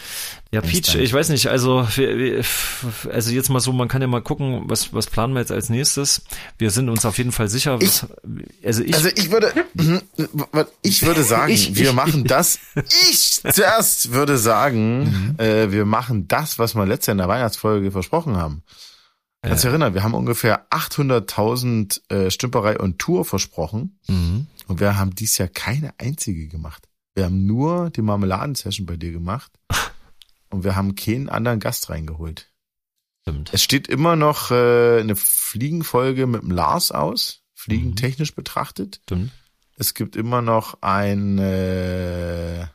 Ja, 0.52 0.60
Ganz 0.60 0.72
Peach, 0.72 0.94
ich 0.94 1.12
weiß 1.12 1.28
nicht, 1.30 1.48
also, 1.48 1.86
also 3.10 3.30
jetzt 3.30 3.48
mal 3.50 3.60
so, 3.60 3.72
man 3.72 3.88
kann 3.88 4.00
ja 4.02 4.06
mal 4.08 4.22
gucken, 4.22 4.62
was, 4.66 4.92
was 4.92 5.06
planen 5.06 5.34
wir 5.34 5.40
jetzt 5.40 5.50
als 5.52 5.68
nächstes. 5.68 6.22
Wir 6.58 6.70
sind 6.70 6.88
uns 6.88 7.04
auf 7.04 7.18
jeden 7.18 7.32
Fall 7.32 7.48
sicher, 7.48 7.80
was, 7.80 8.06
also 8.64 8.82
ich, 8.84 8.94
Also 8.94 9.08
ich 9.14 9.30
würde, 9.30 9.52
ich 10.82 11.02
würde 11.04 11.22
sagen, 11.24 11.52
Ich- 11.52 11.74
wir 11.74 11.88
ich- 11.90 11.94
machen 11.94 12.24
das. 12.24 12.58
Ich 13.10 13.40
zuerst 13.52 14.12
würde 14.12 14.38
sagen, 14.38 15.34
äh, 15.38 15.70
wir 15.72 15.84
machen 15.84 16.28
das, 16.28 16.58
was 16.58 16.74
wir 16.74 16.86
letztes 16.86 17.08
Jahr 17.08 17.12
in 17.14 17.18
der 17.18 17.28
Weihnachtsfolge 17.28 17.90
versprochen 17.90 18.36
haben. 18.36 18.62
Kannst 19.42 19.62
du 19.62 19.68
dich 19.68 19.72
erinnern, 19.72 19.92
wir 19.92 20.02
haben 20.02 20.14
ungefähr 20.14 20.66
800.000 20.70 22.00
äh, 22.10 22.30
Stümperei 22.30 22.78
und 22.78 22.98
Tour 22.98 23.24
versprochen 23.24 23.98
Mhm. 24.08 24.46
und 24.68 24.80
wir 24.80 24.96
haben 24.96 25.14
dies 25.14 25.36
Jahr 25.38 25.48
keine 25.48 25.92
einzige 25.98 26.48
gemacht. 26.48 26.84
Wir 27.14 27.24
haben 27.24 27.46
nur 27.46 27.90
die 27.90 28.02
Marmeladensession 28.02 28.86
bei 28.86 28.96
dir 28.96 29.12
gemacht 29.12 29.52
und 30.50 30.64
wir 30.64 30.76
haben 30.76 30.96
keinen 30.96 31.28
anderen 31.28 31.60
Gast 31.60 31.90
reingeholt. 31.90 32.50
Stimmt. 33.22 33.54
Es 33.54 33.62
steht 33.62 33.88
immer 33.88 34.16
noch 34.16 34.50
äh, 34.50 35.00
eine 35.00 35.16
Fliegenfolge 35.16 36.26
mit 36.26 36.42
dem 36.42 36.50
Lars 36.50 36.92
aus, 36.92 37.42
fliegentechnisch 37.54 38.34
betrachtet. 38.34 39.00
Stimmt. 39.04 39.32
Es 39.76 39.94
gibt 39.94 40.14
immer 40.14 40.42
noch 40.42 40.82
ein, 40.82 41.38
äh, 41.38 42.66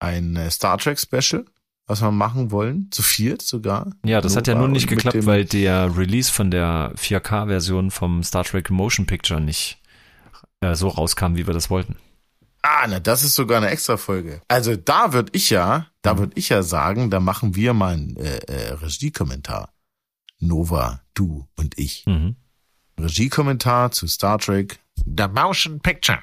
ein 0.00 0.36
äh, 0.36 0.50
Star 0.50 0.78
Trek 0.78 0.98
Special, 0.98 1.44
was 1.86 2.02
wir 2.02 2.10
machen 2.10 2.50
wollen, 2.50 2.88
zu 2.90 3.02
viert 3.02 3.42
sogar. 3.42 3.92
Ja, 4.04 4.20
das 4.20 4.36
hat 4.36 4.48
ja 4.48 4.54
Nova 4.54 4.66
nun 4.66 4.72
nicht 4.72 4.84
und 4.84 4.96
mit 4.96 5.04
geklappt, 5.04 5.26
weil 5.26 5.44
der 5.44 5.96
Release 5.96 6.32
von 6.32 6.50
der 6.50 6.92
4K-Version 6.96 7.90
vom 7.90 8.22
Star 8.22 8.44
Trek 8.44 8.70
Motion 8.70 9.06
Picture 9.06 9.40
nicht 9.40 9.78
äh, 10.60 10.74
so 10.74 10.88
rauskam, 10.88 11.36
wie 11.36 11.46
wir 11.46 11.54
das 11.54 11.70
wollten. 11.70 11.96
Ah, 12.62 12.86
na, 12.88 13.00
das 13.00 13.24
ist 13.24 13.34
sogar 13.34 13.58
eine 13.58 13.70
extra 13.70 13.96
Folge. 13.96 14.40
Also 14.48 14.76
da 14.76 15.12
würde 15.12 15.30
ich 15.34 15.50
ja, 15.50 15.78
Mhm. 15.78 15.84
da 16.02 16.18
würde 16.18 16.32
ich 16.36 16.48
ja 16.48 16.62
sagen, 16.62 17.10
da 17.10 17.18
machen 17.20 17.54
wir 17.56 17.74
mal 17.74 17.94
einen 17.94 18.16
äh, 18.16 18.36
äh, 18.46 18.72
Regiekommentar. 18.74 19.72
Nova, 20.38 21.00
du 21.14 21.46
und 21.56 21.78
ich. 21.78 22.04
Mhm. 22.06 22.36
Regiekommentar 22.98 23.90
zu 23.92 24.06
Star 24.06 24.38
Trek 24.38 24.78
The 25.04 25.26
Motion 25.28 25.80
Picture 25.80 26.20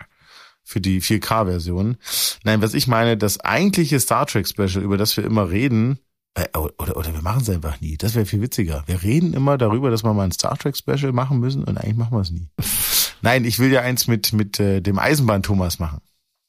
für 0.64 0.80
die 0.82 1.02
4K-Version. 1.02 1.98
Nein, 2.44 2.62
was 2.62 2.74
ich 2.74 2.88
meine, 2.88 3.18
das 3.18 3.40
eigentliche 3.40 4.00
Star 4.00 4.26
Trek 4.26 4.48
Special, 4.48 4.84
über 4.84 4.98
das 4.98 5.18
wir 5.18 5.24
immer 5.26 5.50
reden, 5.50 6.00
äh, 6.36 6.46
oder, 6.58 6.96
oder 6.96 7.14
wir 7.14 7.22
machen 7.22 7.42
es 7.42 7.50
einfach 7.50 7.82
nie. 7.82 7.98
Das 7.98 8.14
wäre 8.16 8.26
viel 8.26 8.42
witziger. 8.42 8.84
Wir 8.86 9.02
reden 9.02 9.34
immer 9.34 9.58
darüber, 9.58 9.90
dass 9.90 10.04
wir 10.04 10.14
mal 10.14 10.24
ein 10.26 10.32
Star 10.32 10.58
Trek 10.58 10.78
Special 10.78 11.12
machen 11.12 11.40
müssen 11.40 11.64
und 11.64 11.78
eigentlich 11.78 11.96
machen 11.98 12.14
wir 12.16 12.22
es 12.22 12.32
nie. 12.32 12.50
Nein, 13.22 13.44
ich 13.46 13.60
will 13.60 13.72
ja 13.72 13.82
eins 13.82 14.08
mit 14.08 14.32
mit 14.32 14.60
äh, 14.60 14.80
dem 14.82 15.00
Eisenbahn 15.00 15.44
Thomas 15.44 15.80
machen. 15.80 16.00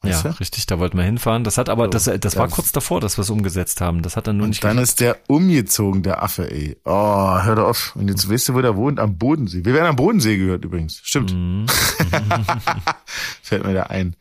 Weißt 0.02 0.24
ja, 0.24 0.30
du? 0.30 0.40
richtig, 0.40 0.64
da 0.64 0.78
wollten 0.78 0.96
wir 0.96 1.04
hinfahren. 1.04 1.44
Das 1.44 1.58
hat 1.58 1.68
aber, 1.68 1.84
So, 1.84 1.90
das, 1.90 2.10
das 2.20 2.36
war 2.36 2.48
kurz 2.48 2.72
davor, 2.72 3.00
dass 3.02 3.18
wir 3.18 3.22
es 3.22 3.28
umgesetzt 3.28 3.82
haben. 3.82 4.00
Das 4.00 4.16
hat 4.16 4.26
dann 4.26 4.38
nur 4.38 4.44
Und 4.44 4.50
nicht 4.50 4.64
dann 4.64 4.78
ist 4.78 5.00
der 5.00 5.18
umgezogen, 5.28 6.02
der 6.02 6.22
Affe, 6.22 6.50
ey. 6.50 6.78
Oh, 6.86 7.42
hör 7.42 7.54
doch 7.54 7.68
auf. 7.68 7.94
Und 7.96 8.08
jetzt 8.08 8.30
weißt 8.30 8.48
du, 8.48 8.54
wo 8.54 8.62
der 8.62 8.76
wohnt? 8.76 8.98
Am 8.98 9.18
Bodensee. 9.18 9.62
Wir 9.64 9.74
werden 9.74 9.88
am 9.88 9.96
Bodensee 9.96 10.38
gehört 10.38 10.64
übrigens. 10.64 11.00
Stimmt. 11.02 11.34
Mhm. 11.34 11.66
Fällt 13.42 13.64
mir 13.64 13.74
da 13.74 13.82
ein. 13.84 14.16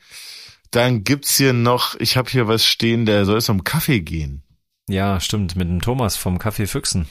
Dann 0.72 1.06
gibt's 1.06 1.38
hier 1.38 1.54
noch, 1.54 1.96
ich 2.00 2.18
habe 2.18 2.30
hier 2.30 2.48
was 2.48 2.66
stehen, 2.66 3.06
der 3.06 3.26
soll 3.26 3.38
es 3.38 3.48
um 3.48 3.64
Kaffee 3.64 4.02
gehen. 4.02 4.44
Ja, 4.90 5.20
stimmt, 5.20 5.56
mit 5.56 5.70
dem 5.70 5.82
Thomas 5.82 6.18
vom 6.18 6.38
Café 6.38 6.68
Füchsen. 6.68 7.08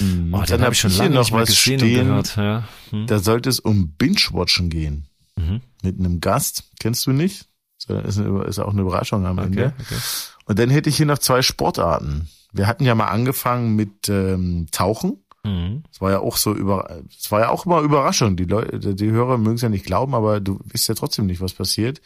Oh, 0.00 0.02
den 0.02 0.30
dann 0.30 0.40
habe 0.42 0.64
hab 0.64 0.72
ich 0.72 0.80
schon 0.80 0.92
lange 0.96 1.14
noch 1.14 1.32
was 1.32 1.48
gesehen 1.48 1.80
stehen. 1.80 2.22
Ja. 2.36 2.68
Hm. 2.90 3.06
Da 3.06 3.18
sollte 3.18 3.48
es 3.48 3.60
um 3.60 3.92
Binge-Watchen 3.92 4.68
gehen. 4.68 5.06
Mhm. 5.36 5.60
Mit 5.82 5.98
einem 5.98 6.20
Gast. 6.20 6.64
Kennst 6.78 7.06
du 7.06 7.12
nicht? 7.12 7.47
So, 7.88 7.94
Ist, 7.98 8.18
eine, 8.18 8.44
ist 8.44 8.58
auch 8.58 8.72
eine 8.72 8.82
Überraschung 8.82 9.26
am 9.26 9.38
Okay, 9.38 9.46
Ende. 9.46 9.74
okay. 9.80 9.96
Und 10.44 10.58
dann 10.58 10.70
hätte 10.70 10.88
ich 10.90 10.96
hier 10.96 11.06
noch 11.06 11.18
zwei 11.18 11.42
Sportarten. 11.42 12.28
Wir 12.52 12.66
hatten 12.66 12.84
ja 12.84 12.94
mal 12.94 13.06
angefangen 13.08 13.74
mit 13.76 14.08
ähm, 14.08 14.66
Tauchen. 14.70 15.24
Mhm. 15.44 15.82
Es 15.92 16.00
war 16.00 16.10
ja 16.10 16.18
auch 16.20 16.36
so 16.36 16.54
über, 16.54 17.00
es 17.16 17.30
war 17.30 17.40
ja 17.40 17.48
auch 17.50 17.66
immer 17.66 17.80
Überraschung. 17.80 18.36
Die 18.36 18.44
Leute, 18.44 18.94
die 18.94 19.10
Hörer 19.10 19.38
mögen 19.38 19.56
es 19.56 19.62
ja 19.62 19.68
nicht 19.68 19.86
glauben, 19.86 20.14
aber 20.14 20.40
du 20.40 20.58
weißt 20.72 20.88
ja 20.88 20.94
trotzdem 20.94 21.26
nicht, 21.26 21.40
was 21.40 21.52
passiert. 21.54 22.00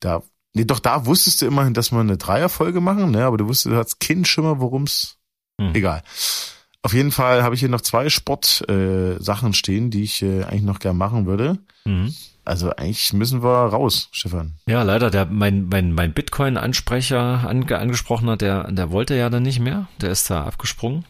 Da, 0.00 0.22
nee, 0.52 0.64
doch 0.64 0.80
da 0.80 1.06
wusstest 1.06 1.42
du 1.42 1.46
immerhin, 1.46 1.74
dass 1.74 1.92
wir 1.92 2.00
eine 2.00 2.16
Dreierfolge 2.16 2.80
machen, 2.80 3.10
ne, 3.10 3.24
aber 3.24 3.36
du 3.36 3.46
wusstest, 3.48 3.72
du 3.72 3.78
hattest 3.78 4.00
keinen 4.00 4.24
Schimmer, 4.24 4.60
worum's, 4.60 5.18
Mhm. 5.58 5.74
egal. 5.74 6.02
Auf 6.84 6.92
jeden 6.92 7.12
Fall 7.12 7.42
habe 7.42 7.54
ich 7.54 7.60
hier 7.60 7.70
noch 7.70 7.80
zwei 7.80 8.10
Sport 8.10 8.68
äh, 8.68 9.16
Sachen 9.18 9.54
stehen, 9.54 9.90
die 9.90 10.02
ich 10.02 10.20
äh, 10.22 10.44
eigentlich 10.44 10.62
noch 10.62 10.78
gern 10.80 10.98
machen 10.98 11.24
würde. 11.24 11.58
Mhm. 11.86 12.14
Also 12.44 12.70
eigentlich 12.76 13.14
müssen 13.14 13.42
wir 13.42 13.48
raus, 13.48 14.10
Stefan. 14.12 14.52
Ja, 14.66 14.82
leider, 14.82 15.10
der, 15.10 15.24
mein, 15.24 15.66
mein, 15.70 15.92
mein 15.92 16.12
Bitcoin-Ansprecher 16.12 17.48
ange, 17.48 17.78
angesprochener, 17.78 18.36
der, 18.36 18.70
der 18.70 18.90
wollte 18.90 19.14
ja 19.14 19.30
dann 19.30 19.44
nicht 19.44 19.60
mehr. 19.60 19.88
Der 20.02 20.10
ist 20.10 20.28
da 20.28 20.44
abgesprungen. 20.44 21.06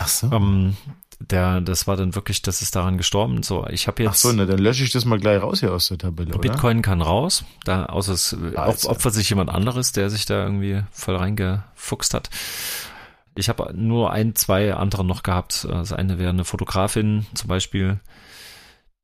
Ach 0.00 0.08
so. 0.08 0.32
Ähm, 0.32 0.76
der, 1.20 1.60
das 1.60 1.86
war 1.86 1.96
dann 1.96 2.16
wirklich, 2.16 2.42
das 2.42 2.62
ist 2.62 2.74
daran 2.74 2.96
gestorben. 2.96 3.44
So, 3.44 3.64
ich 3.68 3.86
habe 3.86 4.02
jetzt. 4.02 4.10
Ach 4.10 4.16
so, 4.16 4.32
ne, 4.32 4.44
dann 4.44 4.58
lösche 4.58 4.82
ich 4.82 4.90
das 4.90 5.04
mal 5.04 5.20
gleich 5.20 5.40
raus 5.40 5.60
hier 5.60 5.72
aus 5.72 5.86
der 5.86 5.98
Tabelle, 5.98 6.30
oder? 6.30 6.40
Bitcoin 6.40 6.82
kann 6.82 7.00
raus, 7.00 7.44
da 7.64 7.86
außer 7.86 8.14
es 8.14 8.32
äh, 8.32 8.56
op- 8.56 8.84
opfert 8.86 9.14
sich 9.14 9.30
jemand 9.30 9.50
anderes, 9.50 9.92
der 9.92 10.10
sich 10.10 10.26
da 10.26 10.42
irgendwie 10.42 10.82
voll 10.90 11.14
reingefuchst 11.14 12.12
hat. 12.12 12.28
Ich 13.34 13.48
habe 13.48 13.72
nur 13.74 14.10
ein, 14.12 14.34
zwei 14.34 14.74
andere 14.74 15.04
noch 15.04 15.22
gehabt. 15.22 15.66
Das 15.68 15.92
eine 15.92 16.18
wäre 16.18 16.30
eine 16.30 16.44
Fotografin 16.44 17.26
zum 17.34 17.48
Beispiel. 17.48 18.00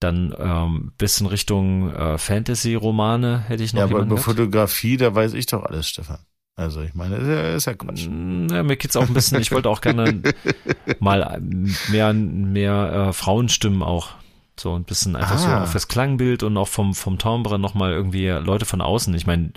Dann 0.00 0.34
ähm, 0.38 0.92
bisschen 0.96 1.26
Richtung 1.26 1.92
äh, 1.94 2.18
Fantasy-Romane 2.18 3.40
hätte 3.48 3.64
ich 3.64 3.72
noch 3.72 3.80
Ja, 3.80 3.84
aber 3.86 4.02
über. 4.02 4.16
Fotografie, 4.16 4.96
da 4.96 5.14
weiß 5.14 5.32
ich 5.34 5.46
doch 5.46 5.64
alles, 5.64 5.88
Stefan. 5.88 6.18
Also 6.54 6.82
ich 6.82 6.94
meine, 6.94 7.18
das 7.18 7.56
ist 7.56 7.64
ja, 7.66 7.74
Quatsch. 7.74 8.06
Mm, 8.08 8.48
Ja, 8.50 8.62
mir 8.62 8.76
geht's 8.76 8.96
auch 8.96 9.06
ein 9.06 9.14
bisschen, 9.14 9.40
ich 9.40 9.52
wollte 9.52 9.68
auch 9.68 9.80
gerne 9.80 10.22
mal 11.00 11.40
mehr, 11.40 12.12
mehr 12.12 13.08
äh, 13.08 13.12
Frauenstimmen 13.12 13.82
auch. 13.82 14.10
So 14.58 14.74
ein 14.74 14.84
bisschen 14.84 15.16
einfach 15.16 15.38
so 15.38 15.48
Ah. 15.48 15.62
auf 15.62 15.72
das 15.72 15.88
Klangbild 15.88 16.42
und 16.42 16.56
auch 16.56 16.68
vom, 16.68 16.94
vom 16.94 17.18
Timbre 17.18 17.58
nochmal 17.58 17.92
irgendwie 17.92 18.28
Leute 18.28 18.64
von 18.64 18.80
außen. 18.80 19.14
Ich 19.14 19.26
meine, 19.26 19.50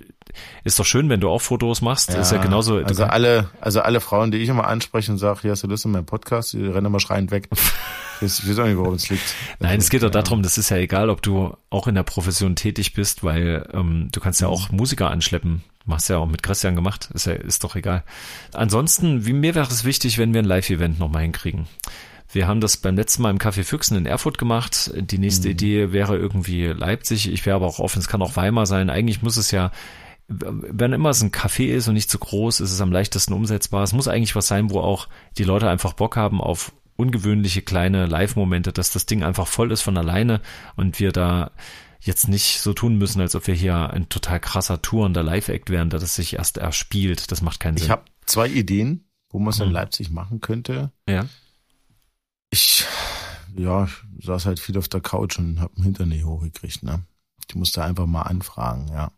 ist 0.63 0.79
doch 0.79 0.85
schön, 0.85 1.09
wenn 1.09 1.19
du 1.19 1.29
auch 1.29 1.41
Fotos 1.41 1.81
machst. 1.81 2.13
ist 2.13 2.31
ja 2.31 2.37
genauso. 2.37 2.77
Also 2.77 3.03
alle, 3.05 3.49
also 3.59 3.81
alle 3.81 3.99
Frauen, 3.99 4.31
die 4.31 4.37
ich 4.37 4.49
immer 4.49 4.67
anspreche 4.67 5.11
und 5.11 5.17
sage, 5.17 5.41
hier 5.41 5.51
hast 5.51 5.63
du 5.63 5.67
Lust 5.67 5.85
in 5.85 5.91
meinem 5.91 6.05
Podcast, 6.05 6.53
die 6.53 6.65
rennen 6.65 6.85
immer 6.85 6.99
schreiend 6.99 7.31
weg. 7.31 7.49
Ich 8.23 8.47
weiß, 8.47 8.59
auch 8.59 8.65
nicht, 8.67 8.77
worum 8.77 8.93
es 8.93 9.09
liegt. 9.09 9.33
Nein, 9.61 9.79
es 9.79 9.89
geht 9.89 10.03
doch 10.03 10.13
Ja. 10.13 10.21
darum, 10.21 10.43
das 10.43 10.59
ist 10.59 10.69
ja 10.69 10.77
egal, 10.77 11.09
ob 11.09 11.23
du 11.23 11.57
auch 11.71 11.87
in 11.87 11.95
der 11.95 12.03
Profession 12.03 12.55
tätig 12.55 12.93
bist, 12.93 13.23
weil 13.23 13.67
ähm, 13.73 14.09
du 14.11 14.19
kannst 14.19 14.39
ja 14.41 14.47
auch 14.47 14.69
Musiker 14.69 15.09
anschleppen. 15.09 15.63
Machst 15.87 16.07
ja 16.07 16.19
auch 16.19 16.27
mit 16.27 16.43
Christian 16.43 16.75
gemacht. 16.75 17.09
Ist 17.15 17.25
ja, 17.25 17.33
ist 17.33 17.63
doch 17.63 17.75
egal. 17.75 18.03
Ansonsten, 18.53 19.25
wie 19.25 19.33
mir 19.33 19.55
wäre 19.55 19.67
es 19.67 19.85
wichtig, 19.85 20.19
wenn 20.19 20.35
wir 20.35 20.41
ein 20.43 20.45
Live-Event 20.45 20.99
nochmal 20.99 21.23
hinkriegen. 21.23 21.65
Wir 22.33 22.47
haben 22.47 22.61
das 22.61 22.77
beim 22.77 22.95
letzten 22.95 23.21
Mal 23.23 23.29
im 23.31 23.37
Café 23.39 23.63
Füchsen 23.63 23.97
in 23.97 24.05
Erfurt 24.05 24.37
gemacht. 24.37 24.91
Die 24.95 25.17
nächste 25.17 25.47
Mhm. 25.47 25.51
Idee 25.51 25.91
wäre 25.91 26.17
irgendwie 26.17 26.67
Leipzig. 26.67 27.31
Ich 27.31 27.45
wäre 27.45 27.55
aber 27.57 27.67
auch 27.67 27.79
offen, 27.79 27.99
es 27.99 28.07
kann 28.07 28.21
auch 28.21 28.35
Weimar 28.35 28.65
sein. 28.65 28.89
Eigentlich 28.89 29.21
muss 29.21 29.37
es 29.37 29.51
ja, 29.51 29.71
wenn 30.27 30.93
immer 30.93 31.09
es 31.09 31.21
ein 31.21 31.31
Café 31.31 31.65
ist 31.73 31.87
und 31.89 31.93
nicht 31.95 32.09
zu 32.09 32.17
groß, 32.19 32.61
ist 32.61 32.71
es 32.71 32.79
am 32.81 32.91
leichtesten 32.91 33.33
umsetzbar. 33.33 33.83
Es 33.83 33.91
muss 33.93 34.07
eigentlich 34.07 34.35
was 34.35 34.47
sein, 34.47 34.69
wo 34.69 34.79
auch 34.79 35.09
die 35.37 35.43
Leute 35.43 35.69
einfach 35.69 35.93
Bock 35.93 36.15
haben 36.15 36.39
auf 36.39 36.71
ungewöhnliche 36.95 37.61
kleine 37.61 38.05
Live-Momente, 38.05 38.71
dass 38.71 38.91
das 38.91 39.05
Ding 39.05 39.23
einfach 39.23 39.47
voll 39.47 39.71
ist 39.71 39.81
von 39.81 39.97
alleine 39.97 40.39
und 40.75 40.99
wir 40.99 41.11
da 41.11 41.51
jetzt 41.99 42.27
nicht 42.29 42.61
so 42.61 42.73
tun 42.73 42.97
müssen, 42.97 43.19
als 43.21 43.35
ob 43.35 43.45
wir 43.47 43.53
hier 43.55 43.89
ein 43.91 44.07
total 44.09 44.39
krasser 44.39 44.81
tourender 44.81 45.21
Live-Act 45.23 45.69
wären, 45.69 45.89
da 45.89 45.97
das 45.97 46.15
sich 46.15 46.35
erst 46.35 46.57
erspielt. 46.57 47.31
Das 47.31 47.41
macht 47.41 47.59
keinen 47.59 47.77
Sinn. 47.77 47.85
Ich 47.85 47.91
habe 47.91 48.03
zwei 48.25 48.47
Ideen, 48.47 49.05
wo 49.29 49.39
man 49.39 49.49
es 49.49 49.59
in 49.59 49.65
Hm. 49.67 49.71
Leipzig 49.73 50.09
machen 50.11 50.39
könnte. 50.41 50.91
ja. 51.09 51.25
Ich, 52.51 52.85
ja, 53.55 53.87
ich 54.17 54.25
saß 54.25 54.45
halt 54.45 54.59
viel 54.59 54.77
auf 54.77 54.87
der 54.87 55.01
Couch 55.01 55.39
und 55.39 55.59
hab 55.59 55.73
den 55.75 55.83
Hintern 55.85 56.09
nicht 56.09 56.25
hochgekriegt, 56.25 56.83
ne? 56.83 57.01
Ich 57.49 57.55
musste 57.55 57.83
einfach 57.83 58.05
mal 58.05 58.21
anfragen, 58.23 58.87
ja. 58.93 59.11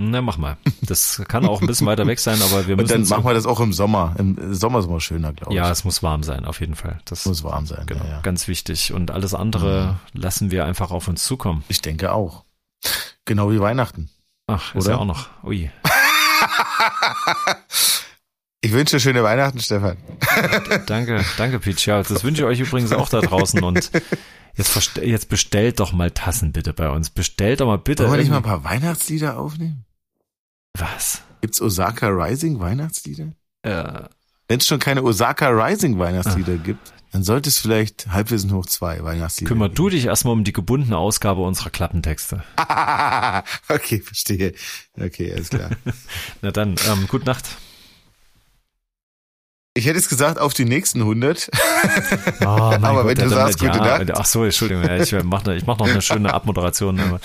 Na, 0.00 0.22
mach 0.22 0.36
mal. 0.38 0.56
Das 0.82 1.20
kann 1.26 1.44
auch 1.46 1.60
ein 1.60 1.66
bisschen 1.66 1.86
weiter 1.88 2.06
weg 2.06 2.20
sein, 2.20 2.40
aber 2.40 2.66
wir 2.68 2.74
Und 2.76 2.82
müssen. 2.82 2.92
dann 2.92 3.04
so- 3.04 3.14
machen 3.16 3.26
wir 3.26 3.34
das 3.34 3.46
auch 3.46 3.58
im 3.60 3.72
Sommer. 3.72 4.14
Im 4.18 4.54
Sommer 4.54 4.78
ist 4.78 4.86
immer 4.86 5.00
schöner, 5.00 5.32
glaube 5.32 5.52
ich. 5.52 5.56
ja, 5.56 5.68
es 5.70 5.84
muss 5.84 6.02
warm 6.04 6.22
sein, 6.22 6.44
auf 6.44 6.60
jeden 6.60 6.76
Fall. 6.76 7.00
Das 7.04 7.26
muss 7.26 7.42
warm 7.42 7.66
sein. 7.66 7.84
genau, 7.86 8.04
Ja, 8.04 8.10
ja. 8.10 8.20
ganz 8.20 8.46
wichtig. 8.46 8.92
Und 8.92 9.10
alles 9.10 9.34
andere 9.34 9.98
lassen 10.12 10.50
wir 10.52 10.64
einfach 10.66 10.90
auf 10.92 11.08
uns 11.08 11.24
zukommen. 11.24 11.64
Ich 11.68 11.82
denke 11.82 12.12
auch. 12.12 12.44
Genau 13.24 13.50
wie 13.50 13.58
Weihnachten. 13.60 14.08
Ach, 14.46 14.74
ist 14.74 14.84
Oder? 14.86 14.94
ja 14.94 15.00
auch 15.00 15.04
noch. 15.04 15.28
Ui. 15.44 15.70
Ich 18.60 18.72
wünsche 18.72 18.98
schöne 18.98 19.22
Weihnachten, 19.22 19.60
Stefan. 19.60 19.96
Danke, 20.86 21.24
danke, 21.36 21.60
Peach. 21.60 21.86
Ja, 21.86 22.02
das 22.02 22.24
wünsche 22.24 22.42
ich 22.42 22.46
euch 22.46 22.60
übrigens 22.60 22.92
auch 22.92 23.08
da 23.08 23.20
draußen. 23.20 23.62
Und 23.62 23.90
jetzt, 24.56 24.96
jetzt 24.96 25.28
bestellt 25.28 25.78
doch 25.78 25.92
mal 25.92 26.10
Tassen 26.10 26.50
bitte 26.52 26.72
bei 26.72 26.90
uns. 26.90 27.10
Bestellt 27.10 27.60
doch 27.60 27.66
mal 27.66 27.78
bitte. 27.78 28.02
Wollen 28.04 28.14
wir 28.14 28.18
nicht 28.18 28.30
mal 28.30 28.38
ein 28.38 28.42
paar 28.42 28.64
Weihnachtslieder 28.64 29.38
aufnehmen? 29.38 29.84
Was? 30.76 31.22
Gibt's 31.40 31.60
Osaka 31.62 32.08
Rising 32.08 32.58
Weihnachtslieder? 32.58 33.32
Äh, 33.62 34.02
Wenn 34.48 34.58
es 34.58 34.66
schon 34.66 34.80
keine 34.80 35.04
Osaka 35.04 35.48
Rising 35.50 35.98
Weihnachtslieder 36.00 36.56
gibt, 36.56 36.92
dann 37.12 37.22
sollte 37.22 37.48
es 37.48 37.58
vielleicht 37.58 38.08
Halbwissen 38.08 38.52
hoch 38.52 38.66
zwei 38.66 39.02
Weihnachtslieder 39.04 39.48
kümmer 39.48 39.68
du 39.68 39.88
dich 39.88 40.06
erstmal 40.06 40.32
um 40.32 40.42
die 40.44 40.52
gebundene 40.52 40.96
Ausgabe 40.98 41.42
unserer 41.42 41.70
Klappentexte. 41.70 42.42
okay, 43.68 44.00
verstehe. 44.00 44.52
Okay, 44.98 45.32
alles 45.32 45.50
klar. 45.50 45.70
Na 46.42 46.50
dann, 46.50 46.74
ähm, 46.88 47.06
gute 47.08 47.24
Nacht. 47.24 47.46
Ich 49.78 49.86
hätte 49.86 49.98
es 50.00 50.08
gesagt, 50.08 50.40
auf 50.40 50.54
die 50.54 50.64
nächsten 50.64 51.00
100. 51.02 51.50
Oh, 52.40 52.44
Aber 52.46 53.06
wenn 53.06 53.16
du 53.16 53.28
sagst, 53.28 53.60
gute 53.60 53.78
ja, 53.78 53.98
Nacht. 53.98 54.10
Ach 54.12 54.24
so, 54.24 54.42
Entschuldigung, 54.44 54.82
ja, 54.82 54.96
ich 54.96 55.12
mache 55.24 55.54
ich 55.54 55.66
mach 55.66 55.78
noch 55.78 55.88
eine 55.88 56.02
schöne 56.02 56.34
Abmoderation. 56.34 57.00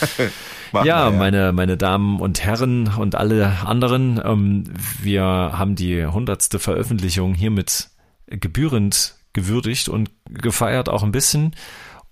Ja, 0.73 1.11
mal, 1.11 1.17
meine, 1.17 1.51
meine 1.51 1.77
Damen 1.77 2.19
und 2.19 2.43
Herren 2.43 2.87
und 2.87 3.13
alle 3.13 3.57
anderen, 3.63 4.19
ähm, 4.23 4.63
wir 5.03 5.23
haben 5.23 5.75
die 5.75 6.03
hundertste 6.03 6.57
Veröffentlichung 6.57 7.35
hiermit 7.35 7.89
gebührend 8.25 9.13
gewürdigt 9.33 9.87
und 9.87 10.09
gefeiert 10.27 10.89
auch 10.89 11.03
ein 11.03 11.11
bisschen. 11.11 11.55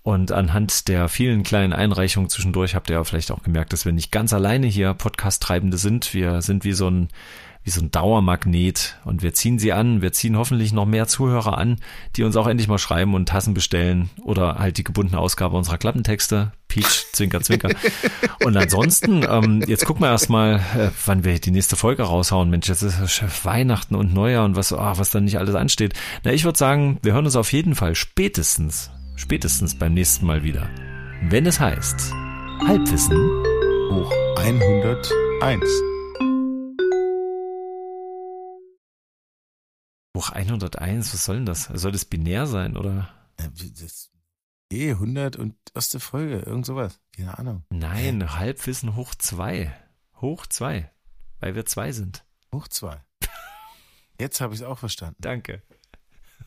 Und 0.04 0.30
anhand 0.30 0.86
der 0.86 1.08
vielen 1.08 1.42
kleinen 1.42 1.72
Einreichungen 1.72 2.30
zwischendurch 2.30 2.76
habt 2.76 2.88
ihr 2.88 2.96
ja 2.96 3.04
vielleicht 3.04 3.32
auch 3.32 3.42
gemerkt, 3.42 3.72
dass 3.72 3.84
wir 3.84 3.92
nicht 3.92 4.12
ganz 4.12 4.32
alleine 4.32 4.68
hier 4.68 4.94
Podcast-Treibende 4.94 5.76
sind. 5.76 6.14
Wir 6.14 6.40
sind 6.40 6.64
wie 6.64 6.72
so 6.72 6.88
ein 6.88 7.08
wie 7.64 7.70
so 7.70 7.80
ein 7.80 7.90
Dauermagnet 7.90 8.98
und 9.04 9.22
wir 9.22 9.34
ziehen 9.34 9.58
sie 9.58 9.72
an. 9.72 10.02
Wir 10.02 10.12
ziehen 10.12 10.36
hoffentlich 10.36 10.72
noch 10.72 10.86
mehr 10.86 11.06
Zuhörer 11.06 11.58
an, 11.58 11.76
die 12.16 12.24
uns 12.24 12.36
auch 12.36 12.46
endlich 12.46 12.68
mal 12.68 12.78
schreiben 12.78 13.14
und 13.14 13.28
Tassen 13.28 13.54
bestellen 13.54 14.10
oder 14.22 14.56
halt 14.58 14.78
die 14.78 14.84
gebundene 14.84 15.18
Ausgabe 15.18 15.56
unserer 15.56 15.78
Klappentexte. 15.78 16.52
Peach, 16.68 17.06
Zwinker, 17.12 17.42
Zwinker. 17.42 17.68
Und 18.44 18.56
ansonsten, 18.56 19.26
ähm, 19.28 19.62
jetzt 19.66 19.84
gucken 19.84 20.02
wir 20.02 20.08
erstmal, 20.08 20.54
äh, 20.74 20.88
wann 21.04 21.22
wir 21.22 21.38
die 21.38 21.50
nächste 21.50 21.76
Folge 21.76 22.02
raushauen. 22.02 22.48
Mensch, 22.48 22.66
jetzt 22.66 22.80
ist 22.80 22.98
es 22.98 23.44
Weihnachten 23.44 23.94
und 23.94 24.14
Neujahr 24.14 24.46
und 24.46 24.56
was, 24.56 24.72
ah, 24.72 24.94
was 24.96 25.10
dann 25.10 25.24
nicht 25.24 25.38
alles 25.38 25.54
ansteht. 25.54 25.92
Na, 26.24 26.32
ich 26.32 26.44
würde 26.44 26.58
sagen, 26.58 26.98
wir 27.02 27.12
hören 27.12 27.26
uns 27.26 27.36
auf 27.36 27.52
jeden 27.52 27.74
Fall 27.74 27.94
spätestens, 27.94 28.90
spätestens 29.16 29.74
beim 29.74 29.92
nächsten 29.92 30.24
Mal 30.24 30.44
wieder. 30.44 30.70
Wenn 31.28 31.44
es 31.44 31.60
heißt, 31.60 32.10
Halbwissen 32.66 33.18
Hoch 33.90 34.10
101. 34.38 35.91
Hoch 40.16 40.30
101, 40.30 41.12
was 41.14 41.24
soll 41.24 41.36
denn 41.36 41.46
das? 41.46 41.64
Soll 41.64 41.92
das 41.92 42.04
binär 42.04 42.46
sein 42.46 42.76
oder? 42.76 43.08
Äh, 43.38 43.48
Das, 43.50 44.10
eh, 44.70 44.90
100 44.92 45.36
und 45.36 45.56
erste 45.74 46.00
Folge, 46.00 46.40
irgend 46.40 46.66
sowas. 46.66 47.00
Keine 47.16 47.38
Ahnung. 47.38 47.64
Nein, 47.70 48.34
Halbwissen 48.38 48.94
hoch 48.96 49.14
zwei. 49.14 49.74
Hoch 50.20 50.46
zwei. 50.46 50.90
Weil 51.40 51.54
wir 51.54 51.64
zwei 51.64 51.92
sind. 51.92 52.24
Hoch 52.52 52.68
zwei. 52.68 53.02
Jetzt 54.20 54.40
habe 54.40 54.54
ich 54.54 54.60
es 54.60 54.66
auch 54.66 54.78
verstanden. 54.78 55.16
Danke. 55.20 55.62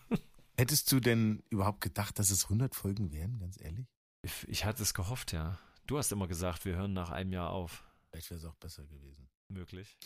Hättest 0.57 0.91
du 0.91 0.99
denn 0.99 1.43
überhaupt 1.49 1.81
gedacht, 1.81 2.19
dass 2.19 2.29
es 2.29 2.43
100 2.45 2.75
Folgen 2.75 3.11
wären, 3.11 3.39
ganz 3.39 3.59
ehrlich? 3.59 3.87
Ich, 4.21 4.47
ich 4.47 4.65
hatte 4.65 4.83
es 4.83 4.93
gehofft, 4.93 5.33
ja. 5.33 5.57
Du 5.87 5.97
hast 5.97 6.11
immer 6.11 6.27
gesagt, 6.27 6.65
wir 6.65 6.75
hören 6.75 6.93
nach 6.93 7.09
einem 7.09 7.31
Jahr 7.31 7.49
auf. 7.49 7.83
Vielleicht 8.09 8.29
wäre 8.29 8.39
es 8.39 8.45
auch 8.45 8.55
besser 8.55 8.85
gewesen. 8.85 9.27
Möglich. 9.49 9.97